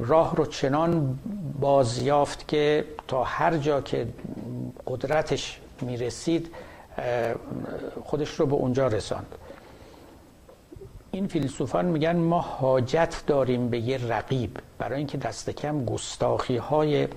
راه 0.00 0.36
رو 0.36 0.46
چنان 0.46 1.18
بازیافت 1.60 2.48
که 2.48 2.84
تا 3.08 3.24
هر 3.24 3.56
جا 3.56 3.80
که 3.80 4.06
قدرتش 4.86 5.60
می‌رسید 5.80 6.50
خودش 8.04 8.30
رو 8.30 8.46
به 8.46 8.54
اونجا 8.54 8.86
رساند. 8.86 9.34
این 11.10 11.26
فیلسوفان 11.26 11.84
میگن 11.84 12.16
ما 12.16 12.40
حاجت 12.40 13.22
داریم 13.26 13.68
به 13.68 13.78
یه 13.78 14.06
رقیب. 14.08 14.50
برای 14.78 14.98
اینکه 14.98 15.18
دست 15.18 15.50
کم 15.50 15.84
گستاخی 15.84 16.56
های 16.56 17.08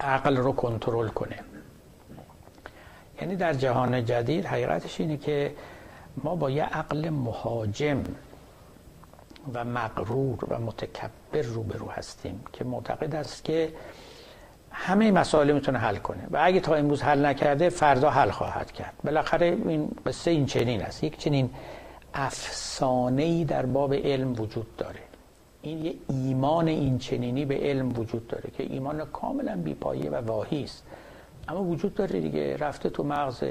عقل 0.00 0.36
رو 0.36 0.52
کنترل 0.52 1.08
کنه 1.08 1.36
یعنی 3.20 3.36
در 3.36 3.52
جهان 3.52 4.04
جدید 4.04 4.46
حقیقتش 4.46 5.00
اینه 5.00 5.16
که 5.16 5.54
ما 6.24 6.36
با 6.36 6.50
یه 6.50 6.64
عقل 6.64 7.08
مهاجم 7.08 8.02
و 9.54 9.64
مغرور 9.64 10.44
و 10.48 10.58
متکبر 10.58 11.42
روبرو 11.42 11.90
هستیم 11.90 12.44
که 12.52 12.64
معتقد 12.64 13.14
است 13.14 13.44
که 13.44 13.72
همه 14.70 15.10
مسائل 15.10 15.52
می‌تونه 15.52 15.78
حل 15.78 15.96
کنه. 15.96 16.26
و 16.30 16.38
اگه 16.42 16.60
تا 16.60 16.74
امروز 16.74 17.02
حل 17.02 17.26
نکرده 17.26 17.68
فردا 17.68 18.10
حل 18.10 18.30
خواهد 18.30 18.72
کرد. 18.72 18.94
بالاخره 19.04 19.46
این 19.46 19.90
قصه 20.06 20.30
این 20.30 20.46
چنین 20.46 20.82
است. 20.82 21.04
یک 21.04 21.18
چنین 21.18 21.50
افسانه 22.14 23.22
ای 23.22 23.44
در 23.44 23.66
باب 23.66 23.94
علم 23.94 24.32
وجود 24.32 24.76
داره. 24.76 25.09
این 25.62 25.84
یه 25.84 25.94
ایمان 26.08 26.68
این 26.68 26.98
چنینی 26.98 27.44
به 27.44 27.58
علم 27.58 27.98
وجود 27.98 28.26
داره 28.26 28.50
که 28.50 28.62
ایمان 28.62 29.04
کاملا 29.04 29.56
بیپایه 29.56 30.10
و 30.10 30.14
واهی 30.14 30.64
است. 30.64 30.84
اما 31.48 31.64
وجود 31.64 31.94
داره 31.94 32.20
دیگه 32.20 32.56
رفته 32.56 32.90
تو 32.90 33.04
مغز 33.04 33.44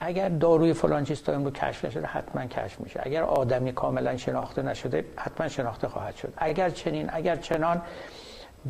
اگر 0.00 0.28
داروی 0.28 0.72
فلان 0.72 1.04
چیز 1.04 1.28
امروز 1.28 1.52
کشف 1.52 1.84
نشده 1.84 2.06
حتما 2.06 2.46
کشف 2.46 2.80
میشه. 2.80 3.00
اگر 3.02 3.22
آدمی 3.22 3.72
کاملا 3.72 4.16
شناخته 4.16 4.62
نشده 4.62 5.04
حتما 5.16 5.48
شناخته 5.48 5.88
خواهد 5.88 6.16
شد. 6.16 6.32
اگر 6.36 6.70
چنین 6.70 7.10
اگر 7.12 7.36
چنان 7.36 7.82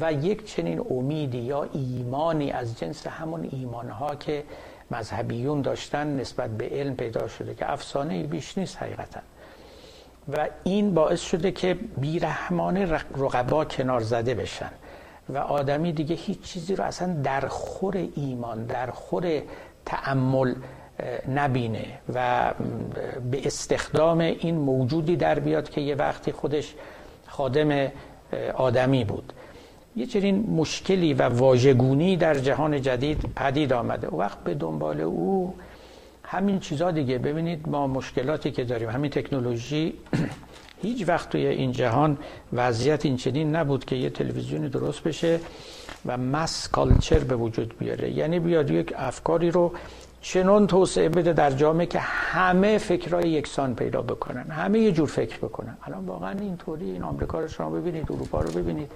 و 0.00 0.12
یک 0.12 0.46
چنین 0.46 0.86
امیدی 0.90 1.38
یا 1.38 1.68
ایمانی 1.72 2.50
از 2.50 2.78
جنس 2.78 3.06
همون 3.06 3.48
ایمانها 3.52 4.14
که 4.14 4.44
مذهبیون 4.90 5.62
داشتن 5.62 6.20
نسبت 6.20 6.50
به 6.50 6.68
علم 6.68 6.96
پیدا 6.96 7.28
شده 7.28 7.54
که 7.54 7.72
افسانه 7.72 8.22
بیش 8.22 8.58
نیست 8.58 8.76
حقیقتا. 8.76 9.20
و 10.28 10.48
این 10.64 10.94
باعث 10.94 11.20
شده 11.20 11.52
که 11.52 11.74
بیرحمانه 11.96 12.86
رقبا 13.16 13.64
کنار 13.64 14.00
زده 14.00 14.34
بشن. 14.34 14.70
و 15.28 15.38
آدمی 15.38 15.92
دیگه 15.92 16.14
هیچ 16.14 16.40
چیزی 16.40 16.76
رو 16.76 16.84
اصلا 16.84 17.14
در 17.22 17.40
خور 17.40 18.08
ایمان 18.14 18.66
در 18.66 18.90
خور 18.90 19.42
تعمل 19.86 20.54
نبینه 21.34 21.84
و 22.14 22.50
به 23.30 23.46
استخدام 23.46 24.18
این 24.18 24.54
موجودی 24.54 25.16
در 25.16 25.38
بیاد 25.38 25.70
که 25.70 25.80
یه 25.80 25.94
وقتی 25.94 26.32
خودش 26.32 26.74
خادم 27.26 27.88
آدمی 28.54 29.04
بود. 29.04 29.32
یه 29.96 30.06
چنین 30.06 30.50
مشکلی 30.50 31.14
و 31.14 31.22
واژگونی 31.22 32.16
در 32.16 32.34
جهان 32.34 32.82
جدید 32.82 33.20
پدید 33.36 33.72
آمده. 33.72 34.08
وقت 34.08 34.38
به 34.38 34.54
دنبال 34.54 35.00
او 35.00 35.54
همین 36.32 36.60
چیزا 36.60 36.90
دیگه. 36.90 37.18
ببینید 37.18 37.68
ما 37.68 37.86
مشکلاتی 37.86 38.50
که 38.50 38.64
داریم 38.64 38.90
همین 38.90 39.10
تکنولوژی 39.10 39.94
هیچ 40.82 41.08
وقت 41.08 41.30
توی 41.30 41.46
این 41.46 41.72
جهان 41.72 42.18
وضعیت 42.52 43.06
این 43.06 43.16
چنین 43.16 43.56
نبود 43.56 43.84
که 43.84 43.96
یه 43.96 44.10
تلویزیونی 44.10 44.68
درست 44.68 45.02
بشه 45.02 45.40
و 46.06 46.16
مس 46.16 46.68
کالچر 46.68 47.18
به 47.18 47.36
وجود 47.36 47.78
بیاره. 47.78 48.10
یعنی 48.10 48.40
بیاد 48.40 48.70
یک 48.70 48.92
افکاری 48.96 49.50
رو 49.50 49.72
چنون 50.20 50.66
توسعه 50.66 51.08
بده 51.08 51.32
در 51.32 51.50
جامعه 51.50 51.86
که 51.86 51.98
همه 51.98 52.78
فکرهای 52.78 53.30
یکسان 53.30 53.74
پیدا 53.74 54.02
بکنن 54.02 54.50
همه 54.50 54.78
یه 54.78 54.92
جور 54.92 55.08
فکر 55.08 55.38
بکنن. 55.38 55.76
الان 55.82 56.06
واقعا 56.06 56.38
اینطوری 56.40 56.90
این 56.90 57.02
آمریکا 57.02 57.40
رو 57.40 57.48
شما 57.48 57.70
ببینید 57.70 58.12
اروپا 58.12 58.40
رو 58.40 58.50
ببینید. 58.50 58.90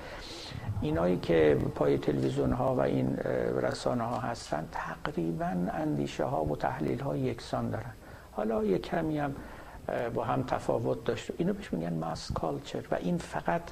اینایی 0.83 1.17
که 1.17 1.59
پای 1.75 1.99
تلویزیون 1.99 2.53
ها 2.53 2.75
و 2.75 2.81
این 2.81 3.17
رسانه 3.63 4.05
ها 4.05 4.19
هستن 4.19 4.69
تقریبا 4.73 5.57
اندیشه 5.73 6.25
ها 6.25 6.45
و 6.45 6.57
تحلیل 6.57 7.01
ها 7.01 7.17
یکسان 7.17 7.71
دارن. 7.71 7.93
حالا 8.33 8.65
یه 8.65 8.79
کمی 8.79 9.19
هم 9.19 9.35
با 10.15 10.25
هم 10.25 10.43
تفاوت 10.43 11.05
داشت. 11.05 11.31
اینو 11.39 11.53
بهش 11.53 11.73
میگن 11.73 11.95
ماس 11.95 12.33
کالچر 12.33 12.85
و 12.91 12.95
این 12.95 13.19
فقط 13.19 13.63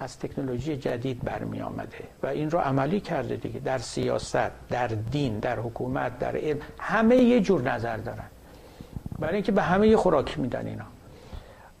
از 0.00 0.18
تکنولوژی 0.18 0.76
جدید 0.76 1.22
برمی 1.22 1.62
آمده 1.62 1.98
و 2.22 2.26
این 2.26 2.50
رو 2.50 2.58
عملی 2.58 3.00
کرده 3.00 3.36
دیگه. 3.36 3.60
در 3.60 3.78
سیاست 3.78 4.50
در 4.70 4.86
دین 4.86 5.38
در 5.38 5.58
حکومت 5.58 6.18
در 6.18 6.36
علم 6.36 6.58
همه 6.78 7.16
یه 7.16 7.40
جور 7.40 7.72
نظر 7.72 7.96
دارن. 7.96 8.28
برای 9.18 9.34
اینکه 9.34 9.52
به 9.52 9.62
همه 9.62 9.88
یه 9.88 9.96
خوراک 9.96 10.38
میدن 10.38 10.66
اینا. 10.66 10.84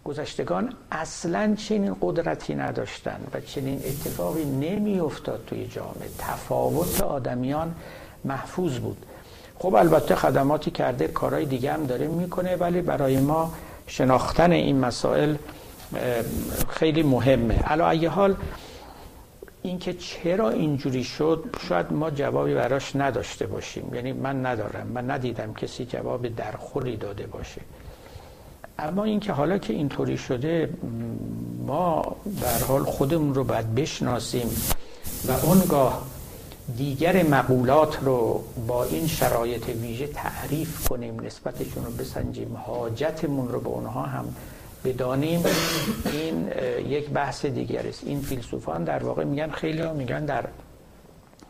گذشتگان 0.04 0.72
اصلا 0.92 1.54
چنین 1.54 1.96
قدرتی 2.00 2.54
نداشتن 2.54 3.20
و 3.34 3.40
چنین 3.40 3.78
اتفاقی 3.78 4.44
نمی 4.44 5.00
افتاد 5.00 5.44
توی 5.46 5.66
جامعه. 5.66 6.08
تفاوت 6.18 7.00
آدمیان 7.00 7.74
محفوظ 8.24 8.78
بود. 8.78 9.06
خب 9.58 9.74
البته 9.74 10.14
خدماتی 10.14 10.70
کرده 10.70 11.08
کارهای 11.08 11.44
دیگه 11.44 11.72
هم 11.72 11.86
داره 11.86 12.06
می‌کنه 12.06 12.56
ولی 12.56 12.80
برای 12.80 13.18
ما 13.18 13.52
شناختن 13.86 14.52
این 14.52 14.80
مسائل 14.80 15.36
خیلی 16.68 17.02
مهمه. 17.02 17.62
علا 17.62 17.90
ای 17.90 18.06
حال 18.06 18.36
اینکه 19.62 19.92
چرا 19.92 20.50
اینجوری 20.50 21.04
شد 21.04 21.56
شاید 21.68 21.92
ما 21.92 22.10
جوابی 22.10 22.54
براش 22.54 22.96
نداشته 22.96 23.46
باشیم. 23.46 23.94
یعنی 23.94 24.12
من 24.12 24.46
ندارم. 24.46 24.86
من 24.86 25.10
ندیدم 25.10 25.54
کسی 25.54 25.84
جواب 25.84 26.28
درخوری 26.28 26.96
داده 26.96 27.26
باشه. 27.26 27.60
اما 28.78 29.04
اینکه 29.04 29.32
حالا 29.32 29.58
که 29.58 29.72
اینطوری 29.72 30.18
شده 30.18 30.70
ما 31.66 32.16
در 32.42 32.64
حال 32.68 32.82
خودمون 32.84 33.34
رو 33.34 33.44
باید 33.44 33.74
بشناسیم 33.74 34.48
و 35.28 35.46
اونگاه 35.46 36.02
دیگر 36.76 37.22
مقولات 37.22 37.98
رو 38.02 38.44
با 38.66 38.84
این 38.84 39.06
شرایط 39.06 39.68
ویژه 39.68 40.06
تعریف 40.06 40.88
کنیم 40.88 41.20
نسبتشون 41.20 41.84
رو 41.84 41.90
بسنجیم 41.90 42.56
حاجتمون 42.66 43.48
رو 43.48 43.60
به 43.60 43.68
اونها 43.68 44.02
هم 44.02 44.24
بدانیم 44.84 45.44
این 46.12 46.48
یک 46.88 47.10
بحث 47.10 47.46
دیگر 47.46 47.86
است. 47.86 48.02
این 48.04 48.20
فیلسوفان 48.20 48.84
در 48.84 49.04
واقع 49.04 49.24
میگن 49.24 49.50
خیلی 49.50 49.80
ها 49.80 49.92
میگن 49.92 50.24
در 50.24 50.44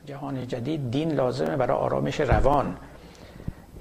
جهان 0.06 0.48
جدید 0.48 0.90
دین 0.90 1.12
لازمه 1.12 1.56
برای 1.56 1.76
آرامش 1.76 2.20
روان. 2.20 2.76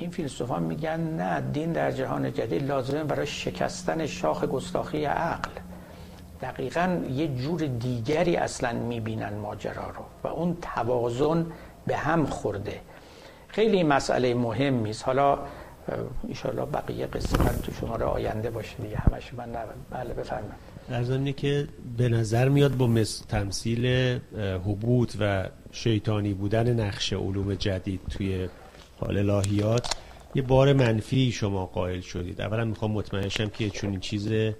این 0.03 0.11
فیلسوفان 0.11 0.63
میگن 0.63 0.99
نه 0.99 1.41
دین 1.41 1.73
در 1.73 1.91
جهان 1.91 2.33
جدید 2.33 2.63
لازمه 2.63 3.03
برای 3.03 3.27
شکستن 3.27 4.05
شاخ 4.05 4.43
گستاخی 4.43 5.05
عقل. 5.05 5.51
دقیقا 6.41 6.99
یه 7.09 7.27
جور 7.27 7.65
دیگری 7.65 8.35
اصلا 8.35 8.73
می‌بینن 8.73 9.33
ماجرا 9.33 9.89
رو 9.89 10.05
و 10.23 10.27
اون 10.27 10.57
توازن 10.75 11.45
به 11.87 11.97
هم 11.97 12.25
خورده. 12.25 12.79
خیلی 13.47 13.83
مسئله 13.83 14.33
مهمی 14.33 14.89
است 14.89 15.05
حالا 15.05 15.39
ایشالله 16.27 16.65
بقیه 16.65 17.07
قسمت 17.07 17.61
تو 17.61 17.71
شما 17.71 17.95
رو 17.95 18.07
آینده 18.07 18.49
باشه 18.49 18.75
دیگه. 18.77 18.97
همش 18.97 19.33
من 19.33 19.49
نبود 19.49 19.75
بله 19.91 20.13
بفرمایید. 20.13 20.53
در 20.89 21.31
که 21.31 21.67
به 21.97 22.09
نظر 22.09 22.49
میاد 22.49 22.77
با 22.77 23.03
تمثیل 23.29 23.85
حبوط 24.65 25.15
و 25.19 25.47
شیطانی 25.71 26.33
بودن 26.33 26.79
نقش 26.79 27.13
علوم 27.13 27.55
جدید 27.55 28.01
توی 28.09 28.49
الهیات. 29.01 29.95
یه 30.35 30.41
بار 30.41 30.73
منفی 30.73 31.31
شما 31.31 31.65
قائل 31.65 32.01
شدید. 32.01 32.41
اولا 32.41 32.65
می‌خوام 32.65 32.91
مطمئن 32.91 33.29
شم 33.29 33.49
که 33.49 33.69
چون 33.69 33.89
این 33.89 33.99
چیز 33.99 34.53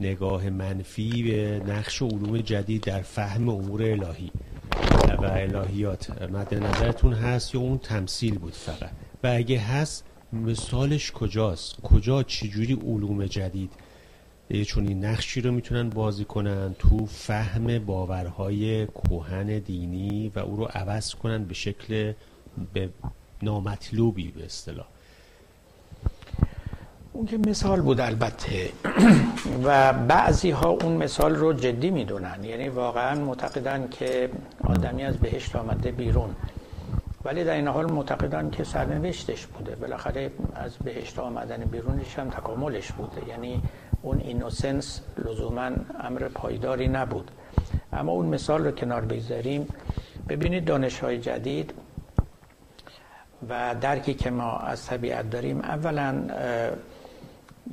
نگاه 0.00 0.50
منفی 0.50 1.22
به 1.22 1.62
نقش 1.66 2.02
علوم 2.02 2.38
جدید 2.38 2.82
در 2.82 3.02
فهم 3.02 3.48
امور 3.48 3.82
الهی 3.82 4.30
و 5.18 5.24
الهیات 5.24 6.22
مد 6.22 6.54
نظرتون 6.54 7.12
هست 7.12 7.54
یا 7.54 7.60
اون 7.60 7.78
تمثیل 7.78 8.38
بود 8.38 8.52
فقط؟ 8.52 8.90
و 9.22 9.26
اگه 9.26 9.58
هست 9.58 10.04
مثالش 10.32 11.12
کجاست؟ 11.12 11.80
کجا 11.80 12.22
چجوری 12.22 12.74
علوم 12.74 13.26
جدید 13.26 13.70
چون 14.66 14.88
این 14.88 15.04
نقشی 15.04 15.40
رو 15.40 15.52
می‌تونن 15.52 15.90
بازی 15.90 16.24
کنن 16.24 16.74
تو 16.78 17.06
فهم 17.06 17.78
باورهای 17.78 18.86
کوهن 18.86 19.58
دینی 19.58 20.32
و 20.34 20.38
او 20.38 20.56
رو 20.56 20.64
عوض 20.64 21.14
کنن 21.14 21.44
به 21.44 21.54
شکل 21.54 22.12
به 22.72 22.90
نامطلوبی 23.42 24.28
به 24.28 24.44
اصطلاح. 24.44 24.86
اون 27.12 27.26
که 27.26 27.38
مثال 27.38 27.80
بود 27.80 28.00
البته. 28.00 28.70
و 29.64 29.92
بعضی 29.92 30.50
ها 30.50 30.68
اون 30.68 30.92
مثال 30.96 31.34
رو 31.34 31.52
جدی 31.52 31.90
می‌دونن. 31.90 32.44
یعنی 32.44 32.68
واقعا 32.68 33.14
معتقدن 33.20 33.88
که 33.88 34.30
آدمی 34.64 35.04
از 35.04 35.16
بهشت 35.16 35.56
آمده 35.56 35.90
بیرون. 35.90 36.34
ولی 37.24 37.44
در 37.44 37.54
این 37.54 37.68
حال 37.68 37.92
معتقدن 37.92 38.50
که 38.50 38.64
سرنوشتش 38.64 39.46
بوده. 39.46 39.76
بالاخره 39.76 40.30
از 40.54 40.76
بهشت 40.84 41.18
آمدن 41.18 41.56
بیرونش 41.64 42.18
هم 42.18 42.30
تکاملش 42.30 42.92
بوده. 42.92 43.28
یعنی 43.28 43.62
اون 44.02 44.20
اینوسنس 44.20 45.00
لزوما 45.24 45.70
امر 46.00 46.28
پایداری 46.28 46.88
نبود. 46.88 47.30
اما 47.92 48.12
اون 48.12 48.26
مثال 48.26 48.64
رو 48.64 48.70
کنار 48.70 49.04
بگذاریم. 49.04 49.66
ببینید 50.28 50.64
دانش 50.64 51.00
های 51.00 51.18
جدید 51.18 51.74
و 53.48 53.74
درکی 53.80 54.14
که 54.14 54.30
ما 54.30 54.58
از 54.58 54.86
طبیعت 54.86 55.30
داریم 55.30 55.60
اولا 55.60 56.22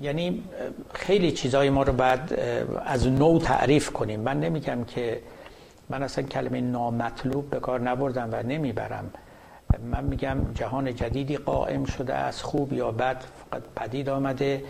یعنی 0.02 0.44
خیلی 0.94 1.32
چیزای 1.32 1.70
ما 1.70 1.84
رو 1.84 1.94
باید 1.94 2.40
از 2.86 3.08
نو 3.08 3.40
تعریف 3.40 3.90
کنیم. 3.92 4.20
من 4.20 4.40
نمیگم 4.40 4.84
که 4.84 5.22
من 5.90 6.04
اصلا 6.04 6.24
کلمه 6.24 6.62
نامطلوب 6.62 7.50
به 7.50 7.60
کار 7.60 7.82
نبردم 7.82 8.30
و 8.32 8.44
نمی‌برم. 8.44 9.12
من 9.92 10.04
میگم 10.04 10.38
جهان 10.56 10.96
جدیدی 10.96 11.38
قائم 11.38 11.86
شده 11.86 12.14
از 12.14 12.44
خوب 12.44 12.74
یا 12.74 12.92
بد 12.92 13.18
فقط 13.50 13.62
پدید 13.76 14.10
آمده. 14.10 14.64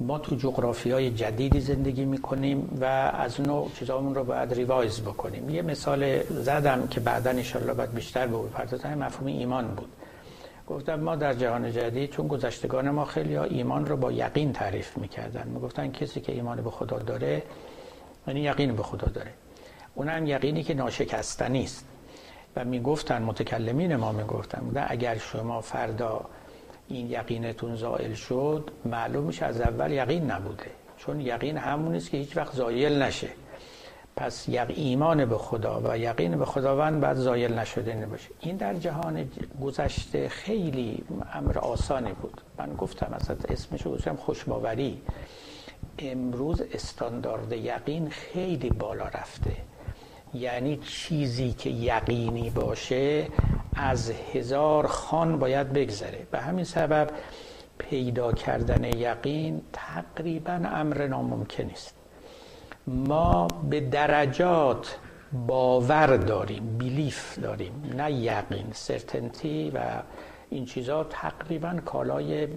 ما 0.00 0.18
تو 0.18 0.36
جغرافی 0.36 0.90
های 0.90 1.10
جدیدی 1.10 1.60
زندگی 1.60 2.04
می‌کنیم 2.04 2.78
و 2.80 2.84
از 2.84 3.40
نوع 3.40 3.70
چیزامون 3.78 4.14
رو 4.14 4.24
باید 4.24 4.54
ریوایز 4.54 5.00
بکنیم. 5.00 5.50
یه 5.50 5.62
مثال 5.62 6.22
زدم 6.22 6.88
که 6.90 7.00
بعدا 7.00 7.30
انشالله 7.30 7.74
باید 7.74 7.94
بیشتر 7.94 8.26
به 8.26 8.36
بپردازم 8.36 8.94
مفهوم 8.94 9.26
ایمان 9.26 9.68
بود. 9.68 9.88
گفتم 10.70 11.00
ما 11.00 11.16
در 11.16 11.34
جهان 11.34 11.72
جدید 11.72 12.10
چون 12.10 12.28
گذشتگان 12.28 12.90
ما 12.90 13.04
خیلی 13.04 13.34
ها 13.34 13.44
ایمان 13.44 13.86
رو 13.86 13.96
با 13.96 14.12
یقین 14.12 14.52
تعریف 14.52 14.98
می‌کردن. 14.98 15.48
می‌گفتن 15.48 15.90
کسی 15.90 16.20
که 16.20 16.32
ایمان 16.32 16.62
به 16.62 16.70
خدا 16.70 16.98
داره 16.98 17.42
یعنی 18.26 18.40
یقین 18.40 18.76
به 18.76 18.82
خدا 18.82 19.08
داره. 19.08 19.30
اون 19.94 20.08
هم 20.08 20.26
یقینی 20.26 20.62
که 20.62 20.74
ناشکستنی 20.74 21.62
است 21.62 21.86
و 22.56 22.64
می‌گفتن 22.64 23.22
متکلمین 23.22 23.96
ما 23.96 24.12
می‌گفتن 24.12 24.86
اگر 24.88 25.18
شما 25.18 25.60
فردا 25.60 26.24
این 26.88 27.10
یقینتون 27.10 27.76
زائل 27.76 28.14
شد 28.14 28.70
معلوم 28.84 29.24
میشه 29.24 29.46
از 29.46 29.60
اول 29.60 29.92
یقین 29.92 30.30
نبوده. 30.30 30.70
چون 30.96 31.20
یقین 31.20 31.56
همون 31.56 31.94
است 31.94 32.10
که 32.10 32.16
هیچ 32.16 32.36
وقت 32.36 32.54
زایل 32.54 33.02
نشه. 33.02 33.28
پس 34.16 34.48
یک 34.48 34.60
ایمان 34.68 35.24
به 35.24 35.38
خدا 35.38 35.80
و 35.84 35.98
یقین 35.98 36.38
به 36.38 36.44
خداوند 36.44 37.00
بعد 37.00 37.16
زایل 37.16 37.58
نشده 37.58 37.94
نباشه. 37.94 38.28
این 38.40 38.56
در 38.56 38.74
جهان 38.74 39.28
گذشته 39.62 40.28
خیلی 40.28 41.04
امر 41.32 41.58
آسانی 41.58 42.12
بود. 42.12 42.40
من 42.58 42.74
گفتم 42.74 43.12
اصلا 43.14 43.36
اسمش 43.48 43.86
گفتم 43.86 44.16
خوشباوری. 44.16 45.02
امروز 45.98 46.60
استاندارد 46.60 47.52
یقین 47.52 48.10
خیلی 48.10 48.70
بالا 48.70 49.04
رفته. 49.04 49.56
یعنی 50.34 50.76
چیزی 50.76 51.52
که 51.52 51.70
یقینی 51.70 52.50
باشه 52.50 53.26
از 53.76 54.12
هزار 54.32 54.86
خان 54.86 55.38
باید 55.38 55.72
بگذره. 55.72 56.26
به 56.30 56.40
همین 56.40 56.64
سبب 56.64 57.10
پیدا 57.78 58.32
کردن 58.32 58.84
یقین 58.84 59.62
تقریبا 59.72 60.52
امر 60.52 61.06
ناممکن 61.06 61.70
است. 61.70 61.99
ما 62.90 63.46
به 63.70 63.80
درجات 63.80 64.98
باور 65.46 66.16
داریم 66.16 66.76
بیلیف 66.78 67.38
داریم. 67.38 67.92
نه 67.96 68.12
یقین 68.12 68.66
سرتنتی 68.72 69.70
و 69.74 69.78
این 70.50 70.64
چیزها 70.64 71.04
تقریبا 71.04 71.74
کالای 71.84 72.48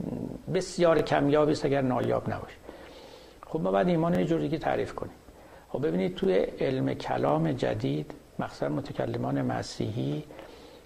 بسیار 0.54 1.02
کمیابی 1.02 1.52
است 1.52 1.66
اگر 1.66 1.82
نایاب 1.82 2.30
نباشه. 2.30 2.56
خب 3.48 3.62
ما 3.62 3.72
باید 3.72 3.88
ایمان 3.88 4.20
یه 4.20 4.26
جوری 4.26 4.58
تعریف 4.58 4.94
کنیم. 4.96 5.14
خب 5.70 5.88
ببینید 5.88 6.16
توی 6.16 6.34
علم 6.36 6.94
کلام 6.94 7.52
جدید 7.52 8.14
مخصوصا 8.40 8.70
متکلمان 8.70 9.42
مسیحی 9.42 10.24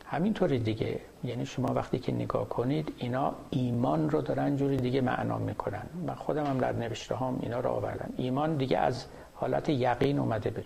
همینطوری 0.05 0.59
دیگه. 0.59 0.99
یعنی 1.23 1.45
شما 1.45 1.73
وقتی 1.73 1.99
که 1.99 2.11
نگاه 2.11 2.49
کنید 2.49 2.93
اینا 2.97 3.33
ایمان 3.49 4.09
رو 4.09 4.21
دارن 4.21 4.55
جوری 4.55 4.77
دیگه 4.77 5.01
معنا 5.01 5.37
می‌کنن. 5.37 5.83
من 6.07 6.15
خودم 6.15 6.45
هم 6.45 6.57
در 6.57 6.71
نوشته 6.71 7.15
هم 7.15 7.39
اینا 7.41 7.59
رو 7.59 7.69
آوردم. 7.69 8.13
ایمان 8.17 8.57
دیگه 8.57 8.77
از 8.77 9.05
حالت 9.39 9.69
یقین 9.69 10.19
اومده 10.19 10.49
بر 10.49 10.63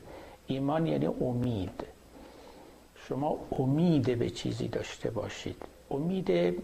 ایمان 0.48 0.88
یعنی 0.88 1.06
امید. 1.06 1.84
شما 2.96 3.38
امید 3.60 4.20
به 4.20 4.30
چیزی 4.30 4.68
داشته 4.68 5.10
باشید. 5.10 5.56
امید 5.92 6.56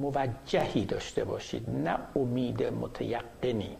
موجهی 0.00 0.84
داشته 0.84 1.24
باشید 1.24 1.70
نه 1.70 1.98
امید 2.16 2.62
متیقنی. 2.62 3.76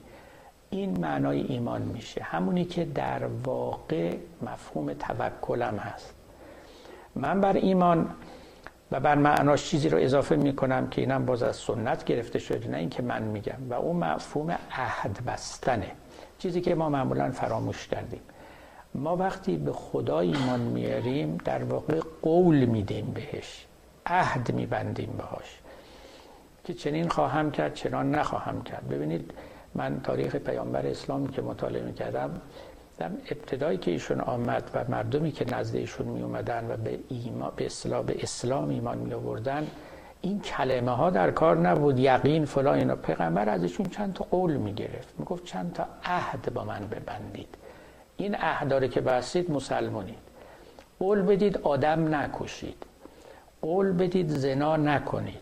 این 0.71 1.01
معنای 1.01 1.41
ایمان 1.41 1.83
میشه. 1.83 2.23
همونی 2.23 2.65
که 2.65 2.85
در 2.85 3.27
واقع 3.45 4.17
مفهوم 4.43 4.93
توکلم 4.93 5.77
هست. 5.77 6.15
من 7.15 7.41
بر 7.41 7.57
ایمان 7.57 8.11
و 8.93 9.01
بر 9.01 9.15
معناش 9.15 9.71
چیزی 9.71 9.89
رو 9.89 9.99
اضافه 9.99 10.37
می‌کنم 10.37 10.89
که 10.89 11.01
اینم 11.01 11.27
باز 11.27 11.43
از 11.43 11.57
سنت 11.57 12.05
گرفته 12.05 12.39
شده 12.39 12.69
نه 12.69 12.77
اینکه 12.77 13.03
من 13.03 13.23
میگم. 13.23 13.71
و 13.71 13.75
اون 13.75 13.97
مفهوم 13.97 14.51
عهد 14.51 15.25
بستنه. 15.27 15.91
چیزی 16.39 16.61
که 16.61 16.75
ما 16.75 16.89
معمولا 16.89 17.31
فراموش 17.31 17.89
کردیم. 17.89 18.21
ما 18.95 19.17
وقتی 19.17 19.57
به 19.57 19.73
خدا 19.73 20.21
ایمان 20.21 20.61
میاریم 20.61 21.39
در 21.45 21.65
واقع 21.65 22.01
قول 22.23 22.65
میدیم 22.65 23.07
بهش 23.07 23.67
عهد 24.07 24.53
میبندیم 24.53 25.15
بهاش 25.19 25.59
که 26.65 26.75
چنین 26.75 27.09
خواهم 27.09 27.51
کرد 27.51 27.75
چنان 27.75 28.15
نخواهم 28.15 28.63
کرد. 28.63 28.89
ببینید 28.89 29.31
من 29.75 30.01
تاریخ 30.01 30.37
پیامبر 30.37 30.87
اسلامی 30.87 31.29
که 31.29 31.43
مطالعه 31.43 31.83
می‌کردم 31.83 32.41
در 32.99 33.11
ابتدایی 33.31 33.79
که 33.79 33.91
ایشون 33.91 34.21
آمد 34.21 34.71
و 34.75 34.85
مردمی 34.89 35.33
که 35.33 35.55
نزد 35.55 35.77
ایشون 35.77 36.07
می 36.07 36.23
اومدن 36.23 36.71
و 36.71 36.77
به, 36.77 36.99
ایما 37.09 37.51
به, 37.51 37.67
اسلام, 37.67 38.07
به 38.07 38.23
اسلام 38.23 38.69
ایمان 38.69 38.99
می 38.99 39.15
آوردن 39.15 39.67
این 40.21 40.41
کلمه 40.41 40.91
ها 40.91 41.11
در 41.11 41.31
کار 41.31 41.57
نبود. 41.57 41.99
یقین 41.99 42.45
فلان 42.45 42.79
اینا. 42.79 42.97
پیغمبر 42.97 43.49
ازشون 43.49 43.87
چند 43.87 44.15
تا 44.15 44.27
قول 44.31 44.57
می 44.57 44.73
گرفت 44.73 45.15
می 45.19 45.25
گفت 45.25 45.45
چند 45.45 45.73
تا 45.73 45.87
عهد 46.05 46.55
با 46.55 46.65
من 46.65 46.81
ببندید. 46.91 47.55
این 48.17 48.35
عهداره 48.35 48.89
که 48.89 49.01
بستید 49.01 49.51
مسلمانید 49.51 50.19
قول 50.99 51.23
بدید 51.23 51.59
آدم 51.59 52.15
نکشید. 52.15 52.87
قول 53.63 53.93
بدید 53.93 54.29
زنا 54.29 54.77
نکنید. 54.77 55.41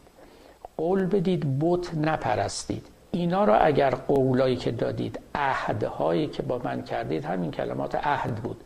قول 0.77 1.07
بدید 1.07 1.59
بت 1.61 1.95
نپرستید. 1.95 2.87
اینا 3.11 3.45
رو 3.45 3.59
اگر 3.61 3.91
قولایی 3.91 4.57
که 4.57 4.71
دادید 4.71 5.21
عهدهایی 5.35 6.27
که 6.27 6.43
با 6.43 6.61
من 6.65 6.83
کردید 6.83 7.25
همین 7.25 7.51
کلمات 7.51 7.95
عهد 7.95 8.35
بود. 8.35 8.65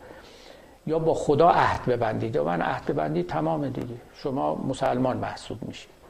یا 0.87 0.99
با 0.99 1.13
خدا 1.13 1.49
عهد 1.49 1.85
ببندید 1.85 2.35
یا 2.35 2.43
من 2.43 2.61
عهد 2.61 2.85
ببندید 2.85 3.27
تمام 3.27 3.69
دیگه. 3.69 3.95
شما 4.13 4.55
مسلمان 4.55 5.17
محسوب 5.17 5.63
میشید. 5.67 6.00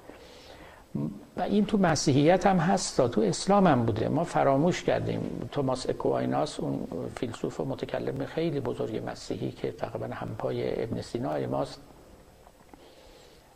و 1.38 1.41
این 1.41 1.65
تو 1.65 1.77
مسیحیت 1.77 2.47
هم 2.47 2.57
هست 2.57 3.07
تو 3.07 3.22
اسلام 3.22 3.68
هم 3.68 3.85
بوده. 3.85 4.09
ما 4.09 4.23
فراموش 4.23 4.84
کردیم. 4.84 5.49
توماس 5.51 5.89
اکوایناس 5.89 6.59
اون 6.59 6.88
فیلسوف 7.15 7.59
و 7.59 7.65
متکلم 7.65 8.26
خیلی 8.26 8.59
بزرگ 8.59 9.03
مسیحی 9.07 9.51
که 9.51 9.72
تقریبا 9.72 10.15
همپای 10.15 10.84
ابن 10.84 11.01
سینا 11.01 11.47
ماست 11.47 11.81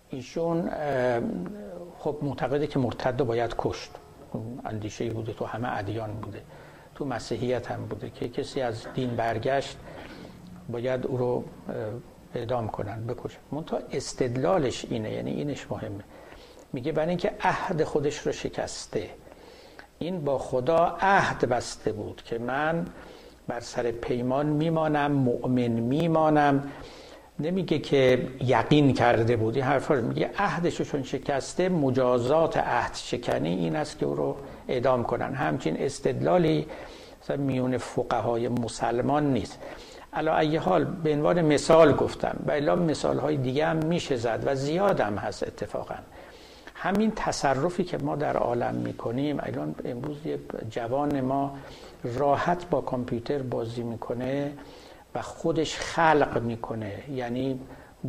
ایشون 0.10 0.70
خب 2.00 2.18
معتقده 2.22 2.68
که 2.68 2.80
مرتد 2.80 3.24
باید 3.24 3.56
کشت. 3.58 3.92
اندیشه 4.66 5.10
بوده 5.10 5.34
تو 5.34 5.46
همه 5.46 5.78
ادیان 5.78 6.12
بوده. 6.14 6.42
تو 6.96 7.06
مسیحیت 7.06 7.72
هم 7.72 7.86
بوده 7.86 8.10
که 8.10 8.30
کسی 8.30 8.62
از 8.62 8.86
دین 8.94 9.16
برگشت 9.16 9.78
باید 10.70 11.06
او 11.06 11.18
رو 11.18 11.44
اعدام 12.36 12.68
کنن 12.68 13.06
بکشن. 13.08 13.40
منتها 13.52 13.80
استدلالش 13.92 14.86
اینه 14.90 15.12
یعنی 15.12 15.32
اینش 15.32 15.72
مهمه. 15.72 16.04
میگه 16.74 16.92
برای 16.92 17.10
اینکه 17.10 17.32
عهد 17.42 17.84
خودش 17.84 18.18
رو 18.18 18.32
شکسته. 18.32 19.10
این 20.00 20.24
با 20.24 20.38
خدا 20.38 20.98
عهد 21.02 21.50
بسته 21.50 21.92
بود 21.92 22.22
که 22.26 22.38
من 22.38 22.86
بر 23.48 23.60
سر 23.60 23.92
پیمان 23.92 24.46
میمانم 24.46 25.12
مؤمن 25.12 25.68
میمانم. 25.68 26.72
نمیگه 27.40 27.80
که 27.80 28.28
یقین 28.42 28.94
کرده 28.94 29.36
بود 29.36 29.56
این 29.56 29.64
حرفا 29.64 29.96
میگه. 29.96 30.30
عهدش 30.38 30.82
چون 30.82 31.04
شکسته 31.04 31.70
مجازات 31.70 32.58
عهد 32.58 32.96
شکنی 32.96 33.50
این 33.50 33.76
است 33.76 34.00
که 34.00 34.06
او 34.06 34.16
رو 34.16 34.38
اعدام 34.68 35.04
کنن. 35.04 35.34
همچین 35.34 35.78
استدلالی 35.78 36.68
مثلا 37.24 37.38
میون 37.38 37.78
فقهای 37.78 38.48
مسلمان 38.48 39.34
نیست. 39.34 39.60
علا 40.14 40.38
ای 40.38 40.58
حال 40.58 40.86
به 40.86 41.14
عنوان 41.14 41.42
مثال 41.42 41.96
گفتم. 41.96 42.36
و 42.48 42.52
الا 42.52 42.76
مثال 42.76 43.20
های 43.20 43.38
دیگه 43.38 43.66
هم 43.66 43.78
میشه 43.78 44.16
زد 44.16 44.44
و 44.46 45.04
هم 45.04 45.18
هست 45.18 45.44
اتفاقا. 45.44 45.96
همین 46.86 47.12
تصرفی 47.16 47.84
که 47.84 47.98
ما 47.98 48.16
در 48.16 48.38
عالم 48.38 48.76
می‌کنیم 48.76 49.38
الان 49.40 49.76
امروز 49.86 50.18
یه 50.26 50.40
جوان 50.70 51.22
ما 51.22 51.58
راحت 52.04 52.70
با 52.70 52.82
کامپیوتر 52.82 53.42
بازی 53.42 53.84
می‌کنه 53.84 54.52
و 55.16 55.22
خودش 55.22 55.78
خلق 55.78 56.42
می‌کنه. 56.42 56.94
یعنی 57.12 57.60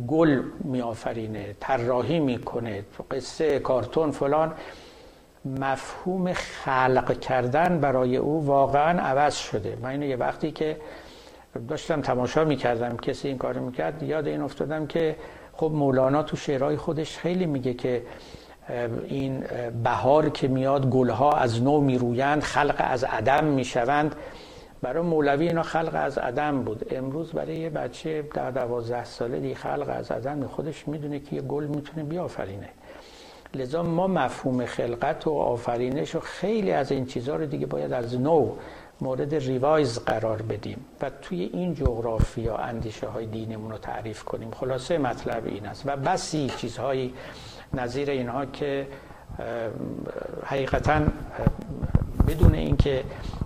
گل 0.07 0.41
میآفرینه 0.63 1.55
طراحی 1.59 2.19
می‌کنه 2.19 2.85
قصه 3.11 3.59
کارتون 3.59 4.11
فلان. 4.11 4.53
مفهوم 5.45 6.33
خلق 6.33 7.19
کردن 7.19 7.79
برای 7.79 8.17
او 8.17 8.45
واقعا 8.45 9.01
عوض 9.01 9.35
شده. 9.35 9.77
من 9.81 9.89
اینو 9.89 10.05
یه 10.05 10.15
وقتی 10.15 10.51
که 10.51 10.77
داشتم 11.67 12.01
تماشا 12.01 12.45
می‌کردم 12.45 12.97
کسی 12.97 13.27
این 13.27 13.37
کارو 13.37 13.61
می‌کرد 13.61 14.03
یاد 14.03 14.27
این 14.27 14.41
افتادم 14.41 14.87
که 14.87 15.15
خب 15.53 15.71
مولانا 15.73 16.23
تو 16.23 16.37
شعرهای 16.37 16.77
خودش 16.77 17.17
خیلی 17.17 17.45
میگه 17.45 17.73
که 17.73 18.03
این 19.07 19.43
بهار 19.83 20.29
که 20.29 20.47
میاد 20.47 20.89
گلها 20.89 21.31
از 21.31 21.63
نو 21.63 21.81
میرویند 21.81 22.43
خلق 22.43 22.75
از 22.77 23.03
عدم 23.03 23.43
می‌شوند. 23.43 24.15
برای 24.81 25.03
مولوی 25.03 25.47
اینا 25.47 25.63
خلق 25.63 25.91
از 25.93 26.17
عدم 26.17 26.63
بود. 26.63 26.85
امروز 26.91 27.31
برای 27.31 27.55
یه 27.55 27.69
بچه 27.69 28.21
در 28.33 28.51
دوازده 28.51 29.05
ساله 29.05 29.39
دی 29.39 29.55
خلق 29.55 29.89
از 29.89 30.11
عدم 30.11 30.47
خودش 30.47 30.87
می‌دونه 30.87 31.19
که 31.19 31.35
یه 31.35 31.41
گل 31.41 31.63
می‌تونه 31.63 32.03
بیافرینه. 32.03 32.69
لذا 33.53 33.83
ما 33.83 34.07
مفهوم 34.07 34.65
خلقت 34.65 35.27
و 35.27 35.31
آفرینش 35.31 36.15
و 36.15 36.19
خیلی 36.19 36.71
از 36.71 36.91
این 36.91 37.05
چیزها 37.05 37.35
رو 37.35 37.45
دیگه 37.45 37.65
باید 37.65 37.93
از 37.93 38.19
نو 38.21 38.51
مورد 39.01 39.35
ریوایز 39.35 39.99
قرار 39.99 40.41
بدیم 40.41 40.85
و 41.01 41.11
توی 41.21 41.49
این 41.53 41.73
جغرافیا 41.73 42.57
اندیشه 42.57 43.07
های 43.07 43.25
دینمون 43.25 43.71
رو 43.71 43.77
تعریف 43.77 44.23
کنیم. 44.23 44.51
خلاصه 44.51 44.97
مطلب 44.97 45.45
این 45.45 45.65
است. 45.65 45.83
و 45.85 45.97
بسی 45.97 46.51
چیزهایی 46.57 47.13
نظیر 47.73 48.09
اینها 48.09 48.45
که 48.45 48.87
حقیقتا 50.43 51.01
بدون 52.27 52.53
اینکه 52.55 53.03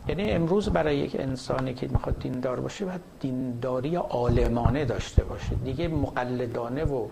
یعنی 0.07 0.31
امروز 0.31 0.69
برای 0.69 0.98
یک 0.98 1.15
انسانی 1.19 1.73
که 1.73 1.88
می‌خواد 1.88 2.19
دیندار 2.19 2.60
باشه 2.60 2.85
باید 2.85 3.02
دینداری 3.19 3.95
عالمانه 3.95 4.85
داشته 4.85 5.23
باشه. 5.23 5.56
دیگه 5.65 5.88
مقلدانه 5.88 6.84
و 6.84 7.07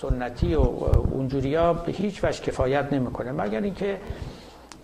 سنتی 0.00 0.54
و 0.54 0.60
اونجوریا 1.12 1.72
به 1.72 1.92
هیچ 1.92 2.24
وجه 2.24 2.42
کفایت 2.42 2.92
نمی‌کنه. 2.92 3.32
مگر 3.32 3.60
اینکه 3.60 3.98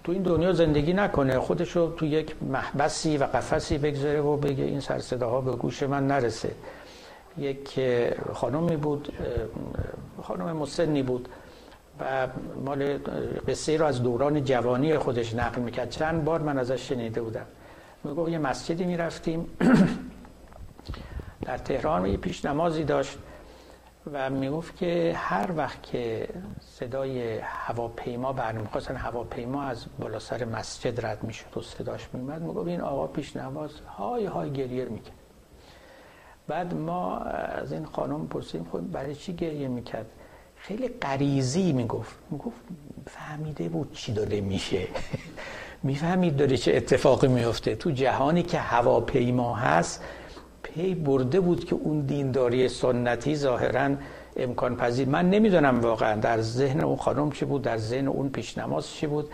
تو 0.04 0.12
این 0.12 0.22
دنیا 0.22 0.52
زندگی 0.52 0.92
نکنه 0.92 1.38
خودشو 1.38 1.94
تو 1.96 2.06
یک 2.06 2.34
محبسی 2.42 3.16
و 3.16 3.24
قفسی 3.24 3.78
بگذاره 3.78 4.20
و 4.20 4.36
بگه 4.36 4.64
این 4.64 4.80
سر 4.80 4.98
صداها 4.98 5.40
به 5.40 5.52
گوش 5.52 5.82
من 5.82 6.06
نرسه. 6.06 6.50
یک 7.38 7.80
خانمی 8.32 8.76
بود 8.76 9.12
خانم 10.22 10.56
مسنی 10.56 11.02
بود. 11.02 11.28
و 12.00 12.28
مال 12.64 12.98
قصه 13.48 13.76
رو 13.76 13.86
از 13.86 14.02
دوران 14.02 14.44
جوانی 14.44 14.98
خودش 14.98 15.34
نقل 15.34 15.60
می‌کرد. 15.60 15.90
چند 15.90 16.24
بار 16.24 16.42
من 16.42 16.58
ازش 16.58 16.88
شنیده 16.88 17.22
بودم. 17.22 17.46
میگو 18.04 18.28
یه 18.28 18.38
مسجدی 18.38 18.84
می‌رفتیم. 18.84 19.46
در 21.46 21.58
تهران 21.58 22.06
یه 22.06 22.16
پیش 22.16 22.44
نمازی 22.44 22.84
داشت 22.84 23.18
و 24.12 24.30
می‌گفت 24.30 24.76
که 24.76 25.12
هر 25.16 25.50
وقت 25.56 25.82
که 25.82 26.28
صدای 26.60 27.38
هواپیما 27.38 28.32
برمیخواستن 28.32 28.96
هواپیما 28.96 29.62
از 29.62 29.86
بالا 29.98 30.18
سر 30.18 30.44
مسجد 30.44 31.06
رد 31.06 31.24
می‌شد 31.24 31.56
و 31.56 31.62
صداش 31.62 32.08
میومد 32.12 32.42
می‌گفت 32.42 32.68
این 32.68 32.80
آقا 32.80 33.06
پیش 33.06 33.36
نماز 33.36 33.70
های 33.98 34.26
های 34.26 34.50
گریه 34.50 34.84
می‌کرد. 34.84 35.14
بعد 36.48 36.74
ما 36.74 37.18
از 37.18 37.72
این 37.72 37.84
خانم 37.84 38.26
پرسیدیم 38.26 38.66
خب 38.72 38.80
برای 38.80 39.14
چی 39.14 39.32
گریه 39.32 39.68
می‌کرد؟ 39.68 40.06
خیلی 40.62 40.88
قریزی 40.88 41.72
می‌گفت. 41.72 42.14
می‌گفت 42.30 42.56
فهمیده 43.06 43.68
بود 43.68 43.92
چی 43.92 44.12
داره 44.12 44.40
میشه. 44.40 44.86
می‌فهمید 45.82 46.36
داره 46.36 46.56
چه 46.56 46.76
اتفاقی 46.76 47.28
میفته 47.28 47.74
تو 47.74 47.90
جهانی 47.90 48.42
که 48.42 48.58
هواپیما 48.58 49.54
هست 49.54 50.02
پی 50.62 50.94
برده 50.94 51.40
بود 51.40 51.64
که 51.64 51.74
اون 51.74 52.00
دینداری 52.00 52.68
سنتی 52.68 53.36
ظاهرا 53.36 53.90
امکان 54.36 54.76
پذیر. 54.76 55.08
من 55.08 55.30
نمی‌دونم 55.30 55.80
واقعا 55.80 56.16
در 56.20 56.40
ذهن 56.40 56.80
اون 56.80 56.96
خانم 56.96 57.30
چی 57.30 57.44
بود 57.44 57.62
در 57.62 57.76
ذهن 57.76 58.08
اون 58.08 58.28
پیشنماز 58.28 58.88
چی 58.88 59.06
بود. 59.06 59.30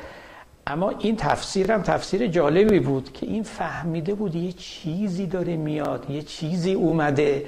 اما 0.66 0.90
این 0.90 1.16
تفسیرم 1.16 1.82
تفسیر 1.82 2.26
جالبی 2.26 2.80
بود 2.80 3.12
که 3.12 3.26
این 3.26 3.42
فهمیده 3.42 4.14
بود 4.14 4.34
یه 4.34 4.52
چیزی 4.52 5.26
داره 5.26 5.56
میاد 5.56 6.10
یه 6.10 6.22
چیزی 6.22 6.72
اومده. 6.72 7.44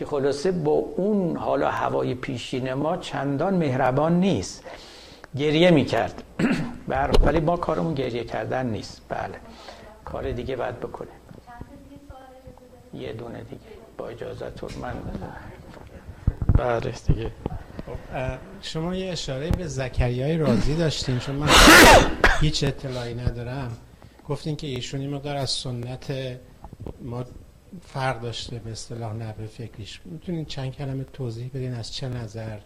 که 0.00 0.06
خلاصه 0.06 0.52
با 0.52 0.70
اون 0.70 1.36
حالا 1.36 1.70
هوای 1.70 2.14
پیشین 2.14 2.72
ما 2.72 2.96
چندان 2.96 3.54
مهربان 3.54 4.20
نیست. 4.20 4.64
گریه 5.36 5.70
می‌کرد. 5.70 6.22
ولی 7.26 7.40
ما 7.40 7.56
کارمون 7.56 7.94
گریه 7.94 8.24
کردن 8.24 8.66
نیست. 8.66 9.02
بله. 9.08 9.34
کار 10.04 10.32
دیگه 10.32 10.56
باید 10.56 10.80
بکنیم 10.80 11.12
یه 12.94 13.12
دونه 13.12 13.42
دیگه. 13.42 13.62
با 13.98 14.08
اجازتون 14.08 14.70
من 14.82 14.94
بله 16.54 16.92
دیگه. 17.06 17.32
خب، 17.86 18.38
شما 18.62 18.94
یه 18.94 19.12
اشاره 19.12 19.50
به 19.50 19.66
زکریای 19.66 20.36
رازی 20.36 20.74
داشتین. 20.74 21.18
چون 21.18 21.34
من 21.34 21.48
هیچ 22.40 22.64
اطلاعی 22.64 23.14
ندارم. 23.14 23.70
گفتین 24.28 24.56
که 24.56 24.66
ایشونی 24.66 25.06
مقدار 25.06 25.36
از 25.36 25.50
سنت 25.50 26.12
ما 27.02 27.24
فرق 27.82 28.20
داشته 28.20 28.58
به 28.58 28.70
اصطلاح 28.70 29.12
نحوه 29.12 29.46
فکریش. 29.46 30.00
می‌تونین 30.04 30.44
چند 30.44 30.72
کلمه 30.72 31.04
توضیح 31.04 31.50
بدین 31.54 31.74
از 31.74 31.94
چه 31.94 32.08
نظر 32.08 32.58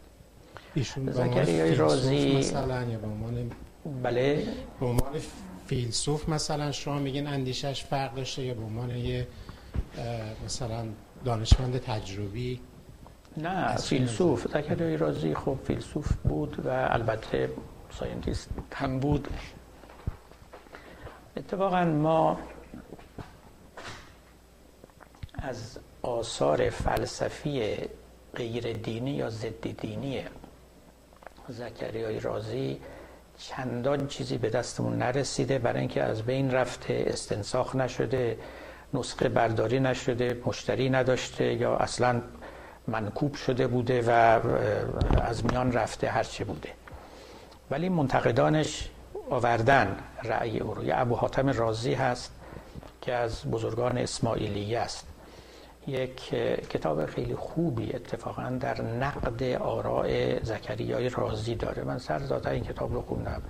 ایشون 0.74 1.12
زکریای 1.12 1.74
رازی 1.74 2.36
مثلا 2.36 2.82
یا 2.82 2.98
به 2.98 3.06
عنوان 3.06 3.50
بله. 4.02 4.46
به 4.80 4.86
عنوان 4.86 5.12
فیلسوف 5.66 6.28
مثلا 6.28 6.72
شما 6.72 6.98
میگین 6.98 7.26
اندیشش 7.26 7.84
فرق 7.84 8.14
داشته 8.14 8.42
یا 8.42 8.54
به 8.54 8.62
عنوان 8.62 8.90
یه 8.90 9.26
مثلا 10.44 10.86
دانشمند 11.24 11.78
تجربی؟ 11.78 12.60
نه 13.36 13.76
فیلسوف. 13.76 14.46
زکریای 14.48 14.96
رازی 14.96 15.34
خب 15.34 15.58
فیلسوف 15.64 16.12
بود 16.12 16.66
و 16.66 16.88
البته 16.90 17.50
scientist 17.90 18.50
هم 18.72 18.98
بود. 19.00 19.28
اتفاقا 21.36 21.84
ما 21.84 22.38
از 25.38 25.78
آثار 26.02 26.70
فلسفی 26.70 27.76
غیر 28.36 28.72
دینی 28.72 29.10
یا 29.10 29.30
ضد 29.30 29.80
دینی 29.80 30.24
زکریای 31.48 32.20
رازی 32.20 32.80
چندان 33.38 34.06
چیزی 34.06 34.38
به 34.38 34.50
دستمون 34.50 34.98
نرسیده 34.98 35.58
برای 35.58 35.80
اینکه 35.80 36.02
از 36.02 36.22
بین 36.22 36.50
رفته 36.50 37.04
استنساخ 37.06 37.76
نشده 37.76 38.38
نسخه 38.94 39.28
برداری 39.28 39.80
نشده 39.80 40.40
مشتری 40.46 40.90
نداشته 40.90 41.54
یا 41.54 41.76
اصلا 41.76 42.22
منکوب 42.88 43.34
شده 43.34 43.66
بوده 43.66 44.02
و 44.06 44.10
از 45.20 45.44
میان 45.44 45.72
رفته 45.72 46.08
هرچه 46.08 46.44
بوده. 46.44 46.68
ولی 47.70 47.88
منتقدانش 47.88 48.88
آوردن 49.30 49.96
رأی 50.22 50.58
او 50.58 50.74
رو. 50.74 50.82
ابو 50.92 51.14
حاتم 51.14 51.48
رازی 51.48 51.94
هست 51.94 52.32
که 53.00 53.12
از 53.12 53.44
بزرگان 53.50 53.98
اسماعیلی 53.98 54.76
است. 54.76 55.06
یک 55.86 56.34
کتاب 56.70 57.06
خیلی 57.06 57.34
خوبی 57.34 57.92
اتفاقا 57.92 58.58
در 58.60 58.82
نقد 58.82 59.42
آراء 59.42 60.38
زکریای 60.42 61.08
رازی 61.08 61.54
داره. 61.54 61.84
من 61.84 61.98
سر 61.98 62.48
این 62.48 62.64
کتاب 62.64 62.92
رو 62.92 63.02
خوندم. 63.02 63.42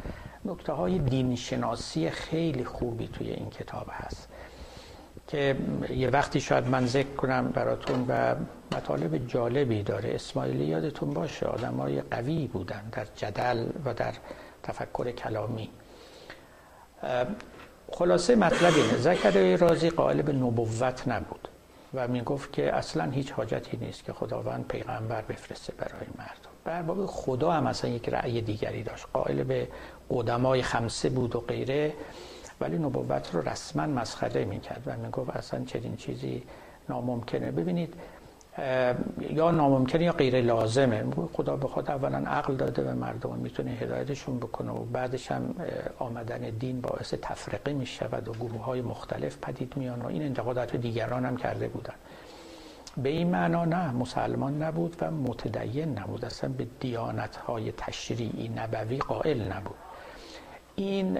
نکته 0.44 0.73
های 0.73 0.98
دینشناسی 0.98 2.11
خیلی 2.11 2.65
خوبی 2.65 3.09
توی 3.09 3.31
این 3.31 3.51
کتاب 3.51 3.86
هست 3.90 4.28
که 5.28 5.56
یه 5.90 6.11
وقتی 6.11 6.40
شاید 6.40 6.69
من 6.69 6.86
ذکر 6.86 7.15
کنم 7.16 7.48
براتون 7.48 8.05
و 8.09 8.35
مطالب 8.77 9.27
جالبی 9.27 9.82
داره. 9.82 10.15
اسماعیلی 10.15 10.65
یادتون 10.65 11.11
باشه 11.11 11.47
آدم 11.47 11.74
های 11.74 12.01
قوی 12.01 12.47
بودن 12.47 12.82
در 12.93 13.06
جدل 13.16 13.66
و 13.85 13.94
در 13.94 14.12
تفکر 14.62 15.11
کلامی. 15.11 15.70
خلاصه 17.93 18.36
مطلب 18.36 18.74
اینه 18.74 18.97
زکریای 18.97 19.56
رازی 19.56 19.90
قائل 19.90 20.23
به 20.23 20.32
نبوت 20.32 21.09
نبود. 21.09 21.48
و 21.95 22.09
می 22.09 22.23
گفت 22.23 22.53
که 22.53 22.75
اصلا 22.75 23.11
هیچ 23.11 23.33
حاجتی 23.33 23.77
نیست 23.77 24.05
که 24.05 24.12
خداوند 24.12 24.69
پیغمبر 24.69 25.23
بفرسته 25.23 25.73
برای 25.79 26.07
مردم. 26.19 26.51
بر 26.65 26.83
باب 26.83 27.07
خدا 27.07 27.53
هم 27.53 27.66
اصلا 27.66 27.91
یک 27.91 28.09
رأی 28.09 28.41
دیگری 28.41 28.83
داشت. 28.83 29.07
قائل 29.12 29.43
به 29.43 29.69
قدمای 30.11 30.62
خمسه 30.62 31.09
بود 31.09 31.37
و 31.37 31.41
غیره 31.41 31.93
ولی 32.61 32.79
نبوت 32.79 33.35
رو 33.35 33.49
رسما 33.49 33.87
مسخره 33.87 34.45
می‌کرد 34.45 34.83
و 34.87 34.97
می‌گفت 34.97 35.31
اصلا 35.31 35.65
چنین 35.65 35.97
چیزی 35.97 36.43
ناممکنه. 36.89 37.51
ببینید 37.51 37.95
یا 39.31 39.51
ناممکنه 39.51 40.05
یا 40.05 40.12
غیر 40.12 40.40
لازمه. 40.40 41.05
خدا 41.32 41.56
به 41.56 41.68
خود 41.68 41.90
اولا 41.90 42.18
عقل 42.18 42.55
داده 42.55 42.82
به 42.82 42.93
مردم 42.94 43.36
می‌تونه 43.36 43.70
هدایتشون 43.70 44.39
بکنه 44.39 44.70
و 44.70 44.85
بعدش 44.85 45.32
هم 45.32 45.55
آمدن 45.98 46.39
دین 46.39 46.81
باعث 46.81 47.14
تفرقه 47.22 47.72
می‌شود 47.72 48.28
و 48.28 48.32
گروه 48.32 48.64
های 48.64 48.82
مختلف 48.82 49.39
پدید 49.43 49.76
میان 49.76 50.02
و 50.02 50.06
این 50.06 50.22
انتقادات 50.22 50.76
دیگران 50.76 51.24
هم 51.24 51.36
کرده 51.36 51.68
بودن. 51.68 51.94
به 52.97 53.09
این 53.09 53.31
معنا 53.31 53.64
نه 53.64 53.93
مسلمان 53.93 54.62
نبود 54.62 54.97
و 55.01 55.10
متدین 55.10 55.98
نبود. 55.98 56.24
اصلا 56.24 56.51
به 56.51 56.66
دیانت 56.81 57.36
های 57.36 57.72
تشریعی 57.72 58.48
نبوی 58.48 58.98
قائل 58.98 59.52
نبود. 59.52 59.76
این 60.76 61.18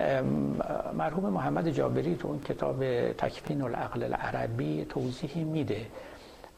مرحوم 0.93 1.33
محمد 1.33 1.71
جابری 1.71 2.15
تو 2.15 2.29
اون 2.29 2.41
کتاب 2.41 3.13
تکفین 3.13 3.63
العقل 3.63 4.03
العربی 4.03 4.87
توضیحی 4.89 5.45
میده 5.45 5.87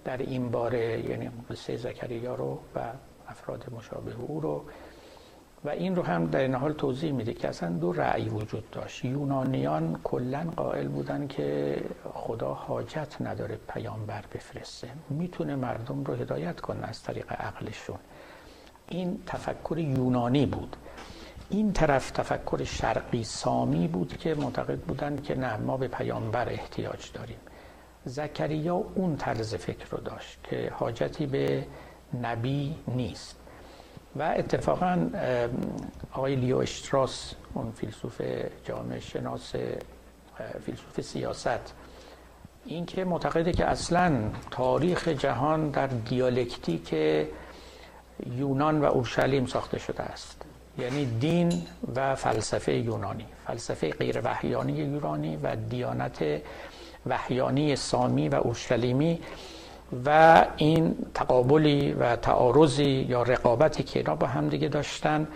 در 0.07 0.17
این 0.17 0.51
باره 0.51 1.11
یعنی 1.11 1.31
قصه 1.51 1.77
زکریا 1.77 2.35
رو 2.35 2.59
و 2.75 2.81
افراد 3.29 3.65
مشابه 3.77 4.13
او 4.29 4.41
رو. 4.41 4.65
و 5.65 5.69
این 5.69 5.97
رو 5.97 6.03
هم 6.03 6.27
در 6.27 6.41
این 6.41 6.55
حال 6.55 6.73
توضیح 6.73 7.13
میده 7.13 7.35
که 7.35 7.49
اصلا 7.49 7.69
دو 7.69 7.93
رأی 7.93 8.29
وجود 8.29 8.71
داشت. 8.71 9.05
یونانیان 9.05 10.01
کلا 10.05 10.47
قائل 10.57 10.89
بودن 10.89 11.27
که 11.27 11.77
خدا 12.15 12.55
حاجت 12.55 13.17
نداره 13.21 13.59
پیامبر 13.69 14.25
بفرسته. 14.35 14.89
می‌تونه 15.11 15.57
مردم 15.57 16.05
رو 16.05 16.15
هدایت 16.15 16.61
کنه 16.61 16.87
از 16.87 17.03
طریق 17.03 17.33
عقلشون. 17.33 17.99
این 18.89 19.19
تفکر 19.27 19.79
یونانی 19.79 20.47
بود. 20.47 20.77
این 21.51 21.73
طرف 21.73 22.11
تفکر 22.11 22.65
شرقی 22.65 23.25
سامی 23.25 23.89
بود 23.89 24.17
که 24.17 24.35
معتقد 24.35 24.79
بودند 24.79 25.23
که 25.23 25.35
نه 25.35 25.57
ما 25.57 25.77
به 25.77 25.89
پیامبر 25.89 26.49
احتیاج 26.49 27.13
داریم. 27.13 27.39
زکریا 28.07 28.75
اون 28.75 29.17
طرز 29.17 29.55
فکر 29.55 29.87
رو 29.91 29.99
داشت 29.99 30.39
که 30.51 30.73
حاجتی 30.75 31.27
به 31.27 31.67
نبی 32.23 32.75
نیست. 32.89 33.37
و 34.17 34.23
اتفاقا 34.23 35.11
آقای 36.13 36.37
لیو 36.37 36.57
اشتراس 36.57 37.35
اون 37.55 37.73
فیلسوف 37.73 38.21
جامعه 38.65 39.01
شناس 39.01 39.53
فیلسوف 40.65 41.01
سیاست 41.01 41.75
این 42.65 42.87
که 42.87 43.05
معتقده 43.05 43.53
که 43.53 43.65
اصلا 43.65 44.31
تاریخ 44.51 45.09
جهان 45.09 45.71
در 45.71 45.87
دیالکتیک 45.87 46.95
یونان 48.27 48.81
و 48.81 48.85
اورشلیم 48.85 49.47
ساخته 49.47 49.79
شده 49.79 50.03
است. 50.03 50.43
یعنی 50.79 51.07
دین 51.07 51.63
و 51.95 52.15
فلسفه 52.15 52.75
یونانی 52.75 53.27
فلسفه 53.47 53.91
غیر 53.91 54.21
وحیانی 54.25 54.73
یونانی 54.73 55.37
و 55.37 55.57
دیانت 55.57 56.25
وحیانی 57.07 57.77
سامی 57.77 58.29
و 58.29 58.35
اورشلیمی 58.35 59.21
و 60.05 60.45
این 60.57 60.97
تقابلی 61.15 61.93
و 61.93 62.17
تعارضی 62.17 63.07
یا 63.09 63.23
رقابتی 63.23 63.83
که 63.83 63.99
اینا 63.99 64.15
با 64.15 64.27
هم 64.27 64.49
دیگه 64.49 64.69
داشتن 64.69 65.29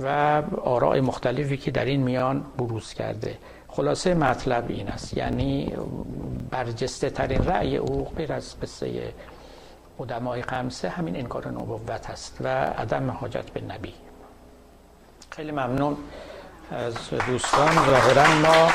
و 0.00 0.42
آراء 0.64 1.00
مختلفی 1.00 1.56
که 1.56 1.70
در 1.70 1.84
این 1.84 2.02
میان 2.02 2.44
بروز 2.58 2.92
کرده. 2.94 3.38
خلاصه 3.68 4.14
مطلب 4.14 4.64
این 4.68 4.88
است. 4.88 5.16
یعنی 5.16 5.72
برجسته 6.50 7.10
ترین 7.10 7.44
رأی 7.44 7.76
او 7.76 8.04
غیر 8.16 8.32
از 8.32 8.60
قصه 8.60 9.12
قدمای 9.98 10.42
خمسه 10.42 10.88
همین 10.88 11.16
انکار 11.16 11.48
نبوت 11.48 12.10
است 12.10 12.38
و 12.40 12.48
عدم 12.64 13.10
حاجت 13.10 13.50
به 13.50 13.60
نبی. 13.60 13.94
خیلی 15.30 15.50
ممنون 15.50 15.96
از 16.70 16.94
دوستان 17.26 17.74
ظاهرا 17.74 18.34
ما. 18.42 18.70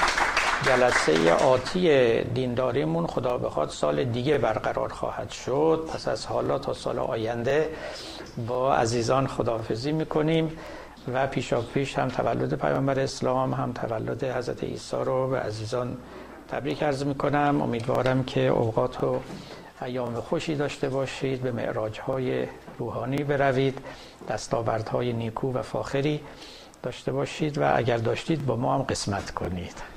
جلسه 0.61 1.33
آتی 1.33 2.21
دینداریمون 2.23 3.07
خدا 3.07 3.37
بخواد 3.37 3.69
سال 3.69 4.03
دیگه 4.03 4.37
برقرار 4.37 4.89
خواهد 4.89 5.31
شد. 5.31 5.89
پس 5.93 6.07
از 6.07 6.25
حالا 6.25 6.59
تا 6.59 6.73
سال 6.73 6.99
آینده 6.99 7.69
با 8.47 8.75
عزیزان 8.75 9.27
خداحافظی 9.27 9.91
می‌کنیم 9.91 10.57
و 11.13 11.27
پیشا 11.27 11.61
پیش 11.61 11.99
هم 11.99 12.07
تولد 12.07 12.53
پیامبر 12.53 12.99
اسلام 12.99 13.53
هم 13.53 13.73
تولد 13.73 14.23
حضرت 14.23 14.63
عیسی 14.63 14.97
رو 14.97 15.27
به 15.27 15.39
عزیزان 15.39 15.97
تبریک 16.51 16.83
عرض 16.83 17.03
می‌کنم. 17.03 17.61
امیدوارم 17.61 18.23
که 18.23 18.47
اوقات 18.47 19.03
و 19.03 19.19
ایام 19.81 20.21
خوشی 20.21 20.55
داشته 20.55 20.89
باشید 20.89 21.41
به 21.41 21.51
معراج 21.51 21.99
های 21.99 22.47
روحانی 22.79 23.23
بروید 23.23 23.79
دستاوردهای 24.29 25.13
نیکو 25.13 25.53
و 25.53 25.61
فاخری 25.61 26.21
داشته 26.83 27.11
باشید 27.11 27.57
و 27.57 27.77
اگر 27.77 27.97
داشتید 27.97 28.45
با 28.45 28.55
ما 28.55 28.75
هم 28.75 28.81
قسمت 28.81 29.31
کنید. 29.31 29.93